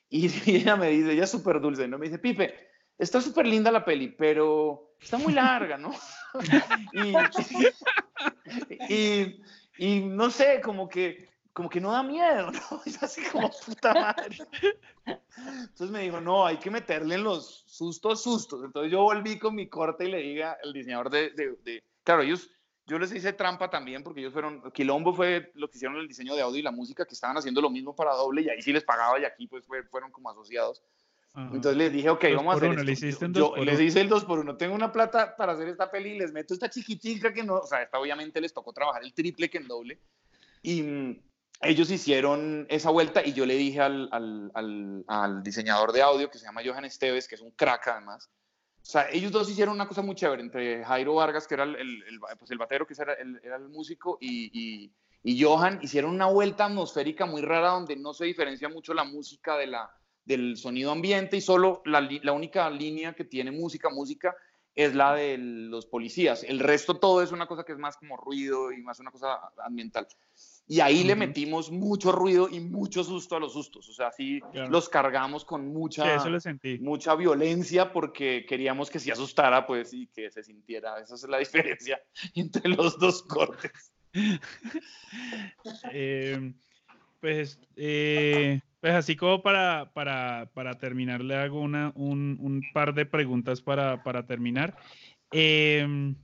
Y, 0.09 0.27
ella 0.49 0.77
me 0.77 0.87
dice, 0.87 1.11
ella 1.11 1.25
es 1.25 1.31
súper 1.31 1.59
dulce, 1.59 1.89
¿no? 1.89 1.97
Me 1.97 2.05
dice, 2.05 2.19
Pipe, 2.19 2.55
está 2.97 3.19
súper 3.19 3.47
linda 3.47 3.69
la 3.69 3.83
peli, 3.83 4.15
pero 4.17 4.95
está 5.01 5.17
muy 5.17 5.33
larga, 5.33 5.77
¿no? 5.77 5.91
y, 6.93 8.93
y, 8.93 9.41
y, 9.77 9.99
no 10.05 10.29
sé, 10.29 10.61
como 10.61 10.87
que 10.87 11.32
como 11.53 11.69
que 11.69 11.79
no 11.79 11.91
da 11.91 12.03
miedo, 12.03 12.51
¿no? 12.71 12.81
Es 12.85 13.01
así 13.01 13.21
como 13.31 13.49
puta 13.65 13.93
madre. 13.93 14.37
Entonces 15.05 15.91
me 15.91 16.01
dijo, 16.01 16.19
no, 16.19 16.45
hay 16.45 16.57
que 16.57 16.71
meterle 16.71 17.15
en 17.15 17.23
los 17.23 17.63
sustos, 17.67 18.23
sustos. 18.23 18.63
Entonces 18.63 18.91
yo 18.91 19.03
volví 19.03 19.39
con 19.39 19.55
mi 19.55 19.69
corte 19.69 20.05
y 20.05 20.11
le 20.11 20.17
diga 20.17 20.57
al 20.63 20.73
diseñador 20.73 21.09
de, 21.09 21.29
de, 21.31 21.83
claro, 22.03 22.23
ellos, 22.23 22.49
yo 22.85 22.99
les 22.99 23.13
hice 23.13 23.33
trampa 23.33 23.69
también 23.69 24.03
porque 24.03 24.19
ellos 24.19 24.33
fueron, 24.33 24.71
Quilombo 24.71 25.13
fue 25.13 25.51
lo 25.55 25.69
que 25.69 25.77
hicieron 25.77 25.97
el 25.97 26.07
diseño 26.07 26.35
de 26.35 26.41
audio 26.41 26.59
y 26.59 26.63
la 26.63 26.71
música, 26.71 27.05
que 27.05 27.13
estaban 27.13 27.37
haciendo 27.37 27.61
lo 27.61 27.69
mismo 27.69 27.95
para 27.95 28.13
doble 28.13 28.41
y 28.41 28.49
ahí 28.49 28.61
sí 28.61 28.73
les 28.73 28.83
pagaba 28.83 29.19
y 29.19 29.25
aquí 29.25 29.47
pues 29.47 29.65
fueron 29.89 30.11
como 30.11 30.29
asociados. 30.29 30.83
Entonces 31.35 31.77
les 31.77 31.91
dije, 31.91 32.11
ok, 32.11 32.25
vamos 32.35 32.53
a 32.53 32.57
hacer 32.57 32.69
uno, 32.69 32.81
esto. 32.83 33.27
yo, 33.31 33.55
les 33.55 33.79
hice 33.79 34.01
el 34.01 34.07
2 34.07 34.25
por 34.25 34.37
1 34.37 34.55
Tengo 34.55 34.75
una 34.75 34.91
plata 34.91 35.35
para 35.35 35.53
hacer 35.53 35.67
esta 35.67 35.89
peli 35.89 36.11
y 36.11 36.19
les 36.19 36.31
meto 36.31 36.53
esta 36.53 36.69
chiquitica 36.69 37.33
que 37.33 37.41
no, 37.41 37.55
o 37.55 37.65
sea, 37.65 37.81
esta 37.81 37.99
obviamente 37.99 38.39
les 38.39 38.53
tocó 38.53 38.71
trabajar 38.71 39.03
el 39.03 39.15
triple 39.15 39.49
que 39.49 39.57
en 39.57 39.67
doble. 39.67 39.99
Y, 40.61 40.83
mm, 40.83 41.21
ellos 41.65 41.89
hicieron 41.91 42.65
esa 42.69 42.89
vuelta 42.89 43.25
y 43.25 43.33
yo 43.33 43.45
le 43.45 43.55
dije 43.55 43.81
al, 43.81 44.09
al, 44.11 45.03
al, 45.07 45.43
diseñador 45.43 45.91
de 45.91 46.01
audio 46.01 46.29
que 46.29 46.37
se 46.37 46.45
llama 46.45 46.61
Johan 46.65 46.85
Esteves, 46.85 47.27
que 47.27 47.35
es 47.35 47.41
un 47.41 47.51
crack 47.51 47.87
además. 47.87 48.29
O 48.81 48.85
sea, 48.85 49.09
ellos 49.11 49.31
dos 49.31 49.49
hicieron 49.49 49.75
una 49.75 49.87
cosa 49.87 50.01
muy 50.01 50.15
chévere 50.15 50.41
entre 50.41 50.83
Jairo 50.83 51.15
Vargas, 51.15 51.47
que 51.47 51.53
era 51.53 51.63
el, 51.63 51.75
el, 51.75 52.19
pues 52.37 52.51
el 52.51 52.57
batero, 52.57 52.85
que 52.85 52.93
era 52.97 53.13
el, 53.13 53.39
era 53.43 53.57
músico, 53.59 54.17
y, 54.19 54.51
y, 54.53 54.93
y, 55.23 55.41
Johan, 55.41 55.79
hicieron 55.81 56.11
una 56.11 56.25
vuelta 56.25 56.65
atmosférica 56.65 57.25
muy 57.25 57.41
rara 57.41 57.69
donde 57.69 57.95
no 57.95 58.13
se 58.13 58.25
diferencia 58.25 58.67
mucho 58.67 58.93
la 58.93 59.05
música 59.05 59.55
de 59.57 59.67
la, 59.67 59.89
del 60.25 60.57
sonido 60.57 60.91
ambiente 60.91 61.37
y 61.37 61.41
solo 61.41 61.81
la, 61.85 62.01
la 62.01 62.31
única 62.33 62.69
línea 62.69 63.13
que 63.13 63.23
tiene 63.23 63.51
música, 63.51 63.89
música, 63.89 64.35
es 64.75 64.95
la 64.95 65.13
de 65.13 65.37
los 65.37 65.85
policías. 65.85 66.43
El 66.43 66.59
resto 66.59 66.99
todo 66.99 67.21
es 67.21 67.31
una 67.31 67.47
cosa 67.47 67.63
que 67.63 67.73
es 67.73 67.77
más 67.77 67.95
como 67.97 68.17
ruido 68.17 68.71
y 68.71 68.81
más 68.81 68.99
una 68.99 69.11
cosa 69.11 69.39
ambiental. 69.63 70.07
Y 70.65 70.79
ahí 70.79 71.03
le 71.03 71.15
metimos 71.15 71.71
mucho 71.71 72.11
ruido 72.13 72.47
y 72.49 72.61
mucho 72.61 73.03
susto 73.03 73.35
a 73.35 73.39
los 73.39 73.51
sustos. 73.51 73.89
O 73.89 73.93
sea, 73.93 74.11
sí 74.11 74.41
los 74.69 74.87
cargamos 74.87 75.43
con 75.43 75.67
mucha, 75.67 76.23
mucha 76.79 77.15
violencia 77.15 77.91
porque 77.91 78.45
queríamos 78.47 78.89
que 78.89 78.99
se 78.99 79.11
asustara, 79.11 79.67
pues, 79.67 79.93
y 79.93 80.07
que 80.07 80.29
se 80.29 80.41
sintiera. 80.41 80.99
Esa 80.99 81.15
es 81.15 81.23
la 81.23 81.37
diferencia 81.39 82.01
entre 82.35 82.69
los 82.69 82.97
dos 82.99 83.23
cortes. 83.23 83.71
Eh, 85.91 86.53
pues, 87.19 87.59
eh, 87.75 88.59
pues 88.81 88.93
así 88.93 89.15
como 89.15 89.41
para, 89.41 89.91
para, 89.93 90.49
para 90.53 90.77
terminar, 90.77 91.23
le 91.23 91.35
hago 91.35 91.61
una, 91.61 91.91
un, 91.95 92.37
un 92.41 92.61
par 92.73 92.93
de 92.93 93.05
preguntas 93.05 93.61
para, 93.61 94.03
para 94.03 94.25
terminar. 94.25 94.75
Eh, 95.31 96.15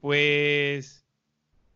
pues 0.00 1.07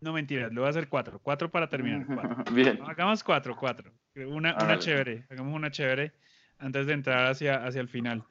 no 0.03 0.13
mentiras, 0.13 0.53
le 0.53 0.59
voy 0.59 0.67
a 0.67 0.71
hacer 0.71 0.89
cuatro. 0.89 1.21
Cuatro 1.23 1.51
para 1.51 1.69
terminar. 1.69 2.05
Bien. 2.53 2.79
hagamos 2.87 3.23
cuatro, 3.23 3.57
cuatro. 3.57 3.93
Una, 4.17 4.57
una 4.57 4.79
chévere. 4.79 5.25
Hagamos 5.31 5.55
una 5.55 5.71
chévere 5.71 6.13
antes 6.59 6.87
de 6.87 6.93
entrar 6.93 7.31
hacia, 7.31 7.65
hacia 7.65 7.81
el 7.81 7.89
final. 7.89 8.25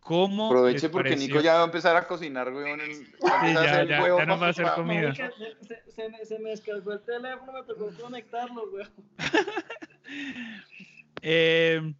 ¿Cómo 0.00 0.46
Aproveche 0.46 0.88
porque 0.88 1.16
Nico 1.16 1.40
ya 1.40 1.54
va 1.54 1.62
a 1.62 1.64
empezar 1.64 1.96
a 1.96 2.06
cocinar, 2.06 2.52
güey. 2.52 2.72
El, 2.72 2.94
sí, 2.94 3.06
ya, 3.20 3.84
ya, 3.84 3.84
ya 3.84 4.24
no 4.24 4.38
va 4.38 4.46
a 4.46 4.50
hacer 4.50 4.66
comida. 4.74 5.12
Se, 5.14 5.30
se, 5.90 6.08
me, 6.08 6.24
se, 6.24 6.38
me, 6.38 6.50
descargó 6.50 6.92
el 6.92 7.00
teléfono, 7.00 7.52
me 7.52 7.62
tocó 7.64 7.90
conectarlo, 8.00 8.70
güey. 8.70 8.86
eh, 11.22 11.92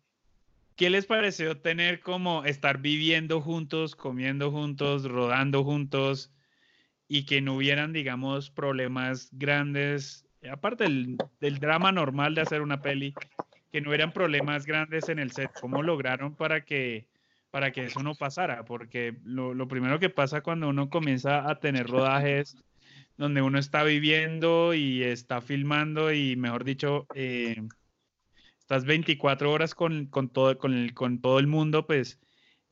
¿Qué 0.76 0.88
les 0.88 1.05
pareció 1.05 1.59
tener 1.59 2.01
como 2.01 2.44
estar 2.44 2.78
viviendo 2.78 3.40
juntos, 3.40 3.97
comiendo 3.97 4.53
juntos, 4.53 5.05
rodando 5.05 5.64
juntos? 5.64 6.30
Y 7.09 7.24
que 7.24 7.40
no 7.40 7.54
hubieran, 7.54 7.92
digamos, 7.92 8.50
problemas 8.50 9.28
grandes, 9.32 10.26
aparte 10.50 10.84
del, 10.84 11.59
drama 11.59 11.92
normal 11.92 12.34
de 12.34 12.40
hacer 12.40 12.62
una 12.62 12.82
peli, 12.82 13.14
que 13.70 13.80
no 13.80 13.90
hubieran 13.90 14.12
problemas 14.12 14.66
grandes 14.66 15.09
en 15.09 15.18
el 15.18 15.32
set. 15.32 15.50
¿Cómo 15.61 15.82
lograron 15.82 16.34
para 16.34 16.64
que, 16.64 17.07
para 17.50 17.70
que 17.72 17.84
eso 17.84 18.02
no 18.02 18.14
pasara? 18.14 18.64
Porque 18.64 19.16
lo, 19.24 19.68
primero 19.68 19.98
que 19.98 20.11
pasa 20.11 20.40
cuando 20.40 20.68
uno 20.68 20.90
comienza 20.90 21.48
a 21.48 21.61
tener 21.61 21.86
rodajes 21.86 22.57
donde 23.16 23.40
uno 23.40 23.59
está 23.59 23.82
viviendo 23.82 24.74
y 24.74 25.02
está 25.02 25.40
filmando 25.40 26.12
y, 26.12 26.36
mejor 26.36 26.64
dicho, 26.64 27.07
eh, 27.14 27.62
estás 28.59 28.84
24 28.84 29.50
horas 29.50 29.74
con, 29.74 30.07
con, 30.07 30.28
todo, 30.28 30.59
con, 30.59 30.90
con 30.90 31.20
todo 31.20 31.38
el 31.38 31.46
mundo, 31.46 31.86
pues 31.86 32.18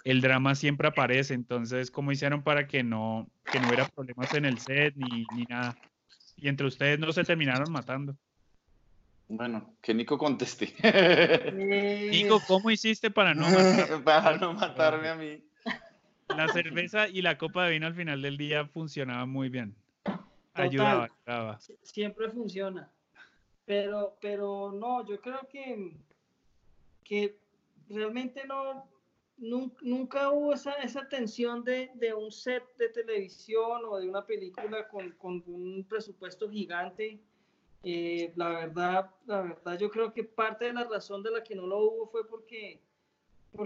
el 0.05 0.21
drama 0.21 0.55
siempre 0.55 0.89
aparece. 0.89 1.35
Entonces, 1.35 1.91
¿cómo 1.91 2.13
hicieron 2.13 2.43
para 2.43 2.67
que 2.67 2.83
no, 2.83 3.27
que 3.51 3.59
no 3.59 3.67
hubiera 3.67 3.89
problemas 3.89 4.33
en 4.35 4.45
el 4.45 4.59
set 4.59 4.95
ni, 4.97 5.27
ni 5.35 5.45
nada? 5.45 5.77
Y 6.37 6.49
entre 6.49 6.67
ustedes 6.67 6.99
no 6.99 7.13
se 7.13 7.25
terminaron 7.25 7.73
matando. 7.73 8.17
Bueno, 9.29 9.75
que 9.81 9.95
Nico 9.95 10.19
conteste. 10.19 10.75
Nico, 12.11 12.41
¿cómo 12.47 12.71
hiciste 12.71 13.11
para 13.11 13.35
no 13.35 13.47
para 14.05 14.37
no 14.37 14.53
matarme 14.53 15.09
a 15.09 15.17
mí? 15.17 15.43
La 16.29 16.49
cerveza 16.49 17.09
y 17.09 17.23
la 17.23 17.39
copa 17.39 17.65
de 17.65 17.73
vino 17.73 17.87
al 17.87 17.95
final 17.95 18.21
del 18.21 18.37
día 18.37 18.67
funcionaban 18.67 19.31
muy 19.31 19.49
bien. 19.49 19.75
Ayudaba, 20.53 21.09
ayudaba. 21.27 21.59
Siempre 21.83 22.31
funciona. 22.31 22.91
Pero, 23.65 24.19
pero 24.21 24.73
no, 24.73 25.07
yo 25.07 25.21
creo 25.21 25.49
que, 25.51 25.97
que 27.03 27.39
realmente 27.89 28.47
no, 28.47 28.87
nunca, 29.37 30.31
hubo 30.31 30.53
esa, 30.55 30.73
esa 30.75 31.09
tensión 31.09 31.65
de, 31.65 31.91
un 32.17 32.31
set 32.31 32.63
de 32.77 32.89
televisión 32.89 33.83
o 33.87 33.99
de 33.99 34.09
una 34.09 34.25
película 34.25 34.89
con, 34.89 35.43
un 35.47 35.85
presupuesto 35.89 36.49
gigante. 36.49 37.21
Eh, 37.83 38.33
la 38.37 38.49
verdad, 38.49 39.11
la 39.27 39.43
verdad, 39.43 39.79
yo 39.79 39.91
creo 39.91 40.13
que 40.13 40.25
parte 40.25 40.67
de 40.67 40.73
la 40.73 40.85
razón 40.85 41.23
de 41.23 41.31
la 41.31 41.43
que 41.43 41.55
no 41.55 41.67
lo 41.67 41.81
hubo 41.81 42.07
fue 42.07 42.27
porque, 42.27 42.81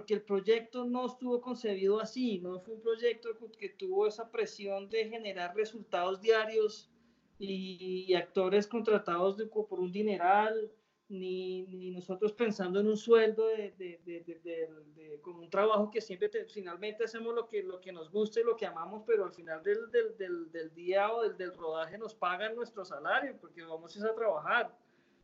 el 0.09 0.23
proyecto 0.23 0.85
no 0.85 1.07
estuvo 1.07 1.41
concebido 1.41 2.01
así, 2.01 2.39
no 2.41 2.61
fue 2.61 2.75
un 2.75 2.83
proyecto 2.83 3.31
que 3.59 3.71
tuvo 3.71 4.07
esa 4.07 4.31
presión 4.31 4.89
de 4.91 5.09
generar 5.09 5.55
resultados 5.55 6.21
diarios 6.21 6.91
y, 7.39 8.05
y 8.09 8.15
actores 8.15 8.67
contratados 8.67 9.37
de, 9.37 9.47
por 9.47 9.81
un 9.81 9.93
dineral 9.93 10.71
ni, 11.09 11.63
ni, 11.63 11.91
nosotros 11.91 12.33
pensando 12.33 12.81
en 12.81 12.87
un 12.87 12.97
sueldo 12.97 13.47
de, 13.47 13.73
de, 13.79 14.01
de, 14.05 15.21
con 15.23 15.37
un 15.37 15.49
trabajo 15.49 15.91
que 15.91 16.01
siempre 16.01 16.31
finalmente 16.47 17.05
hacemos 17.05 17.35
lo 17.35 17.49
que, 17.49 17.63
lo 17.63 17.81
que 17.81 17.93
nos 17.93 18.11
gusta 18.11 18.41
y 18.41 18.45
lo 18.45 18.57
que 18.57 18.67
amamos, 18.67 19.05
pero 19.07 19.25
al 19.25 19.33
final 19.33 19.63
del, 19.63 19.91
del, 19.91 20.53
del 20.53 20.75
día 20.75 21.11
o 21.13 21.29
del, 21.29 21.55
rodaje 21.55 21.97
nos 21.97 22.15
pagan 22.15 22.55
nuestro 22.55 22.85
salario 22.85 23.37
porque 23.41 23.63
vamos 23.63 23.97
a 24.03 24.15
trabajar. 24.15 24.77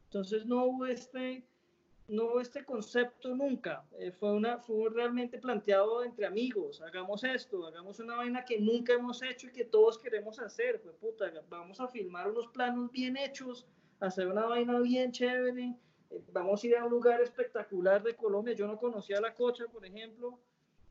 Entonces 0.05 0.47
no 0.47 0.64
hubo 0.64 0.87
este, 0.87 1.45
no 2.09 2.24
hubo 2.24 2.41
este 2.41 2.64
concepto 2.64 3.35
nunca. 3.35 3.85
Eh, 3.99 4.11
fue, 4.11 4.32
una, 4.32 4.59
fue 4.59 4.89
realmente 4.89 5.39
planteado 5.39 6.03
entre 6.03 6.24
amigos. 6.24 6.80
Hagamos 6.80 7.24
esto, 7.24 7.66
hagamos 7.66 8.01
una 8.01 8.16
vaina 8.16 8.45
que 8.45 8.59
nunca 8.59 8.95
hemos 8.95 9.22
hecho 9.22 9.49
y 9.49 9.53
que 9.53 9.66
todos 9.66 9.99
queremos 9.99 10.39
hacer. 10.39 10.78
Fue 10.78 10.95
puta, 10.95 11.30
vamos 11.51 11.78
a 11.78 11.89
filmar 11.89 12.30
unos 12.30 12.47
planos 12.49 12.91
bien 12.91 13.18
hechos 13.18 13.66
hacer 14.01 14.28
una 14.28 14.47
vaina 14.47 14.78
bien 14.80 15.12
chévere. 15.12 15.76
Eh, 16.11 16.22
vamos 16.32 16.62
a 16.62 16.66
ir 16.66 16.76
a 16.76 16.84
un 16.84 16.90
lugar 16.90 17.20
espectacular 17.20 18.03
de 18.03 18.14
Colombia. 18.16 18.55
Yo 18.55 18.66
no 18.66 18.78
conocía 18.78 19.20
la 19.20 19.34
Cocha, 19.34 19.64
por 19.72 19.84
ejemplo, 19.86 20.38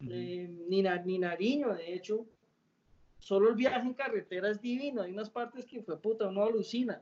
eh, 0.10 0.48
ni, 0.70 0.84
ni 0.84 1.20
Nariño, 1.20 1.74
de 1.76 1.94
hecho. 1.94 2.26
Solo 3.20 3.50
el 3.50 3.56
viaje 3.56 3.88
en 3.88 3.94
carretera 3.94 4.50
es 4.50 4.60
divino. 4.62 5.02
Hay 5.02 5.12
unas 5.12 5.30
partes 5.30 5.66
que 5.66 5.82
fue 5.82 6.00
puta, 6.02 6.28
uno 6.28 6.44
alucina. 6.44 7.02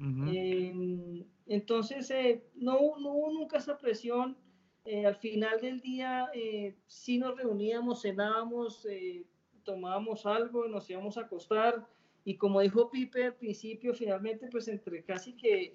Em, 0.00 1.24
entonces, 1.46 2.10
eh, 2.10 2.44
no, 2.54 2.74
no 2.98 3.12
hubo 3.12 3.32
nunca 3.32 3.58
esa 3.58 3.76
presión. 3.76 4.36
eh, 4.84 5.04
al 5.06 5.16
final 5.16 5.60
del 5.60 5.80
día 5.80 6.30
eh, 6.34 6.74
sí 6.86 7.18
nos 7.18 7.36
reuníamos, 7.36 8.00
cenábamos, 8.02 8.86
eh, 8.86 9.26
tomábamos 9.64 10.24
algo, 10.24 10.66
nos 10.68 10.88
íbamos 10.88 11.18
a 11.18 11.22
acostar 11.22 11.86
y 12.28 12.36
como 12.36 12.60
dijo 12.60 12.90
Pipe 12.90 13.24
al 13.24 13.34
principio, 13.34 13.94
finalmente 13.94 14.48
pues 14.50 14.68
entre 14.68 15.02
casi 15.02 15.32
que 15.34 15.62
eh, 15.62 15.74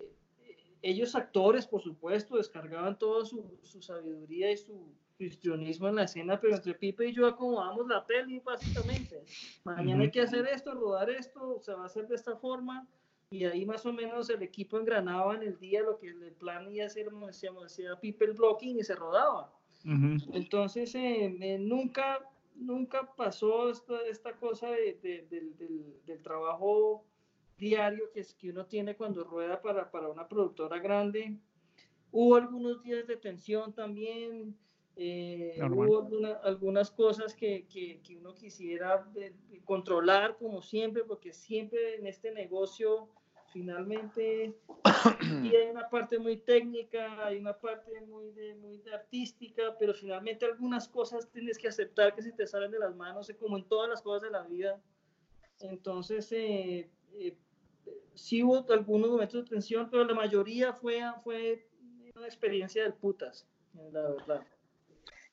ellos 0.84 1.16
actores, 1.16 1.66
por 1.66 1.82
supuesto, 1.82 2.38
descargaban 2.38 2.99
toda 2.99 3.26
su, 3.26 3.58
su 3.64 3.82
sabiduría 3.82 4.51
y 4.51 4.58
su 4.58 4.93
histrionismo 5.18 5.88
en 5.88 5.95
la 5.95 6.04
escena, 6.04 6.39
pero 6.39 6.54
entre 6.54 6.76
Pipe 6.76 7.08
y 7.08 7.14
yo 7.14 7.26
acomodamos 7.26 7.88
la 7.88 8.06
peli 8.06 8.39
básicamente. 8.39 9.24
Mañana 9.64 10.04
hay 10.04 10.12
que 10.12 10.22
hacer 10.22 10.45
esto, 10.45 10.76
rodar 10.76 11.10
esto, 11.10 11.60
se 11.60 11.74
va 11.74 11.82
a 11.82 11.86
hacer 11.88 12.08
de 12.08 12.14
esta 12.14 12.36
forma 12.36 12.88
y 13.32 13.45
ahí 13.45 13.66
más 13.66 13.84
o 13.88 13.91
menos 13.91 14.30
el 14.30 14.43
equipo 14.43 14.78
engranaba 14.78 15.34
en 15.34 15.41
el 15.41 15.58
día 15.58 15.82
lo 15.82 15.97
que 15.97 16.10
el 16.10 16.34
plan 16.34 16.72
iba 16.72 16.86
a 16.86 16.89
ser, 16.89 17.10
como 17.10 17.26
decíamos, 17.26 17.66
hacía 17.66 17.99
Pipe 17.99 18.26
el 18.26 18.34
blocking 18.34 18.78
y 18.78 18.84
se 18.84 18.93
rodaba. 18.93 19.51
Entonces, 20.34 20.93
eh, 20.93 21.36
eh, 21.41 21.58
nunca, 21.58 22.20
nunca 22.56 23.14
pasó 23.16 23.70
esta, 23.70 24.01
esta 24.08 24.38
cosa 24.38 24.72
de, 24.72 24.99
de, 25.01 25.28
del, 25.30 25.56
del, 25.58 26.06
del, 26.06 26.22
trabajo 26.22 27.06
diario 27.58 28.12
que, 28.12 28.22
es, 28.22 28.34
que 28.34 28.49
uno 28.49 28.66
tiene 28.66 28.95
cuando 28.95 29.24
rueda 29.24 29.62
para, 29.62 29.91
para 29.91 30.10
una 30.10 30.28
productora 30.28 30.80
grande. 30.80 31.38
Hubo 32.12 32.36
algunos 32.36 32.84
días 32.84 33.08
de 33.08 33.18
tensión 33.18 33.74
también, 33.74 34.56
eh, 34.95 35.60
hubo 35.72 35.99
alguna, 35.99 36.34
algunas 36.43 36.91
cosas 36.91 37.34
que, 37.34 37.66
que, 37.68 38.01
que 38.04 38.18
uno 38.18 38.36
quisiera 38.36 39.04
de, 39.14 39.34
controlar 39.66 40.38
como 40.38 40.62
siempre, 40.62 41.04
porque 41.04 41.34
siempre 41.34 41.95
en 41.95 42.06
este 42.06 42.32
negocio 42.32 43.10
finalmente 43.54 44.58
y 45.43 45.56
hay 45.56 45.70
una 45.70 45.88
parte 45.88 46.18
muy 46.18 46.38
técnica, 46.38 47.26
hay 47.26 47.38
una 47.38 47.54
parte 47.56 48.01
muy, 48.01 48.32
de, 48.32 48.56
muy 48.56 48.80
de 48.80 48.93
artística, 48.93 49.78
pero 49.80 49.93
finalmente 49.93 50.45
algunas 50.45 50.88
cosas 50.88 51.30
tienes 51.32 51.58
que 51.58 51.68
aceptar 51.68 52.16
que 52.16 52.24
se 52.24 52.32
te 52.32 52.47
salen 52.47 52.72
de 52.72 52.80
las 52.80 52.95
manos, 52.95 53.32
como 53.39 53.58
en 53.58 53.64
todas 53.66 53.89
las 53.89 54.01
cosas 54.01 54.24
de 54.24 54.32
la 54.32 54.41
vida. 54.43 54.82
Entonces, 55.60 56.30
eh, 56.32 56.89
eh, 57.14 57.38
sí 58.16 58.43
hubo 58.43 58.66
algunos 58.74 59.12
momentos 59.12 59.43
de 59.43 59.49
tensión, 59.49 59.88
pero 59.89 60.04
la 60.04 60.16
mayoría 60.16 60.74
fue, 60.74 61.01
fue 61.24 61.70
una 62.16 62.26
experiencia 62.26 62.84
del 62.84 62.93
putas, 62.93 63.47
la 63.91 64.01
verdad. 64.01 64.47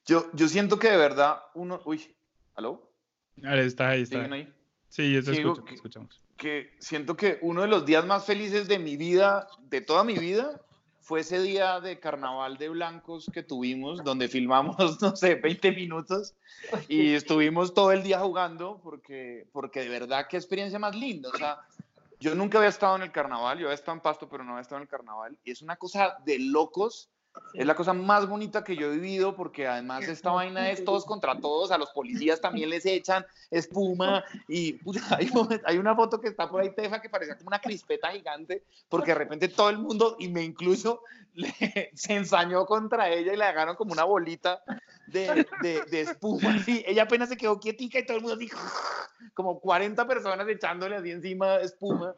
Yo, 0.05 0.31
yo 0.35 0.47
siento 0.49 0.79
que 0.79 0.91
de 0.91 0.97
verdad 0.97 1.41
uno... 1.55 1.81
Uy, 1.85 2.15
¿aló? 2.55 2.91
Ahí 3.45 3.61
está, 3.61 3.91
ahí 3.91 4.03
está. 4.03 4.25
Ahí? 4.25 4.53
Sí, 4.89 5.13
yo 5.13 5.23
te 5.23 5.33
escucho, 5.33 5.65
que, 5.65 5.75
escuchamos 5.75 6.21
que 6.41 6.73
siento 6.79 7.19
que 7.19 7.39
uno 7.43 7.61
de 7.61 7.69
los 7.69 7.85
días 7.85 8.07
más 8.07 8.25
felices 8.25 8.67
de 8.67 8.79
mi 8.79 8.97
vida, 8.97 9.47
de 9.69 9.83
toda 9.83 10.05
mi 10.05 10.15
vida, 10.15 10.59
fue 11.01 11.21
ese 11.21 11.39
día 11.39 11.81
de 11.81 12.01
carnaval 12.01 12.57
de 12.57 12.71
blancos 12.71 13.31
que 13.31 13.43
tuvimos, 13.43 14.03
donde 14.03 14.27
filmamos, 14.27 14.77
no 15.03 15.15
sé, 15.15 15.35
20 15.35 15.73
minutos 15.73 16.35
y 16.89 17.13
estuvimos 17.13 17.75
todo 17.75 17.93
el 17.93 18.03
día 18.03 18.21
jugando, 18.21 18.81
porque, 18.83 19.49
porque 19.53 19.81
de 19.81 19.91
verdad 19.91 20.29
qué 20.31 20.39
experiencia 20.39 20.79
más 20.79 20.97
linda. 20.97 21.29
O 21.29 21.37
sea, 21.37 21.59
yo 22.21 22.35
nunca 22.35 22.57
había 22.57 22.71
estado 22.71 22.97
en 22.97 23.03
el 23.03 23.13
carnaval, 23.13 23.59
yo 23.59 23.67
había 23.67 23.75
estado 23.75 23.97
en 23.97 24.03
Pasto, 24.03 24.27
pero 24.27 24.43
no 24.43 24.53
había 24.53 24.63
estado 24.63 24.79
en 24.79 24.85
el 24.85 24.89
carnaval, 24.89 25.39
y 25.45 25.51
es 25.51 25.61
una 25.61 25.77
cosa 25.77 26.17
de 26.25 26.39
locos 26.39 27.11
es 27.55 27.67
la 27.67 27.75
cosa 27.75 27.93
más 27.93 28.29
bonita 28.29 28.63
que 28.65 28.77
yo 28.77 28.89
he 28.89 28.97
vivido 28.97 29.35
porque 29.35 29.67
además 29.67 30.07
esta 30.09 30.31
vaina 30.31 30.71
es 30.71 30.85
todos 30.85 31.05
contra 31.05 31.39
todos, 31.41 31.71
a 31.71 31.79
los 31.79 31.91
policías 31.91 32.41
también 32.41 32.71
les 32.71 32.87
echan 32.87 33.25
espuma 33.51 34.25
y 34.49 34.73
puta, 34.85 35.01
hay, 35.17 35.31
hay, 35.65 35.79
una 35.79 35.95
foto 35.95 36.21
que 36.21 36.29
está 36.29 36.49
por 36.49 36.61
ahí, 36.61 36.75
Tefa, 36.75 37.01
que 37.01 37.09
parecía 37.09 37.37
como 37.37 37.49
una 37.49 37.61
crispeta 37.61 38.11
gigante 38.11 38.63
porque 38.89 39.13
de 39.13 39.19
repente 39.19 39.49
todo 39.49 39.71
el 39.71 39.79
mundo, 39.79 40.17
y 40.19 40.29
me 40.29 40.43
incluso, 40.43 41.03
le, 41.35 41.91
se 41.95 42.15
ensañó 42.15 42.67
contra 42.67 43.09
ella 43.09 43.33
y 43.33 43.37
le 43.37 43.45
agarraron 43.45 43.77
como 43.77 43.93
una 43.93 44.05
bolita 44.05 44.63
de, 45.07 45.47
de, 45.63 45.83
de 45.85 46.01
espuma. 46.01 46.59
Sí, 46.65 46.85
ella 46.87 47.05
apenas 47.05 47.29
se 47.29 47.37
quedó 47.37 47.59
quietica 47.59 47.99
y 47.99 48.07
todo 48.07 48.17
el 48.17 48.23
mundo 48.23 48.37
así, 48.37 48.51
como 49.35 49.61
40 49.61 50.07
personas 50.07 50.49
echándole 50.49 50.97
así 50.97 51.11
encima 51.11 51.57
espuma 51.57 52.15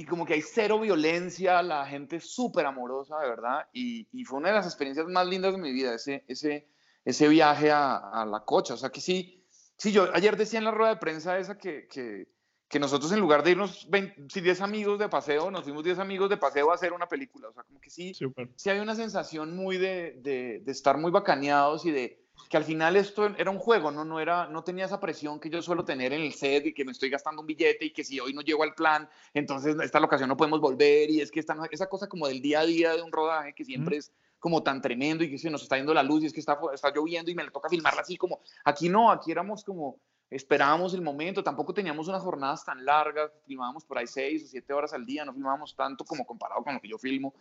y 0.00 0.06
como 0.06 0.24
que 0.24 0.32
hay 0.32 0.40
cero 0.40 0.80
violencia, 0.80 1.62
la 1.62 1.84
gente 1.84 2.16
es 2.16 2.24
súper 2.24 2.64
amorosa, 2.64 3.18
de 3.18 3.28
verdad, 3.28 3.68
y, 3.70 4.08
y, 4.12 4.24
fue 4.24 4.38
una 4.38 4.48
de 4.48 4.54
las 4.54 4.64
experiencias 4.64 5.06
más 5.06 5.26
lindas 5.26 5.52
de 5.52 5.58
mi 5.58 5.72
vida, 5.72 5.94
ese, 5.94 6.24
ese, 6.26 6.70
ese 7.04 7.28
viaje 7.28 7.70
a, 7.70 7.96
a 7.96 8.24
la 8.24 8.40
cocha, 8.40 8.72
o 8.72 8.76
sea 8.78 8.88
que 8.88 9.02
sí, 9.02 9.44
sí, 9.76 9.92
yo 9.92 10.08
ayer 10.14 10.38
decía 10.38 10.58
en 10.58 10.64
la 10.64 10.70
rueda 10.70 10.94
de 10.94 11.00
prensa 11.00 11.38
esa 11.38 11.58
que, 11.58 11.86
que, 11.86 12.28
que 12.66 12.80
nosotros 12.80 13.12
en 13.12 13.20
lugar 13.20 13.42
de 13.42 13.50
irnos 13.50 13.90
20, 13.90 14.40
10 14.40 14.62
amigos 14.62 14.98
de 14.98 15.10
paseo, 15.10 15.50
nos 15.50 15.64
fuimos 15.64 15.84
10 15.84 15.98
amigos 15.98 16.30
de 16.30 16.38
paseo 16.38 16.70
a 16.70 16.76
hacer 16.76 16.94
una 16.94 17.06
película, 17.06 17.48
o 17.48 17.52
sea, 17.52 17.64
como 17.64 17.78
que 17.78 17.90
sí, 17.90 18.14
Super. 18.14 18.48
sí 18.56 18.70
hay 18.70 18.78
una 18.78 18.94
sensación 18.94 19.54
muy 19.54 19.76
de, 19.76 20.18
de, 20.22 20.62
de 20.64 20.72
estar 20.72 20.96
muy 20.96 21.10
bacaneados 21.10 21.84
y 21.84 21.90
de, 21.90 22.19
que 22.48 22.56
al 22.56 22.64
final 22.64 22.96
esto 22.96 23.26
era 23.36 23.50
un 23.50 23.58
juego, 23.58 23.90
¿no? 23.90 24.04
No, 24.04 24.20
era, 24.20 24.46
no 24.46 24.64
tenía 24.64 24.86
esa 24.86 25.00
presión 25.00 25.38
que 25.38 25.50
yo 25.50 25.62
suelo 25.62 25.84
tener 25.84 26.12
en 26.12 26.22
el 26.22 26.32
set 26.32 26.66
y 26.66 26.72
que 26.72 26.84
me 26.84 26.92
estoy 26.92 27.10
gastando 27.10 27.40
un 27.40 27.46
billete 27.46 27.84
y 27.84 27.92
que 27.92 28.04
si 28.04 28.18
hoy 28.18 28.32
no 28.32 28.40
llego 28.40 28.62
al 28.62 28.74
plan, 28.74 29.08
entonces 29.34 29.76
esta 29.82 30.00
locación 30.00 30.28
no 30.28 30.36
podemos 30.36 30.60
volver 30.60 31.10
y 31.10 31.20
es 31.20 31.30
que 31.30 31.40
esta, 31.40 31.56
esa 31.70 31.88
cosa 31.88 32.08
como 32.08 32.26
del 32.26 32.40
día 32.40 32.60
a 32.60 32.66
día 32.66 32.94
de 32.94 33.02
un 33.02 33.12
rodaje 33.12 33.52
que 33.52 33.64
siempre 33.64 33.96
mm. 33.96 33.98
es 33.98 34.12
como 34.38 34.62
tan 34.62 34.80
tremendo 34.80 35.22
y 35.22 35.30
que 35.30 35.38
se 35.38 35.50
nos 35.50 35.62
está 35.62 35.76
yendo 35.76 35.94
la 35.94 36.02
luz 36.02 36.22
y 36.22 36.26
es 36.26 36.32
que 36.32 36.40
está, 36.40 36.58
está 36.72 36.90
lloviendo 36.92 37.30
y 37.30 37.34
me 37.34 37.44
le 37.44 37.50
toca 37.50 37.68
filmarla 37.68 38.00
así 38.00 38.16
como, 38.16 38.40
aquí 38.64 38.88
no, 38.88 39.10
aquí 39.10 39.30
éramos 39.30 39.62
como, 39.62 40.00
esperábamos 40.30 40.94
el 40.94 41.02
momento, 41.02 41.44
tampoco 41.44 41.74
teníamos 41.74 42.08
unas 42.08 42.22
jornadas 42.22 42.64
tan 42.64 42.84
largas, 42.84 43.30
filmábamos 43.46 43.84
por 43.84 43.98
ahí 43.98 44.06
seis 44.06 44.44
o 44.44 44.46
siete 44.46 44.72
horas 44.72 44.92
al 44.92 45.04
día, 45.04 45.24
no 45.24 45.34
filmábamos 45.34 45.76
tanto 45.76 46.04
como 46.04 46.24
comparado 46.24 46.62
con 46.62 46.74
lo 46.74 46.80
que 46.80 46.88
yo 46.88 46.98
filmo, 46.98 47.34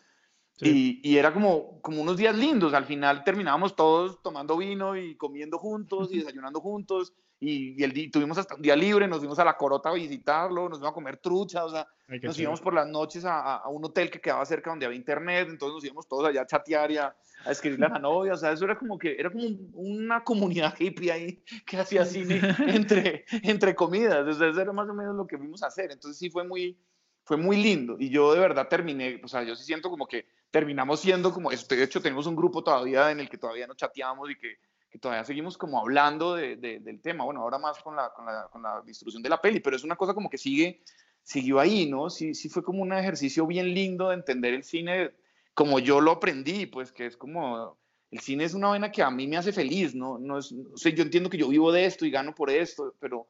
Sí. 0.59 1.01
Y, 1.03 1.11
y, 1.11 1.17
era 1.17 1.33
como, 1.33 1.79
como 1.81 2.01
unos 2.01 2.17
días 2.17 2.37
lindos. 2.37 2.73
Al 2.73 2.83
final 2.83 3.23
terminábamos 3.23 3.77
todos 3.77 4.21
tomando 4.21 4.57
vino 4.57 4.97
y 4.97 5.15
comiendo 5.15 5.57
juntos 5.57 6.09
y 6.11 6.17
desayunando 6.17 6.59
juntos. 6.59 7.13
Y, 7.41 7.81
y 7.81 7.83
el 7.85 8.11
tuvimos 8.11 8.37
hasta 8.37 8.55
un 8.55 8.61
día 8.61 8.75
libre, 8.75 9.07
nos 9.07 9.19
fuimos 9.19 9.39
a 9.39 9.45
la 9.45 9.55
Corota 9.55 9.89
a 9.89 9.93
visitarlo, 9.93 10.67
nos 10.67 10.79
fuimos 10.79 10.91
a 10.91 10.93
comer 10.93 11.17
trucha, 11.17 11.63
o 11.63 11.69
sea, 11.69 11.87
nos 12.21 12.37
íbamos 12.37 12.59
por 12.59 12.73
las 12.73 12.85
noches 12.85 13.23
a, 13.23 13.55
a, 13.55 13.69
un 13.69 13.85
hotel 13.85 14.11
que 14.11 14.19
quedaba 14.19 14.45
cerca 14.45 14.71
donde 14.71 14.85
había 14.85 14.97
internet, 14.97 15.47
entonces 15.49 15.75
nos 15.75 15.85
íbamos 15.85 16.07
todos 16.09 16.27
allá 16.27 16.41
a 16.41 16.45
chatear 16.45 16.91
y 16.91 16.97
a, 16.97 17.15
a 17.45 17.51
escribirle 17.51 17.85
a 17.85 17.89
la 17.89 17.99
novia, 17.99 18.33
o 18.33 18.37
sea, 18.37 18.51
eso 18.51 18.65
era 18.65 18.77
como 18.77 18.99
que, 18.99 19.15
era 19.17 19.31
como 19.31 19.47
una 19.73 20.21
comunidad 20.21 20.75
hippie 20.77 21.13
ahí 21.13 21.43
que 21.65 21.77
hacía 21.77 22.03
cine 22.03 22.41
entre, 22.67 23.23
entre 23.43 23.73
comidas, 23.73 24.27
o 24.27 24.33
sea, 24.33 24.49
eso 24.49 24.59
era 24.59 24.73
más 24.73 24.89
o 24.89 24.93
menos 24.93 25.15
lo 25.15 25.25
que 25.25 25.37
fuimos 25.37 25.63
a 25.63 25.67
hacer, 25.67 25.91
entonces 25.93 26.19
sí 26.19 26.29
fue 26.29 26.43
muy, 26.43 26.77
fue 27.23 27.37
muy 27.37 27.55
lindo 27.55 27.95
y 27.97 28.09
yo 28.09 28.33
de 28.33 28.41
verdad 28.41 28.67
terminé, 28.67 29.21
o 29.23 29.29
sea, 29.29 29.43
yo 29.43 29.55
sí 29.55 29.63
siento 29.63 29.89
como 29.89 30.07
que 30.07 30.25
terminamos 30.51 30.99
siendo 30.99 31.31
como, 31.33 31.49
de 31.51 31.83
hecho 31.83 32.01
tenemos 32.01 32.25
un 32.27 32.35
grupo 32.35 32.63
todavía 32.63 33.11
en 33.11 33.19
el 33.19 33.29
que 33.29 33.37
todavía 33.37 33.67
no 33.67 33.75
chateamos 33.75 34.29
y 34.31 34.35
que, 34.35 34.57
que 34.89 34.99
todavía 34.99 35.23
seguimos 35.23 35.57
como 35.57 35.79
hablando 35.79 36.35
de, 36.35 36.55
de, 36.55 36.79
del 36.79 37.01
tema, 37.01 37.23
bueno, 37.23 37.41
ahora 37.41 37.59
más 37.59 37.79
con 37.79 37.95
la, 37.95 38.11
con, 38.11 38.25
la, 38.25 38.47
con 38.51 38.61
la, 38.61 38.81
distribución 38.81 39.21
de 39.21 39.29
la 39.29 39.41
peli, 39.41 39.59
pero 39.59 39.75
es 39.75 39.83
una 39.83 39.95
cosa 39.95 40.13
como 40.13 40.29
que 40.29 40.37
sigue, 40.37 40.81
siguió 41.21 41.59
ahí, 41.59 41.89
¿no? 41.89 42.09
Sí, 42.09 42.33
sí 42.33 42.49
fue 42.49 42.63
como 42.63 42.81
un 42.81 42.93
ejercicio 42.93 43.45
bien 43.45 43.73
lindo 43.73 44.09
de 44.09 44.15
entender 44.15 44.53
el 44.53 44.63
cine 44.63 45.11
como 45.53 45.79
yo 45.79 45.99
lo 45.99 46.11
aprendí, 46.11 46.65
pues 46.65 46.91
que 46.91 47.05
es 47.05 47.17
como, 47.17 47.77
el 48.11 48.19
cine 48.19 48.45
es 48.45 48.53
una 48.53 48.69
vaina 48.69 48.91
que 48.91 49.03
a 49.03 49.11
mí 49.11 49.27
me 49.27 49.37
hace 49.37 49.51
feliz, 49.51 49.93
¿no? 49.93 50.17
no 50.17 50.37
es, 50.37 50.51
o 50.51 50.77
sea, 50.77 50.93
yo 50.93 51.03
entiendo 51.03 51.29
que 51.29 51.37
yo 51.37 51.49
vivo 51.49 51.71
de 51.71 51.85
esto 51.85 52.05
y 52.05 52.11
gano 52.11 52.33
por 52.33 52.49
esto, 52.49 52.95
pero 52.99 53.27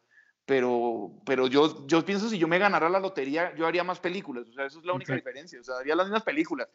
pero, 0.49 1.11
pero 1.27 1.45
yo, 1.45 1.85
yo 1.85 2.03
pienso 2.03 2.27
si 2.27 2.39
yo 2.39 2.47
me 2.47 2.57
ganara 2.57 2.89
la 2.89 2.99
lotería, 2.99 3.53
yo 3.55 3.67
haría 3.67 3.83
más 3.83 3.99
películas, 3.99 4.49
o 4.49 4.51
sea, 4.51 4.65
eso 4.65 4.79
es 4.79 4.85
la 4.85 4.93
única 4.93 5.13
diferencia, 5.13 5.59
o 5.59 5.63
sea, 5.63 5.75
haría 5.75 5.95
las 5.95 6.07
mismas 6.07 6.23
películas, 6.23 6.67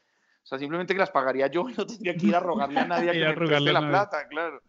o 0.45 0.47
sea, 0.47 0.59
simplemente 0.59 0.93
que 0.93 1.01
las 1.01 1.11
pagaría 1.11 1.47
yo 1.47 1.67
y 1.71 1.73
no 1.73 1.87
tendría 1.87 2.15
que 2.15 2.27
ir 2.27 2.37
a 2.37 2.41
rogarle 2.41 2.81
a 2.81 2.85
nadie 2.87 3.11
a 3.11 3.13
que 3.13 3.41
me 3.41 3.47
preste 3.47 3.73
la 3.73 3.89
plata, 3.89 4.29
claro. 4.29 4.63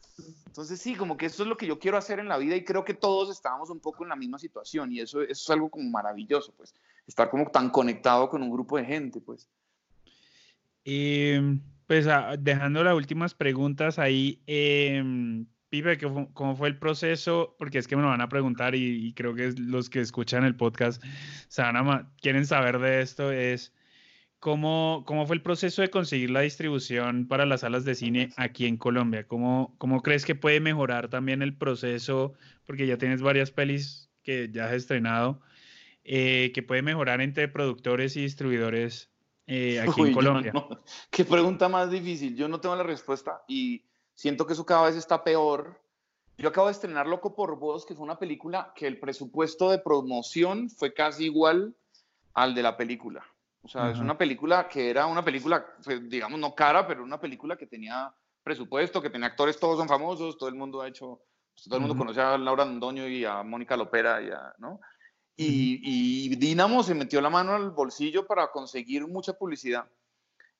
Entonces 0.47 0.79
sí, 0.79 0.95
como 0.95 1.17
que 1.17 1.25
eso 1.25 1.43
es 1.43 1.49
lo 1.49 1.57
que 1.57 1.67
yo 1.67 1.77
quiero 1.79 1.97
hacer 1.97 2.19
en 2.19 2.29
la 2.29 2.37
vida 2.37 2.55
y 2.55 2.63
creo 2.63 2.85
que 2.85 2.93
todos 2.93 3.29
estábamos 3.29 3.69
un 3.69 3.81
poco 3.81 4.03
en 4.03 4.09
la 4.09 4.15
misma 4.15 4.39
situación 4.39 4.91
y 4.93 5.01
eso, 5.01 5.21
eso 5.21 5.31
es 5.31 5.49
algo 5.49 5.69
como 5.69 5.89
maravilloso, 5.89 6.53
pues, 6.55 6.73
estar 7.05 7.29
como 7.29 7.45
tan 7.51 7.69
conectado 7.69 8.29
con 8.29 8.41
un 8.41 8.49
grupo 8.49 8.77
de 8.77 8.85
gente, 8.85 9.19
pues. 9.19 9.49
Y 10.85 11.33
pues 11.87 12.07
dejando 12.39 12.83
las 12.83 12.95
últimas 12.95 13.33
preguntas 13.33 13.99
ahí, 13.99 14.41
eh, 14.47 15.03
Pipe, 15.69 15.97
¿cómo 16.33 16.55
fue 16.55 16.69
el 16.69 16.79
proceso? 16.79 17.55
Porque 17.59 17.79
es 17.79 17.87
que 17.87 17.97
me 17.97 18.01
lo 18.01 18.07
van 18.07 18.21
a 18.21 18.29
preguntar 18.29 18.75
y, 18.75 19.07
y 19.07 19.13
creo 19.13 19.35
que 19.35 19.53
los 19.57 19.89
que 19.89 19.99
escuchan 19.99 20.45
el 20.45 20.55
podcast 20.55 21.03
a, 21.57 22.07
quieren 22.21 22.45
saber 22.45 22.79
de 22.79 23.01
esto, 23.01 23.31
es 23.31 23.73
¿cómo, 24.45 25.01
¿cómo 25.07 25.25
fue 25.25 25.37
el 25.37 25.41
proceso 25.41 25.81
de 25.81 25.89
conseguir 25.89 26.29
la 26.29 26.41
distribución 26.41 27.27
para 27.27 27.47
las 27.47 27.61
salas 27.61 27.83
de 27.83 27.95
cine 27.95 28.29
aquí 28.37 28.67
en 28.67 28.77
Colombia? 28.77 29.27
¿Cómo, 29.27 29.73
¿Cómo 29.79 30.03
crees 30.03 30.23
que 30.23 30.35
puede 30.35 30.59
mejorar 30.59 31.09
también 31.09 31.41
el 31.41 31.57
proceso? 31.57 32.33
Porque 32.67 32.85
ya 32.85 32.99
tienes 32.99 33.23
varias 33.23 33.49
pelis 33.49 34.07
que 34.21 34.51
ya 34.51 34.65
has 34.65 34.73
estrenado, 34.73 35.41
eh, 36.03 36.51
que 36.53 36.61
puede 36.61 36.83
mejorar 36.83 37.21
entre 37.21 37.47
productores 37.47 38.15
y 38.17 38.21
distribuidores 38.21 39.09
eh, 39.47 39.79
aquí 39.79 39.99
Uy, 39.99 40.09
en 40.09 40.13
Colombia. 40.13 40.51
No. 40.53 40.69
Qué 41.09 41.25
pregunta 41.25 41.67
más 41.67 41.89
difícil. 41.89 42.35
Yo 42.35 42.47
no 42.47 42.61
tengo 42.61 42.75
la 42.75 42.83
respuesta 42.83 43.43
y 43.47 43.83
siento 44.13 44.45
que 44.45 44.53
eso 44.53 44.63
cada 44.63 44.85
vez 44.85 44.95
está 44.95 45.23
peor. 45.23 45.81
Yo 46.37 46.49
acabo 46.49 46.67
de 46.67 46.73
estrenar 46.73 47.07
Loco 47.07 47.33
por 47.33 47.57
Vos, 47.57 47.83
que 47.83 47.95
fue 47.95 48.03
una 48.03 48.19
película 48.19 48.73
que 48.75 48.85
el 48.85 48.99
presupuesto 48.99 49.71
de 49.71 49.79
promoción 49.79 50.69
fue 50.69 50.93
casi 50.93 51.25
igual 51.25 51.75
al 52.35 52.53
de 52.53 52.61
la 52.61 52.77
película. 52.77 53.25
O 53.65 53.67
sea, 53.67 53.81
uh 53.81 53.85
-huh. 53.85 53.93
es 53.93 53.99
una 53.99 54.17
película 54.17 54.67
que 54.67 54.89
era 54.91 55.07
una 55.07 55.25
película, 55.25 55.65
pues, 55.83 56.07
digamos, 56.07 56.39
no 56.39 56.53
cara, 56.53 56.85
pero 56.87 57.03
una 57.03 57.19
película 57.19 57.57
que 57.57 57.65
tenía 57.65 58.13
presupuesto, 58.43 59.01
que 59.01 59.09
tenía 59.09 59.27
actores, 59.27 59.59
todos 59.59 59.77
son 59.79 59.87
famosos, 59.87 60.37
todo 60.37 60.49
el 60.49 60.55
mundo 60.55 60.81
ha 60.81 60.87
hecho, 60.87 61.19
pues, 61.53 61.65
todo 61.65 61.77
el 61.77 61.81
mundo 61.81 61.97
conoce 61.97 62.21
a 62.21 62.37
Laura 62.37 62.63
Londoño 62.63 63.07
y 63.07 63.25
a 63.25 63.41
Mónica 63.41 63.75
Lopera, 63.75 64.21
y 64.21 64.29
a, 64.29 64.53
¿no? 64.59 64.79
Y, 65.35 65.81
y 65.83 66.35
Dinamo 66.35 66.83
se 66.83 66.93
metió 66.93 67.19
la 67.21 67.31
mano 67.31 67.53
al 67.55 67.71
bolsillo 67.71 68.27
para 68.27 68.51
conseguir 68.51 69.07
mucha 69.07 69.33
publicidad. 69.33 69.89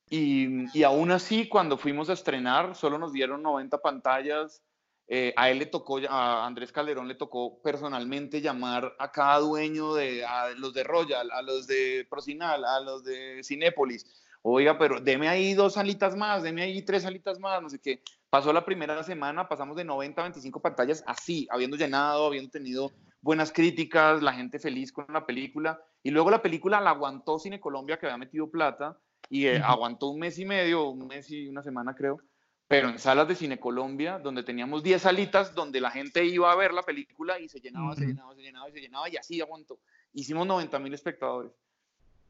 Y, 0.09 0.65
y, 0.77 0.83
aún 0.83 1.11
así, 1.11 1.47
cuando 1.47 1.77
fuimos 1.77 2.09
a 2.09 2.13
estrenar, 2.13 2.75
solo 2.75 2.97
nos 2.97 3.13
dieron 3.13 3.41
90 3.41 3.77
pantallas. 3.79 4.61
Eh, 5.07 5.33
a 5.37 5.51
él 5.51 5.59
le 5.59 5.67
tocó, 5.67 5.99
a 6.09 6.45
Andrés 6.45 6.71
Calderón 6.71 7.07
le 7.07 7.15
tocó 7.15 7.61
personalmente 7.61 8.41
llamar 8.41 8.95
a 8.97 9.11
cada 9.11 9.39
dueño 9.39 9.93
de, 9.93 10.25
a 10.25 10.49
los 10.49 10.73
de 10.73 10.83
Royal, 10.83 11.29
a 11.31 11.41
los 11.43 11.67
de 11.67 12.07
Procinal, 12.09 12.65
a 12.65 12.79
los 12.79 13.03
de 13.03 13.41
Cinépolis. 13.43 14.05
Oiga, 14.41 14.77
pero 14.77 14.99
deme 14.99 15.27
ahí 15.27 15.53
dos 15.53 15.73
salitas 15.73 16.15
más, 16.15 16.43
deme 16.43 16.63
ahí 16.63 16.81
tres 16.83 17.03
salitas 17.03 17.39
más, 17.39 17.61
no 17.61 17.69
sé 17.69 17.79
qué. 17.79 18.01
Pasó 18.29 18.53
la 18.53 18.65
primera 18.65 19.01
semana, 19.03 19.47
pasamos 19.47 19.75
de 19.75 19.83
90 19.83 20.21
a 20.21 20.25
25 20.25 20.61
pantallas 20.61 21.03
así, 21.07 21.47
habiendo 21.49 21.77
llenado, 21.77 22.27
habiendo 22.27 22.51
tenido 22.51 22.91
buenas 23.21 23.51
críticas, 23.51 24.21
la 24.21 24.33
gente 24.33 24.59
feliz 24.59 24.91
con 24.91 25.05
la 25.09 25.25
película. 25.25 25.81
Y 26.03 26.11
luego 26.11 26.29
la 26.29 26.43
película 26.43 26.79
la 26.79 26.91
aguantó 26.91 27.39
Cine 27.39 27.59
Colombia, 27.59 27.97
que 27.97 28.05
había 28.05 28.17
metido 28.17 28.49
plata, 28.51 28.99
y 29.29 29.47
eh, 29.47 29.61
aguantó 29.63 30.09
un 30.09 30.19
mes 30.19 30.37
y 30.37 30.45
medio, 30.45 30.89
un 30.89 31.07
mes 31.07 31.29
y 31.31 31.47
una 31.47 31.63
semana 31.63 31.95
creo, 31.95 32.19
pero 32.67 32.89
en 32.89 32.99
salas 32.99 33.27
de 33.27 33.35
Cine 33.35 33.59
Colombia, 33.59 34.17
donde 34.17 34.43
teníamos 34.43 34.81
10 34.81 35.01
salitas, 35.01 35.53
donde 35.53 35.79
la 35.79 35.91
gente 35.91 36.25
iba 36.25 36.51
a 36.51 36.55
ver 36.55 36.73
la 36.73 36.81
película 36.81 37.39
y 37.39 37.47
se 37.47 37.59
llenaba, 37.59 37.95
se 37.95 38.05
llenaba, 38.05 38.33
se 38.33 38.41
llenaba, 38.41 38.71
se 38.71 38.79
llenaba, 38.79 39.09
y 39.09 39.17
así 39.17 39.39
aguantó. 39.39 39.79
Hicimos 40.13 40.47
90 40.47 40.79
mil 40.79 40.93
espectadores. 40.93 41.51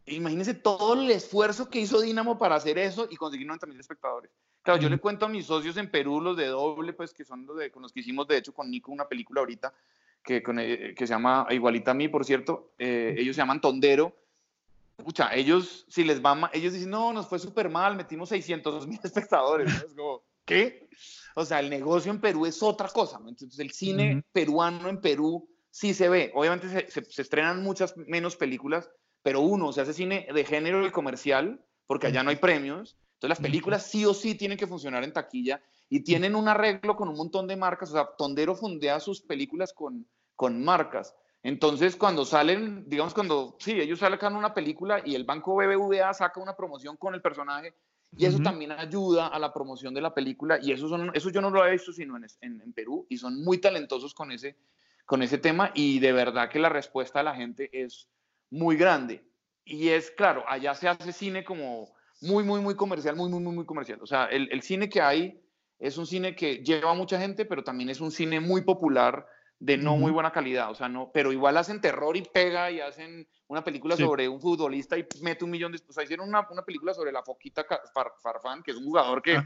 Imagínense 0.07 0.53
todo 0.53 0.93
el 0.93 1.09
esfuerzo 1.09 1.69
que 1.69 1.79
hizo 1.79 2.01
Dinamo 2.01 2.37
para 2.37 2.55
hacer 2.55 2.77
eso 2.77 3.07
y 3.09 3.15
conseguir 3.15 3.47
90 3.47 3.65
mil 3.67 3.79
espectadores. 3.79 4.29
Claro, 4.61 4.81
yo 4.81 4.89
le 4.89 4.97
cuento 4.97 5.25
a 5.25 5.29
mis 5.29 5.45
socios 5.45 5.77
en 5.77 5.89
Perú, 5.89 6.19
los 6.19 6.35
de 6.35 6.47
doble, 6.47 6.93
pues 6.93 7.13
que 7.13 7.23
son 7.23 7.45
los 7.45 7.57
de, 7.57 7.71
con 7.71 7.81
los 7.81 7.93
que 7.93 8.01
hicimos, 8.01 8.27
de 8.27 8.37
hecho, 8.37 8.53
con 8.53 8.69
Nico 8.69 8.91
una 8.91 9.07
película 9.07 9.39
ahorita, 9.41 9.73
que, 10.23 10.43
eh, 10.45 10.95
que 10.97 11.07
se 11.07 11.13
llama 11.13 11.47
Igualita 11.51 11.91
a 11.91 11.93
mí, 11.93 12.07
por 12.07 12.25
cierto, 12.25 12.73
eh, 12.77 13.15
ellos 13.17 13.35
se 13.35 13.41
llaman 13.41 13.61
Tondero, 13.61 14.15
escucha, 14.97 15.33
ellos, 15.33 15.85
si 15.89 16.03
les 16.03 16.23
va 16.23 16.35
mal, 16.35 16.51
ellos 16.53 16.73
dicen, 16.73 16.89
no, 16.89 17.13
nos 17.13 17.27
fue 17.27 17.39
súper 17.39 17.69
mal, 17.69 17.95
metimos 17.95 18.29
600 18.29 18.87
mil 18.87 18.99
espectadores. 19.03 19.73
Es 19.73 19.93
como, 19.93 20.23
¿qué? 20.45 20.89
O 21.35 21.45
sea, 21.45 21.59
el 21.59 21.69
negocio 21.69 22.11
en 22.11 22.21
Perú 22.21 22.45
es 22.45 22.61
otra 22.63 22.87
cosa. 22.89 23.19
Entonces, 23.27 23.59
el 23.59 23.71
cine 23.71 24.23
peruano 24.31 24.89
en 24.89 25.01
Perú 25.01 25.49
sí 25.69 25.93
se 25.93 26.07
ve. 26.09 26.31
Obviamente 26.33 26.69
se, 26.69 27.03
se, 27.03 27.21
estrenan 27.21 27.61
muchas 27.61 27.95
menos 27.97 28.35
películas, 28.35 28.89
pero 29.21 29.41
uno, 29.41 29.73
se 29.73 29.81
hace 29.81 29.93
cine 29.93 30.27
de 30.33 30.45
género 30.45 30.85
y 30.85 30.91
comercial, 30.91 31.63
porque 31.87 32.07
allá 32.07 32.23
no 32.23 32.29
hay 32.29 32.37
premios. 32.37 32.97
Entonces, 33.15 33.29
las 33.29 33.39
películas 33.39 33.85
sí 33.85 34.05
o 34.05 34.13
sí 34.13 34.35
tienen 34.35 34.57
que 34.57 34.67
funcionar 34.67 35.03
en 35.03 35.13
taquilla 35.13 35.61
y 35.89 36.01
tienen 36.01 36.35
un 36.35 36.47
arreglo 36.47 36.95
con 36.95 37.09
un 37.09 37.17
montón 37.17 37.47
de 37.47 37.55
marcas. 37.55 37.89
O 37.89 37.93
sea, 37.93 38.09
Tondero 38.17 38.55
fundea 38.55 38.99
sus 38.99 39.21
películas 39.21 39.73
con, 39.73 40.07
con 40.35 40.63
marcas. 40.63 41.15
Entonces, 41.45 41.95
cuando 41.95 42.25
salen, 42.25 42.89
digamos, 42.89 43.13
cuando, 43.13 43.55
sí, 43.59 43.79
ellos 43.79 43.99
sacan 43.99 44.35
una 44.35 44.55
película 44.55 45.03
y 45.05 45.13
el 45.13 45.25
banco 45.25 45.55
BBVA 45.55 46.11
saca 46.11 46.39
una 46.39 46.55
promoción 46.55 46.97
con 46.97 47.13
el 47.13 47.21
personaje, 47.21 47.75
y 48.17 48.25
eso 48.25 48.39
también 48.39 48.71
ayuda 48.71 49.27
a 49.27 49.37
la 49.37 49.53
promoción 49.53 49.93
de 49.93 50.01
la 50.01 50.11
película, 50.11 50.57
y 50.59 50.71
eso, 50.71 50.89
son, 50.89 51.11
eso 51.13 51.29
yo 51.29 51.41
no 51.41 51.51
lo 51.51 51.63
he 51.63 51.73
visto 51.73 51.93
sino 51.93 52.17
en, 52.17 52.25
en, 52.41 52.73
Perú, 52.73 53.05
y 53.09 53.17
son 53.17 53.43
muy 53.43 53.59
talentosos 53.59 54.15
con 54.15 54.31
ese, 54.31 54.57
con 55.05 55.21
ese 55.21 55.37
tema, 55.37 55.69
y 55.75 55.99
de 55.99 56.13
verdad 56.13 56.49
que 56.49 56.57
la 56.57 56.69
respuesta 56.69 57.19
de 57.19 57.25
la 57.25 57.35
gente 57.35 57.69
es 57.71 58.09
muy 58.49 58.75
grande. 58.75 59.23
Y 59.65 59.89
es, 59.89 60.09
claro, 60.09 60.45
allá 60.47 60.73
se 60.73 60.87
hace 60.87 61.13
cine 61.13 61.43
como 61.43 61.93
muy, 62.21 62.43
muy, 62.43 62.59
muy 62.59 62.73
comercial, 62.73 63.15
muy, 63.15 63.29
muy, 63.29 63.41
muy, 63.41 63.53
muy 63.53 63.65
comercial. 63.65 63.99
O 64.01 64.07
sea, 64.07 64.25
el, 64.25 64.49
el 64.51 64.63
cine 64.63 64.89
que 64.89 64.99
hay 64.99 65.39
es 65.77 65.99
un 65.99 66.07
cine 66.07 66.35
que 66.35 66.63
lleva 66.63 66.89
a 66.89 66.95
mucha 66.95 67.19
gente, 67.19 67.45
pero 67.45 67.63
también 67.63 67.91
es 67.91 68.01
un 68.01 68.09
cine 68.09 68.39
muy 68.39 68.61
popular, 68.61 69.27
de 69.65 69.77
no 69.77 69.97
muy 69.97 70.11
buena 70.11 70.31
calidad, 70.31 70.69
o 70.69 70.75
sea, 70.75 70.87
no, 70.87 71.09
pero 71.11 71.31
igual 71.31 71.57
hacen 71.57 71.81
terror 71.81 72.15
y 72.15 72.21
pega 72.21 72.69
y 72.69 72.81
hacen 72.81 73.27
una 73.47 73.63
película 73.63 73.97
sobre 73.97 74.29
un 74.29 74.39
futbolista 74.39 74.95
y 74.95 75.07
mete 75.21 75.43
un 75.43 75.49
millón 75.49 75.71
de... 75.71 75.81
O 75.89 75.91
sea, 75.91 76.03
hicieron 76.03 76.29
una, 76.29 76.47
una 76.51 76.61
película 76.61 76.93
sobre 76.93 77.11
la 77.11 77.23
Foquita 77.23 77.65
Farfán, 78.21 78.61
que 78.61 78.71
es 78.71 78.77
un 78.77 78.85
jugador 78.85 79.23
que, 79.23 79.41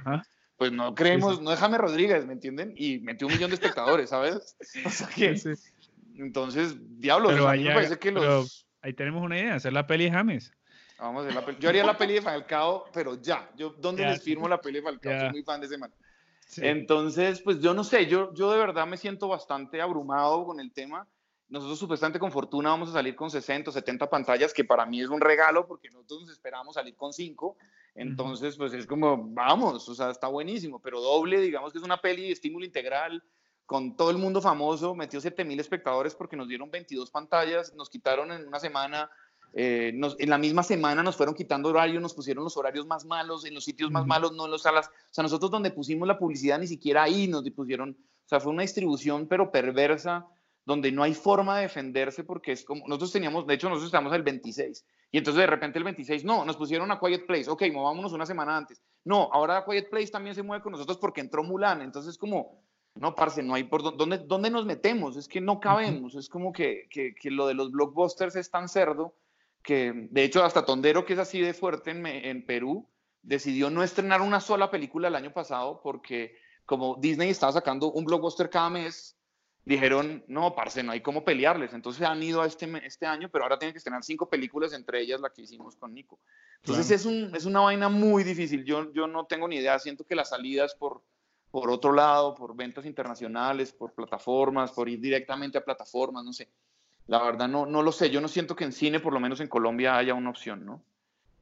pues 0.57 0.73
no 0.73 0.93
creemos, 0.93 1.41
no 1.41 1.53
es 1.53 1.59
James 1.59 1.79
Rodríguez, 1.79 2.25
¿me 2.25 2.33
entienden? 2.33 2.73
Y 2.75 2.99
metió 2.99 3.27
un 3.27 3.33
millón 3.33 3.49
de 3.49 3.55
espectadores, 3.55 4.09
¿sabes? 4.09 4.57
O 4.85 4.89
sea 4.89 5.07
que... 5.07 5.41
Entonces, 6.17 6.75
diablos, 6.99 7.31
pero 7.31 7.47
me 7.47 7.73
parece 7.73 7.97
que 7.97 8.11
los... 8.11 8.67
ahí 8.81 8.93
tenemos 8.93 9.23
una 9.23 9.39
idea, 9.39 9.55
hacer 9.55 9.71
la 9.71 9.87
peli 9.87 10.05
de 10.05 10.11
James. 10.11 10.51
Vamos 10.99 11.23
a 11.23 11.27
hacer 11.27 11.35
la 11.35 11.45
peli. 11.45 11.59
Yo 11.61 11.69
haría 11.69 11.85
la 11.85 11.97
peli 11.97 12.15
de 12.15 12.21
Falcao, 12.21 12.87
pero 12.93 13.21
ya. 13.21 13.49
Yo, 13.55 13.73
¿dónde 13.79 14.05
les 14.05 14.21
firmo 14.21 14.49
la 14.49 14.59
peli 14.59 14.79
de 14.79 14.83
Falcao? 14.83 15.17
Soy 15.17 15.29
muy 15.29 15.43
fan 15.43 15.61
de 15.61 15.67
ese 15.67 15.77
man. 15.77 15.93
Entonces, 16.57 17.41
pues 17.41 17.59
yo 17.59 17.73
no 17.73 17.83
sé, 17.83 18.07
yo, 18.07 18.33
yo 18.33 18.51
de 18.51 18.57
verdad 18.57 18.87
me 18.87 18.97
siento 18.97 19.27
bastante 19.27 19.81
abrumado 19.81 20.45
con 20.45 20.59
el 20.59 20.71
tema. 20.71 21.07
Nosotros 21.47 21.79
supuestamente 21.79 22.19
con 22.19 22.31
fortuna 22.31 22.69
vamos 22.69 22.89
a 22.89 22.93
salir 22.93 23.15
con 23.15 23.29
60 23.29 23.69
o 23.69 23.73
70 23.73 24.09
pantallas, 24.09 24.53
que 24.53 24.63
para 24.63 24.85
mí 24.85 25.01
es 25.01 25.09
un 25.09 25.21
regalo 25.21 25.67
porque 25.67 25.89
nosotros 25.89 26.21
nos 26.21 26.31
esperamos 26.31 26.75
salir 26.75 26.95
con 26.95 27.13
5. 27.13 27.57
Entonces, 27.95 28.55
pues 28.55 28.73
es 28.73 28.85
como, 28.85 29.17
vamos, 29.17 29.89
o 29.89 29.95
sea, 29.95 30.11
está 30.11 30.27
buenísimo, 30.27 30.79
pero 30.79 31.01
doble, 31.01 31.41
digamos 31.41 31.71
que 31.71 31.79
es 31.79 31.83
una 31.83 32.01
peli 32.01 32.27
de 32.27 32.31
estímulo 32.31 32.65
integral, 32.65 33.23
con 33.65 33.95
todo 33.95 34.09
el 34.09 34.17
mundo 34.17 34.41
famoso, 34.41 34.95
metió 34.95 35.21
7000 35.21 35.59
espectadores 35.59 36.15
porque 36.15 36.35
nos 36.35 36.47
dieron 36.47 36.71
22 36.71 37.11
pantallas, 37.11 37.73
nos 37.75 37.89
quitaron 37.89 38.31
en 38.31 38.47
una 38.47 38.59
semana 38.59 39.11
eh, 39.53 39.93
en 39.93 40.29
la 40.29 40.37
misma 40.37 40.63
semana 40.63 41.01
nos 41.01 41.15
fueron 41.15 41.33
quitando 41.33 41.69
horarios, 41.69 42.01
nos 42.01 42.13
pusieron 42.13 42.43
los 42.43 42.55
horarios 42.57 42.85
más 42.85 43.05
malos, 43.05 43.45
en 43.45 43.55
los 43.55 43.63
sitios 43.63 43.89
más 43.91 44.05
malos, 44.05 44.33
no 44.33 44.45
en 44.45 44.51
las 44.51 44.61
salas. 44.61 44.87
O 44.87 45.13
sea, 45.13 45.23
nosotros 45.23 45.49
donde 45.49 45.71
pusimos 45.71 46.07
la 46.07 46.19
publicidad 46.19 46.59
ni 46.59 46.67
siquiera 46.67 47.03
ahí 47.03 47.27
nos 47.27 47.49
pusieron. 47.51 47.91
O 47.91 48.27
sea, 48.29 48.39
fue 48.39 48.51
una 48.51 48.61
distribución 48.61 49.27
pero 49.27 49.51
perversa, 49.51 50.27
donde 50.65 50.91
no 50.91 51.01
hay 51.01 51.15
forma 51.15 51.57
de 51.57 51.63
defenderse 51.63 52.23
porque 52.23 52.51
es 52.51 52.63
como. 52.63 52.87
Nosotros 52.87 53.11
teníamos, 53.11 53.47
de 53.47 53.55
hecho, 53.55 53.69
nosotros 53.69 53.87
estamos 53.87 54.13
el 54.13 54.23
26. 54.23 54.85
Y 55.11 55.17
entonces 55.17 55.41
de 55.41 55.47
repente 55.47 55.79
el 55.79 55.83
26, 55.83 56.23
no, 56.23 56.45
nos 56.45 56.55
pusieron 56.55 56.91
a 56.91 56.99
Quiet 56.99 57.25
Place. 57.25 57.49
Ok, 57.49 57.63
movámonos 57.73 58.13
una 58.13 58.27
semana 58.27 58.55
antes. 58.55 58.81
No, 59.03 59.29
ahora 59.31 59.65
Quiet 59.67 59.89
Place 59.89 60.11
también 60.11 60.35
se 60.35 60.43
mueve 60.43 60.61
con 60.61 60.73
nosotros 60.73 60.99
porque 60.99 61.21
entró 61.21 61.43
Mulan. 61.43 61.81
Entonces, 61.81 62.17
como. 62.17 62.61
No, 62.95 63.15
parce, 63.15 63.41
no 63.41 63.53
hay 63.53 63.63
por 63.63 63.81
dónde, 63.81 64.17
dónde 64.17 64.49
nos 64.49 64.65
metemos, 64.65 65.15
es 65.15 65.27
que 65.27 65.39
no 65.39 65.59
cabemos, 65.59 66.15
es 66.15 66.27
como 66.27 66.51
que, 66.51 66.87
que, 66.89 67.13
que 67.13 67.31
lo 67.31 67.47
de 67.47 67.53
los 67.53 67.71
blockbusters 67.71 68.35
es 68.35 68.49
tan 68.49 68.67
cerdo 68.67 69.13
que 69.61 70.07
de 70.11 70.23
hecho 70.23 70.43
hasta 70.43 70.65
Tondero, 70.65 71.05
que 71.05 71.13
es 71.13 71.19
así 71.19 71.39
de 71.41 71.53
fuerte 71.53 71.91
en, 71.91 72.05
en, 72.05 72.45
Perú, 72.45 72.87
decidió 73.21 73.69
no 73.69 73.83
estrenar 73.83 74.21
una 74.21 74.39
sola 74.39 74.71
película 74.71 75.07
el 75.07 75.15
año 75.15 75.33
pasado 75.33 75.81
porque 75.81 76.37
como 76.65 76.95
Disney 76.95 77.29
estaba 77.29 77.51
sacando 77.51 77.91
un 77.91 78.05
blockbuster 78.05 78.49
cada 78.49 78.69
mes, 78.69 79.17
dijeron, 79.65 80.23
no, 80.27 80.55
parce, 80.55 80.83
no 80.83 80.91
hay 80.91 81.01
cómo 81.01 81.23
pelearles. 81.23 81.73
Entonces 81.73 82.03
han 82.03 82.21
ido 82.21 82.41
a 82.41 82.47
este, 82.47 82.69
este 82.85 83.05
año, 83.05 83.29
pero 83.29 83.43
ahora 83.43 83.57
tienen 83.57 83.73
que 83.73 83.79
estrenar 83.79 84.03
cinco 84.03 84.29
películas, 84.29 84.73
entre 84.73 85.01
ellas 85.01 85.19
la 85.19 85.31
que 85.31 85.41
hicimos 85.41 85.75
con 85.75 85.93
Nico. 85.93 86.19
Entonces 86.57 86.91
es, 86.91 87.05
un, 87.05 87.35
es 87.35 87.45
una 87.45 87.61
vaina 87.61 87.89
muy 87.89 88.23
difícil. 88.23 88.63
Yo, 88.63 88.91
yo 88.93 89.07
no 89.07 89.25
tengo 89.25 89.47
ni 89.47 89.57
idea. 89.57 89.79
Siento 89.79 90.05
que 90.05 90.15
las 90.15 90.29
salidas 90.29 90.75
por, 90.75 91.03
por 91.51 91.69
otro 91.69 91.91
lado, 91.91 92.35
por 92.35 92.55
ventas 92.55 92.85
internacionales, 92.85 93.71
por 93.71 93.93
plataformas, 93.93 94.71
por 94.71 94.87
ir 94.89 94.99
directamente 94.99 95.57
a 95.57 95.65
plataformas, 95.65 96.23
no 96.23 96.33
sé 96.33 96.49
la 97.09 97.23
verdad 97.23 97.47
no, 97.47 97.65
no 97.65 97.81
lo 97.81 97.91
sé. 97.91 98.11
Yo 98.11 98.21
no 98.21 98.27
siento 98.27 98.55
que 98.55 98.63
en 98.63 98.71
cine, 98.71 98.99
por 98.99 99.13
lo 99.13 99.19
menos 99.19 99.39
en 99.41 99.47
Colombia, 99.47 99.97
haya 99.97 100.13
una 100.13 100.29
opción, 100.29 100.63
¿no? 100.63 100.83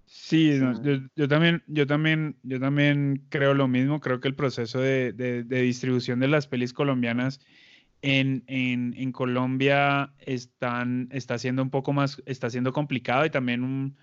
Sí, 0.06 0.58
yo, 0.58 1.28
también, 1.28 1.62
yo, 1.68 1.86
también, 1.86 2.38
yo 2.44 2.60
también 2.62 3.26
creo 3.28 3.54
lo 3.54 3.68
mismo. 3.68 4.00
Creo 4.00 4.22
que 4.22 4.30
el 4.30 4.36
proceso 4.36 4.80
de, 4.80 5.12
distribución 5.44 6.22
de 6.22 6.30
las 6.30 6.48
pelis 6.48 6.72
colombianas 6.72 7.42
en, 8.02 8.46
en, 8.48 9.12
Colombia 9.12 10.14
están, 10.20 11.10
está 11.12 11.38
siendo 11.38 11.62
un 11.64 11.70
poco 11.70 11.92
más, 11.92 12.24
está 12.26 12.50
siendo 12.50 12.72
complicado 12.72 13.26
y 13.26 13.30
también 13.30 13.64
un, 13.64 13.98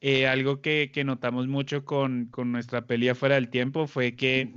eh, 0.00 0.26
algo 0.26 0.60
que, 0.60 0.90
notamos 1.04 1.46
mucho 1.46 1.84
con, 1.84 2.26
con, 2.26 2.50
nuestra 2.50 2.86
peli 2.86 3.08
afuera 3.08 3.36
del 3.36 3.50
tiempo 3.50 3.86
fue 3.86 4.16
que 4.16 4.52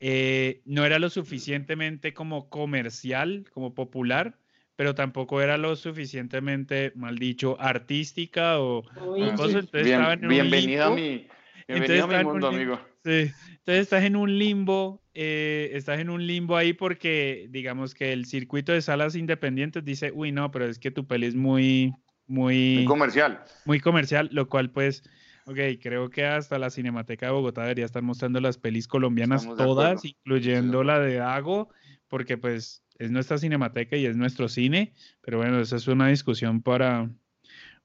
eh, 0.00 0.60
no 0.66 0.84
era 0.84 0.98
lo 0.98 1.08
suficientemente 1.08 2.12
como 2.12 2.50
comercial, 2.50 3.46
como 3.54 3.74
popular, 3.74 4.36
pero 4.76 4.94
tampoco 4.94 5.40
era 5.40 5.56
lo 5.56 5.74
suficientemente, 5.74 6.92
mal 6.94 7.18
dicho, 7.18 7.56
artística 7.58 8.60
o, 8.60 8.84
Entonces 9.16 9.70
bienvenida 9.72 10.86
a 10.86 10.90
mi, 10.90 11.26
bienvenido 11.66 12.04
a 12.04 12.08
mi 12.08 12.24
mundo, 12.24 12.48
amigo. 12.48 12.78
Sí. 13.02 13.32
Entonces 13.66 13.82
estás 13.82 14.04
en 14.04 14.16
un 14.16 14.38
limbo, 14.38 15.02
eh, 15.14 15.70
estás 15.72 15.98
en 15.98 16.10
un 16.10 16.26
limbo 16.26 16.56
ahí 16.56 16.72
porque 16.72 17.48
digamos 17.50 17.94
que 17.94 18.12
el 18.12 18.26
circuito 18.26 18.72
de 18.72 18.82
salas 18.82 19.16
independientes 19.16 19.84
dice, 19.84 20.12
uy, 20.14 20.30
no, 20.30 20.50
pero 20.50 20.66
es 20.66 20.78
que 20.78 20.90
tu 20.90 21.06
peli 21.06 21.26
es 21.26 21.34
muy, 21.34 21.94
muy, 22.26 22.76
muy 22.76 22.84
comercial. 22.84 23.42
Muy 23.64 23.80
comercial, 23.80 24.28
lo 24.30 24.48
cual 24.48 24.70
pues, 24.70 25.02
ok, 25.46 25.58
creo 25.82 26.10
que 26.10 26.26
hasta 26.26 26.58
la 26.58 26.70
Cinemateca 26.70 27.26
de 27.26 27.32
Bogotá 27.32 27.62
debería 27.62 27.86
estar 27.86 28.02
mostrando 28.02 28.40
las 28.40 28.58
pelis 28.58 28.86
colombianas 28.86 29.46
todas, 29.56 30.04
incluyendo 30.04 30.84
la 30.84 31.00
de 31.00 31.14
Dago, 31.16 31.70
porque 32.08 32.36
pues 32.36 32.85
es 32.98 33.10
nuestra 33.10 33.38
cinemateca 33.38 33.96
y 33.96 34.06
es 34.06 34.16
nuestro 34.16 34.48
cine, 34.48 34.92
pero 35.22 35.38
bueno, 35.38 35.60
esa 35.60 35.76
es 35.76 35.88
una 35.88 36.08
discusión 36.08 36.62
para, 36.62 37.10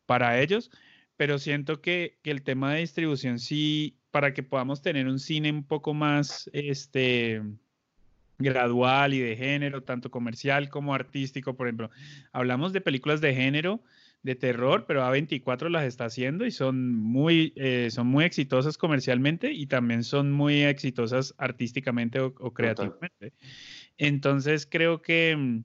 para 0.05 0.39
ellos. 0.41 0.71
pero 1.17 1.39
siento 1.39 1.81
que, 1.81 2.17
que, 2.23 2.31
el 2.31 2.41
tema 2.43 2.73
de 2.73 2.81
distribución 2.81 3.39
sí, 3.39 3.97
para 4.11 4.33
que 4.33 4.43
podamos 4.43 4.81
tener 4.81 5.07
un 5.07 5.19
cine 5.19 5.51
un 5.51 5.63
poco 5.63 5.93
más 5.93 6.49
este, 6.53 7.41
gradual 8.41 9.13
y 9.13 9.19
de 9.19 9.35
género, 9.35 9.83
tanto 9.83 10.11
comercial 10.11 10.69
como 10.69 10.93
artístico, 10.93 11.55
por 11.55 11.67
ejemplo, 11.67 11.91
hablamos 12.31 12.73
de 12.73 12.81
películas 12.81 13.21
de 13.21 13.33
género, 13.33 13.81
de 14.23 14.35
terror, 14.35 14.85
pero 14.87 15.01
A24 15.01 15.69
las 15.69 15.85
está 15.85 16.05
haciendo 16.05 16.45
y 16.45 16.51
son 16.51 16.95
muy, 16.95 17.53
eh, 17.55 17.89
son 17.91 18.07
muy 18.07 18.23
exitosas 18.23 18.77
comercialmente 18.77 19.51
y 19.51 19.65
también 19.65 20.03
son 20.03 20.31
muy 20.31 20.63
exitosas 20.63 21.33
artísticamente 21.37 22.19
o, 22.19 22.53
creativamente. 22.53 23.33
Entonces 24.01 24.65
creo 24.65 25.03
que, 25.03 25.61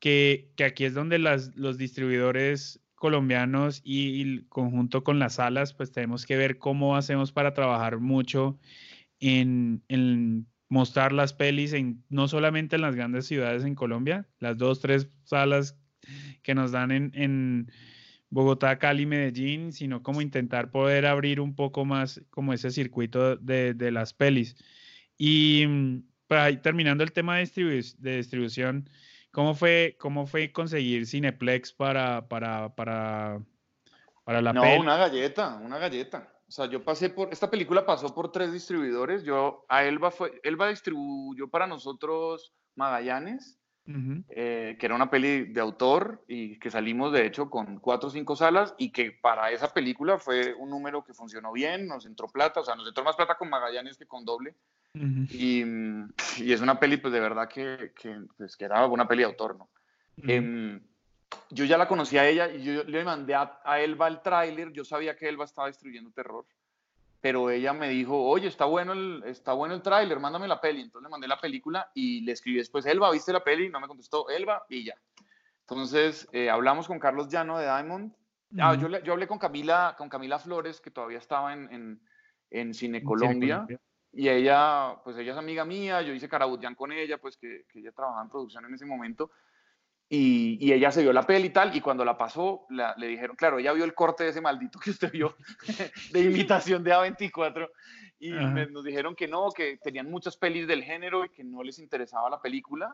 que, 0.00 0.50
que, 0.56 0.64
aquí 0.64 0.84
es 0.84 0.92
donde 0.92 1.20
los 1.20 1.78
distribuidores 1.78 2.80
colombianos 2.96 3.80
y, 3.84 4.22
el 4.22 4.48
conjunto 4.48 5.04
con 5.04 5.20
las 5.20 5.34
salas, 5.34 5.72
pues 5.72 5.92
tenemos 5.92 6.26
que 6.26 6.36
ver 6.36 6.58
cómo 6.58 6.96
hacemos 6.96 7.30
para 7.30 7.54
trabajar 7.54 8.00
mucho 8.00 8.58
en, 9.20 9.84
mostrar 10.68 11.12
las 11.12 11.32
pelis 11.32 11.72
en, 11.72 12.02
no 12.08 12.26
solamente 12.26 12.74
en 12.74 12.82
las 12.82 12.96
grandes 12.96 13.26
ciudades 13.26 13.62
en 13.62 13.76
Colombia, 13.76 14.26
las 14.40 14.58
dos, 14.58 14.80
tres 14.80 15.08
salas 15.22 15.78
que 16.42 16.56
nos 16.56 16.72
dan 16.72 16.90
en, 16.90 17.70
Bogotá, 18.30 18.78
Cali, 18.80 19.06
Medellín, 19.06 19.72
sino 19.72 20.02
como 20.02 20.22
intentar 20.22 20.72
poder 20.72 21.06
abrir 21.06 21.40
un 21.40 21.54
poco 21.54 21.84
más 21.84 22.20
como 22.30 22.52
ese 22.52 22.70
circuito 22.70 23.36
de, 23.36 23.74
de 23.74 23.90
las 23.92 24.12
pelis. 24.14 24.56
Y 25.18 25.66
para 26.30 26.44
pues, 26.44 26.62
terminando 26.62 27.02
el 27.02 27.12
tema 27.12 27.38
de, 27.38 27.84
de 27.98 28.16
distribución, 28.18 28.88
¿cómo 29.32 29.54
fue, 29.54 29.96
¿cómo 29.98 30.28
fue 30.28 30.52
conseguir 30.52 31.04
Cineplex 31.04 31.72
para, 31.72 32.28
para, 32.28 32.72
para, 32.76 33.42
para 34.22 34.40
la 34.40 34.52
No, 34.52 34.62
una 34.78 34.96
galleta, 34.96 35.56
una 35.56 35.78
galleta. 35.78 36.32
O 36.46 36.52
sea, 36.52 36.66
yo 36.66 36.84
pasé 36.84 37.10
por, 37.10 37.32
esta 37.32 37.50
película 37.50 37.84
pasó 37.84 38.14
por 38.14 38.30
tres 38.30 38.52
distribuidores. 38.52 39.24
Yo, 39.24 39.64
a 39.68 39.82
Elba 39.82 40.12
fue, 40.12 40.40
Elba 40.44 40.68
distribuyó 40.68 41.48
para 41.48 41.66
nosotros 41.66 42.54
Magallanes, 42.76 43.58
eh, 44.28 44.76
que 44.78 44.86
era 44.86 44.94
una 44.94 45.10
peli 45.10 45.46
de 45.46 45.60
autor 45.60 46.24
y 46.28 46.60
que 46.60 46.70
salimos 46.70 47.12
de 47.12 47.26
hecho 47.26 47.50
con 47.50 47.80
cuatro 47.80 48.08
o 48.08 48.12
cinco 48.12 48.36
salas 48.36 48.72
y 48.78 48.92
que 48.92 49.10
para 49.10 49.50
esa 49.50 49.74
película 49.74 50.16
fue 50.20 50.54
un 50.54 50.70
número 50.70 51.02
que 51.02 51.12
funcionó 51.12 51.50
bien, 51.50 51.88
nos 51.88 52.06
entró 52.06 52.28
plata, 52.28 52.60
o 52.60 52.64
sea, 52.64 52.76
nos 52.76 52.86
entró 52.86 53.02
más 53.02 53.16
plata 53.16 53.34
con 53.34 53.50
Magallanes 53.50 53.98
que 53.98 54.06
con 54.06 54.24
doble. 54.24 54.54
Y, 54.94 55.62
y, 56.38 56.52
es 56.52 56.60
una 56.60 56.78
peli 56.78 56.96
pues 56.96 57.12
de 57.12 57.20
verdad 57.20 57.48
que, 57.48 57.92
que, 58.00 58.20
pues, 58.36 58.56
que 58.56 58.64
era 58.64 58.86
una 58.86 59.06
peli 59.06 59.22
de 59.22 59.26
autor, 59.26 59.56
¿no? 59.56 59.68
Em, 60.16 60.80
yo 61.50 61.64
ya 61.64 61.78
la 61.78 61.88
conocía 61.88 62.22
a 62.22 62.28
ella 62.28 62.50
y 62.50 62.62
yo 62.62 62.84
le 62.84 63.04
mandé 63.04 63.34
a, 63.34 63.60
a 63.64 63.80
Elba 63.80 64.08
el 64.08 64.20
tráiler, 64.20 64.72
yo 64.72 64.84
sabía 64.84 65.16
que 65.16 65.28
Elba 65.28 65.44
estaba 65.44 65.68
distribuyendo 65.68 66.10
terror 66.10 66.44
pero 67.20 67.50
ella 67.50 67.72
me 67.72 67.88
dijo, 67.88 68.22
oye, 68.22 68.48
está 68.48 68.64
bueno 68.64 68.92
el, 68.92 69.22
está 69.26 69.52
bueno 69.52 69.74
el 69.74 69.82
tráiler, 69.82 70.18
mándame 70.18 70.48
la 70.48 70.60
peli. 70.60 70.80
Entonces 70.80 71.04
le 71.04 71.10
mandé 71.10 71.28
la 71.28 71.38
película 71.38 71.90
y 71.94 72.22
le 72.22 72.32
escribí 72.32 72.58
después, 72.58 72.86
Elba, 72.86 73.10
¿viste 73.10 73.32
la 73.32 73.44
peli? 73.44 73.68
No 73.68 73.80
me 73.80 73.88
contestó, 73.88 74.28
Elba, 74.30 74.64
y 74.68 74.84
ya. 74.84 74.94
Entonces 75.60 76.28
eh, 76.32 76.48
hablamos 76.48 76.86
con 76.86 76.98
Carlos 76.98 77.28
Llano 77.28 77.58
de 77.58 77.64
Diamond. 77.64 78.14
Ah, 78.58 78.74
yo, 78.74 78.88
yo, 78.88 79.12
hablé 79.12 79.28
con 79.28 79.38
Camila, 79.38 79.94
con 79.96 80.08
Camila 80.08 80.38
Flores, 80.38 80.80
que 80.80 80.90
todavía 80.90 81.18
estaba 81.18 81.52
en, 81.52 81.72
en, 81.72 82.00
en 82.50 82.74
Cine 82.74 83.04
Colombia. 83.04 83.66
Y 84.12 84.28
ella, 84.28 84.96
pues 85.04 85.16
ella 85.18 85.32
es 85.32 85.38
amiga 85.38 85.64
mía, 85.64 86.02
yo 86.02 86.12
hice 86.12 86.28
Carabutian 86.28 86.74
con 86.74 86.92
ella, 86.92 87.18
pues 87.18 87.36
que, 87.36 87.64
que 87.68 87.78
ella 87.78 87.92
trabajaba 87.92 88.22
en 88.22 88.30
producción 88.30 88.64
en 88.64 88.74
ese 88.74 88.86
momento. 88.86 89.30
Y, 90.12 90.72
ella 90.72 90.90
se 90.90 91.02
vio 91.02 91.12
la 91.12 91.22
peli 91.22 91.46
y 91.46 91.50
tal, 91.50 91.74
y 91.76 91.80
cuando 91.80 92.04
la 92.04 92.18
pasó, 92.18 92.66
le 92.68 93.06
dijeron, 93.06 93.36
claro, 93.36 93.60
ella 93.60 93.72
vio 93.72 93.84
el 93.84 93.94
corte 93.94 94.24
de 94.24 94.30
ese 94.30 94.40
maldito 94.40 94.80
que 94.80 94.90
usted 94.90 95.12
vio 95.12 95.36
de 96.12 96.20
imitación 96.20 96.82
de 96.82 96.92
A24, 96.92 97.68
y 98.18 98.30
nos 98.32 98.82
dijeron 98.82 99.14
que 99.14 99.28
no, 99.28 99.50
que 99.50 99.78
tenían 99.78 100.10
muchas 100.10 100.36
pelis 100.36 100.66
del 100.66 100.82
género 100.82 101.24
y 101.24 101.30
que 101.30 101.44
no 101.44 101.62
les 101.62 101.78
interesaba 101.78 102.28
la 102.28 102.42
película. 102.42 102.92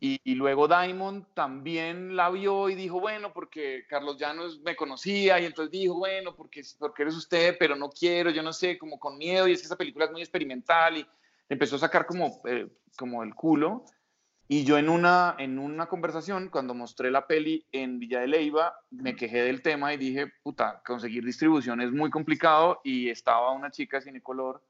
Y, 0.00 0.34
luego 0.34 0.66
Diamond 0.66 1.26
también 1.34 2.16
la 2.16 2.30
vio 2.30 2.68
y 2.68 2.74
dijo, 2.74 3.00
bueno, 3.00 3.32
porque 3.32 3.84
Carlos 3.88 4.18
Llanos 4.18 4.60
me 4.60 4.74
conocía, 4.74 5.38
y 5.40 5.44
entonces 5.44 5.70
dijo, 5.70 5.94
bueno, 5.94 6.34
porque, 6.34 6.62
porque 6.78 7.02
eres 7.02 7.14
usted, 7.14 7.56
pero 7.58 7.76
no 7.76 7.90
quiero, 7.90 8.30
yo 8.30 8.42
no 8.42 8.52
sé, 8.52 8.76
como 8.76 8.98
con 8.98 9.18
miedo, 9.18 9.46
y 9.46 9.52
es 9.52 9.60
que 9.60 9.66
esa 9.66 9.76
película 9.76 10.06
es 10.06 10.10
muy 10.10 10.20
experimental, 10.20 10.96
y 10.96 11.06
empezó 11.48 11.76
a 11.76 11.80
sacar 11.80 12.06
como, 12.06 12.40
eh, 12.46 12.66
como 12.96 13.22
el 13.22 13.34
culo. 13.34 13.84
Y 14.48 14.64
yo 14.64 14.78
en 14.78 14.88
una, 14.88 15.34
en 15.38 15.58
una 15.58 15.86
conversación, 15.86 16.50
cuando 16.50 16.72
mostré 16.72 17.10
la 17.10 17.26
peli 17.26 17.66
en 17.72 17.98
Villa 17.98 18.20
de 18.20 18.28
Leiva, 18.28 18.76
me 18.90 19.16
quejé 19.16 19.42
del 19.42 19.60
tema 19.60 19.92
y 19.92 19.96
dije, 19.96 20.32
puta, 20.42 20.82
conseguir 20.86 21.24
distribución 21.24 21.80
es 21.80 21.90
muy 21.90 22.10
complicado 22.10 22.80
y 22.84 23.10
estaba 23.10 23.50
una 23.50 23.72
chica 23.72 24.00
sin 24.00 24.20
color 24.20 24.62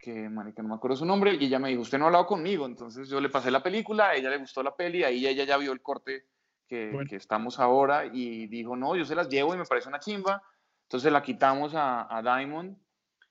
que, 0.00 0.28
marica, 0.28 0.62
no 0.62 0.70
me 0.70 0.74
acuerdo 0.74 0.96
su 0.96 1.04
nombre, 1.04 1.34
y 1.34 1.44
ella 1.44 1.58
me 1.58 1.68
dijo, 1.68 1.82
usted 1.82 1.98
no 1.98 2.04
ha 2.04 2.08
hablado 2.08 2.26
conmigo, 2.26 2.66
entonces 2.66 3.08
yo 3.08 3.20
le 3.20 3.28
pasé 3.28 3.50
la 3.50 3.62
película, 3.62 4.08
a 4.08 4.14
ella 4.14 4.30
le 4.30 4.38
gustó 4.38 4.62
la 4.62 4.74
peli, 4.74 5.04
ahí 5.04 5.26
ella 5.26 5.44
ya 5.44 5.56
vio 5.56 5.72
el 5.72 5.82
corte 5.82 6.26
que, 6.66 6.96
que 7.08 7.16
estamos 7.16 7.58
ahora 7.58 8.06
y 8.06 8.46
dijo, 8.46 8.76
no, 8.76 8.96
yo 8.96 9.04
se 9.04 9.14
las 9.14 9.28
llevo 9.28 9.54
y 9.54 9.58
me 9.58 9.64
parece 9.64 9.88
una 9.88 10.00
chimba, 10.00 10.42
entonces 10.84 11.12
la 11.12 11.22
quitamos 11.22 11.74
a, 11.74 12.16
a 12.16 12.22
Diamond, 12.22 12.76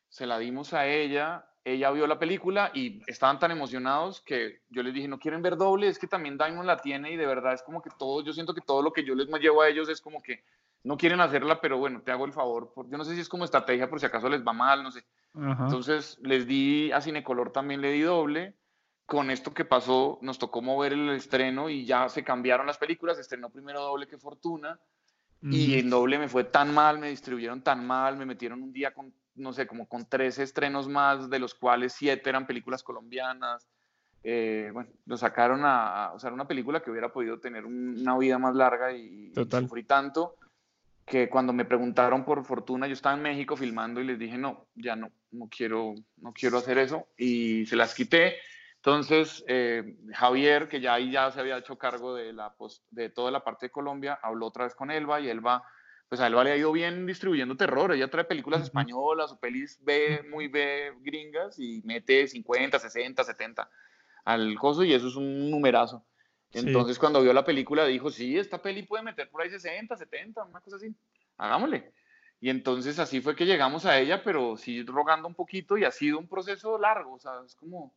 se 0.07 0.25
la 0.25 0.37
dimos 0.37 0.73
a 0.73 0.87
ella, 0.87 1.45
ella 1.63 1.91
vio 1.91 2.07
la 2.07 2.19
película 2.19 2.71
y 2.73 3.01
estaban 3.07 3.39
tan 3.39 3.51
emocionados 3.51 4.21
que 4.21 4.61
yo 4.69 4.83
les 4.83 4.93
dije, 4.93 5.07
no 5.07 5.19
quieren 5.19 5.41
ver 5.41 5.57
doble, 5.57 5.87
es 5.87 5.99
que 5.99 6.07
también 6.07 6.37
Diamond 6.37 6.65
la 6.65 6.77
tiene 6.77 7.11
y 7.11 7.17
de 7.17 7.25
verdad 7.25 7.53
es 7.53 7.63
como 7.63 7.81
que 7.81 7.89
todo, 7.97 8.23
yo 8.23 8.33
siento 8.33 8.53
que 8.53 8.61
todo 8.61 8.81
lo 8.81 8.91
que 8.91 9.03
yo 9.03 9.15
les 9.15 9.27
llevo 9.39 9.61
a 9.61 9.69
ellos 9.69 9.89
es 9.89 10.01
como 10.01 10.21
que 10.21 10.43
no 10.83 10.97
quieren 10.97 11.19
hacerla, 11.21 11.61
pero 11.61 11.77
bueno, 11.77 12.01
te 12.01 12.11
hago 12.11 12.25
el 12.25 12.33
favor. 12.33 12.73
Yo 12.89 12.97
no 12.97 13.03
sé 13.03 13.15
si 13.15 13.21
es 13.21 13.29
como 13.29 13.45
estrategia 13.45 13.89
por 13.89 13.99
si 13.99 14.05
acaso 14.05 14.29
les 14.29 14.45
va 14.45 14.53
mal, 14.53 14.83
no 14.83 14.91
sé. 14.91 15.05
Entonces 15.35 16.17
les 16.21 16.47
di 16.47 16.91
a 16.91 17.01
Cinecolor 17.01 17.51
también 17.51 17.81
le 17.81 17.91
di 17.91 18.01
doble. 18.01 18.55
Con 19.05 19.31
esto 19.31 19.53
que 19.53 19.65
pasó, 19.65 20.19
nos 20.21 20.37
tocó 20.37 20.61
mover 20.61 20.93
el 20.93 21.09
estreno 21.09 21.69
y 21.69 21.83
ya 21.85 22.09
se 22.09 22.23
cambiaron 22.23 22.67
las 22.67 22.77
películas. 22.77 23.17
Estrenó 23.17 23.49
primero 23.49 23.81
doble 23.81 24.07
que 24.07 24.17
Fortuna. 24.17 24.79
Y 25.41 25.79
en 25.79 25.89
doble 25.89 26.19
me 26.19 26.27
fue 26.27 26.43
tan 26.43 26.73
mal, 26.73 26.99
me 26.99 27.09
distribuyeron 27.09 27.61
tan 27.61 27.87
mal, 27.87 28.17
me 28.17 28.25
metieron 28.25 28.61
un 28.61 28.73
día 28.73 28.93
con 28.93 29.13
no 29.39 29.53
sé, 29.53 29.65
como 29.65 29.87
con 29.87 30.05
tres 30.07 30.37
estrenos 30.37 30.87
más, 30.87 31.29
de 31.29 31.39
los 31.39 31.55
cuales 31.55 31.93
siete 31.93 32.29
eran 32.29 32.45
películas 32.45 32.83
colombianas. 32.83 33.67
Eh, 34.21 34.69
bueno, 34.73 34.89
lo 35.05 35.17
sacaron 35.17 35.61
a, 35.63 36.11
o 36.13 36.19
sea, 36.19 36.31
una 36.31 36.47
película 36.47 36.81
que 36.81 36.91
hubiera 36.91 37.11
podido 37.11 37.39
tener 37.39 37.65
una 37.65 38.17
vida 38.17 38.37
más 38.37 38.53
larga 38.53 38.91
y, 38.91 39.31
sufrí 39.33 39.83
tanto 39.83 40.35
que 41.09 41.29
cuando 41.29 41.51
me 41.51 41.65
preguntaron 41.65 42.23
por 42.23 42.45
Fortuna, 42.45 42.87
yo 42.87 42.93
estaba 42.93 43.15
en 43.15 43.23
México 43.23 43.57
filmando 43.57 43.99
y 43.99 44.05
les 44.05 44.19
dije, 44.19 44.37
no, 44.37 44.67
ya 44.75 44.95
no, 44.95 45.11
no 45.31 45.49
quiero, 45.49 45.95
no 46.17 46.31
quiero 46.31 46.59
hacer 46.59 46.77
eso 46.77 47.07
y 47.17 47.65
se 47.65 47.75
las 47.75 47.93
quité. 47.95 48.35
Entonces, 48.75 49.43
eh, 49.47 49.97
Javier, 50.13 50.69
que 50.69 50.79
ya 50.79 50.93
ahí 50.93 51.11
ya 51.11 51.31
se 51.31 51.39
había 51.41 51.57
hecho 51.57 51.77
cargo 51.77 52.15
de, 52.15 52.31
la, 52.31 52.55
de 52.91 53.09
toda 53.09 53.31
la 53.31 53.43
parte 53.43 53.65
de 53.65 53.71
Colombia, 53.71 54.19
habló 54.21 54.47
otra 54.47 54.63
vez 54.63 54.75
con 54.75 54.91
Elba 54.91 55.19
y 55.19 55.27
Elba 55.27 55.63
pues 56.07 56.21
a 56.21 56.27
él 56.27 56.33
le 56.33 56.51
ha 56.51 56.57
ido 56.57 56.71
bien 56.71 57.05
distribuyendo 57.05 57.55
terror. 57.55 57.93
Ella 57.93 58.09
trae 58.09 58.23
películas 58.23 58.63
españolas 58.63 59.31
o 59.31 59.39
pelis 59.39 59.77
B, 59.83 60.23
muy 60.29 60.47
B 60.47 60.91
gringas 61.01 61.59
y 61.59 61.83
mete 61.85 62.27
50, 62.27 62.79
60, 62.79 63.23
70 63.23 63.69
al 64.25 64.57
coso 64.57 64.83
y 64.83 64.93
eso 64.93 65.07
es 65.07 65.15
un 65.15 65.51
numerazo. 65.51 66.03
Entonces 66.53 66.97
cuando 66.97 67.21
vio 67.21 67.31
la 67.33 67.45
película 67.45 67.85
dijo, 67.85 68.09
sí, 68.09 68.37
esta 68.37 68.61
peli 68.61 68.83
puede 68.83 69.03
meter 69.03 69.29
por 69.29 69.41
ahí 69.41 69.49
60, 69.49 69.95
70, 69.95 70.43
una 70.43 70.61
cosa 70.61 70.77
así, 70.77 70.93
hagámosle. 71.37 71.91
Y 72.41 72.49
entonces 72.49 72.97
así 72.99 73.21
fue 73.21 73.35
que 73.35 73.45
llegamos 73.45 73.85
a 73.85 73.99
ella, 73.99 74.23
pero 74.23 74.57
sí 74.57 74.83
rogando 74.83 75.27
un 75.27 75.35
poquito 75.35 75.77
y 75.77 75.83
ha 75.83 75.91
sido 75.91 76.17
un 76.17 76.27
proceso 76.27 76.77
largo, 76.77 77.13
o 77.13 77.19
sea, 77.19 77.33
es 77.45 77.55
como, 77.55 77.93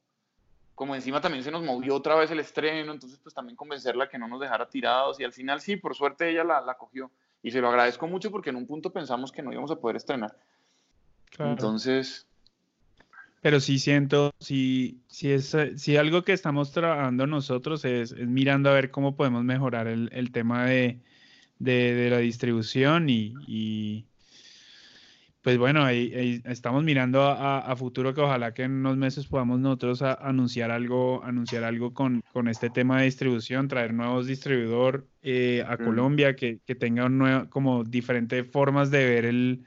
como 0.74 0.95
encima 0.95 1.20
también 1.20 1.45
se 1.45 1.51
nos 1.51 1.62
movió 1.62 1.95
otra 1.95 2.16
vez 2.16 2.31
el 2.31 2.41
estreno, 2.41 2.93
entonces 2.93 3.19
pues 3.23 3.35
también 3.35 3.57
convencerla 3.57 4.09
que 4.09 4.19
no 4.19 4.29
nos 4.29 4.41
dejara 4.41 4.69
tirados 4.69 5.19
y 5.20 5.24
al 5.24 5.33
final 5.33 5.61
sí, 5.61 5.77
por 5.77 5.95
suerte 5.95 6.29
ella 6.29 6.45
la, 6.45 6.61
la 6.61 6.74
cogió 6.74 7.11
y 7.43 7.53
se 7.53 7.61
lo 7.61 7.69
agradezco 7.69 8.07
mucho 8.07 8.31
porque 8.31 8.51
en 8.51 8.57
un 8.57 8.66
punto 8.66 8.93
pensamos 8.93 9.33
que 9.33 9.43
no 9.43 9.53
íbamos 9.53 9.70
a 9.70 9.77
poder 9.77 9.97
estrenar. 9.97 10.37
Entonces... 11.39 12.27
Pero 13.43 13.59
sí 13.59 13.81
siento, 13.81 14.32
si 14.39 15.02
sí 15.09 15.32
es 15.32 15.56
si 15.77 15.97
algo 15.97 16.23
que 16.23 16.32
estamos 16.32 16.70
trabajando 16.70 17.27
nosotros 17.27 17.85
es, 17.85 18.14
mirando 18.16 18.70
a 18.70 18.74
ver 18.74 18.93
cómo 18.93 19.16
podemos 19.16 19.43
mejorar 19.43 19.89
el, 19.89 20.09
el 20.12 20.31
tema 20.31 20.64
de, 20.66 21.01
de, 21.59 21.94
de, 21.94 22.10
la 22.10 22.19
distribución 22.19 23.09
y, 23.09 24.06
pues 25.43 25.59
bueno, 25.59 25.85
ahí, 25.85 26.40
estamos 26.44 26.85
mirando 26.85 27.23
a, 27.23 27.74
futuro 27.74 28.14
que 28.14 28.20
ojalá 28.20 28.55
que 28.55 28.62
en 28.62 28.73
unos 28.73 28.97
meses 28.97 29.27
podamos 29.27 29.59
nosotros 29.59 30.02
anunciar 30.02 30.70
algo, 30.70 31.24
anunciar 31.24 31.64
algo 31.64 31.93
con, 31.93 32.23
con, 32.32 32.47
este 32.47 32.70
tema 32.70 32.98
de 32.98 33.06
distribución, 33.06 33.66
traer 33.66 33.93
nuevos 33.93 34.28
distribuidor 34.28 35.09
eh, 35.23 35.64
a 35.66 35.78
Colombia 35.78 36.36
que, 36.36 36.60
que 36.64 36.77
tenga 36.77 37.06
un 37.06 37.47
como 37.51 37.82
diferentes 37.82 38.48
formas 38.48 38.93
de 38.93 39.05
ver 39.05 39.24
el, 39.24 39.64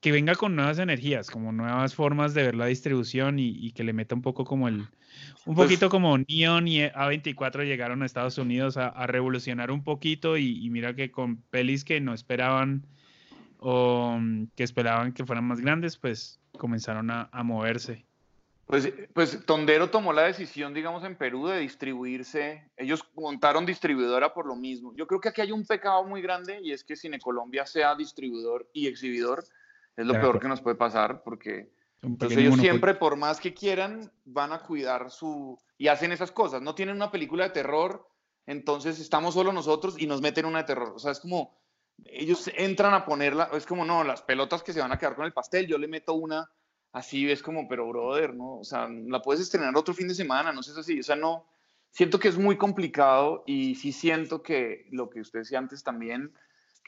que 0.00 0.12
venga 0.12 0.34
con 0.34 0.54
nuevas 0.54 0.78
energías, 0.78 1.30
como 1.30 1.52
nuevas 1.52 1.94
formas 1.94 2.34
de 2.34 2.44
ver 2.44 2.54
la 2.54 2.66
distribución 2.66 3.38
y, 3.38 3.48
y 3.48 3.72
que 3.72 3.84
le 3.84 3.92
meta 3.92 4.14
un 4.14 4.22
poco 4.22 4.44
como 4.44 4.68
el, 4.68 4.86
un 5.46 5.54
pues 5.54 5.66
poquito 5.66 5.88
como 5.88 6.16
Neon 6.18 6.68
y 6.68 6.80
A24 6.82 7.64
llegaron 7.64 8.02
a 8.02 8.06
Estados 8.06 8.38
Unidos 8.38 8.76
a, 8.76 8.88
a 8.88 9.06
revolucionar 9.06 9.70
un 9.70 9.82
poquito 9.82 10.36
y, 10.36 10.64
y 10.64 10.70
mira 10.70 10.94
que 10.94 11.10
con 11.10 11.38
pelis 11.50 11.84
que 11.84 12.00
no 12.00 12.14
esperaban 12.14 12.86
o 13.58 14.16
mm, 14.20 14.48
que 14.54 14.62
esperaban 14.62 15.12
que 15.12 15.24
fueran 15.24 15.44
más 15.44 15.60
grandes, 15.60 15.96
pues 15.96 16.40
comenzaron 16.56 17.10
a, 17.10 17.28
a 17.32 17.42
moverse. 17.42 18.04
Pues, 18.66 18.92
pues 19.14 19.46
Tondero 19.46 19.88
tomó 19.88 20.12
la 20.12 20.24
decisión, 20.24 20.74
digamos, 20.74 21.02
en 21.02 21.16
Perú 21.16 21.46
de 21.46 21.58
distribuirse. 21.58 22.70
Ellos 22.76 23.02
montaron 23.14 23.64
distribuidora 23.64 24.34
por 24.34 24.46
lo 24.46 24.56
mismo. 24.56 24.92
Yo 24.94 25.06
creo 25.06 25.20
que 25.20 25.30
aquí 25.30 25.40
hay 25.40 25.52
un 25.52 25.64
pecado 25.64 26.04
muy 26.04 26.20
grande 26.20 26.60
y 26.62 26.72
es 26.72 26.84
que 26.84 26.94
Cine 26.94 27.18
Colombia 27.18 27.64
sea 27.64 27.94
distribuidor 27.94 28.68
y 28.74 28.86
exhibidor. 28.86 29.42
Es 29.98 30.06
lo 30.06 30.14
peor 30.14 30.38
que 30.38 30.46
nos 30.46 30.60
puede 30.60 30.76
pasar 30.76 31.22
porque 31.24 31.72
entonces 32.02 32.38
ellos 32.38 32.56
siempre, 32.56 32.94
por 32.94 33.16
más 33.16 33.40
que 33.40 33.52
quieran, 33.52 34.12
van 34.24 34.52
a 34.52 34.60
cuidar 34.60 35.10
su... 35.10 35.58
y 35.76 35.88
hacen 35.88 36.12
esas 36.12 36.30
cosas. 36.30 36.62
No 36.62 36.76
tienen 36.76 36.94
una 36.94 37.10
película 37.10 37.44
de 37.44 37.50
terror, 37.50 38.06
entonces 38.46 39.00
estamos 39.00 39.34
solo 39.34 39.52
nosotros 39.52 39.96
y 39.98 40.06
nos 40.06 40.22
meten 40.22 40.46
una 40.46 40.58
de 40.58 40.64
terror. 40.64 40.92
O 40.94 41.00
sea, 41.00 41.10
es 41.10 41.18
como, 41.18 41.58
ellos 42.04 42.48
entran 42.56 42.94
a 42.94 43.04
ponerla, 43.04 43.50
es 43.54 43.66
como, 43.66 43.84
no, 43.84 44.04
las 44.04 44.22
pelotas 44.22 44.62
que 44.62 44.72
se 44.72 44.80
van 44.80 44.92
a 44.92 44.98
quedar 44.98 45.16
con 45.16 45.24
el 45.24 45.32
pastel, 45.32 45.66
yo 45.66 45.78
le 45.78 45.88
meto 45.88 46.14
una 46.14 46.48
así, 46.92 47.28
es 47.28 47.42
como, 47.42 47.66
pero 47.66 47.88
brother, 47.88 48.34
¿no? 48.34 48.58
O 48.58 48.64
sea, 48.64 48.88
la 48.88 49.20
puedes 49.20 49.42
estrenar 49.42 49.76
otro 49.76 49.94
fin 49.94 50.06
de 50.06 50.14
semana, 50.14 50.52
no 50.52 50.62
sé, 50.62 50.70
es 50.70 50.78
así. 50.78 51.00
O 51.00 51.02
sea, 51.02 51.16
no, 51.16 51.44
siento 51.90 52.20
que 52.20 52.28
es 52.28 52.38
muy 52.38 52.56
complicado 52.56 53.42
y 53.46 53.74
sí 53.74 53.90
siento 53.90 54.42
que 54.44 54.86
lo 54.92 55.10
que 55.10 55.20
usted 55.20 55.40
decía 55.40 55.58
antes 55.58 55.82
también 55.82 56.32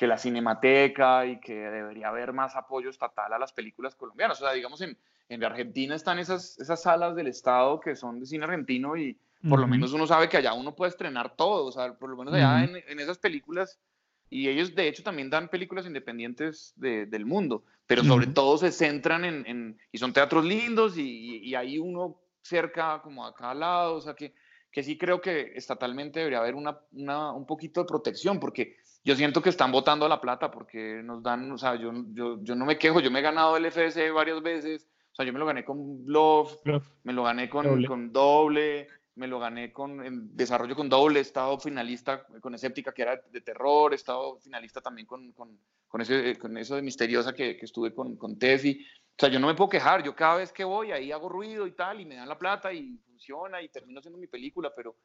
que 0.01 0.07
la 0.07 0.17
cinemateca 0.17 1.27
y 1.27 1.39
que 1.41 1.53
debería 1.53 2.09
haber 2.09 2.33
más 2.33 2.57
apoyo 2.57 2.89
estatal 2.89 3.35
a 3.35 3.39
las 3.39 3.53
películas 3.53 3.95
colombianas. 3.95 4.41
O 4.41 4.47
sea, 4.47 4.55
digamos, 4.55 4.81
en, 4.81 4.97
en 5.29 5.45
Argentina 5.45 5.95
están 5.95 6.19
esas, 6.19 6.59
esas 6.59 6.81
salas 6.81 7.15
del 7.15 7.27
Estado 7.27 7.79
que 7.81 7.95
son 7.95 8.19
de 8.19 8.25
cine 8.25 8.45
argentino 8.45 8.97
y 8.97 9.19
por 9.47 9.61
lo 9.61 9.67
menos 9.67 9.93
uno 9.93 10.07
sabe 10.07 10.31
que 10.31 10.39
allá 10.39 10.55
uno 10.55 10.75
puede 10.75 10.89
estrenar 10.89 11.37
todo, 11.37 11.67
o 11.67 11.73
sea, 11.73 11.93
por 11.93 12.09
lo 12.09 12.17
menos 12.17 12.33
allá 12.33 12.65
en, 12.65 12.77
en, 12.77 12.99
esas 12.99 13.19
películas, 13.19 13.79
y 14.31 14.49
ellos 14.49 14.75
de 14.75 14.89
hecho 14.89 15.03
también 15.03 15.29
dan 15.29 15.51
películas 15.51 15.85
independientes 15.85 16.73
de, 16.77 17.05
del 17.05 17.27
mundo, 17.27 17.65
pero 17.87 18.03
sobre 18.03 18.27
todo 18.27 18.57
se 18.57 18.73
centran 18.73 19.27
en, 19.27 19.47
en, 19.47 19.79
y 19.93 19.99
son 19.99 20.15
teatros 20.15 20.47
lindos 20.47 20.97
y, 20.97 21.41
y, 21.43 21.55
ahí 21.55 21.79
uno 21.79 22.23
cerca 22.41 23.03
como 23.03 23.27
acá 23.27 23.51
al 23.51 23.61
lado, 23.61 23.97
o 23.97 24.01
sea 24.01 24.15
que, 24.15 24.33
que 24.71 24.83
sí 24.83 24.97
creo 24.97 25.21
que 25.21 25.53
estatalmente 25.57 26.21
debería 26.21 26.39
haber 26.39 26.55
una, 26.55 26.79
una, 26.93 27.33
un 27.33 27.45
poquito 27.45 27.81
de 27.81 27.87
protección, 27.87 28.41
porque 28.41 28.77
yo 29.03 29.17
siento 29.17 29.41
que 29.41 29.49
están 29.49 29.73
votando 29.73 30.09
la 30.09 30.21
plata 30.21 30.51
porque 30.51 31.01
nos 31.03 31.23
dan, 31.23 31.51
o 31.53 31.59
sea, 31.59 31.75
yo, 31.77 31.93
yo, 32.13 32.43
yo 32.43 32.55
no 32.55 32.67
me 32.67 32.79
quejo, 32.79 33.01
yo 33.01 33.11
me 33.11 33.21
he 33.21 33.23
ganado 33.23 33.57
el 33.57 33.67
FS 33.67 34.11
varias 34.11 34.43
veces, 34.43 34.89
o 35.13 35.15
sea, 35.15 35.25
yo 35.25 35.33
me 35.33 35.39
lo 35.39 35.47
gané 35.47 35.65
con 35.65 36.05
Bluff, 36.05 36.55
me 37.03 37.13
lo 37.13 37.23
gané 37.25 37.49
con 37.49 37.65
doble. 37.65 37.89
con 37.89 38.13
doble, 38.13 38.89
me 39.17 39.27
lo 39.27 39.39
gané 39.39 39.73
con 39.73 40.05
en 40.05 40.37
desarrollo 40.37 40.77
con 40.77 40.89
doble, 40.89 41.19
he 41.19 41.23
estado 41.23 41.59
finalista 41.59 42.25
con 42.41 42.55
Escéptica, 42.55 42.93
que 42.93 43.03
era 43.03 43.17
de 43.31 43.41
terror, 43.41 43.93
he 43.93 43.97
estado 43.97 44.39
finalista 44.39 44.81
también 44.81 45.07
con, 45.07 45.33
con, 45.33 45.59
con, 45.89 46.01
ese, 46.01 46.39
con 46.39 46.57
eso 46.57 46.77
de 46.77 46.83
Misteriosa 46.83 47.33
que, 47.33 47.57
que 47.57 47.65
estuve 47.65 47.95
con, 47.95 48.17
con 48.17 48.39
Tefi. 48.39 48.87
O 49.11 49.21
sea, 49.21 49.29
yo 49.29 49.39
no 49.39 49.49
me 49.49 49.55
puedo 49.55 49.69
quejar, 49.69 50.03
yo 50.03 50.15
cada 50.15 50.37
vez 50.37 50.53
que 50.53 50.65
voy 50.65 50.93
ahí 50.93 51.13
hago 51.13 51.29
ruido 51.29 51.67
y 51.67 51.73
tal, 51.73 52.01
y 52.01 52.07
me 52.07 52.17
dan 52.17 52.29
la 52.29 52.39
plata 52.39 52.73
y 52.73 52.97
funciona 53.05 53.61
y 53.61 53.69
termino 53.69 53.99
haciendo 53.99 54.19
mi 54.19 54.27
película, 54.27 54.73
pero 54.75 54.97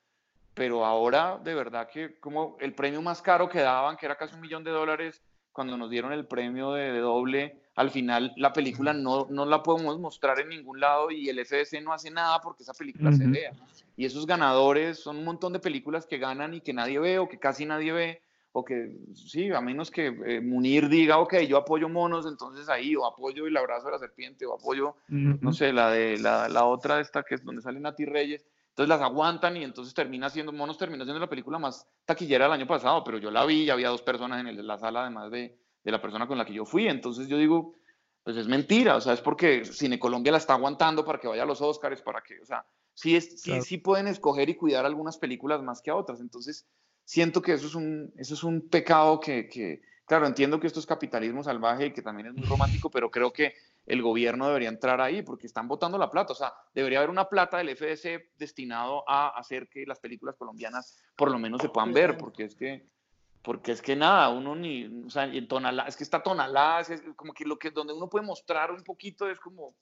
pero 0.55 0.85
ahora 0.85 1.37
de 1.43 1.53
verdad 1.53 1.87
que 1.87 2.17
como 2.19 2.57
el 2.59 2.73
premio 2.73 3.01
más 3.01 3.21
caro 3.21 3.47
que 3.47 3.59
daban, 3.59 3.97
que 3.97 4.05
era 4.07 4.15
casi 4.15 4.33
un 4.33 4.41
millón 4.41 4.63
de 4.63 4.71
dólares, 4.71 5.21
cuando 5.51 5.77
nos 5.77 5.89
dieron 5.89 6.11
el 6.11 6.25
premio 6.25 6.71
de, 6.71 6.91
de 6.91 6.99
doble, 6.99 7.61
al 7.75 7.91
final 7.91 8.33
la 8.37 8.53
película 8.53 8.93
no, 8.93 9.27
no, 9.29 9.45
la 9.45 9.61
podemos 9.61 9.99
mostrar 9.99 10.39
en 10.39 10.49
ningún 10.49 10.79
lado 10.79 11.11
y 11.11 11.29
el 11.29 11.45
FDC 11.45 11.81
no 11.83 11.93
hace 11.93 12.09
nada 12.09 12.39
porque 12.39 12.63
esa 12.63 12.73
película 12.73 13.09
uh 13.09 13.13
-huh. 13.13 13.17
se 13.17 13.27
vea. 13.27 13.51
Y 13.97 14.05
esos 14.05 14.25
ganadores 14.25 14.99
son 14.99 15.17
un 15.17 15.25
montón 15.25 15.53
de 15.53 15.59
películas 15.59 16.05
que 16.05 16.17
ganan 16.17 16.53
y 16.53 16.61
que 16.61 16.73
nadie 16.73 16.99
ve 16.99 17.19
o 17.19 17.27
que 17.27 17.37
casi 17.37 17.65
nadie 17.65 17.91
ve, 17.91 18.21
o 18.53 18.63
que 18.63 18.95
sí, 19.13 19.51
a 19.51 19.59
menos 19.59 19.91
que 19.91 20.07
eh, 20.07 20.39
Munir 20.39 20.87
diga, 20.87 21.17
ok, 21.17 21.39
yo 21.39 21.57
apoyo 21.57 21.89
monos, 21.89 22.25
entonces 22.25 22.69
ahí, 22.69 22.95
o 22.95 23.05
apoyo 23.05 23.45
el 23.45 23.57
abrazo 23.57 23.87
de 23.87 23.91
la 23.91 23.99
serpiente, 23.99 24.45
o 24.45 24.53
apoyo, 24.53 24.95
uh 25.09 25.13
-huh. 25.13 25.39
no 25.41 25.51
sé, 25.51 25.73
la 25.73 25.89
de 25.91 26.17
la, 26.17 26.47
la 26.47 26.63
otra 26.63 27.01
esta 27.01 27.23
que 27.23 27.35
es 27.35 27.43
donde 27.43 27.61
sale 27.61 27.81
Nati 27.81 28.05
Reyes 28.05 28.45
entonces 28.75 28.89
las 28.89 29.01
aguantan 29.01 29.55
y 29.55 29.63
entonces 29.63 29.93
termina 29.93 30.29
siendo, 30.29 30.51
Monos 30.51 30.77
terminó 30.77 31.05
siendo 31.05 31.21
la 31.21 31.29
película 31.29 31.57
más 31.57 31.87
taquillera 32.03 32.43
del 32.43 32.51
año 32.55 32.67
pasado, 32.67 33.05
pero 33.05 33.17
yo 33.17 33.31
la 33.31 33.45
vi 33.45 33.63
y 33.63 33.69
había 33.69 33.87
dos 33.87 34.01
personas 34.01 34.41
en 34.41 34.47
el, 34.47 34.67
la 34.67 34.77
sala 34.77 35.03
además 35.03 35.31
de, 35.31 35.57
de, 35.81 35.91
la 35.93 36.01
persona 36.01 36.27
con 36.27 36.37
la 36.37 36.43
que 36.43 36.51
yo 36.51 36.65
fui, 36.65 36.85
entonces 36.89 37.29
yo 37.29 37.37
digo, 37.37 37.75
pues 38.25 38.35
es 38.35 38.49
mentira, 38.49 38.97
o 38.97 38.99
sea, 39.01 39.13
es 39.13 39.21
porque 39.21 39.63
Cine 39.63 39.97
Colombia 39.97 40.33
la 40.33 40.39
está 40.39 40.55
aguantando 40.55 41.05
para 41.05 41.19
que 41.21 41.29
vaya 41.29 41.43
a 41.43 41.45
los 41.45 41.61
Oscars, 41.61 42.01
para 42.01 42.21
que, 42.21 42.37
o 42.41 42.45
sea, 42.45 42.65
sí, 42.93 43.15
es, 43.15 43.39
sí, 43.41 43.61
sí 43.61 43.77
pueden 43.77 44.07
escoger 44.07 44.49
y 44.49 44.55
cuidar 44.55 44.85
algunas 44.85 45.17
películas 45.17 45.63
más 45.63 45.81
que 45.81 45.91
a 45.91 45.95
otras, 45.95 46.19
entonces 46.19 46.67
siento 47.05 47.41
que 47.41 47.53
eso 47.53 47.67
es 47.67 47.75
un, 47.75 48.11
eso 48.17 48.33
es 48.33 48.43
un 48.43 48.67
pecado 48.67 49.21
que, 49.21 49.47
que, 49.47 49.83
claro, 50.05 50.27
entiendo 50.27 50.59
que 50.59 50.67
esto 50.67 50.81
es 50.81 50.85
capitalismo 50.85 51.45
salvaje 51.45 51.85
y 51.85 51.93
que 51.93 52.01
también 52.01 52.27
es 52.27 52.33
muy 52.33 52.45
romántico, 52.45 52.91
pero 52.91 53.09
creo 53.09 53.31
que 53.31 53.53
el 53.85 54.01
gobierno 54.01 54.47
debería 54.47 54.69
entrar 54.69 54.99
ahí 55.01 55.21
porque 55.21 55.47
están 55.47 55.67
votando 55.67 55.97
la 55.97 56.09
plata. 56.09 56.33
O 56.33 56.35
sea, 56.35 56.53
debería 56.73 56.99
haber 56.99 57.09
una 57.09 57.29
plata 57.29 57.57
del 57.57 57.75
FDC 57.75 58.37
destinado 58.37 59.03
a 59.07 59.29
hacer 59.29 59.67
que 59.67 59.85
las 59.85 59.99
películas 59.99 60.35
colombianas 60.35 60.97
por 61.15 61.31
lo 61.31 61.39
menos 61.39 61.61
se 61.61 61.69
puedan 61.69 61.93
ver, 61.93 62.17
porque 62.17 62.45
es 62.45 62.55
que, 62.55 62.87
porque 63.41 63.71
es 63.71 63.81
que 63.81 63.95
nada, 63.95 64.29
uno 64.29 64.55
ni, 64.55 64.85
o 65.05 65.09
sea, 65.09 65.25
en 65.25 65.47
Tonalá, 65.47 65.83
es 65.83 65.95
que 65.95 66.03
está 66.03 66.23
Tonalá, 66.23 66.81
es 66.81 67.03
como 67.15 67.33
que 67.33 67.45
lo 67.45 67.57
que 67.57 67.71
donde 67.71 67.93
uno 67.93 68.09
puede 68.09 68.25
mostrar 68.25 68.71
un 68.71 68.83
poquito 68.83 69.29
es 69.29 69.39
como 69.39 69.75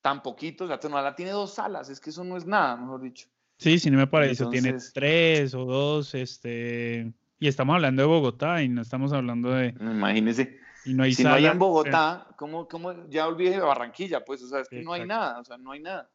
tan 0.00 0.22
poquito, 0.22 0.64
o 0.64 0.68
sea, 0.68 0.78
Tonalá 0.78 1.14
tiene 1.14 1.32
dos 1.32 1.54
salas, 1.54 1.90
es 1.90 1.98
que 1.98 2.10
eso 2.10 2.22
no 2.22 2.36
es 2.36 2.46
nada, 2.46 2.76
mejor 2.76 3.00
dicho. 3.00 3.28
Sí, 3.58 3.78
sí, 3.78 3.90
no 3.90 3.98
me 3.98 4.06
parece, 4.06 4.44
Entonces, 4.44 4.62
tiene 4.62 4.78
tres 4.94 5.54
o 5.54 5.64
dos, 5.64 6.14
este, 6.14 7.12
y 7.40 7.48
estamos 7.48 7.74
hablando 7.74 8.02
de 8.02 8.08
Bogotá 8.08 8.62
y 8.62 8.68
no 8.68 8.82
estamos 8.82 9.12
hablando 9.12 9.50
de... 9.50 9.74
Imagínese. 9.80 10.60
Y 10.86 10.94
no 10.94 11.02
hay 11.02 11.12
si 11.12 11.24
sala, 11.24 11.30
no 11.30 11.36
hay 11.36 11.46
en 11.46 11.58
Bogotá, 11.58 12.28
¿cómo, 12.36 12.68
cómo 12.68 13.08
ya 13.08 13.26
olvidé 13.26 13.50
de 13.50 13.60
Barranquilla? 13.60 14.24
Pues, 14.24 14.42
o 14.42 14.48
sea, 14.48 14.60
es 14.60 14.68
que 14.68 14.76
Exacto. 14.76 14.88
no 14.88 15.02
hay 15.02 15.06
nada, 15.06 15.40
o 15.40 15.44
sea, 15.44 15.58
no 15.58 15.72
hay 15.72 15.80
nada. 15.80 16.08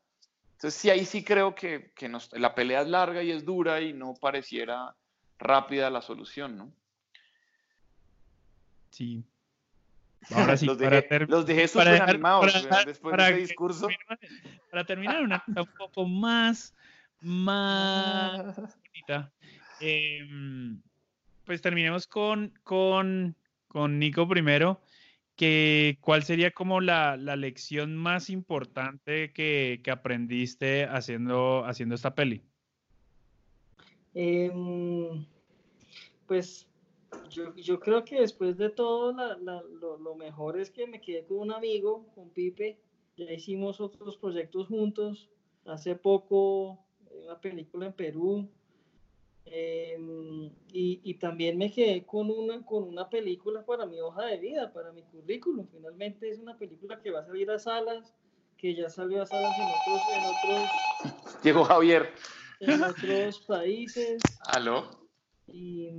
Entonces, 0.54 0.80
sí, 0.80 0.90
ahí 0.90 1.06
sí 1.06 1.24
creo 1.24 1.54
que, 1.54 1.92
que 1.94 2.08
nos, 2.08 2.32
la 2.34 2.56
pelea 2.56 2.82
es 2.82 2.88
larga 2.88 3.22
y 3.22 3.32
es 3.32 3.44
dura 3.44 3.82
y 3.82 3.94
no 3.94 4.14
pareciera 4.14 4.96
rápida 5.40 5.90
la 5.90 6.02
solución, 6.02 6.56
¿no? 6.56 6.72
Sí. 8.92 9.26
Ahora 10.34 10.56
sí, 10.56 10.66
los 10.68 10.78
dejé, 10.78 11.02
para 11.02 11.26
los 11.26 11.46
dejé 11.46 11.68
súper 11.68 12.02
animados 12.02 12.54
para, 12.54 12.70
para, 12.70 12.86
después 12.86 13.18
de 13.18 13.24
ese 13.24 13.38
discurso. 13.38 13.88
Para 14.70 14.86
terminar, 14.86 15.22
una 15.22 15.44
un 15.48 15.70
poco 15.78 16.06
más, 16.06 16.74
más 17.20 18.56
bonita. 18.88 19.32
Eh, 19.82 20.20
pues 21.44 21.62
terminemos 21.62 22.08
con, 22.08 22.54
con 22.64 23.36
con 23.72 24.00
Nico 24.00 24.28
primero, 24.28 24.82
que 25.38 25.98
cuál 26.02 26.24
sería 26.24 26.52
como 26.52 26.82
la, 26.82 27.16
la 27.16 27.38
lección 27.38 27.96
más 27.96 28.30
importante 28.30 29.32
que, 29.32 29.80
que, 29.82 29.92
aprendiste 29.92 30.84
haciendo, 30.84 31.64
haciendo 31.64 31.96
esta 31.96 32.14
peli. 32.14 32.42
Eh, 34.14 34.52
pues 36.28 36.68
yo, 37.30 37.56
yo, 37.56 37.80
creo 37.80 38.04
que 38.04 38.20
después 38.20 38.58
de 38.58 38.70
todo 38.70 39.14
la, 39.14 39.38
la, 39.38 39.64
lo, 39.80 39.98
lo, 39.98 40.16
mejor 40.16 40.60
es 40.60 40.70
que 40.70 40.86
me 40.86 41.00
quedé 41.00 41.24
con 41.24 41.38
un 41.38 41.54
amigo, 41.54 42.06
con 42.14 42.30
Pipe, 42.30 42.78
ya 43.16 43.32
hicimos 43.32 43.80
otros 43.80 44.18
proyectos 44.18 44.68
juntos, 44.68 45.30
hace 45.66 45.96
poco 45.96 46.78
una 47.24 47.40
película 47.40 47.86
en 47.86 47.94
Perú, 47.94 48.50
eh, 49.46 49.98
y, 50.72 51.02
y, 51.04 51.14
también 51.16 51.58
me 51.58 51.72
quedé 51.72 52.06
con 52.06 52.30
una, 52.30 52.64
con 52.64 52.84
una 52.84 53.10
película 53.10 53.66
para 53.66 53.86
mi 53.86 54.00
hoja 54.00 54.26
de 54.26 54.38
vida, 54.38 54.72
para 54.72 54.92
mi 54.92 55.04
currículum. 55.04 55.68
Finalmente 55.72 56.30
es 56.30 56.40
una 56.40 56.58
película 56.58 57.02
que 57.02 57.12
va 57.12 57.20
a 57.20 57.26
salir 57.26 57.50
a 57.52 57.60
salas, 57.60 58.14
que 58.58 58.76
ya 58.76 58.90
salió 58.90 59.22
a 59.22 59.26
salas 59.26 59.54
en 59.58 59.66
otros... 59.66 60.02
En 60.16 61.14
otros 61.14 61.44
Llegó 61.44 61.64
Javier. 61.64 62.14
En 62.60 62.84
otros 62.84 63.40
países. 63.42 64.22
¿Aló? 64.46 64.90
Y, 65.48 65.90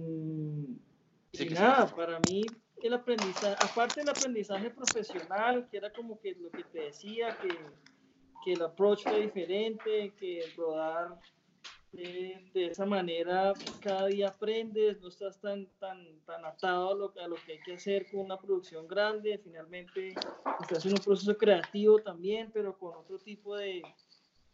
sí, 1.33 1.49
y 1.49 1.51
nada, 1.51 1.87
para 1.95 2.21
mí 2.21 2.45
el 2.83 2.95
aprendizaje, 2.95 3.57
aparte 3.61 4.01
del 4.01 4.09
aprendizaje 4.09 4.71
profesional, 4.71 5.69
que 5.71 5.77
era 5.77 5.93
como 5.93 6.19
que 6.21 6.35
lo 6.35 6.51
que 6.51 6.65
te 6.65 6.81
decía, 6.81 7.37
que, 7.41 7.49
que 8.45 8.53
el 8.55 8.63
approach 8.63 9.03
fue 9.03 9.21
diferente, 9.21 10.13
que 10.19 10.45
rodar 10.57 11.19
de, 11.93 12.41
esa 12.55 12.87
manera 12.87 13.53
cada 13.81 14.07
día 14.07 14.29
aprendes, 14.29 15.01
no 15.01 15.09
estás 15.09 15.39
tan, 15.41 15.67
tan, 15.79 16.21
tan 16.25 16.45
atado 16.45 16.91
a 16.91 16.95
lo, 16.95 17.13
a 17.23 17.29
lo, 17.29 17.37
que 17.37 17.53
hay 17.53 17.61
que 17.61 17.75
hacer 17.75 18.11
con 18.11 18.21
una 18.21 18.39
producción 18.39 18.89
grande, 18.89 19.39
finalmente 19.39 20.15
estás 20.61 20.87
en 20.87 20.93
un 20.93 20.99
proceso 20.99 21.37
creativo 21.37 21.99
también, 21.99 22.51
pero 22.53 22.79
con 22.79 22.97
otro 22.97 23.19
tipo 23.19 23.57
de, 23.57 23.83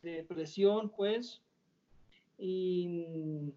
de 0.02 0.24
presión, 0.24 0.90
pues. 0.90 1.40
Y, 2.38 3.52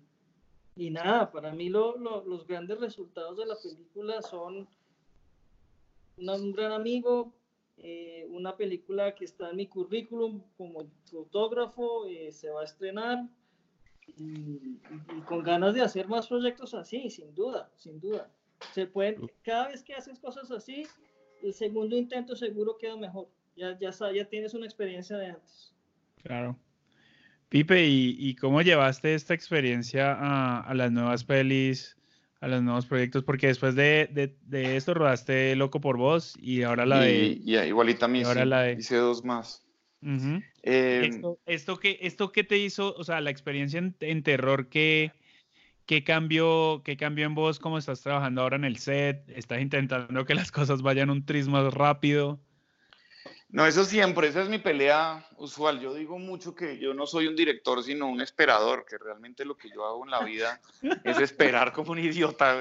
y 0.76 0.90
nada, 0.90 1.32
para 1.32 1.52
mí 1.52 1.70
lo, 1.70 1.98
lo, 1.98 2.24
los 2.26 2.46
grandes 2.46 2.80
resultados 2.80 3.38
de 3.38 3.46
la 3.46 3.56
película 3.62 4.22
son 4.22 4.68
una, 6.18 6.36
un 6.36 6.52
gran 6.52 6.72
amigo, 6.72 7.34
eh, 7.78 8.28
una 8.30 8.56
película 8.56 9.16
que 9.16 9.26
está 9.26 9.50
en 9.50 9.58
mi 9.58 9.68
currículum 9.68 10.44
como 10.56 10.88
fotógrafo, 11.06 12.06
eh, 12.06 12.32
se 12.32 12.50
va 12.52 12.62
a 12.62 12.66
estrenar 12.66 13.28
y, 14.18 14.80
y, 15.18 15.22
con 15.28 15.44
ganas 15.44 15.74
de 15.74 15.82
hacer 15.82 16.08
más 16.08 16.28
proyectos 16.28 16.74
así, 16.74 17.10
sin 17.10 17.34
duda, 17.34 17.70
sin 17.78 18.00
duda. 18.00 18.30
Se 18.74 18.86
pueden, 18.86 19.30
cada 19.44 19.70
vez 19.70 19.84
que 19.84 19.94
haces 19.94 20.20
cosas 20.20 20.52
así, 20.52 20.86
el 21.44 21.54
segundo 21.54 21.98
intento 21.98 22.36
seguro 22.36 22.78
queda 22.78 22.96
mejor. 22.96 23.28
Ya, 23.56 23.78
ya, 23.80 23.92
ya 24.14 24.26
tienes 24.26 24.54
una 24.54 24.66
experiencia 24.66 25.18
de 25.18 25.28
antes. 25.28 25.74
Claro. 26.24 26.58
Pipe, 27.50 27.86
¿y, 27.86 28.34
cómo 28.36 28.62
llevaste 28.62 29.14
esta 29.14 29.34
experiencia 29.34 30.16
a, 30.18 30.74
las 30.74 30.90
nuevas 30.90 31.26
pelis, 31.26 31.98
a 32.40 32.48
los 32.48 32.64
nuevos 32.64 32.86
proyectos? 32.86 33.26
Porque 33.26 33.48
después 33.48 33.76
de, 33.76 34.38
esto 34.52 34.94
rodaste 34.94 35.54
Loco 35.58 35.82
por 35.82 35.98
Vos 35.98 36.38
y 36.40 36.64
ahora 36.64 36.86
la 36.86 37.02
de... 37.02 37.42
Y, 37.44 37.58
igualita 37.58 38.06
a 38.06 38.08
mí, 38.08 38.24
ahora 38.24 38.46
la 38.46 38.62
de... 38.62 38.74
hice 38.80 38.96
dos 38.96 39.26
más. 39.26 39.66
Em, 40.02 40.42
esto, 40.64 41.40
esto, 41.46 41.80
que, 41.80 42.00
¿Esto 42.02 42.32
qué 42.32 42.44
te 42.44 42.58
hizo, 42.58 42.96
o 42.96 43.04
sea, 43.04 43.22
la 43.22 43.30
experiencia 43.30 43.80
en, 44.00 44.24
terror, 44.24 44.68
¿qué, 44.68 45.12
qué, 45.86 46.04
cambió, 46.04 46.82
¿qué 46.84 46.98
cambió 46.98 47.26
en 47.26 47.36
vos? 47.36 47.60
¿Cómo 47.60 47.78
estás 47.78 48.02
trabajando 48.02 48.42
ahora 48.42 48.56
en 48.56 48.66
el 48.66 48.78
set? 48.78 49.24
¿Estás 49.30 49.62
intentando 49.62 50.26
que 50.26 50.36
las 50.36 50.52
cosas 50.52 50.82
vayan 50.82 51.10
un 51.10 51.26
tris 51.26 51.48
más 51.48 51.74
rápido? 51.74 52.40
No, 53.50 53.66
eso 53.68 53.84
siempre, 53.84 54.30
esa 54.30 54.42
es 54.42 54.50
mi 54.50 54.60
pelea 54.60 55.28
usual. 55.38 55.80
Yo 55.82 55.94
digo 55.94 56.18
mucho 56.18 56.56
que 56.56 56.80
yo 56.80 56.94
no 56.94 57.06
soy 57.06 57.28
un 57.28 57.36
director, 57.36 57.84
sino 57.84 58.08
un 58.08 58.22
esperador, 58.22 58.86
que 58.90 58.98
realmente 58.98 59.44
lo 59.44 59.58
que 59.58 59.70
yo 59.70 59.86
hago 59.86 60.06
en 60.06 60.12
la 60.12 60.24
vida 60.24 60.62
es 61.04 61.20
esperar 61.20 61.74
como 61.74 61.92
un 61.92 62.00
idiota. 62.00 62.58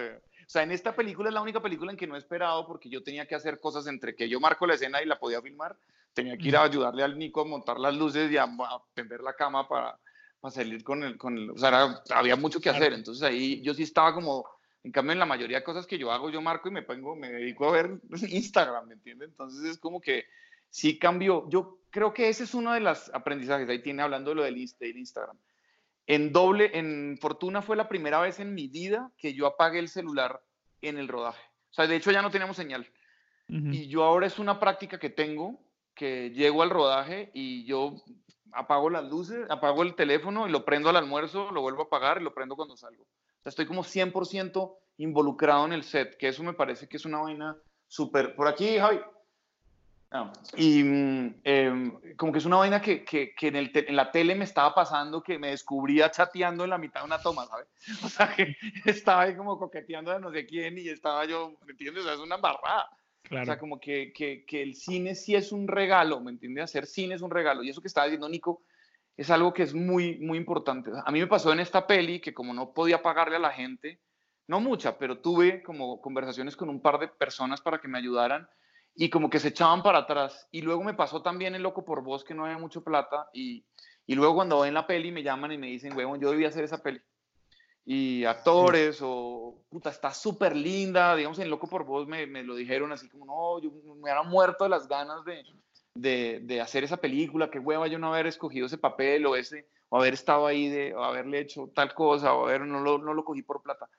O 0.50 0.52
sea, 0.52 0.64
en 0.64 0.72
esta 0.72 0.94
película 0.96 1.28
es 1.28 1.34
la 1.34 1.42
única 1.42 1.62
película 1.62 1.92
en 1.92 1.96
que 1.96 2.08
no 2.08 2.16
he 2.16 2.18
esperado 2.18 2.66
porque 2.66 2.88
yo 2.88 3.04
tenía 3.04 3.24
que 3.24 3.36
hacer 3.36 3.60
cosas 3.60 3.86
entre 3.86 4.16
que 4.16 4.28
yo 4.28 4.40
marco 4.40 4.66
la 4.66 4.74
escena 4.74 5.00
y 5.00 5.06
la 5.06 5.18
podía 5.18 5.40
filmar. 5.40 5.76
Tenía 6.12 6.36
que 6.36 6.48
ir 6.48 6.56
a 6.56 6.64
ayudarle 6.64 7.02
al 7.02 7.18
Nico 7.18 7.40
a 7.40 7.44
montar 7.44 7.78
las 7.78 7.94
luces 7.94 8.30
y 8.30 8.36
a, 8.36 8.44
a 8.44 8.82
tender 8.94 9.20
la 9.20 9.34
cama 9.34 9.68
para, 9.68 9.98
para 10.40 10.52
salir 10.52 10.82
con 10.82 11.02
el... 11.02 11.16
Con 11.16 11.38
el 11.38 11.50
o 11.50 11.58
sea, 11.58 12.02
había 12.10 12.36
mucho 12.36 12.60
que 12.60 12.70
hacer. 12.70 12.92
Entonces 12.92 13.22
ahí 13.22 13.60
yo 13.62 13.74
sí 13.74 13.82
estaba 13.82 14.14
como... 14.14 14.46
En 14.82 14.92
cambio, 14.92 15.12
en 15.12 15.18
la 15.18 15.26
mayoría 15.26 15.58
de 15.58 15.64
cosas 15.64 15.86
que 15.86 15.98
yo 15.98 16.10
hago, 16.10 16.30
yo 16.30 16.40
marco 16.40 16.68
y 16.70 16.72
me 16.72 16.82
pongo, 16.82 17.14
me 17.14 17.30
dedico 17.30 17.68
a 17.68 17.72
ver 17.72 18.00
Instagram, 18.30 18.88
¿me 18.88 18.94
entiendes? 18.94 19.28
Entonces 19.28 19.62
es 19.70 19.78
como 19.78 20.00
que 20.00 20.24
sí 20.70 20.98
cambió. 20.98 21.48
Yo 21.50 21.80
creo 21.90 22.14
que 22.14 22.28
ese 22.28 22.44
es 22.44 22.54
uno 22.54 22.72
de 22.72 22.80
los 22.80 23.12
aprendizajes. 23.12 23.68
Ahí 23.68 23.82
tiene 23.82 24.02
hablando 24.02 24.30
de 24.30 24.36
lo 24.36 24.42
del, 24.42 24.56
Instagram. 24.56 25.36
En 26.06 26.32
doble, 26.32 26.70
en 26.74 27.18
Fortuna 27.20 27.62
fue 27.62 27.76
la 27.76 27.88
primera 27.88 28.20
vez 28.20 28.40
en 28.40 28.54
mi 28.54 28.68
vida 28.68 29.12
que 29.18 29.34
yo 29.34 29.46
apagué 29.46 29.78
el 29.78 29.88
celular 29.88 30.40
en 30.80 30.98
el 30.98 31.08
rodaje. 31.08 31.42
O 31.70 31.74
sea, 31.74 31.86
de 31.86 31.96
hecho 31.96 32.10
ya 32.10 32.22
no 32.22 32.30
teníamos 32.30 32.56
señal. 32.56 32.90
Y 33.52 33.88
yo 33.88 34.04
ahora 34.04 34.28
es 34.28 34.38
una 34.38 34.60
práctica 34.60 35.00
que 35.00 35.10
tengo, 35.10 35.60
que 36.00 36.30
llego 36.30 36.62
al 36.62 36.70
rodaje 36.70 37.30
y 37.34 37.66
yo 37.66 37.92
apago 38.52 38.88
las 38.88 39.04
luces, 39.04 39.44
apago 39.50 39.82
el 39.82 39.94
teléfono 39.94 40.48
y 40.48 40.50
lo 40.50 40.64
prendo 40.64 40.88
al 40.88 40.96
almuerzo, 40.96 41.50
lo 41.50 41.60
vuelvo 41.60 41.82
a 41.82 41.84
apagar 41.84 42.18
y 42.18 42.24
lo 42.24 42.32
prendo 42.32 42.56
cuando 42.56 42.74
salgo. 42.74 43.02
O 43.02 43.42
sea, 43.42 43.50
estoy 43.50 43.66
como 43.66 43.84
100% 43.84 44.78
involucrado 44.96 45.66
en 45.66 45.74
el 45.74 45.84
set, 45.84 46.16
que 46.16 46.28
eso 46.28 46.42
me 46.42 46.54
parece 46.54 46.88
que 46.88 46.96
es 46.96 47.04
una 47.04 47.18
vaina 47.18 47.54
súper... 47.86 48.34
Por 48.34 48.48
aquí, 48.48 48.78
Javi. 48.78 48.98
Ah, 50.10 50.32
y 50.56 50.80
em, 51.44 52.00
como 52.16 52.32
que 52.32 52.38
es 52.38 52.46
una 52.46 52.56
vaina 52.56 52.80
que, 52.80 53.04
que, 53.04 53.34
que 53.34 53.48
en, 53.48 53.56
el 53.56 53.70
en, 53.74 53.94
la 53.94 54.10
tele 54.10 54.34
me 54.34 54.44
estaba 54.44 54.74
pasando 54.74 55.22
que 55.22 55.38
me 55.38 55.50
descubría 55.50 56.10
chateando 56.10 56.64
en 56.64 56.70
la 56.70 56.78
mitad 56.78 57.00
de 57.00 57.06
una 57.06 57.20
toma, 57.20 57.46
¿sabes? 57.46 57.68
O 58.06 58.08
sea, 58.08 58.34
que 58.34 58.56
estaba 58.86 59.20
ahí 59.20 59.36
como 59.36 59.58
coqueteando 59.58 60.12
a 60.12 60.18
no 60.18 60.32
sé 60.32 60.46
quién 60.46 60.78
y 60.78 60.88
estaba 60.88 61.26
yo, 61.26 61.52
¿me 61.66 61.72
entiendes? 61.72 62.04
O 62.04 62.06
sea, 62.06 62.14
es 62.14 62.20
una 62.20 62.38
barrada. 62.38 62.88
Claro. 63.30 63.44
O 63.44 63.46
sea, 63.46 63.58
como 63.60 63.78
que, 63.78 64.12
que, 64.12 64.44
que, 64.44 64.60
el 64.60 64.74
cine 64.74 65.14
sí 65.14 65.36
es 65.36 65.52
un 65.52 65.68
regalo, 65.68 66.20
¿me 66.20 66.32
entiendes? 66.32 66.64
Hacer 66.64 66.84
cine 66.84 67.14
es 67.14 67.22
un 67.22 67.30
regalo. 67.30 67.62
Y 67.62 67.70
eso 67.70 67.80
que 67.80 67.86
estaba 67.86 68.06
diciendo 68.06 68.28
Nico 68.28 68.64
es 69.16 69.30
algo 69.30 69.54
que 69.54 69.62
es 69.62 69.72
muy, 69.72 70.18
muy 70.18 70.36
importante. 70.36 70.90
A 71.04 71.12
mí 71.12 71.20
me 71.20 71.28
pasó 71.28 71.52
en 71.52 71.60
esta 71.60 71.86
peli 71.86 72.20
que 72.20 72.34
como 72.34 72.52
no 72.52 72.72
podía 72.72 73.02
pagarle 73.02 73.36
a 73.36 73.38
la 73.38 73.52
gente, 73.52 74.00
no 74.48 74.60
mucha, 74.60 74.98
pero 74.98 75.20
tuve 75.20 75.62
como 75.62 76.00
conversaciones 76.00 76.56
con 76.56 76.68
un 76.68 76.82
par 76.82 76.98
de 76.98 77.06
personas 77.06 77.60
para 77.60 77.80
que 77.80 77.86
me 77.86 77.98
ayudaran 77.98 78.48
y 78.96 79.10
como 79.10 79.30
que 79.30 79.38
se 79.38 79.48
echaban 79.48 79.84
para 79.84 79.98
atrás. 79.98 80.48
Y 80.50 80.62
luego 80.62 80.82
me 80.82 80.94
pasó 80.94 81.22
también 81.22 81.54
el 81.54 81.62
loco 81.62 81.84
por 81.84 82.02
voz 82.02 82.24
que 82.24 82.34
no 82.34 82.46
había 82.46 82.58
mucho 82.58 82.82
plata 82.82 83.28
y, 83.32 83.64
y 84.06 84.16
luego 84.16 84.34
cuando 84.34 84.58
ven 84.62 84.74
la 84.74 84.88
peli 84.88 85.12
me 85.12 85.22
llaman 85.22 85.52
y 85.52 85.58
me 85.58 85.68
dicen, 85.68 85.96
huevón, 85.96 86.20
yo 86.20 86.32
debía 86.32 86.48
hacer 86.48 86.64
esa 86.64 86.82
peli. 86.82 87.00
Y 87.92 88.24
actores 88.24 89.00
o, 89.02 89.64
puta, 89.68 89.90
está 89.90 90.14
súper 90.14 90.54
linda, 90.54 91.16
digamos, 91.16 91.40
en 91.40 91.50
Loco 91.50 91.66
por 91.66 91.84
Voz 91.84 92.06
me, 92.06 92.24
me, 92.24 92.44
lo 92.44 92.54
dijeron 92.54 92.92
así 92.92 93.08
como, 93.08 93.26
no, 93.26 93.60
yo 93.60 93.72
me 93.96 94.08
era 94.08 94.22
muerto 94.22 94.62
de 94.62 94.70
las 94.70 94.86
ganas 94.86 95.24
de, 95.24 95.42
de, 95.94 96.38
de, 96.44 96.60
hacer 96.60 96.84
esa 96.84 96.98
película, 96.98 97.50
qué 97.50 97.58
hueva 97.58 97.88
yo 97.88 97.98
no 97.98 98.14
haber 98.14 98.28
escogido 98.28 98.66
ese 98.66 98.78
papel 98.78 99.26
o 99.26 99.34
ese, 99.34 99.66
o 99.88 99.98
haber 99.98 100.14
estado 100.14 100.46
ahí, 100.46 100.68
de, 100.68 100.94
o 100.94 101.02
haberle 101.02 101.40
hecho 101.40 101.68
tal 101.74 101.92
cosa, 101.92 102.32
o 102.32 102.46
haber, 102.46 102.60
no 102.60 102.78
lo, 102.78 102.98
no 102.98 103.12
lo 103.12 103.24
cogí 103.24 103.42
por 103.42 103.60
plata. 103.60 103.90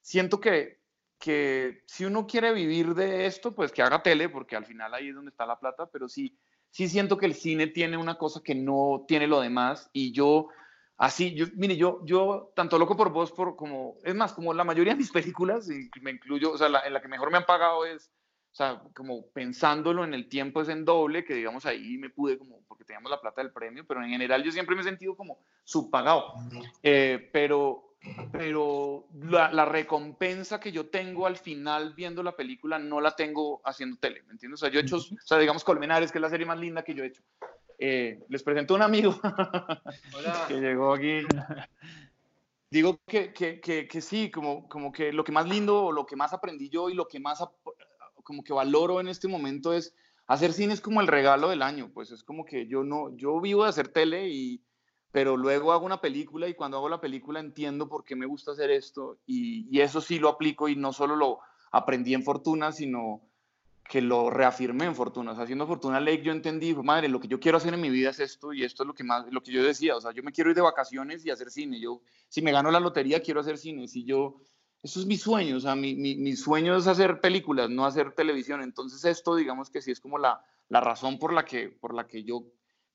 Siento 0.00 0.40
que, 0.40 0.78
que 1.18 1.82
si 1.86 2.06
uno 2.06 2.26
quiere 2.26 2.50
vivir 2.54 2.94
de 2.94 3.26
esto, 3.26 3.54
pues 3.54 3.72
que 3.72 3.82
haga 3.82 4.02
tele, 4.02 4.30
porque 4.30 4.56
al 4.56 4.64
final 4.64 4.94
ahí 4.94 5.10
es 5.10 5.14
donde 5.14 5.32
está 5.32 5.44
la 5.44 5.60
plata, 5.60 5.84
pero 5.92 6.08
sí, 6.08 6.34
sí 6.70 6.88
siento 6.88 7.18
que 7.18 7.26
el 7.26 7.34
cine 7.34 7.66
tiene 7.66 7.98
una 7.98 8.16
cosa 8.16 8.40
que 8.42 8.54
no 8.54 9.04
tiene 9.06 9.26
lo 9.26 9.42
demás 9.42 9.90
y 9.92 10.12
yo, 10.12 10.48
así, 10.96 11.34
yo, 11.34 11.46
mire, 11.54 11.76
yo, 11.76 12.00
yo 12.04 12.52
tanto 12.54 12.78
loco 12.78 12.96
por 12.96 13.10
vos, 13.10 13.32
por 13.32 13.56
como, 13.56 13.96
es 14.04 14.14
más, 14.14 14.32
como 14.32 14.54
la 14.54 14.64
mayoría 14.64 14.94
de 14.94 14.98
mis 14.98 15.10
películas, 15.34 15.68
y 15.70 15.88
me 16.00 16.10
incluyo, 16.10 16.52
o 16.52 16.58
sea, 16.58 16.68
la, 16.68 16.80
en 16.80 16.92
la 16.92 17.00
que 17.00 17.08
mejor 17.08 17.30
me 17.30 17.38
han 17.38 17.46
pagado 17.46 17.84
es, 17.84 18.10
o 18.54 18.56
sea, 18.56 18.80
como 18.94 19.26
pensándolo 19.30 20.04
en 20.04 20.14
el 20.14 20.28
tiempo 20.28 20.62
es 20.62 20.68
en 20.68 20.84
doble, 20.84 21.24
que 21.24 21.34
digamos 21.34 21.66
ahí 21.66 21.98
me 21.98 22.08
pude 22.08 22.38
como, 22.38 22.62
porque 22.68 22.84
teníamos 22.84 23.10
la 23.10 23.20
plata 23.20 23.42
del 23.42 23.52
premio, 23.52 23.84
pero 23.84 24.00
en 24.00 24.10
general 24.10 24.44
yo 24.44 24.52
siempre 24.52 24.76
me 24.76 24.82
he 24.82 24.84
sentido 24.84 25.16
como 25.16 25.40
subpagado. 25.64 26.34
Eh, 26.80 27.30
pero, 27.32 27.96
pero 28.30 29.08
la, 29.22 29.64
recompensa 29.64 30.60
que 30.60 30.70
yo 30.70 30.88
tengo 30.88 31.26
al 31.26 31.36
final 31.36 31.94
viendo 31.94 32.22
la 32.22 32.36
película 32.36 32.78
no 32.78 33.00
la 33.00 33.16
tengo 33.16 33.60
haciendo 33.64 33.96
tele, 33.96 34.22
¿me 34.22 34.34
entiendes? 34.34 34.62
O 34.62 34.64
sea, 34.64 34.70
yo 34.70 34.78
he 34.78 34.82
hecho, 34.82 34.98
o 34.98 35.26
sea, 35.26 35.38
digamos 35.38 35.64
Colmenares, 35.64 36.12
que 36.12 36.18
es 36.18 36.22
la 36.22 36.30
serie 36.30 36.46
más 36.46 36.60
linda 36.60 36.84
que 36.84 36.94
yo 36.94 37.02
he 37.02 37.08
hecho. 37.08 37.24
Eh, 37.78 38.20
les 38.28 38.42
presento 38.42 38.74
a 38.74 38.76
un 38.76 38.82
amigo 38.82 39.18
que 40.48 40.60
llegó 40.60 40.94
aquí. 40.94 41.22
Digo 42.70 43.00
que, 43.06 43.32
que, 43.32 43.60
que, 43.60 43.86
que, 43.86 44.00
sí, 44.00 44.30
como, 44.30 44.68
como 44.68 44.90
que 44.92 45.12
lo 45.12 45.24
que 45.24 45.32
más 45.32 45.48
lindo, 45.48 45.84
o 45.84 45.92
lo 45.92 46.06
que 46.06 46.16
más 46.16 46.32
aprendí 46.32 46.68
yo 46.68 46.90
y 46.90 46.94
lo 46.94 47.06
que 47.06 47.20
más 47.20 47.42
como 48.24 48.42
que 48.42 48.52
valoro 48.52 49.00
en 49.00 49.08
este 49.08 49.28
momento 49.28 49.72
es 49.72 49.94
hacer 50.26 50.52
cine 50.52 50.74
es 50.74 50.80
como 50.80 51.00
el 51.00 51.06
regalo 51.06 51.50
del 51.50 51.62
año, 51.62 51.90
pues 51.92 52.10
es 52.10 52.24
como 52.24 52.44
que 52.44 52.66
yo 52.66 52.82
no, 52.82 53.14
yo 53.16 53.40
vivo 53.40 53.64
de 53.64 53.68
hacer 53.68 53.88
tele 53.88 54.28
y 54.28 54.62
pero 55.12 55.36
luego 55.36 55.72
hago 55.72 55.86
una 55.86 56.00
película 56.00 56.48
y 56.48 56.54
cuando 56.54 56.78
hago 56.78 56.88
la 56.88 57.00
película 57.00 57.38
entiendo 57.38 57.88
por 57.88 58.02
qué 58.02 58.16
me 58.16 58.26
gusta 58.26 58.50
hacer 58.50 58.70
esto 58.70 59.18
y, 59.26 59.68
y, 59.70 59.80
eso 59.80 60.00
sí 60.00 60.18
lo 60.18 60.28
aplico 60.28 60.68
y 60.68 60.74
no 60.74 60.92
solo 60.92 61.14
lo 61.14 61.38
aprendí 61.70 62.14
en 62.14 62.24
Fortuna, 62.24 62.72
sino 62.72 63.20
que 63.88 64.00
lo 64.00 64.30
reafirmé 64.30 64.86
en 64.86 64.94
Fortuna. 64.94 65.32
O 65.32 65.34
sea, 65.34 65.44
haciendo 65.44 65.66
Fortuna 65.66 66.00
Lake 66.00 66.22
yo 66.22 66.32
entendí, 66.32 66.74
madre, 66.74 67.08
lo 67.08 67.20
que 67.20 67.28
yo 67.28 67.38
quiero 67.38 67.58
hacer 67.58 67.74
en 67.74 67.80
mi 67.80 67.90
vida 67.90 68.10
es 68.10 68.20
esto 68.20 68.52
y 68.52 68.64
esto 68.64 68.82
es 68.82 68.86
lo 68.86 68.94
que 68.94 69.04
más, 69.04 69.26
lo 69.30 69.42
que 69.42 69.52
yo 69.52 69.62
decía, 69.62 69.96
o 69.96 70.00
sea, 70.00 70.12
yo 70.12 70.22
me 70.22 70.32
quiero 70.32 70.50
ir 70.50 70.56
de 70.56 70.62
vacaciones 70.62 71.24
y 71.24 71.30
hacer 71.30 71.50
cine. 71.50 71.78
Yo, 71.80 72.00
si 72.28 72.42
me 72.42 72.52
gano 72.52 72.70
la 72.70 72.80
lotería, 72.80 73.20
quiero 73.20 73.40
hacer 73.40 73.58
cine. 73.58 73.86
Si 73.88 74.04
yo, 74.04 74.40
eso 74.82 75.00
es 75.00 75.06
mi 75.06 75.16
sueño, 75.16 75.56
o 75.56 75.60
sea, 75.60 75.76
mi, 75.76 75.94
mi, 75.94 76.16
mi 76.16 76.34
sueño 76.34 76.76
es 76.76 76.86
hacer 76.86 77.20
películas, 77.20 77.70
no 77.70 77.84
hacer 77.84 78.12
televisión. 78.12 78.62
Entonces 78.62 79.04
esto, 79.04 79.36
digamos 79.36 79.70
que 79.70 79.82
sí 79.82 79.90
es 79.90 80.00
como 80.00 80.18
la, 80.18 80.42
la 80.68 80.80
razón 80.80 81.18
por 81.18 81.32
la 81.32 81.44
que, 81.44 81.68
por 81.68 81.94
la 81.94 82.06
que 82.06 82.24
yo 82.24 82.46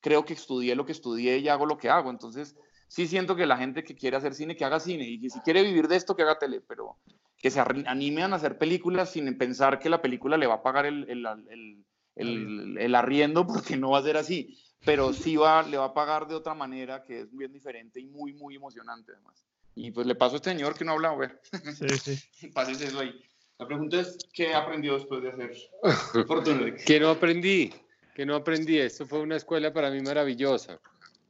creo 0.01 0.25
que 0.25 0.33
estudié 0.33 0.75
lo 0.75 0.85
que 0.85 0.91
estudié 0.91 1.37
y 1.37 1.49
hago 1.49 1.65
lo 1.65 1.77
que 1.77 1.89
hago. 1.89 2.09
Entonces, 2.09 2.55
sí 2.87 3.07
siento 3.07 3.35
que 3.35 3.45
la 3.45 3.57
gente 3.57 3.83
que 3.83 3.95
quiere 3.95 4.17
hacer 4.17 4.33
cine, 4.33 4.55
que 4.55 4.65
haga 4.65 4.79
cine, 4.79 5.07
y 5.07 5.29
si 5.29 5.39
quiere 5.41 5.63
vivir 5.63 5.87
de 5.87 5.95
esto, 5.95 6.15
que 6.15 6.23
haga 6.23 6.39
tele, 6.39 6.61
pero 6.61 6.97
que 7.39 7.49
se 7.49 7.59
animen 7.59 8.33
a 8.33 8.35
hacer 8.35 8.57
películas 8.57 9.11
sin 9.11 9.37
pensar 9.37 9.79
que 9.79 9.89
la 9.89 10.01
película 10.01 10.37
le 10.37 10.45
va 10.47 10.55
a 10.55 10.63
pagar 10.63 10.85
el, 10.85 11.09
el, 11.09 11.83
el, 12.15 12.77
el 12.77 12.95
arriendo, 12.95 13.47
porque 13.47 13.77
no 13.77 13.91
va 13.91 13.99
a 13.99 14.03
ser 14.03 14.17
así, 14.17 14.57
pero 14.85 15.13
sí 15.13 15.35
va, 15.35 15.63
le 15.63 15.77
va 15.77 15.85
a 15.85 15.93
pagar 15.93 16.27
de 16.27 16.35
otra 16.35 16.53
manera 16.53 17.03
que 17.03 17.21
es 17.21 17.35
bien 17.35 17.51
diferente 17.51 17.99
y 17.99 18.05
muy, 18.05 18.33
muy 18.33 18.55
emocionante 18.55 19.13
además. 19.13 19.43
Y 19.75 19.91
pues 19.91 20.05
le 20.05 20.15
paso 20.15 20.35
a 20.35 20.37
este 20.37 20.51
señor 20.51 20.75
que 20.75 20.83
no 20.83 20.91
habla, 20.91 21.11
güey. 21.11 21.29
Sí, 21.73 21.87
sí. 21.89 22.49
Pásese 22.53 22.85
eso 22.85 22.99
ahí. 22.99 23.17
La 23.57 23.67
pregunta 23.67 23.99
es, 23.99 24.17
¿qué 24.33 24.53
aprendió 24.53 24.93
después 24.95 25.21
de 25.21 25.31
hacer 25.31 25.51
Fortuna? 26.27 26.75
¿Qué 26.85 26.99
no 26.99 27.09
aprendí? 27.09 27.73
que 28.19 28.25
no 28.25 28.35
aprendí. 28.35 28.77
Esto 28.77 29.05
fue 29.05 29.21
una 29.21 29.37
escuela 29.37 29.71
para 29.71 29.89
mí 29.89 30.01
maravillosa. 30.01 30.77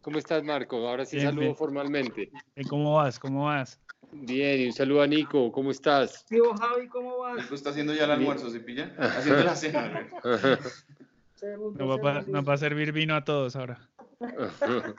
¿Cómo 0.01 0.17
estás, 0.17 0.43
Marco? 0.43 0.87
Ahora 0.87 1.05
sí 1.05 1.19
saludo 1.19 1.53
formalmente. 1.53 2.31
¿Cómo 2.67 2.95
vas? 2.95 3.19
¿Cómo 3.19 3.45
vas? 3.45 3.79
Bien, 4.11 4.59
y 4.59 4.65
un 4.67 4.73
saludo 4.73 5.01
a 5.01 5.07
Nico. 5.07 5.51
¿Cómo 5.51 5.71
estás? 5.71 6.25
Tío 6.25 6.53
Javi, 6.55 6.87
¿cómo 6.87 7.19
vas? 7.19 7.37
Nico 7.37 7.55
está 7.55 7.69
haciendo 7.69 7.93
ya 7.93 8.05
el 8.05 8.11
almuerzo, 8.11 8.49
¿se 8.49 8.59
pilla? 8.59 8.93
Haciendo 8.97 9.43
la 9.43 9.55
cena. 9.55 10.09
Nos 11.41 11.89
va, 11.89 12.41
va, 12.41 12.53
a 12.53 12.57
servir 12.57 12.91
vino 12.91 13.15
a 13.15 13.23
todos 13.23 13.55
ahora. 13.55 13.79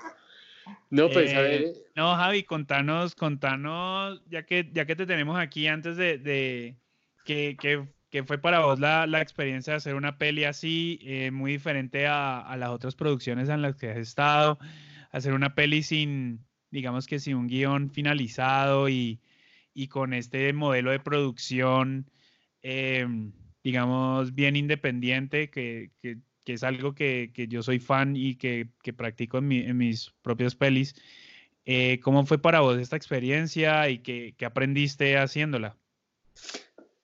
No, 0.89 1.09
pues 1.09 1.35
a 1.35 1.41
ver. 1.41 1.63
Eh, 1.63 1.73
no, 1.97 2.15
Javi, 2.15 2.45
contanos, 2.45 3.17
contanos, 3.17 4.23
ya 4.29 4.45
que, 4.45 4.71
ya 4.73 4.87
que 4.87 4.95
te 4.95 5.05
tenemos 5.05 5.37
aquí 5.39 5.67
antes 5.67 5.97
de, 5.97 6.19
de 6.19 6.77
que, 7.25 7.57
que 7.61 7.89
¿Qué 8.11 8.25
fue 8.25 8.39
para 8.39 8.61
vos 8.61 8.81
la, 8.81 9.07
la, 9.07 9.21
experiencia 9.21 9.73
de 9.73 9.77
hacer 9.77 9.95
una 9.95 10.19
peli 10.19 10.45
así, 10.45 10.99
eh, 11.03 11.31
muy 11.31 11.53
diferente 11.53 12.09
a, 12.09 12.41
a, 12.41 12.57
las 12.57 12.71
otras 12.71 12.97
producciones 12.97 13.49
en 13.49 13.63
las 13.63 13.77
que 13.77 13.91
has 13.91 13.99
estado? 13.99 14.59
Hacer 15.13 15.33
una 15.33 15.55
peli 15.55 15.85
sin, 15.85 16.45
digamos 16.71 17.07
que 17.07 17.19
sin 17.19 17.37
un 17.37 17.49
guion 17.49 17.91
finalizado 17.91 18.89
y, 18.89 19.21
y 19.75 19.89
con 19.89 20.15
este 20.15 20.53
modelo 20.53 20.91
de 20.91 21.01
producción 21.01 22.11
em, 22.63 23.33
digamos, 23.63 24.35
bien 24.35 24.57
independiente, 24.57 25.51
que, 25.51 25.91
que, 26.01 26.19
que 26.45 26.55
es 26.55 26.63
algo 26.63 26.95
que, 26.95 27.31
que, 27.35 27.49
yo 27.49 27.63
soy 27.63 27.79
fan 27.79 28.17
y 28.17 28.37
que, 28.37 28.69
practico 28.97 29.39
en, 29.39 29.49
mi, 29.49 29.59
en, 29.59 29.77
mis 29.77 30.13
propias 30.23 30.55
pelis. 30.55 30.95
Eh, 31.65 32.01
¿Cómo 32.01 32.25
fue 32.25 32.39
para 32.39 32.61
vos 32.61 32.79
esta 32.79 32.97
experiencia 32.97 33.89
y 33.91 33.99
qué, 33.99 34.35
aprendiste 34.45 35.19
haciéndola? 35.19 35.77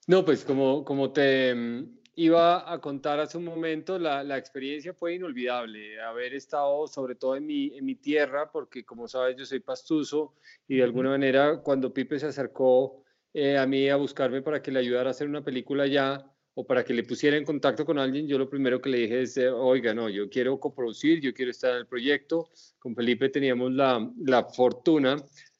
No, 0.07 0.25
pues 0.25 0.45
como, 0.45 0.85
como 0.85 1.11
te 1.11 1.55
mm, 1.55 1.99
iba 2.17 2.73
a 2.73 2.81
contar 2.81 3.21
hace 3.21 3.37
un 3.37 3.45
momento, 3.45 3.99
la, 3.99 4.25
la, 4.25 4.39
experiencia 4.39 4.95
fue 4.95 5.15
inolvidable. 5.15 6.01
Haber 6.01 6.35
estado 6.35 6.87
sobre 6.87 7.15
todo 7.15 7.37
en 7.37 7.47
mi, 7.47 7.77
en 7.77 7.85
mi 7.85 7.95
tierra, 7.95 8.51
porque 8.51 8.85
como 8.85 9.07
sabes 9.07 9.37
yo 9.37 9.45
soy 9.45 9.61
pastuso 9.61 10.35
y 10.67 10.77
de 10.77 10.83
alguna 10.83 11.11
manera 11.11 11.61
cuando 11.63 11.93
Pipe 11.93 12.19
se 12.19 12.27
acercó 12.27 13.05
eh, 13.35 13.59
a 13.59 13.67
mí 13.67 13.89
a 13.91 13.97
buscarme 13.97 14.41
para 14.41 14.63
que 14.63 14.73
le 14.73 14.79
ayudara 14.81 15.11
a 15.11 15.13
hacer 15.13 15.29
una 15.29 15.45
película 15.45 15.85
allá 15.85 16.25
o 16.55 16.67
para 16.67 16.85
que 16.87 16.95
le 16.95 17.05
pusiera 17.05 17.37
en 17.37 17.45
contacto 17.45 17.85
con 17.85 17.99
alguien, 17.99 18.27
yo 18.27 18.39
lo 18.39 18.49
primero 18.49 18.81
que 18.81 18.89
le 18.89 18.97
dije 18.97 19.21
es, 19.21 19.37
eh, 19.37 19.51
oiga, 19.51 19.93
no, 19.93 20.09
yo 20.09 20.31
quiero 20.31 20.59
coproducir, 20.59 21.21
yo 21.21 21.35
quiero 21.35 21.51
estar 21.51 21.73
en 21.73 21.79
el 21.79 21.87
proyecto. 21.87 22.49
Con 22.79 22.95
Felipe 22.95 23.29
teníamos 23.29 23.73
la, 23.73 24.11
la 24.25 24.43
fortuna 24.45 25.17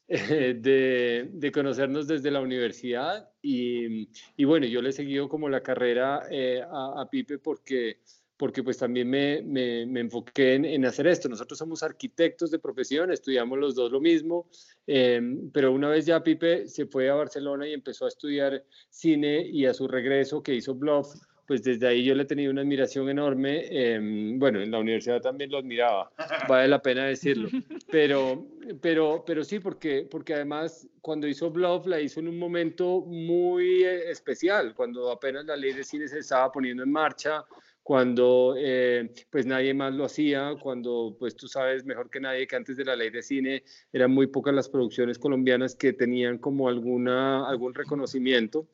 de, 0.07 1.29
de, 1.33 1.51
conocernos 1.51 2.07
desde 2.07 2.31
la 2.31 2.39
universidad 2.39 3.29
y, 3.41 4.07
bueno, 4.45 4.65
yo 4.65 4.81
le 4.81 4.89
he 4.89 4.93
seguido 4.93 5.27
como 5.27 5.49
la 5.49 5.61
carrera 5.61 6.23
eh, 6.31 6.63
a, 6.69 7.07
Pipe 7.09 7.39
porque 7.39 7.99
porque 8.37 8.61
pues 8.61 8.77
también 8.77 9.09
me, 9.09 9.41
me, 9.41 9.87
me 9.87 9.99
enfoqué 9.99 10.53
en, 10.53 10.85
hacer 10.85 11.07
esto. 11.07 11.27
Nosotros 11.27 11.57
somos 11.57 11.81
arquitectos 11.81 12.51
de 12.51 12.59
profesión, 12.59 13.11
estudiamos 13.11 13.57
los 13.57 13.73
dos 13.73 13.91
lo 13.91 13.99
mismo, 13.99 14.47
eh, 14.85 15.19
pero 15.51 15.71
una 15.73 15.89
vez 15.89 16.05
ya 16.05 16.21
Pipe 16.21 16.67
se 16.67 16.85
fue 16.85 17.09
a 17.09 17.15
Barcelona 17.15 17.67
y 17.67 17.73
empezó 17.73 18.05
a 18.05 18.09
estudiar 18.09 18.63
cine 18.91 19.41
y 19.41 19.65
a 19.65 19.73
su 19.73 19.87
regreso 19.87 20.43
que 20.43 20.53
hizo 20.53 20.75
Bluff, 20.75 21.15
pues 21.47 21.63
desde 21.63 21.87
ahí 21.87 22.03
yo 22.03 22.13
le 22.13 22.23
he 22.23 22.25
tenido 22.25 22.51
una 22.51 22.61
admiración 22.61 23.09
enorme. 23.09 23.65
Eh, 23.69 23.99
bueno, 24.35 24.61
en 24.61 24.69
la 24.69 24.79
universidad 24.79 25.21
también 25.21 25.49
lo 25.49 25.57
admiraba, 25.57 26.11
vale 26.49 26.67
la 26.67 26.81
pena 26.81 27.05
decirlo. 27.05 27.49
Pero, 27.89 28.45
pero, 28.81 29.23
pero 29.25 29.45
sí, 29.45 29.59
porque, 29.59 30.05
porque 30.11 30.33
además 30.33 30.85
cuando 30.99 31.25
hizo 31.25 31.49
Bluff 31.49 31.87
la 31.87 32.01
hizo 32.01 32.19
en 32.19 32.27
un 32.27 32.37
momento 32.37 32.99
muy 32.99 33.85
eh, 33.85 34.11
especial, 34.11 34.75
cuando 34.75 35.09
apenas 35.09 35.45
la 35.45 35.55
ley 35.55 35.71
de 35.71 35.85
cine 35.85 36.05
se 36.09 36.19
estaba 36.19 36.51
poniendo 36.51 36.83
en 36.83 36.91
marcha, 36.91 37.45
cuando 37.81 38.55
eh, 38.57 39.09
pues 39.29 39.45
nadie 39.45 39.73
más 39.73 39.93
lo 39.93 40.03
hacía, 40.03 40.55
cuando 40.61 41.15
pues 41.17 41.37
tú 41.37 41.47
sabes 41.47 41.85
mejor 41.85 42.09
que 42.09 42.19
nadie 42.19 42.45
que 42.45 42.57
antes 42.57 42.75
de 42.75 42.83
la 42.83 42.97
ley 42.97 43.09
de 43.09 43.23
cine 43.23 43.63
eran 43.93 44.11
muy 44.11 44.27
pocas 44.27 44.53
las 44.53 44.67
producciones 44.67 45.17
colombianas 45.17 45.73
que 45.73 45.93
tenían 45.93 46.39
como 46.39 46.67
alguna, 46.67 47.47
algún 47.47 47.73
reconocimiento. 47.73 48.67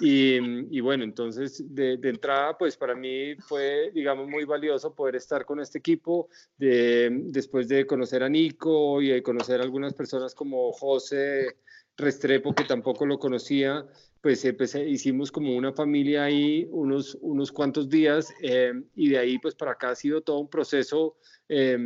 Y, 0.00 0.38
y 0.76 0.80
bueno, 0.80 1.04
entonces 1.04 1.62
de, 1.74 1.96
de, 1.98 2.08
entrada 2.08 2.56
pues 2.56 2.76
para 2.76 2.94
mí 2.94 3.36
fue 3.36 3.90
digamos 3.92 4.26
muy 4.26 4.44
valioso 4.44 4.94
poder 4.94 5.16
estar 5.16 5.44
con 5.44 5.60
este 5.60 5.78
equipo 5.78 6.28
de, 6.56 7.10
después 7.26 7.68
de 7.68 7.86
conocer 7.86 8.22
a 8.22 8.28
Nico 8.28 9.02
y 9.02 9.08
de 9.08 9.22
conocer 9.22 9.60
a 9.60 9.64
algunas 9.64 9.92
personas 9.92 10.34
como 10.34 10.72
José 10.72 11.58
Restrepo 11.96 12.54
que 12.54 12.64
tampoco 12.64 13.04
lo 13.04 13.18
conocía 13.18 13.86
pues, 14.22 14.44
eh, 14.44 14.54
pues, 14.54 14.76
hicimos 14.76 15.32
como 15.32 15.56
una 15.56 15.72
familia 15.72 16.24
ahí 16.24 16.68
unos, 16.70 17.18
unos 17.20 17.50
cuantos 17.50 17.88
días 17.88 18.32
eh, 18.40 18.72
y 18.94 19.10
de 19.10 19.18
ahí 19.18 19.38
pues 19.40 19.56
para 19.56 19.72
acá 19.72 19.90
ha 19.90 19.94
sido 19.96 20.22
todo 20.22 20.38
un 20.38 20.48
proceso, 20.48 21.16
eh, 21.48 21.76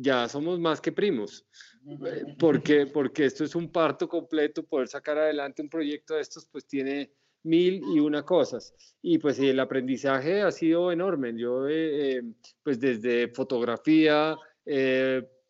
ya 0.00 0.28
somos 0.28 0.60
más 0.60 0.80
que 0.80 0.92
primos, 0.92 1.44
porque, 2.38 2.86
porque 2.86 3.24
esto 3.24 3.42
es 3.42 3.56
un 3.56 3.72
parto 3.72 4.08
completo, 4.08 4.62
poder 4.62 4.86
sacar 4.86 5.18
adelante 5.18 5.62
un 5.62 5.68
proyecto 5.68 6.14
de 6.14 6.20
estos 6.20 6.46
pues 6.46 6.64
tiene 6.64 7.10
mil 7.42 7.82
y 7.94 8.00
una 8.00 8.24
cosas. 8.24 8.74
Y 9.02 9.18
pues 9.18 9.38
el 9.38 9.58
aprendizaje 9.60 10.42
ha 10.42 10.50
sido 10.50 10.92
enorme. 10.92 11.32
Yo, 11.36 11.64
pues 12.62 12.80
desde 12.80 13.28
fotografía, 13.28 14.36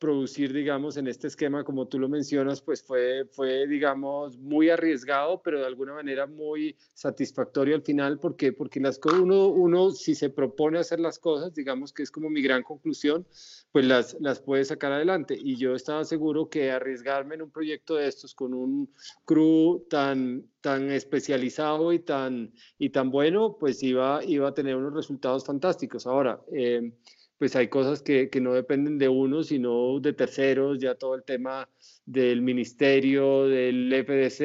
producir, 0.00 0.52
digamos, 0.52 0.96
en 0.96 1.06
este 1.06 1.28
esquema, 1.28 1.62
como 1.62 1.86
tú 1.86 1.98
lo 1.98 2.08
mencionas, 2.08 2.62
pues 2.62 2.82
fue, 2.82 3.26
fue, 3.26 3.66
digamos, 3.68 4.38
muy 4.38 4.70
arriesgado, 4.70 5.42
pero 5.42 5.60
de 5.60 5.66
alguna 5.66 5.92
manera 5.92 6.26
muy 6.26 6.74
satisfactorio 6.94 7.76
al 7.76 7.82
final, 7.82 8.18
porque 8.18 8.52
porque 8.52 8.80
las 8.80 8.98
uno, 9.04 9.48
uno 9.48 9.90
si 9.90 10.14
se 10.14 10.30
propone 10.30 10.78
hacer 10.78 11.00
las 11.00 11.18
cosas, 11.18 11.54
digamos 11.54 11.92
que 11.92 12.02
es 12.02 12.10
como 12.10 12.30
mi 12.30 12.40
gran 12.40 12.62
conclusión, 12.62 13.26
pues 13.72 13.84
las, 13.84 14.16
las 14.20 14.40
puede 14.40 14.64
sacar 14.64 14.90
adelante. 14.92 15.38
Y 15.40 15.56
yo 15.56 15.74
estaba 15.74 16.04
seguro 16.04 16.48
que 16.48 16.70
arriesgarme 16.70 17.34
en 17.34 17.42
un 17.42 17.50
proyecto 17.50 17.94
de 17.96 18.08
estos 18.08 18.34
con 18.34 18.54
un 18.54 18.92
crew 19.26 19.86
tan, 19.90 20.46
tan 20.62 20.90
especializado 20.90 21.92
y 21.92 21.98
tan, 21.98 22.52
y 22.78 22.88
tan 22.88 23.10
bueno, 23.10 23.56
pues 23.60 23.82
iba, 23.82 24.24
iba 24.24 24.48
a 24.48 24.54
tener 24.54 24.76
unos 24.76 24.94
resultados 24.94 25.44
fantásticos. 25.44 26.06
Ahora, 26.06 26.40
eh, 26.52 26.92
pues 27.40 27.56
hay 27.56 27.68
cosas 27.68 28.02
que, 28.02 28.28
que, 28.28 28.38
no 28.38 28.52
dependen 28.52 28.98
de 28.98 29.08
uno, 29.08 29.42
sino 29.42 29.98
de 29.98 30.12
terceros, 30.12 30.78
ya 30.78 30.94
todo 30.94 31.14
el 31.14 31.22
tema 31.22 31.70
del 32.04 32.42
ministerio, 32.42 33.46
del 33.46 33.90
FDC, 34.04 34.38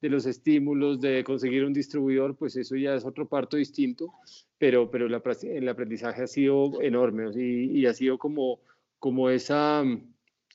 de 0.00 0.08
los 0.08 0.26
estímulos, 0.26 1.00
de 1.00 1.24
conseguir 1.24 1.64
un 1.64 1.72
distribuidor, 1.72 2.36
pues 2.36 2.54
eso 2.54 2.76
ya 2.76 2.94
es 2.94 3.04
otro 3.04 3.26
parto 3.26 3.56
distinto, 3.56 4.12
pero, 4.58 4.88
pero 4.92 5.06
el 5.08 5.68
aprendizaje 5.68 6.22
ha 6.22 6.28
sido 6.28 6.80
enorme 6.80 7.32
y, 7.34 7.80
y 7.80 7.86
ha 7.86 7.94
sido 7.94 8.16
como, 8.16 8.60
como 9.00 9.28
esa 9.28 9.82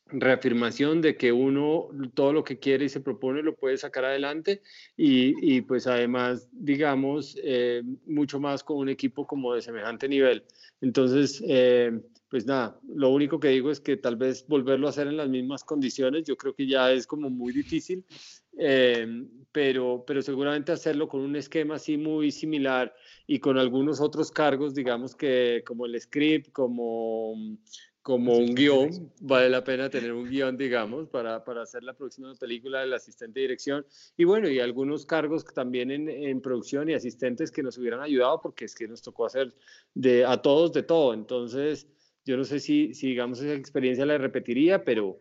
reafirmación 0.07 1.01
de 1.01 1.17
que 1.17 1.31
uno 1.31 1.89
todo 2.13 2.31
lo 2.31 2.43
que 2.43 2.59
quiere 2.59 2.85
y 2.85 2.89
se 2.89 2.99
propone 2.99 3.41
lo 3.41 3.55
puede 3.55 3.77
sacar 3.77 4.05
adelante 4.05 4.61
y, 4.95 5.33
y 5.41 5.61
pues 5.61 5.87
además 5.87 6.47
digamos 6.51 7.37
eh, 7.43 7.81
mucho 8.05 8.39
más 8.39 8.63
con 8.63 8.77
un 8.77 8.89
equipo 8.89 9.25
como 9.25 9.53
de 9.53 9.61
semejante 9.61 10.07
nivel. 10.07 10.43
Entonces 10.81 11.43
eh, 11.47 11.99
pues 12.29 12.45
nada 12.45 12.79
lo 12.87 13.09
único 13.09 13.39
que 13.39 13.47
digo 13.49 13.71
es 13.71 13.79
que 13.79 13.97
tal 13.97 14.15
vez 14.15 14.45
volverlo 14.47 14.85
a 14.85 14.91
hacer 14.91 15.07
en 15.07 15.17
las 15.17 15.29
mismas 15.29 15.63
condiciones 15.63 16.23
yo 16.25 16.37
creo 16.37 16.53
que 16.53 16.67
ya 16.67 16.91
es 16.91 17.07
como 17.07 17.29
muy 17.29 17.51
difícil 17.51 18.05
eh, 18.57 19.25
pero 19.51 20.03
pero 20.05 20.21
seguramente 20.21 20.71
hacerlo 20.71 21.07
con 21.07 21.21
un 21.21 21.35
esquema 21.35 21.75
así 21.75 21.97
muy 21.97 22.31
similar 22.31 22.93
y 23.25 23.39
con 23.39 23.57
algunos 23.57 24.01
otros 24.01 24.31
cargos 24.31 24.75
digamos 24.75 25.15
que 25.15 25.63
como 25.65 25.85
el 25.85 25.99
script 25.99 26.51
como 26.51 27.35
como 28.05 28.37
un 28.37 28.53
guion, 28.53 29.11
vale 29.19 29.49
la 29.49 29.63
pena 29.63 29.89
tener 29.89 30.13
un 30.13 30.29
guion, 30.29 30.55
digamos, 30.57 31.09
para, 31.09 31.43
para, 31.43 31.63
hacer 31.63 31.81
la 31.81 31.95
próxima 31.95 32.35
película 32.35 32.81
del 32.81 32.93
asistente 32.93 33.39
de 33.39 33.45
dirección. 33.45 33.83
Y 34.15 34.25
bueno, 34.25 34.47
y 34.47 34.59
algunos 34.59 35.07
cargos 35.07 35.43
también 35.43 35.89
en, 35.89 36.07
en, 36.07 36.39
producción 36.39 36.87
y 36.87 36.93
asistentes 36.93 37.49
que 37.49 37.63
nos 37.63 37.79
hubieran 37.79 38.01
ayudado, 38.01 38.39
porque 38.43 38.65
es 38.65 38.75
que 38.75 38.87
nos 38.87 39.01
tocó 39.01 39.25
hacer 39.25 39.55
de, 39.95 40.23
a 40.23 40.39
todos 40.39 40.71
de 40.71 40.83
todo. 40.83 41.15
Entonces, 41.15 41.87
yo 42.25 42.37
no 42.37 42.43
sé 42.43 42.59
si, 42.59 42.93
si 42.93 43.07
digamos, 43.07 43.39
esa 43.41 43.55
experiencia 43.55 44.05
la 44.05 44.19
repetiría, 44.19 44.83
pero, 44.83 45.17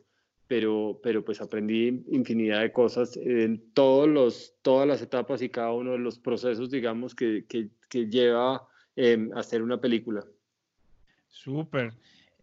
pero, 0.47 1.01
pero 1.02 1.24
pues 1.24 1.40
aprendí 1.40 2.05
infinidad 2.11 2.61
de 2.61 2.70
cosas 2.70 3.16
en 3.16 3.73
todos 3.73 4.11
los, 4.11 4.56
todas 4.61 4.86
las 4.86 5.01
etapas 5.01 5.40
y 5.40 5.48
cada 5.48 5.73
uno 5.73 5.93
de 5.93 6.01
los 6.01 6.19
procesos, 6.19 6.69
digamos, 6.69 7.15
que, 7.15 7.47
que, 7.48 7.70
que 7.89 8.11
lleva 8.11 8.69
eh, 8.94 9.31
a 9.35 9.40
hacer 9.40 9.62
una 9.62 9.81
película. 9.81 10.23
Súper. 11.31 11.94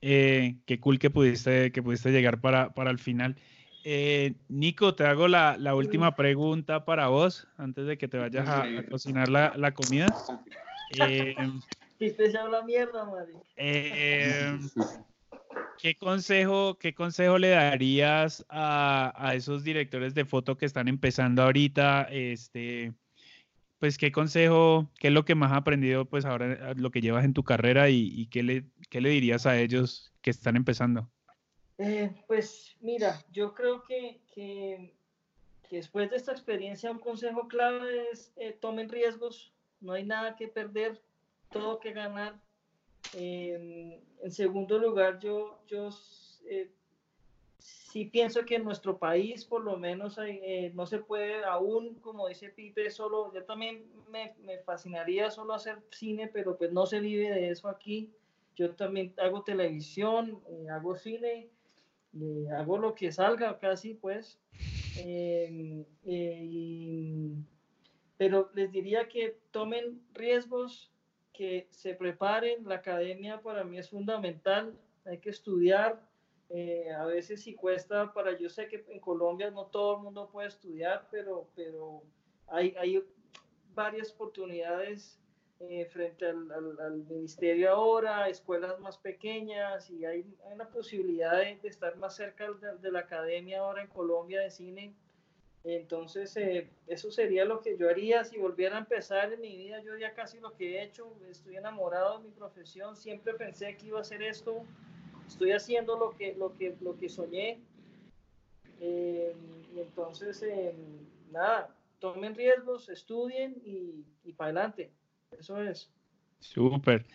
Eh, 0.01 0.57
qué 0.65 0.79
cool 0.79 0.97
que 0.97 1.09
pudiste, 1.09 1.71
que 1.71 1.83
pudiste 1.83 2.11
llegar 2.11 2.41
para, 2.41 2.73
para 2.73 2.89
el 2.89 2.99
final. 2.99 3.37
Eh, 3.83 4.35
Nico, 4.47 4.95
te 4.95 5.05
hago 5.05 5.27
la, 5.27 5.57
la, 5.57 5.73
última 5.73 6.15
pregunta 6.15 6.85
para 6.85 7.07
vos 7.07 7.47
antes 7.57 7.87
de 7.87 7.97
que 7.97 8.07
te 8.07 8.17
vayas 8.17 8.47
a, 8.47 8.63
a 8.63 8.83
cocinar 8.83 9.29
la, 9.29 9.53
la 9.55 9.73
comida. 9.73 10.07
Eh, 10.97 11.35
mierda. 12.65 13.07
Eh, 13.55 14.59
¿qué, 15.79 15.95
consejo, 15.95 16.77
¿Qué 16.79 16.93
consejo 16.93 17.37
le 17.37 17.49
darías 17.49 18.45
a, 18.49 19.13
a, 19.15 19.35
esos 19.35 19.63
directores 19.63 20.13
de 20.13 20.25
foto 20.25 20.57
que 20.57 20.65
están 20.65 20.87
empezando 20.87 21.41
ahorita? 21.43 22.07
Este, 22.11 22.93
pues, 23.79 23.97
¿qué 23.97 24.11
consejo, 24.11 24.91
qué 24.99 25.07
es 25.07 25.13
lo 25.13 25.25
que 25.25 25.33
más 25.33 25.51
has 25.51 25.57
aprendido, 25.57 26.05
pues, 26.05 26.25
ahora 26.25 26.73
lo 26.75 26.91
que 26.91 27.01
llevas 27.01 27.25
en 27.25 27.33
tu 27.33 27.43
carrera 27.43 27.89
y, 27.89 28.11
y 28.13 28.27
qué, 28.27 28.43
le, 28.43 28.65
qué 28.91 29.01
le 29.01 29.09
dirías 29.09 29.45
a 29.47 29.57
ellos 29.57 30.11
que 30.22 30.30
están 30.30 30.55
empezando? 30.57 31.09
Eh, 31.77 32.11
pues, 32.27 32.76
mira, 32.81 33.19
yo 33.31 33.55
creo 33.55 33.84
que, 33.84 34.93
después 35.72 36.11
de 36.11 36.18
esta 36.18 36.34
experiencia 36.34 36.91
un 36.91 36.99
consejo 36.99 37.47
clave 37.47 38.09
es 38.11 38.34
eh, 38.35 38.51
tomen 38.59 38.89
riesgos, 38.89 39.53
no 39.80 39.93
hay 39.93 40.03
nada 40.05 40.35
que 40.35 40.47
perder, 40.49 41.01
todo 41.49 41.80
que 41.80 41.93
ganar. 41.93 42.39
Eh, 43.13 44.03
en 44.22 44.31
segundo 44.31 44.77
lugar, 44.77 45.19
yo, 45.19 45.63
yo 45.68 45.89
eh, 46.45 46.69
sí 47.57 48.05
pienso 48.05 48.43
que 48.45 48.55
en 48.55 48.65
nuestro 48.65 48.97
país 48.97 49.45
por 49.45 49.63
lo 49.63 49.77
menos 49.77 50.18
no 50.73 50.85
se 50.85 50.99
puede 50.99 51.45
aún, 51.45 51.95
como 51.95 52.27
dice 52.27 52.49
Pipe, 52.49 52.91
solo, 52.91 53.34
yo 53.34 53.43
también 53.45 53.85
me, 54.09 54.35
me, 54.43 54.59
fascinaría 54.59 55.31
solo 55.31 55.53
hacer 55.53 55.80
cine, 55.91 56.27
pero 56.27 56.57
pues 56.57 56.73
no 56.73 56.85
se 56.85 56.99
vive 56.99 57.31
de 57.31 57.49
eso 57.49 57.69
aquí. 57.69 58.11
Yo 58.61 58.75
también 58.75 59.11
hago 59.17 59.43
televisión, 59.43 60.39
eh, 60.47 60.69
hago 60.69 60.95
cine, 60.95 61.49
eh, 62.13 62.47
hago 62.55 62.77
lo 62.77 62.93
que 62.93 63.11
salga 63.11 63.57
casi 63.57 63.95
pues. 63.95 64.39
Y, 65.03 65.83
pero 68.17 68.51
les 68.53 68.71
diría 68.71 69.07
que 69.07 69.39
tomen 69.49 69.99
riesgos, 70.13 70.91
que 71.33 71.65
se 71.71 71.95
preparen, 71.95 72.67
la 72.67 72.75
academia 72.75 73.41
para 73.41 73.63
mí 73.63 73.79
es 73.79 73.89
fundamental, 73.89 74.77
hay 75.05 75.17
que 75.17 75.31
estudiar, 75.31 76.07
eh, 76.49 76.91
a 76.91 77.05
veces 77.05 77.41
si 77.41 77.55
cuesta 77.55 78.13
para, 78.13 78.38
yo 78.38 78.47
sé 78.47 78.67
que 78.67 78.85
en 78.89 78.99
Colombia 78.99 79.49
no 79.49 79.65
todo 79.65 79.97
el 79.97 80.03
mundo 80.03 80.29
puede 80.31 80.49
estudiar, 80.49 81.07
pero, 81.09 81.47
pero 81.55 82.03
hay, 82.45 82.75
hay 82.77 83.03
varias 83.73 84.13
oportunidades 84.13 85.20
eh, 85.69 85.85
frente 85.85 86.25
al, 86.25 86.51
al, 86.51 87.03
ministerio 87.09 87.71
ahora, 87.71 88.27
escuelas 88.29 88.79
más 88.79 88.97
pequeñas 88.97 89.89
y 89.89 90.05
hay, 90.05 90.25
hay 90.45 90.53
una 90.53 90.67
posibilidad 90.67 91.38
de, 91.38 91.57
de, 91.61 91.67
estar 91.67 91.95
más 91.97 92.15
cerca 92.15 92.49
de, 92.51 92.77
de, 92.77 92.91
la 92.91 92.99
academia 92.99 93.59
ahora 93.59 93.81
en 93.81 93.88
Colombia 93.88 94.41
de 94.41 94.49
cine. 94.49 94.93
Entonces, 95.63 96.35
eh, 96.38 96.67
eso 96.88 97.11
sería 97.11 97.45
lo 97.45 97.61
que 97.61 97.77
yo 97.77 97.89
haría 97.89 98.23
si 98.23 98.38
volviera 98.38 98.77
a 98.77 98.79
empezar 98.79 99.31
en 99.31 99.41
mi 99.41 99.55
vida. 99.55 99.81
Yo 99.83 99.95
ya 99.95 100.13
casi 100.13 100.39
lo 100.39 100.55
que 100.55 100.77
he 100.77 100.83
hecho, 100.83 101.15
estoy 101.29 101.57
enamorado 101.57 102.17
de 102.17 102.25
mi 102.25 102.31
profesión, 102.31 102.95
siempre 102.95 103.35
pensé 103.35 103.77
que 103.77 103.88
iba 103.88 103.99
a 103.99 104.01
hacer 104.01 104.23
esto 104.23 104.65
estoy 105.31 105.53
haciendo 105.53 105.97
lo 105.97 106.15
que, 106.17 106.33
lo 106.35 106.53
que, 106.57 106.75
lo 106.81 106.97
que 106.97 107.09
soñé. 107.09 107.59
Eh, 108.81 109.33
y 109.73 109.79
entonces, 109.79 110.41
eh, 110.43 110.73
nada, 111.31 111.73
tomen 111.99 112.35
riesgos, 112.35 112.89
estudien 112.89 113.55
y, 113.65 114.03
y 114.23 114.33
para 114.33 114.49
adelante. 114.49 114.91
Eso 115.37 115.61
es. 115.61 115.89
Súper. 116.39 117.05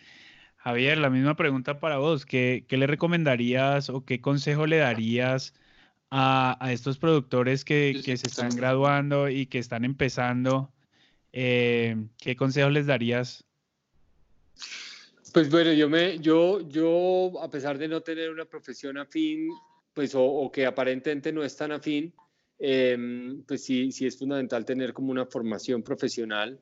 Javier, 0.57 0.97
la 0.97 1.09
misma 1.09 1.35
pregunta 1.35 1.79
para 1.79 1.97
vos. 1.97 2.25
¿Qué, 2.25 2.65
¿Qué, 2.67 2.77
le 2.77 2.87
recomendarías 2.87 3.89
o 3.89 4.03
qué 4.03 4.21
consejo 4.21 4.65
le 4.65 4.77
darías 4.77 5.53
a, 6.09 6.57
a 6.59 6.73
estos 6.73 6.97
productores 6.97 7.63
que, 7.63 8.01
que, 8.03 8.17
se 8.17 8.27
están 8.27 8.49
graduando 8.49 9.29
y 9.29 9.45
que 9.45 9.59
están 9.59 9.85
empezando? 9.85 10.71
Eh, 11.31 11.95
¿Qué 12.17 12.35
consejo 12.35 12.69
les 12.69 12.87
darías? 12.87 13.45
Pues 15.33 15.49
bueno, 15.51 15.71
yo 15.73 15.87
me, 15.87 16.17
yo, 16.19 16.67
yo, 16.67 17.33
a 17.41 17.49
pesar 17.49 17.77
de 17.77 17.87
no 17.87 18.01
tener 18.01 18.31
una 18.31 18.45
profesión 18.45 18.97
afín, 18.97 19.49
pues, 19.93 20.15
o, 20.15 20.23
o 20.23 20.51
que 20.51 20.65
aparentemente 20.65 21.31
no 21.31 21.43
es 21.43 21.55
tan 21.55 21.71
afín, 21.71 22.13
eh, 22.59 22.97
pues 23.47 23.63
sí, 23.63 23.91
sí 23.91 24.07
es 24.07 24.17
fundamental 24.17 24.65
tener 24.65 24.93
como 24.93 25.11
una 25.11 25.25
formación 25.25 25.83
profesional. 25.83 26.59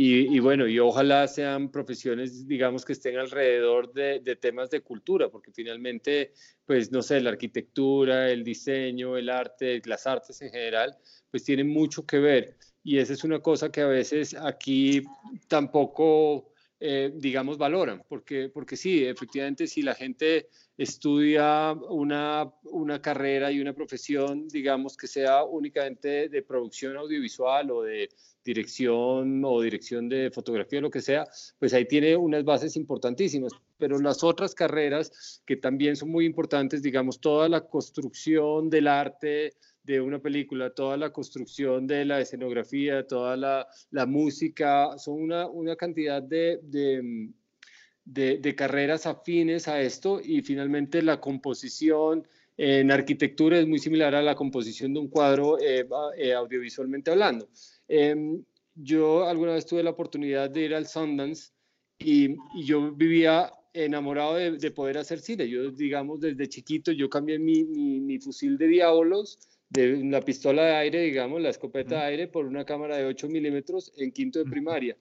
Y, 0.00 0.38
bueno, 0.38 0.68
y 0.68 0.78
ojalá 0.78 1.26
sean 1.26 1.72
profesiones, 1.72 2.46
digamos, 2.46 2.84
que 2.84 2.92
estén 2.92 3.18
alrededor 3.18 3.92
de, 3.92 4.20
de, 4.20 4.36
temas 4.36 4.70
de 4.70 4.80
cultura, 4.80 5.28
porque 5.28 5.50
finalmente, 5.50 6.34
pues, 6.64 6.92
no 6.92 7.02
sé, 7.02 7.20
la 7.20 7.30
arquitectura, 7.30 8.30
el 8.30 8.44
diseño, 8.44 9.16
el 9.16 9.28
arte, 9.28 9.82
las 9.86 10.06
artes 10.06 10.40
en 10.40 10.52
general, 10.52 10.96
pues 11.32 11.42
tienen 11.42 11.68
mucho 11.68 12.06
que 12.06 12.20
ver. 12.20 12.56
Y 12.84 12.98
esa 12.98 13.12
es 13.12 13.24
una 13.24 13.40
cosa 13.40 13.72
que 13.72 13.80
a 13.80 13.88
veces 13.88 14.36
aquí 14.36 15.02
tampoco 15.48 16.52
eh, 16.80 17.10
digamos, 17.12 17.58
valoran, 17.58 18.04
porque, 18.08 18.50
porque 18.50 18.76
sí, 18.76 19.04
efectivamente, 19.04 19.66
si 19.66 19.82
la 19.82 19.96
gente 19.96 20.48
estudia 20.78 21.72
una, 21.72 22.50
una 22.62 23.02
carrera 23.02 23.50
y 23.50 23.60
una 23.60 23.74
profesión, 23.74 24.46
digamos, 24.48 24.96
que 24.96 25.08
sea 25.08 25.42
únicamente 25.42 26.28
de 26.28 26.42
producción 26.42 26.96
audiovisual 26.96 27.70
o 27.72 27.82
de 27.82 28.08
dirección 28.44 29.42
o 29.44 29.60
dirección 29.60 30.08
de 30.08 30.30
fotografía, 30.30 30.80
lo 30.80 30.90
que 30.90 31.02
sea, 31.02 31.26
pues 31.58 31.74
ahí 31.74 31.84
tiene 31.84 32.16
unas 32.16 32.44
bases 32.44 32.76
importantísimas. 32.76 33.52
Pero 33.76 33.98
las 33.98 34.22
otras 34.24 34.54
carreras 34.54 35.42
que 35.44 35.56
también 35.56 35.96
son 35.96 36.10
muy 36.10 36.24
importantes, 36.24 36.80
digamos, 36.80 37.20
toda 37.20 37.48
la 37.48 37.60
construcción 37.60 38.70
del 38.70 38.86
arte, 38.86 39.54
de 39.88 40.00
una 40.02 40.18
película, 40.18 40.70
toda 40.70 40.96
la 40.98 41.10
construcción 41.10 41.86
de 41.86 42.04
la 42.04 42.20
escenografía, 42.20 43.06
toda 43.06 43.36
la, 43.36 43.66
la 43.90 44.04
música, 44.04 44.98
son 44.98 45.22
una, 45.22 45.46
una 45.46 45.76
cantidad 45.76 46.22
de, 46.22 46.60
de, 46.62 47.30
de, 48.08 48.38
de, 48.38 48.54
carreras 48.54 49.06
afines 49.06 49.68
a 49.68 49.80
esto 49.82 50.20
y 50.22 50.40
finalmente 50.42 51.02
la 51.02 51.20
composición 51.20 52.26
en 52.56 52.90
arquitectura 52.90 53.58
es 53.58 53.68
muy 53.68 53.78
similar 53.78 54.14
a 54.14 54.22
la 54.22 54.34
composición 54.34 54.92
de 54.92 55.00
un 55.00 55.08
cuadro 55.08 55.58
eh, 55.60 55.86
eh, 56.16 56.32
audiovisualmente 56.32 57.10
hablando. 57.10 57.48
Eh, 57.86 58.40
yo 58.74 59.26
alguna 59.26 59.52
vez 59.52 59.66
tuve 59.66 59.82
la 59.82 59.90
oportunidad 59.90 60.50
de 60.50 60.62
ir 60.62 60.74
al 60.74 60.86
Sundance 60.86 61.52
y, 61.98 62.36
y 62.54 62.64
yo 62.64 62.92
vivía 62.92 63.52
enamorado 63.72 64.34
de, 64.34 64.52
de, 64.52 64.70
poder 64.70 64.98
hacer 64.98 65.20
cine. 65.20 65.48
Yo, 65.48 65.70
digamos, 65.70 66.20
desde 66.20 66.48
chiquito, 66.48 66.90
yo 66.92 67.08
cambié 67.08 67.38
mi, 67.38 67.64
mi, 67.64 68.00
mi 68.00 68.18
fusil 68.18 68.56
de 68.56 68.66
diablos 68.66 69.38
de 69.70 70.02
la 70.04 70.22
pistola 70.22 70.64
de 70.64 70.74
aire, 70.76 71.02
digamos, 71.02 71.40
la 71.40 71.50
escopeta 71.50 71.96
de 71.96 72.06
aire, 72.06 72.28
por 72.28 72.46
una 72.46 72.64
cámara 72.64 72.96
de 72.96 73.04
8 73.04 73.28
milímetros 73.28 73.92
en 73.96 74.10
quinto 74.12 74.38
de 74.38 74.46
primaria. 74.46 74.96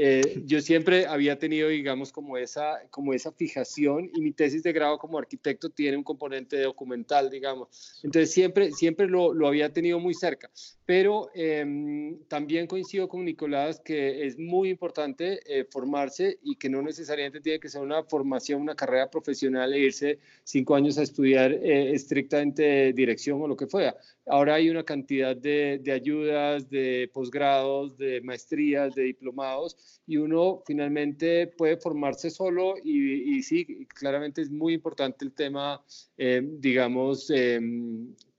Eh, 0.00 0.42
yo 0.46 0.60
siempre 0.60 1.06
había 1.06 1.40
tenido, 1.40 1.70
digamos, 1.70 2.12
como 2.12 2.36
esa, 2.36 2.80
como 2.88 3.14
esa 3.14 3.32
fijación 3.32 4.08
y 4.14 4.20
mi 4.20 4.30
tesis 4.30 4.62
de 4.62 4.72
grado 4.72 4.96
como 4.96 5.18
arquitecto 5.18 5.70
tiene 5.70 5.96
un 5.96 6.04
componente 6.04 6.60
documental, 6.60 7.28
digamos. 7.30 7.98
Entonces 8.04 8.30
siempre, 8.30 8.70
siempre 8.70 9.08
lo, 9.08 9.34
lo 9.34 9.48
había 9.48 9.72
tenido 9.72 9.98
muy 9.98 10.14
cerca. 10.14 10.50
Pero 10.88 11.28
eh, 11.34 12.16
también 12.28 12.66
coincido 12.66 13.10
con 13.10 13.22
Nicolás 13.22 13.78
que 13.78 14.24
es 14.24 14.38
muy 14.38 14.70
importante 14.70 15.38
eh, 15.44 15.66
formarse 15.70 16.38
y 16.42 16.56
que 16.56 16.70
no 16.70 16.80
necesariamente 16.80 17.42
tiene 17.42 17.60
que 17.60 17.68
ser 17.68 17.82
una 17.82 18.04
formación, 18.04 18.62
una 18.62 18.74
carrera 18.74 19.10
profesional 19.10 19.74
e 19.74 19.80
irse 19.80 20.18
cinco 20.44 20.74
años 20.74 20.96
a 20.96 21.02
estudiar 21.02 21.52
eh, 21.52 21.92
estrictamente 21.92 22.94
dirección 22.94 23.42
o 23.42 23.46
lo 23.46 23.54
que 23.54 23.66
fuera. 23.66 23.98
Ahora 24.24 24.54
hay 24.54 24.70
una 24.70 24.82
cantidad 24.82 25.36
de, 25.36 25.78
de 25.82 25.92
ayudas, 25.92 26.70
de 26.70 27.10
posgrados, 27.12 27.98
de 27.98 28.22
maestrías, 28.22 28.94
de 28.94 29.02
diplomados 29.02 30.00
y 30.06 30.16
uno 30.16 30.62
finalmente 30.66 31.48
puede 31.48 31.76
formarse 31.76 32.30
solo 32.30 32.76
y, 32.82 33.36
y 33.36 33.42
sí, 33.42 33.86
claramente 33.88 34.40
es 34.40 34.50
muy 34.50 34.72
importante 34.72 35.26
el 35.26 35.34
tema, 35.34 35.84
eh, 36.16 36.40
digamos, 36.42 37.30
eh, 37.30 37.60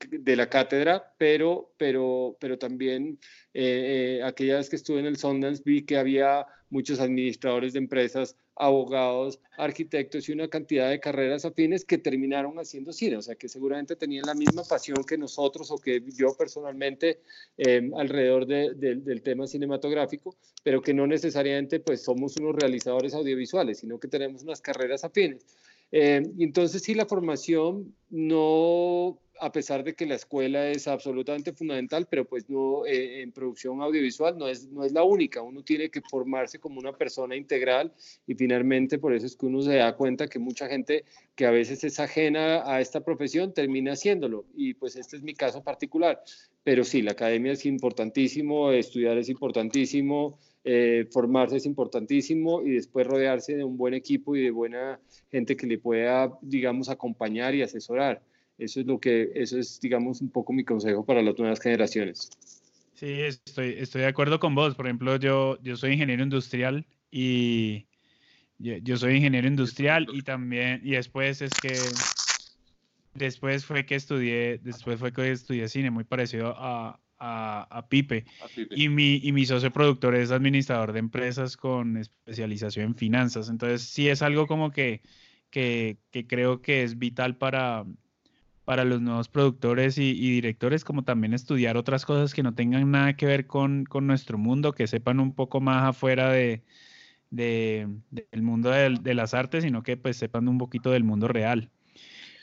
de 0.07 0.35
la 0.35 0.49
cátedra, 0.49 1.13
pero, 1.17 1.73
pero, 1.77 2.37
pero 2.39 2.57
también 2.57 3.19
eh, 3.53 4.19
eh, 4.19 4.23
aquellas 4.23 4.69
que 4.69 4.77
estuve 4.77 4.99
en 4.99 5.05
el 5.05 5.17
Sundance 5.17 5.61
vi 5.65 5.83
que 5.83 5.97
había 5.97 6.45
muchos 6.69 6.99
administradores 6.99 7.73
de 7.73 7.79
empresas, 7.79 8.35
abogados, 8.55 9.39
arquitectos 9.57 10.27
y 10.27 10.33
una 10.33 10.47
cantidad 10.47 10.89
de 10.89 10.99
carreras 10.99 11.45
afines 11.45 11.85
que 11.85 11.97
terminaron 11.97 12.59
haciendo 12.59 12.91
cine, 12.91 13.17
o 13.17 13.21
sea 13.21 13.35
que 13.35 13.47
seguramente 13.47 13.95
tenían 13.95 14.25
la 14.25 14.35
misma 14.35 14.63
pasión 14.63 15.03
que 15.03 15.17
nosotros 15.17 15.71
o 15.71 15.77
que 15.77 16.03
yo 16.15 16.35
personalmente 16.37 17.21
eh, 17.57 17.89
alrededor 17.95 18.45
de, 18.45 18.73
de, 18.75 18.95
del 18.95 19.21
tema 19.21 19.47
cinematográfico, 19.47 20.35
pero 20.63 20.81
que 20.81 20.93
no 20.93 21.07
necesariamente 21.07 21.79
pues 21.79 22.03
somos 22.03 22.37
unos 22.37 22.55
realizadores 22.55 23.13
audiovisuales, 23.13 23.79
sino 23.79 23.99
que 23.99 24.07
tenemos 24.07 24.43
unas 24.43 24.61
carreras 24.61 25.03
afines. 25.03 25.45
Eh, 25.91 26.21
entonces 26.39 26.83
sí, 26.83 26.93
la 26.93 27.05
formación 27.05 27.95
no 28.09 29.19
a 29.39 29.51
pesar 29.51 29.83
de 29.83 29.93
que 29.93 30.05
la 30.05 30.15
escuela 30.15 30.69
es 30.69 30.87
absolutamente 30.87 31.53
fundamental, 31.53 32.07
pero 32.09 32.25
pues 32.25 32.49
no 32.49 32.85
eh, 32.85 33.21
en 33.21 33.31
producción 33.31 33.81
audiovisual 33.81 34.37
no 34.37 34.47
es, 34.47 34.67
no 34.67 34.83
es 34.83 34.91
la 34.91 35.03
única, 35.03 35.41
uno 35.41 35.63
tiene 35.63 35.89
que 35.89 36.01
formarse 36.01 36.59
como 36.59 36.79
una 36.79 36.93
persona 36.93 37.35
integral 37.35 37.93
y 38.27 38.35
finalmente 38.35 38.97
por 38.97 39.13
eso 39.13 39.25
es 39.25 39.35
que 39.35 39.45
uno 39.45 39.61
se 39.61 39.75
da 39.75 39.95
cuenta 39.95 40.27
que 40.27 40.39
mucha 40.39 40.67
gente 40.67 41.05
que 41.35 41.45
a 41.45 41.51
veces 41.51 41.83
es 41.83 41.99
ajena 41.99 42.63
a 42.65 42.81
esta 42.81 43.01
profesión 43.01 43.53
termina 43.53 43.93
haciéndolo. 43.93 44.45
Y 44.55 44.73
pues 44.73 44.95
este 44.95 45.15
es 45.15 45.23
mi 45.23 45.33
caso 45.33 45.63
particular, 45.63 46.21
pero 46.63 46.83
sí, 46.83 47.01
la 47.01 47.11
academia 47.11 47.53
es 47.53 47.65
importantísimo, 47.65 48.71
estudiar 48.71 49.17
es 49.17 49.29
importantísimo, 49.29 50.37
eh, 50.63 51.07
formarse 51.11 51.57
es 51.57 51.65
importantísimo 51.65 52.61
y 52.61 52.71
después 52.71 53.07
rodearse 53.07 53.55
de 53.55 53.63
un 53.63 53.77
buen 53.77 53.93
equipo 53.93 54.35
y 54.35 54.43
de 54.43 54.51
buena 54.51 54.99
gente 55.31 55.55
que 55.55 55.65
le 55.65 55.77
pueda, 55.77 56.37
digamos, 56.41 56.89
acompañar 56.89 57.55
y 57.55 57.61
asesorar. 57.61 58.21
Eso 58.59 58.81
es 58.81 58.85
lo 58.85 58.99
que, 58.99 59.31
eso 59.35 59.57
es, 59.57 59.79
digamos, 59.79 60.19
un 60.19 60.29
poco 60.29 60.51
mi 60.51 60.65
consejo 60.65 61.05
para 61.05 61.21
las 61.21 61.39
nuevas 61.39 61.61
generaciones. 61.61 62.29
Sí, 62.93 63.21
estoy, 63.21 63.75
estoy 63.77 64.01
de 64.01 64.07
acuerdo 64.07 64.41
con 64.41 64.53
vos. 64.53 64.75
Por 64.75 64.85
ejemplo, 64.85 65.15
yo, 65.15 65.57
yo 65.63 65.77
soy 65.77 65.93
ingeniero 65.93 66.21
industrial 66.21 66.85
y 67.09 67.87
yo, 68.57 68.75
yo 68.77 68.97
soy 68.97 69.15
ingeniero 69.15 69.47
industrial 69.47 70.07
y 70.11 70.21
también, 70.23 70.81
y 70.83 70.91
después 70.91 71.41
es 71.41 71.51
que, 71.53 71.73
después 73.13 73.65
fue 73.65 73.85
que 73.85 73.95
estudié, 73.95 74.57
después 74.57 74.99
fue 74.99 75.13
que 75.13 75.31
estudié 75.31 75.69
cine, 75.69 75.91
muy 75.91 76.03
parecido 76.03 76.53
a, 76.57 76.99
a, 77.17 77.67
a, 77.69 77.87
Pipe. 77.87 78.25
a, 78.43 78.47
Pipe. 78.49 78.75
Y 78.75 78.89
mi, 78.89 79.21
y 79.23 79.31
mi 79.31 79.45
socio 79.45 79.71
productor 79.71 80.15
es 80.15 80.31
administrador 80.31 80.91
de 80.91 80.99
empresas 80.99 81.55
con 81.55 81.95
especialización 81.95 82.87
en 82.87 82.95
finanzas. 82.95 83.49
Entonces, 83.49 83.83
sí 83.83 84.09
es 84.09 84.21
algo 84.21 84.47
como 84.47 84.71
que, 84.71 85.01
que, 85.49 85.97
que 86.11 86.27
creo 86.27 86.61
que 86.61 86.83
es 86.83 86.99
vital 86.99 87.37
para, 87.37 87.85
para 88.69 88.83
los 88.83 89.01
nuevos 89.01 89.29
productores 89.29 89.97
y, 89.97 90.11
y, 90.11 90.29
directores, 90.29 90.83
como 90.83 91.03
también 91.03 91.33
estudiar 91.33 91.75
otras 91.75 92.05
cosas 92.05 92.35
que 92.35 92.43
no 92.43 92.53
tengan 92.53 92.91
nada 92.91 93.15
que 93.15 93.25
ver 93.25 93.47
con, 93.47 93.83
con 93.83 94.05
nuestro 94.05 94.37
mundo, 94.37 94.73
que 94.73 94.85
sepan 94.85 95.19
un 95.19 95.33
poco 95.33 95.59
más 95.59 95.89
afuera 95.89 96.29
de, 96.29 96.61
de, 97.31 97.87
del 98.11 98.43
mundo 98.43 98.69
de, 98.69 98.95
de, 99.01 99.13
las 99.15 99.33
artes, 99.33 99.63
sino 99.63 99.81
que 99.81 99.97
pues 99.97 100.17
sepan 100.17 100.47
un 100.47 100.59
poquito 100.59 100.91
del 100.91 101.03
mundo 101.03 101.27
real. 101.27 101.71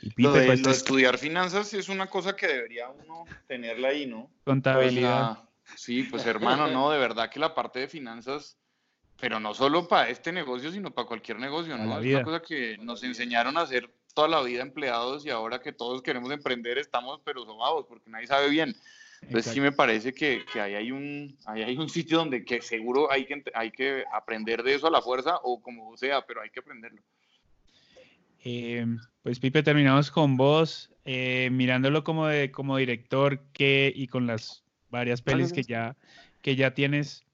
Y 0.03 0.21
lo 0.21 0.33
de, 0.33 0.47
pues, 0.47 0.63
lo 0.63 0.73
estudiar 0.73 1.17
finanzas 1.17 1.73
es 1.75 1.89
una 1.89 2.09
cosa 2.09 2.35
que 2.35 2.49
debería 2.49 2.89
uno 2.89 3.25
tenerla 3.47 3.91
ahí, 3.91 4.07
¿no? 4.07 4.29
Contabilidad. 4.43 5.37
Pues 5.65 5.81
Sí, 5.81 6.03
pues 6.11 6.27
hermano, 6.27 6.67
no, 6.67 6.91
de 6.91 6.99
verdad 6.99 7.31
que 7.31 7.39
la 7.39 7.55
parte 7.55 7.79
de 7.79 7.87
finanzas, 7.87 8.59
pero 9.21 9.39
no 9.39 9.55
solo 9.55 9.87
para 9.87 10.09
este 10.09 10.33
negocio, 10.33 10.73
sino 10.73 10.91
para 10.91 11.07
cualquier 11.07 11.39
negocio, 11.39 11.79
¿no? 11.79 12.01
Es 12.01 12.05
una 12.05 12.25
cosa 12.25 12.43
que 12.43 12.79
nos 12.79 13.05
enseñaron 13.05 13.57
a 13.57 13.61
hacer 13.61 13.89
toda 14.17 14.29
la 14.29 14.41
vida 14.41 14.63
empleados 14.63 15.27
y 15.27 15.31
ahora 15.31 15.61
que 15.61 15.75
todos 15.75 16.01
queremos 16.01 16.33
emprender 16.33 16.79
estamos 16.79 17.21
pero 17.23 17.45
sobados 17.45 17.85
porque 17.87 18.09
nadie 18.09 18.27
sabe 18.27 18.49
bien. 18.49 18.75
Entonces 19.21 19.53
sí 19.53 19.61
me 19.61 19.73
parece 19.73 20.15
que, 20.15 20.43
que 20.51 20.59
ahí, 20.59 20.75
hay 20.75 20.91
un, 20.91 21.37
ahí 21.45 21.63
hay 21.63 21.77
un 21.77 21.89
sitio 21.91 22.19
donde 22.19 22.43
que 22.43 22.63
seguro 22.63 23.13
hay 23.13 23.27
que, 23.27 23.43
hay 23.55 23.71
que 23.71 24.05
aprender 24.13 24.63
de 24.63 24.75
eso 24.75 24.87
a 24.87 24.91
la 24.91 25.03
fuerza 25.03 25.39
o 25.43 25.61
como 25.61 25.95
sea, 25.99 26.23
pero 26.23 26.41
hay 26.41 26.49
que 26.49 26.61
aprenderlo. 26.61 27.03
Eh, 28.43 28.87
pues 29.23 29.39
Pipe, 29.39 29.63
terminamos 29.63 30.11
con 30.11 30.39
vos, 30.39 30.91
eh, 31.05 31.51
mirándolo 31.53 32.03
como, 32.03 32.27
de, 32.27 32.51
como 32.51 32.79
director 32.79 33.41
que, 33.53 33.93
y 33.95 34.07
con 34.07 34.27
las 34.27 34.65
varias 34.89 35.21
pelis 35.21 35.53
que 35.53 35.63
ya, 35.63 35.95
que 36.41 36.57
ya 36.57 36.73
tienes, 36.73 37.26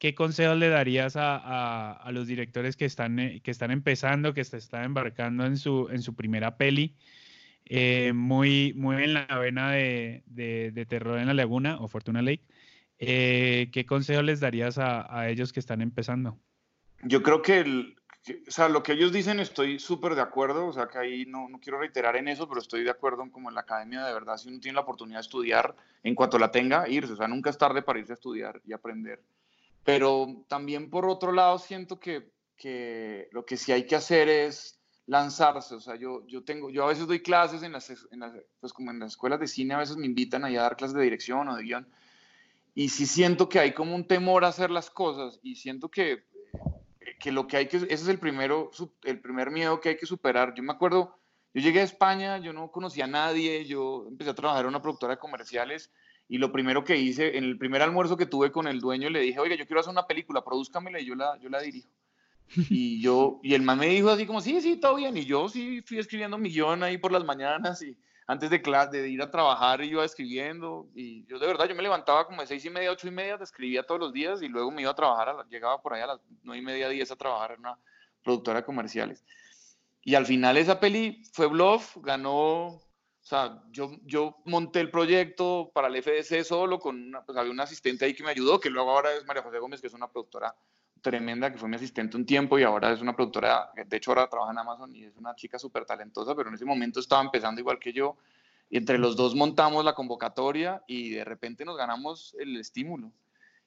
¿qué 0.00 0.14
consejos 0.14 0.56
le 0.56 0.70
darías 0.70 1.14
a, 1.14 1.92
a, 1.92 2.10
los 2.10 2.26
directores 2.26 2.76
que 2.76 2.86
están, 2.86 3.18
eh, 3.20 3.40
que 3.44 3.50
están 3.50 3.70
empezando, 3.70 4.34
que 4.34 4.44
se 4.44 4.56
están 4.56 4.84
embarcando 4.84 5.44
en 5.44 5.58
su, 5.58 5.88
en 5.92 6.02
su 6.02 6.16
primera 6.16 6.56
peli? 6.56 6.96
Eh, 7.66 8.12
muy, 8.14 8.72
muy 8.74 9.04
en 9.04 9.12
la 9.12 9.26
vena 9.38 9.70
de, 9.70 10.24
de, 10.26 10.86
Terror 10.86 11.18
en 11.18 11.26
la 11.26 11.34
Laguna 11.34 11.76
o 11.80 11.86
Fortuna 11.86 12.22
Lake. 12.22 12.42
Eh, 12.98 13.68
¿Qué 13.72 13.84
consejo 13.84 14.22
les 14.22 14.40
darías 14.40 14.78
a, 14.78 15.06
a, 15.14 15.28
ellos 15.28 15.52
que 15.52 15.60
están 15.60 15.82
empezando? 15.82 16.38
Yo 17.02 17.22
creo 17.22 17.42
que, 17.42 17.58
el, 17.58 17.96
o 18.48 18.50
sea, 18.50 18.70
lo 18.70 18.82
que 18.82 18.92
ellos 18.92 19.12
dicen 19.12 19.38
estoy 19.38 19.78
súper 19.78 20.14
de 20.14 20.22
acuerdo, 20.22 20.66
o 20.66 20.72
sea, 20.72 20.88
que 20.88 20.98
ahí 20.98 21.26
no, 21.26 21.48
no, 21.50 21.60
quiero 21.60 21.78
reiterar 21.78 22.16
en 22.16 22.28
eso, 22.28 22.48
pero 22.48 22.60
estoy 22.60 22.84
de 22.84 22.90
acuerdo 22.90 23.22
en 23.22 23.30
como 23.30 23.50
en 23.50 23.54
la 23.54 23.60
academia, 23.60 24.04
de 24.06 24.14
verdad, 24.14 24.38
si 24.38 24.48
uno 24.48 24.60
tiene 24.60 24.76
la 24.76 24.82
oportunidad 24.82 25.18
de 25.18 25.22
estudiar, 25.22 25.76
en 26.02 26.14
cuanto 26.14 26.38
la 26.38 26.50
tenga, 26.50 26.88
irse, 26.88 27.12
o 27.12 27.16
sea, 27.16 27.28
nunca 27.28 27.50
es 27.50 27.58
tarde 27.58 27.82
para 27.82 27.98
irse 27.98 28.12
a 28.12 28.14
estudiar 28.14 28.62
y 28.64 28.72
aprender. 28.72 29.20
Pero 29.90 30.44
también 30.48 30.88
por 30.88 31.06
otro 31.06 31.32
lado 31.32 31.58
siento 31.58 31.98
que, 31.98 32.32
que 32.56 33.28
lo 33.32 33.44
que 33.44 33.56
sí 33.56 33.72
hay 33.72 33.86
que 33.86 33.96
hacer 33.96 34.28
es 34.28 34.80
lanzarse, 35.06 35.74
o 35.74 35.80
sea, 35.80 35.96
yo, 35.96 36.24
yo 36.28 36.44
tengo, 36.44 36.70
yo 36.70 36.84
a 36.84 36.88
veces 36.88 37.08
doy 37.08 37.20
clases 37.20 37.64
en 37.64 37.72
las, 37.72 37.90
en 37.90 38.20
las, 38.20 38.32
pues 38.60 38.72
como 38.72 38.92
en 38.92 39.00
las 39.00 39.10
escuelas 39.10 39.40
de 39.40 39.48
cine, 39.48 39.74
a 39.74 39.78
veces 39.78 39.96
me 39.96 40.06
invitan 40.06 40.44
a 40.44 40.50
dar 40.52 40.76
clases 40.76 40.96
de 40.96 41.02
dirección 41.02 41.48
o 41.48 41.56
de 41.56 41.64
guion, 41.64 41.88
y 42.76 42.90
sí 42.90 43.06
siento 43.06 43.48
que 43.48 43.58
hay 43.58 43.72
como 43.72 43.96
un 43.96 44.06
temor 44.06 44.44
a 44.44 44.48
hacer 44.48 44.70
las 44.70 44.88
cosas, 44.88 45.40
y 45.42 45.56
siento 45.56 45.88
que, 45.88 46.22
que 47.18 47.32
lo 47.32 47.48
que 47.48 47.56
hay 47.56 47.66
que, 47.66 47.78
ese 47.78 47.92
es 47.92 48.06
el 48.06 48.20
primero, 48.20 48.70
el 49.02 49.20
primer 49.20 49.50
miedo 49.50 49.80
que 49.80 49.88
hay 49.88 49.96
que 49.96 50.06
superar, 50.06 50.54
yo 50.54 50.62
me 50.62 50.72
acuerdo, 50.72 51.18
yo 51.52 51.60
llegué 51.60 51.80
a 51.80 51.84
España, 51.84 52.38
yo 52.38 52.52
no 52.52 52.70
conocía 52.70 53.06
a 53.06 53.08
nadie, 53.08 53.64
yo 53.64 54.06
empecé 54.06 54.30
a 54.30 54.34
trabajar 54.34 54.62
en 54.62 54.68
una 54.68 54.82
productora 54.82 55.14
de 55.14 55.18
comerciales, 55.18 55.90
y 56.30 56.38
lo 56.38 56.52
primero 56.52 56.84
que 56.84 56.96
hice, 56.96 57.36
en 57.36 57.42
el 57.42 57.58
primer 57.58 57.82
almuerzo 57.82 58.16
que 58.16 58.24
tuve 58.24 58.52
con 58.52 58.68
el 58.68 58.80
dueño, 58.80 59.10
le 59.10 59.18
dije, 59.18 59.40
oiga, 59.40 59.56
yo 59.56 59.66
quiero 59.66 59.80
hacer 59.80 59.90
una 59.90 60.06
película, 60.06 60.44
produzcamela 60.44 61.00
y 61.00 61.04
yo 61.04 61.16
la, 61.16 61.36
yo 61.40 61.48
la 61.50 61.60
dirijo. 61.60 61.88
Y 62.70 63.02
yo, 63.02 63.40
y 63.42 63.54
el 63.54 63.62
man 63.62 63.78
me 63.78 63.88
dijo 63.88 64.10
así 64.10 64.26
como, 64.26 64.40
sí, 64.40 64.60
sí, 64.60 64.76
todo 64.76 64.94
bien. 64.94 65.16
Y 65.16 65.24
yo 65.24 65.48
sí 65.48 65.82
fui 65.82 65.98
escribiendo 65.98 66.38
mi 66.38 66.50
guion 66.50 66.84
ahí 66.84 66.98
por 66.98 67.10
las 67.10 67.24
mañanas 67.24 67.82
y 67.82 67.98
antes 68.28 68.48
de, 68.48 68.62
clase, 68.62 69.02
de 69.02 69.08
ir 69.08 69.20
a 69.22 69.30
trabajar 69.30 69.82
iba 69.82 70.04
escribiendo. 70.04 70.88
Y 70.94 71.26
yo 71.26 71.40
de 71.40 71.48
verdad, 71.48 71.68
yo 71.68 71.74
me 71.74 71.82
levantaba 71.82 72.26
como 72.26 72.42
de 72.42 72.46
seis 72.46 72.64
y 72.64 72.70
media, 72.70 72.92
ocho 72.92 73.08
y 73.08 73.10
media, 73.10 73.36
escribía 73.40 73.82
todos 73.82 74.00
los 74.00 74.12
días 74.12 74.40
y 74.40 74.46
luego 74.46 74.70
me 74.70 74.82
iba 74.82 74.92
a 74.92 74.96
trabajar, 74.96 75.34
llegaba 75.48 75.82
por 75.82 75.94
ahí 75.94 76.02
a 76.02 76.06
las 76.06 76.20
nueve 76.44 76.62
y 76.62 76.64
media, 76.64 76.88
diez 76.88 77.10
a 77.10 77.16
trabajar 77.16 77.52
en 77.52 77.60
una 77.60 77.76
productora 78.22 78.60
de 78.60 78.66
comerciales. 78.66 79.24
Y 80.04 80.14
al 80.14 80.26
final 80.26 80.56
esa 80.58 80.78
peli 80.78 81.24
fue 81.32 81.48
bluff, 81.48 81.96
ganó, 81.96 82.80
o 83.22 83.26
sea, 83.30 83.62
yo, 83.70 83.92
yo 84.04 84.38
monté 84.46 84.80
el 84.80 84.90
proyecto 84.90 85.70
para 85.74 85.88
el 85.88 86.02
FDC 86.02 86.42
solo, 86.42 86.78
con 86.78 86.96
una, 86.96 87.22
pues 87.22 87.36
había 87.36 87.52
un 87.52 87.60
asistente 87.60 88.04
ahí 88.04 88.14
que 88.14 88.24
me 88.24 88.30
ayudó, 88.30 88.58
que 88.58 88.70
luego 88.70 88.90
ahora 88.90 89.12
es 89.12 89.26
María 89.26 89.42
José 89.42 89.58
Gómez, 89.58 89.80
que 89.80 89.88
es 89.88 89.94
una 89.94 90.08
productora 90.08 90.54
tremenda, 91.00 91.52
que 91.52 91.58
fue 91.58 91.68
mi 91.68 91.76
asistente 91.76 92.16
un 92.16 92.26
tiempo 92.26 92.58
y 92.58 92.62
ahora 92.62 92.92
es 92.92 93.00
una 93.00 93.14
productora, 93.14 93.70
de 93.86 93.96
hecho 93.96 94.10
ahora 94.10 94.28
trabaja 94.28 94.52
en 94.52 94.58
Amazon 94.58 94.94
y 94.94 95.04
es 95.04 95.16
una 95.16 95.34
chica 95.34 95.58
súper 95.58 95.84
talentosa, 95.84 96.34
pero 96.34 96.48
en 96.48 96.54
ese 96.54 96.64
momento 96.64 97.00
estaba 97.00 97.22
empezando 97.22 97.60
igual 97.60 97.78
que 97.78 97.92
yo. 97.92 98.16
Y 98.68 98.76
entre 98.76 98.98
los 98.98 99.16
dos 99.16 99.34
montamos 99.34 99.84
la 99.84 99.94
convocatoria 99.94 100.82
y 100.86 101.10
de 101.10 101.24
repente 101.24 101.64
nos 101.64 101.76
ganamos 101.76 102.36
el 102.38 102.56
estímulo. 102.56 103.10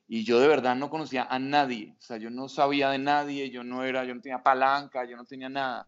Y 0.07 0.23
yo 0.23 0.39
de 0.39 0.47
verdad 0.47 0.75
no 0.75 0.89
conocía 0.89 1.23
a 1.23 1.39
nadie, 1.39 1.95
o 1.97 2.01
sea, 2.01 2.17
yo 2.17 2.29
no 2.29 2.49
sabía 2.49 2.89
de 2.89 2.99
nadie, 2.99 3.49
yo 3.49 3.63
no 3.63 3.83
era, 3.83 4.03
yo 4.05 4.15
no 4.15 4.21
tenía 4.21 4.43
palanca, 4.43 5.05
yo 5.05 5.15
no 5.15 5.25
tenía 5.25 5.49
nada. 5.49 5.87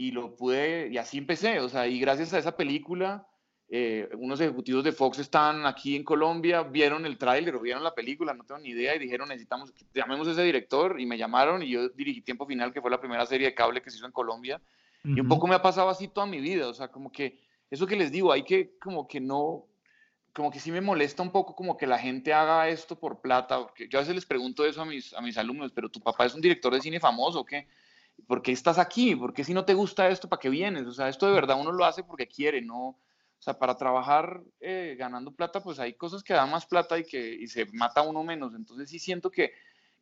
Y 0.00 0.12
lo 0.12 0.34
pude, 0.34 0.88
y 0.90 0.96
así 0.96 1.18
empecé, 1.18 1.60
o 1.60 1.68
sea, 1.68 1.86
y 1.86 2.00
gracias 2.00 2.32
a 2.32 2.38
esa 2.38 2.56
película, 2.56 3.28
eh, 3.68 4.08
unos 4.14 4.40
ejecutivos 4.40 4.82
de 4.82 4.92
Fox 4.92 5.18
estaban 5.18 5.66
aquí 5.66 5.94
en 5.94 6.04
Colombia, 6.04 6.62
vieron 6.62 7.04
el 7.04 7.18
tráiler 7.18 7.54
o 7.54 7.60
vieron 7.60 7.84
la 7.84 7.94
película, 7.94 8.32
no 8.32 8.44
tengo 8.44 8.62
ni 8.62 8.70
idea, 8.70 8.96
y 8.96 8.98
dijeron, 8.98 9.28
necesitamos, 9.28 9.74
llamemos 9.92 10.26
a 10.26 10.32
ese 10.32 10.42
director, 10.42 10.98
y 10.98 11.04
me 11.04 11.18
llamaron, 11.18 11.62
y 11.62 11.68
yo 11.68 11.90
dirigí 11.90 12.22
Tiempo 12.22 12.46
Final, 12.46 12.72
que 12.72 12.80
fue 12.80 12.90
la 12.90 12.98
primera 12.98 13.26
serie 13.26 13.48
de 13.48 13.54
cable 13.54 13.82
que 13.82 13.90
se 13.90 13.98
hizo 13.98 14.06
en 14.06 14.12
Colombia, 14.12 14.58
uh 15.04 15.08
-huh. 15.08 15.18
y 15.18 15.20
un 15.20 15.28
poco 15.28 15.46
me 15.46 15.54
ha 15.54 15.60
pasado 15.60 15.90
así 15.90 16.08
toda 16.08 16.24
mi 16.24 16.40
vida, 16.40 16.66
o 16.66 16.72
sea, 16.72 16.88
como 16.88 17.12
que, 17.12 17.38
eso 17.70 17.86
que 17.86 17.96
les 17.96 18.10
digo, 18.10 18.32
hay 18.32 18.42
que, 18.42 18.78
como 18.78 19.06
que 19.06 19.20
no, 19.20 19.66
como 20.32 20.50
que 20.50 20.60
sí 20.60 20.72
me 20.72 20.80
molesta 20.80 21.22
un 21.22 21.30
poco 21.30 21.54
como 21.54 21.76
que 21.76 21.86
la 21.86 21.98
gente 21.98 22.32
haga 22.32 22.70
esto 22.70 22.98
por 22.98 23.20
plata, 23.20 23.58
porque 23.58 23.86
yo 23.86 23.98
a 23.98 24.00
veces 24.00 24.14
les 24.14 24.24
pregunto 24.24 24.64
eso 24.64 24.80
a 24.80 24.86
mis, 24.86 25.12
a 25.12 25.20
mis 25.20 25.36
alumnos, 25.36 25.72
pero 25.72 25.90
tu 25.90 26.00
papá 26.00 26.24
es 26.24 26.34
un 26.34 26.40
director 26.40 26.72
de 26.72 26.80
cine 26.80 26.98
famoso, 27.00 27.40
¿o 27.40 27.44
qué? 27.44 27.66
¿Por 28.26 28.42
qué 28.42 28.52
estás 28.52 28.78
aquí? 28.78 29.16
¿Por 29.16 29.32
qué 29.32 29.44
si 29.44 29.54
no 29.54 29.64
te 29.64 29.74
gusta 29.74 30.08
esto, 30.08 30.28
para 30.28 30.40
qué 30.40 30.48
vienes? 30.48 30.86
O 30.86 30.92
sea, 30.92 31.08
esto 31.08 31.26
de 31.26 31.32
verdad 31.32 31.60
uno 31.60 31.72
lo 31.72 31.84
hace 31.84 32.02
porque 32.02 32.26
quiere, 32.26 32.62
no 32.62 32.98
o 33.40 33.42
sea, 33.42 33.58
para 33.58 33.74
trabajar 33.74 34.42
eh, 34.60 34.96
ganando 34.98 35.32
plata, 35.32 35.62
pues 35.62 35.78
hay 35.78 35.94
cosas 35.94 36.22
que 36.22 36.34
dan 36.34 36.50
más 36.50 36.66
plata 36.66 36.98
y 36.98 37.04
que 37.04 37.36
y 37.36 37.46
se 37.46 37.64
mata 37.72 38.02
uno 38.02 38.22
menos. 38.22 38.54
Entonces 38.54 38.90
sí 38.90 38.98
siento 38.98 39.30
que, 39.30 39.52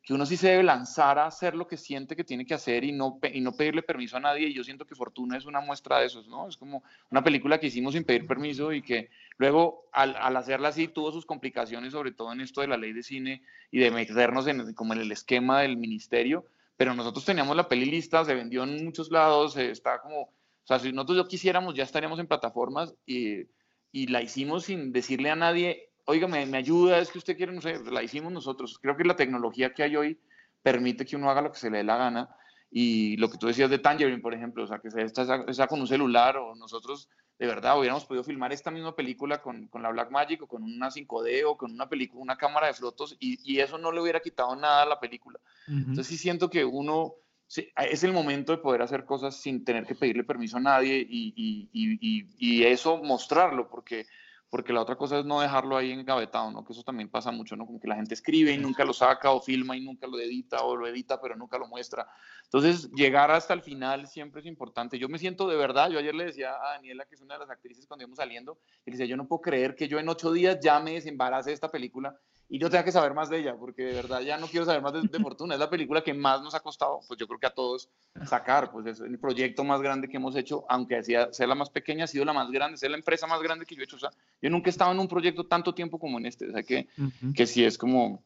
que 0.03 0.13
uno 0.13 0.25
sí 0.25 0.35
se 0.35 0.49
debe 0.49 0.63
lanzar 0.63 1.17
a 1.17 1.27
hacer 1.27 1.55
lo 1.55 1.65
que 1.65 1.77
siente 1.77 2.17
que 2.17 2.25
tiene 2.25 2.45
que 2.45 2.53
hacer 2.53 2.83
y 2.83 2.91
no, 2.91 3.17
y 3.31 3.39
no 3.39 3.53
pedirle 3.53 3.81
permiso 3.81 4.17
a 4.17 4.19
nadie. 4.19 4.49
Y 4.49 4.53
yo 4.53 4.65
siento 4.65 4.85
que 4.85 4.93
Fortuna 4.93 5.37
es 5.37 5.45
una 5.45 5.61
muestra 5.61 5.99
de 5.99 6.07
eso, 6.07 6.21
¿no? 6.27 6.49
Es 6.49 6.57
como 6.57 6.83
una 7.11 7.23
película 7.23 7.61
que 7.61 7.67
hicimos 7.67 7.93
sin 7.93 8.03
pedir 8.03 8.27
permiso 8.27 8.73
y 8.73 8.81
que 8.81 9.09
luego 9.37 9.85
al, 9.93 10.17
al 10.17 10.35
hacerla 10.35 10.67
así 10.67 10.89
tuvo 10.89 11.13
sus 11.13 11.25
complicaciones, 11.25 11.93
sobre 11.93 12.11
todo 12.11 12.33
en 12.33 12.41
esto 12.41 12.59
de 12.59 12.67
la 12.67 12.75
ley 12.75 12.91
de 12.91 13.03
cine 13.03 13.41
y 13.71 13.79
de 13.79 13.89
meternos 13.89 14.47
en, 14.47 14.73
como 14.73 14.91
en 14.91 14.99
el 14.99 15.13
esquema 15.13 15.61
del 15.61 15.77
ministerio. 15.77 16.45
Pero 16.79 16.95
nosotros 16.95 17.25
teníamos 17.25 17.57
la 17.57 17.67
peli 17.67 17.83
lista, 17.83 18.23
se 18.23 18.33
vendió 18.33 18.63
en 18.63 18.85
muchos 18.85 19.11
lados, 19.11 19.57
está 19.57 19.99
como 19.99 20.21
o 20.21 20.67
sea, 20.69 20.77
si 20.77 20.93
nosotros 20.93 21.17
yo 21.17 21.27
quisiéramos, 21.27 21.73
ya 21.73 21.83
estaríamos 21.83 22.19
en 22.19 22.27
plataformas 22.27 22.93
y, 23.03 23.47
y 23.91 24.05
la 24.05 24.21
hicimos 24.21 24.65
sin 24.65 24.91
decirle 24.91 25.31
a 25.31 25.35
nadie, 25.35 25.89
oiga, 26.05 26.27
me, 26.27 26.45
me, 26.45 26.59
ayuda, 26.59 26.99
es 26.99 27.09
que 27.09 27.17
usted 27.17 27.35
quiere, 27.35 27.51
no 27.51 27.59
sé, 27.59 27.79
la 27.91 28.03
hicimos 28.03 28.31
nosotros. 28.31 28.77
Creo 28.79 28.95
que 28.95 29.03
la 29.03 29.15
tecnología 29.15 29.73
que 29.73 29.81
hay 29.81 29.95
hoy 29.95 30.19
permite 30.61 31.07
que 31.07 31.15
uno 31.15 31.27
haga 31.31 31.41
lo 31.41 31.51
que 31.51 31.57
se 31.57 31.71
le 31.71 31.79
dé 31.79 31.83
la 31.83 31.97
gana. 31.97 32.29
Y 32.69 33.17
lo 33.17 33.31
que 33.31 33.39
tú 33.39 33.47
decías 33.47 33.71
de 33.71 33.79
Tangerine, 33.79 34.21
por 34.21 34.35
ejemplo, 34.35 34.63
o 34.63 34.67
sea, 34.67 34.77
que 34.77 34.91
se 34.91 35.01
está, 35.01 35.43
está 35.47 35.65
con 35.65 35.81
un 35.81 35.87
celular 35.87 36.37
o 36.37 36.53
nosotros 36.53 37.09
de 37.39 37.47
verdad 37.47 37.79
hubiéramos 37.79 38.05
podido 38.05 38.23
filmar 38.23 38.51
esta 38.51 38.69
misma 38.69 38.95
película 38.95 39.41
con, 39.41 39.67
con 39.67 39.81
la 39.81 39.89
Black 39.89 40.11
Magic 40.11 40.43
o 40.43 40.47
con 40.47 40.61
una 40.61 40.89
5D 40.89 41.43
o 41.47 41.57
con 41.57 41.71
una 41.71 41.87
película, 41.87 42.21
una 42.21 42.37
cámara 42.37 42.67
de 42.67 42.73
fotos 42.73 43.15
y, 43.19 43.39
y, 43.49 43.59
eso 43.61 43.77
no 43.77 43.91
le 43.91 44.01
hubiera 44.01 44.19
quitado 44.19 44.55
nada 44.55 44.83
a 44.83 44.85
la 44.85 44.99
película. 44.99 45.39
Uh 45.67 45.71
-huh. 45.71 45.77
Entonces 45.77 46.07
sí 46.07 46.17
siento 46.17 46.49
que 46.49 46.65
uno 46.65 47.15
Sí, 47.49 47.67
es 47.77 48.03
el 48.03 48.13
momento 48.13 48.51
de 48.51 48.59
poder 48.59 48.83
hacer 48.83 49.05
cosas 49.05 49.35
sin 49.35 49.65
tener 49.65 49.83
que 49.87 49.95
pedirle 49.95 50.23
permiso 50.23 50.57
a 50.57 50.59
nadie 50.59 50.99
y, 50.99 51.33
y, 51.35 52.27
y, 52.37 52.63
eso 52.63 53.01
mostrarlo, 53.01 53.67
porque, 53.67 54.05
porque 54.49 54.73
la 54.73 54.81
otra 54.81 54.95
cosa 54.95 55.19
es 55.19 55.25
no 55.25 55.41
dejarlo 55.41 55.77
ahí 55.77 55.91
engavetado, 55.91 56.51
¿no? 56.51 56.65
Que 56.65 56.73
eso 56.73 56.83
también 56.83 57.09
pasa 57.09 57.31
mucho, 57.31 57.55
¿no? 57.55 57.65
Como 57.65 57.79
que 57.79 57.87
la 57.87 57.95
gente 57.95 58.15
escribe 58.15 58.51
y 58.51 58.57
nunca 58.57 58.83
lo 58.83 58.93
saca 58.93 59.31
o 59.31 59.41
filma 59.41 59.77
y 59.77 59.81
nunca 59.81 60.07
lo 60.07 60.19
edita 60.19 60.63
o 60.63 60.75
lo 60.75 60.87
edita 60.87 61.21
pero 61.21 61.35
nunca 61.35 61.57
lo 61.57 61.67
muestra. 61.67 62.07
Entonces, 62.45 62.89
llegar 62.91 63.29
hasta 63.29 63.53
el 63.53 63.61
final 63.61 64.07
siempre 64.07 64.41
es 64.41 64.47
importante. 64.47 64.97
Yo 64.97 65.07
me 65.07 65.19
siento 65.19 65.47
de 65.47 65.55
verdad, 65.55 65.89
yo 65.91 65.99
ayer 65.99 66.15
le 66.15 66.25
decía 66.25 66.55
a 66.55 66.71
Daniela, 66.71 67.05
que 67.05 67.15
es 67.15 67.21
una 67.21 67.35
de 67.35 67.41
las 67.41 67.49
actrices 67.49 67.85
cuando 67.85 68.03
íbamos 68.03 68.17
saliendo, 68.17 68.59
y 68.85 68.91
le 68.91 68.97
decía, 68.97 69.09
yo 69.09 69.17
no 69.17 69.27
puedo 69.27 69.41
creer 69.41 69.75
que 69.75 69.87
yo 69.87 69.99
en 69.99 70.09
ocho 70.09 70.31
días 70.31 70.59
ya 70.61 70.79
me 70.79 70.93
desembarace 70.93 71.51
de 71.51 71.53
esta 71.53 71.69
película 71.69 72.19
y 72.51 72.57
yo 72.57 72.67
tenga 72.69 72.83
que 72.83 72.91
saber 72.91 73.13
más 73.13 73.29
de 73.29 73.37
ella, 73.37 73.55
porque 73.55 73.83
de 73.83 73.93
verdad 73.93 74.21
ya 74.21 74.39
no 74.39 74.47
quiero 74.47 74.65
saber 74.65 74.81
más 74.81 74.91
de, 74.91 75.01
de, 75.01 75.19
Fortuna. 75.19 75.53
Es 75.53 75.59
la 75.59 75.69
película 75.69 76.01
que 76.01 76.15
más 76.15 76.41
nos 76.41 76.55
ha 76.55 76.61
costado, 76.61 76.99
pues 77.07 77.19
yo 77.19 77.27
creo 77.27 77.39
que 77.39 77.45
a 77.45 77.53
todos 77.53 77.89
sacar, 78.25 78.71
pues 78.71 78.87
es 78.87 78.99
el 79.01 79.19
proyecto 79.19 79.63
más 79.63 79.81
grande 79.81 80.09
que 80.09 80.17
hemos 80.17 80.35
hecho, 80.35 80.65
aunque 80.67 81.03
sea, 81.03 81.31
sea 81.31 81.45
la 81.45 81.53
más 81.53 81.69
pequeña, 81.69 82.05
ha 82.05 82.07
sido 82.07 82.25
la 82.25 82.33
más 82.33 82.49
grande, 82.49 82.77
sea 82.77 82.89
la 82.89 82.97
empresa 82.97 83.27
más 83.27 83.39
grande 83.43 83.67
que 83.67 83.75
yo 83.75 83.81
he 83.81 83.83
hecho. 83.83 83.97
O 83.97 83.99
sea, 83.99 84.09
yo 84.41 84.49
nunca 84.49 84.69
he 84.69 84.71
estado 84.71 84.91
en 84.91 84.99
un 84.99 85.07
proyecto 85.07 85.45
tanto 85.45 85.75
tiempo 85.75 85.99
como 85.99 86.17
en 86.17 86.25
este, 86.25 86.49
o 86.49 86.51
sea, 86.51 86.63
que, 86.63 86.87
uh 86.97 87.03
-huh. 87.03 87.35
que 87.35 87.45
sí 87.45 87.63
es 87.63 87.77
como, 87.77 88.23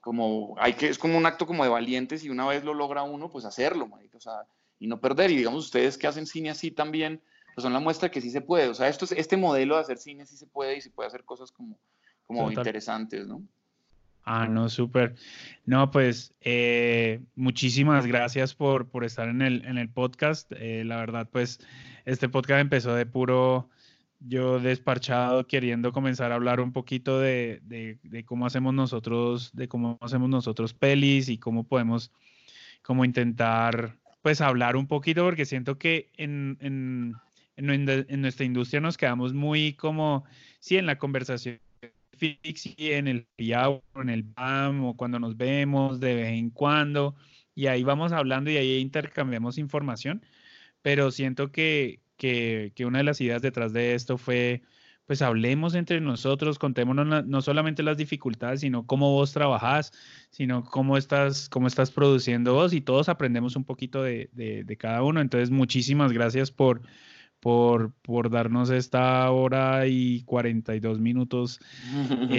como, 0.00 0.54
hay 0.58 0.72
que, 0.72 0.88
es 0.88 0.98
como 0.98 1.18
un 1.18 1.26
acto 1.26 1.46
como 1.46 1.62
de 1.62 1.68
valientes 1.68 2.24
y 2.24 2.30
una 2.30 2.46
vez 2.48 2.64
lo 2.64 2.72
logra 2.72 3.02
uno, 3.02 3.28
pues 3.28 3.44
hacerlo, 3.44 3.86
marica, 3.86 4.16
o 4.16 4.20
sea, 4.20 4.46
y 4.78 4.86
no 4.86 4.98
perder. 4.98 5.30
Y 5.30 5.36
digamos, 5.36 5.66
ustedes 5.66 5.98
que 5.98 6.06
hacen 6.06 6.26
cine 6.26 6.48
así 6.48 6.70
también, 6.70 7.20
pues 7.54 7.64
son 7.64 7.74
la 7.74 7.80
muestra 7.80 8.10
que 8.10 8.22
sí 8.22 8.30
se 8.30 8.40
puede. 8.40 8.68
O 8.68 8.74
sea, 8.74 8.88
esto, 8.88 9.06
este 9.14 9.36
modelo 9.36 9.74
de 9.74 9.82
hacer 9.82 9.98
cine 9.98 10.24
sí 10.24 10.38
se 10.38 10.46
puede 10.46 10.78
y 10.78 10.80
se 10.80 10.88
puede 10.88 11.08
hacer 11.08 11.24
cosas 11.24 11.52
como, 11.52 11.78
como 12.26 12.50
interesantes, 12.50 13.26
¿no? 13.26 13.42
Ah, 14.30 14.46
no, 14.46 14.68
súper. 14.68 15.14
No, 15.64 15.90
pues 15.90 16.34
eh, 16.42 17.22
muchísimas 17.34 18.04
gracias 18.06 18.54
por, 18.54 18.90
por 18.90 19.04
estar 19.04 19.26
en 19.26 19.40
el, 19.40 19.64
en 19.64 19.78
el 19.78 19.88
podcast. 19.88 20.52
Eh, 20.52 20.84
la 20.84 20.96
verdad, 20.96 21.30
pues 21.32 21.60
este 22.04 22.28
podcast 22.28 22.60
empezó 22.60 22.94
de 22.94 23.06
puro, 23.06 23.70
yo 24.20 24.60
desparchado 24.60 25.46
queriendo 25.46 25.92
comenzar 25.92 26.30
a 26.30 26.34
hablar 26.34 26.60
un 26.60 26.74
poquito 26.74 27.18
de, 27.18 27.98
cómo 28.26 28.44
hacemos 28.44 28.74
nosotros, 28.74 29.50
de 29.54 29.66
cómo 29.66 29.96
hacemos 30.02 30.28
nosotros 30.28 30.74
pelis 30.74 31.30
y 31.30 31.38
cómo 31.38 31.64
podemos 31.64 32.12
como 32.82 33.06
intentar 33.06 33.96
pues 34.20 34.42
hablar 34.42 34.76
un 34.76 34.88
poquito 34.88 35.24
porque 35.24 35.46
siento 35.46 35.78
que 35.78 36.10
en, 36.18 36.58
en, 36.60 37.14
en, 37.56 38.20
nuestra 38.20 38.44
industria 38.44 38.82
nos 38.82 38.98
quedamos 38.98 39.32
muy 39.32 39.72
como, 39.72 40.24
sí, 40.60 40.76
en 40.76 40.84
la 40.84 40.98
conversación 40.98 41.60
fix 42.18 42.74
en 42.76 43.08
el 43.08 43.26
PIA 43.36 43.80
en 43.96 44.10
el 44.10 44.22
BAM 44.24 44.84
o 44.84 44.96
cuando 44.96 45.18
nos 45.18 45.36
vemos 45.36 46.00
de 46.00 46.14
vez 46.14 46.28
en 46.28 46.50
cuando 46.50 47.14
y 47.58 47.66
ahí 47.66 47.82
vamos 47.82 48.12
hablando 48.12 48.52
y 48.52 48.56
ahí 48.56 48.78
intercambiamos 48.78 49.58
información, 49.58 50.24
pero 50.80 51.10
siento 51.10 51.50
que, 51.50 52.00
que, 52.16 52.72
una 52.86 52.98
de 52.98 53.04
las 53.04 53.20
ideas 53.20 53.42
detrás 53.42 53.72
de 53.72 53.96
esto 53.96 54.16
fue, 54.16 54.62
pues 55.06 55.22
hablemos 55.22 55.74
entre 55.74 56.00
nosotros, 56.00 56.56
contémonos 56.56 57.26
no 57.26 57.42
solamente 57.42 57.82
las 57.82 57.96
dificultades, 57.96 58.60
sino 58.60 58.86
cómo 58.86 59.10
vos 59.10 59.32
trabajás, 59.32 59.90
sino 60.30 60.62
cómo 60.62 60.96
estás, 60.96 61.48
cómo 61.48 61.66
estás 61.66 61.90
produciendo 61.90 62.54
vos 62.54 62.72
y 62.72 62.80
todos 62.80 63.08
aprendemos 63.08 63.56
un 63.56 63.64
poquito 63.64 64.04
de, 64.04 64.30
de, 64.32 64.76
cada 64.76 65.02
uno. 65.02 65.20
Entonces, 65.20 65.50
muchísimas 65.50 66.12
gracias 66.12 66.52
por, 66.52 66.82
por, 67.40 67.92
por 68.02 68.30
darnos 68.30 68.70
esta 68.70 69.30
hora 69.30 69.86
y 69.86 70.22
42 70.24 71.00
minutos. 71.00 71.60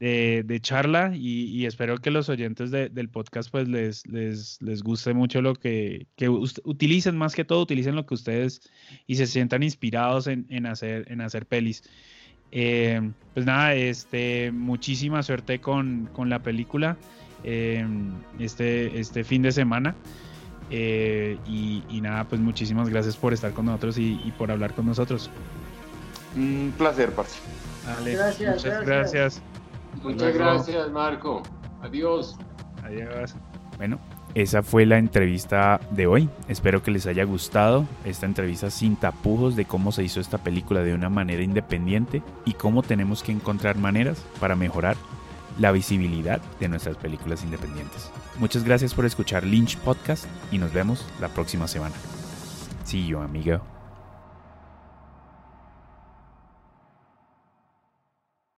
Eh, 0.00 0.42
de, 0.44 0.60
charla 0.60 1.12
y, 1.14 1.64
espero 1.64 1.96
que 1.96 2.10
los 2.10 2.28
oyentes 2.28 2.70
del 2.70 3.08
podcast 3.08 3.50
pues 3.50 3.68
les, 3.68 4.06
les, 4.06 4.60
les, 4.60 4.82
guste 4.82 5.14
mucho 5.14 5.40
lo 5.40 5.54
que, 5.54 6.08
que 6.16 6.28
utilicen 6.28 7.16
más 7.16 7.34
que 7.34 7.44
todo, 7.44 7.62
utilicen 7.62 7.94
lo 7.94 8.04
que 8.04 8.12
ustedes 8.12 8.60
y 9.06 9.14
se 9.14 9.26
sientan 9.26 9.62
inspirados 9.62 10.26
en, 10.26 10.46
en 10.50 10.66
hacer, 10.66 11.10
en 11.10 11.22
hacer 11.22 11.46
pelis. 11.46 11.84
Eh, 12.50 13.00
pues 13.32 13.46
nada, 13.46 13.74
este, 13.74 14.52
muchísima 14.52 15.22
suerte 15.22 15.60
con, 15.60 16.10
con 16.12 16.28
la 16.28 16.42
película 16.42 16.98
eh, 17.42 17.86
este, 18.38 18.98
este 19.00 19.24
fin 19.24 19.42
de 19.42 19.52
semana. 19.52 19.96
Eh, 20.70 21.38
y, 21.46 22.00
nada, 22.00 22.24
pues 22.24 22.40
muchísimas 22.40 22.88
gracias 22.88 23.16
por 23.16 23.32
estar 23.32 23.52
con 23.52 23.66
nosotros 23.66 23.98
y, 23.98 24.32
por 24.38 24.50
hablar 24.50 24.74
con 24.74 24.86
nosotros. 24.86 25.30
Un 26.36 26.72
placer, 26.76 27.12
Parce. 27.12 27.38
gracias, 28.04 28.56
muchas 28.56 28.86
gracias. 28.86 29.42
Muchas 30.02 30.34
gracias, 30.34 30.90
Marco. 30.90 31.42
Adiós. 31.82 32.36
Adiós. 32.82 33.34
Bueno, 33.76 33.98
esa 34.34 34.62
fue 34.62 34.84
la 34.84 34.98
entrevista 34.98 35.80
de 35.90 36.06
hoy. 36.06 36.28
Espero 36.48 36.82
que 36.82 36.90
les 36.90 37.06
haya 37.06 37.24
gustado 37.24 37.86
esta 38.04 38.26
entrevista 38.26 38.70
sin 38.70 38.96
tapujos 38.96 39.54
de 39.54 39.64
cómo 39.64 39.92
se 39.92 40.02
hizo 40.02 40.20
esta 40.20 40.38
película 40.38 40.82
de 40.82 40.94
una 40.94 41.08
manera 41.08 41.42
independiente 41.42 42.22
y 42.44 42.54
cómo 42.54 42.82
tenemos 42.82 43.22
que 43.22 43.32
encontrar 43.32 43.76
maneras 43.76 44.18
para 44.40 44.56
mejorar 44.56 44.96
la 45.58 45.70
visibilidad 45.70 46.40
de 46.58 46.68
nuestras 46.68 46.96
películas 46.96 47.44
independientes. 47.44 48.10
Muchas 48.38 48.64
gracias 48.64 48.94
por 48.94 49.04
escuchar 49.04 49.44
Lynch 49.44 49.76
Podcast 49.78 50.24
y 50.50 50.58
nos 50.58 50.72
vemos 50.72 51.04
la 51.20 51.28
próxima 51.28 51.68
semana. 51.68 51.94
See 52.84 53.06
you, 53.06 53.18
amigo. 53.18 53.73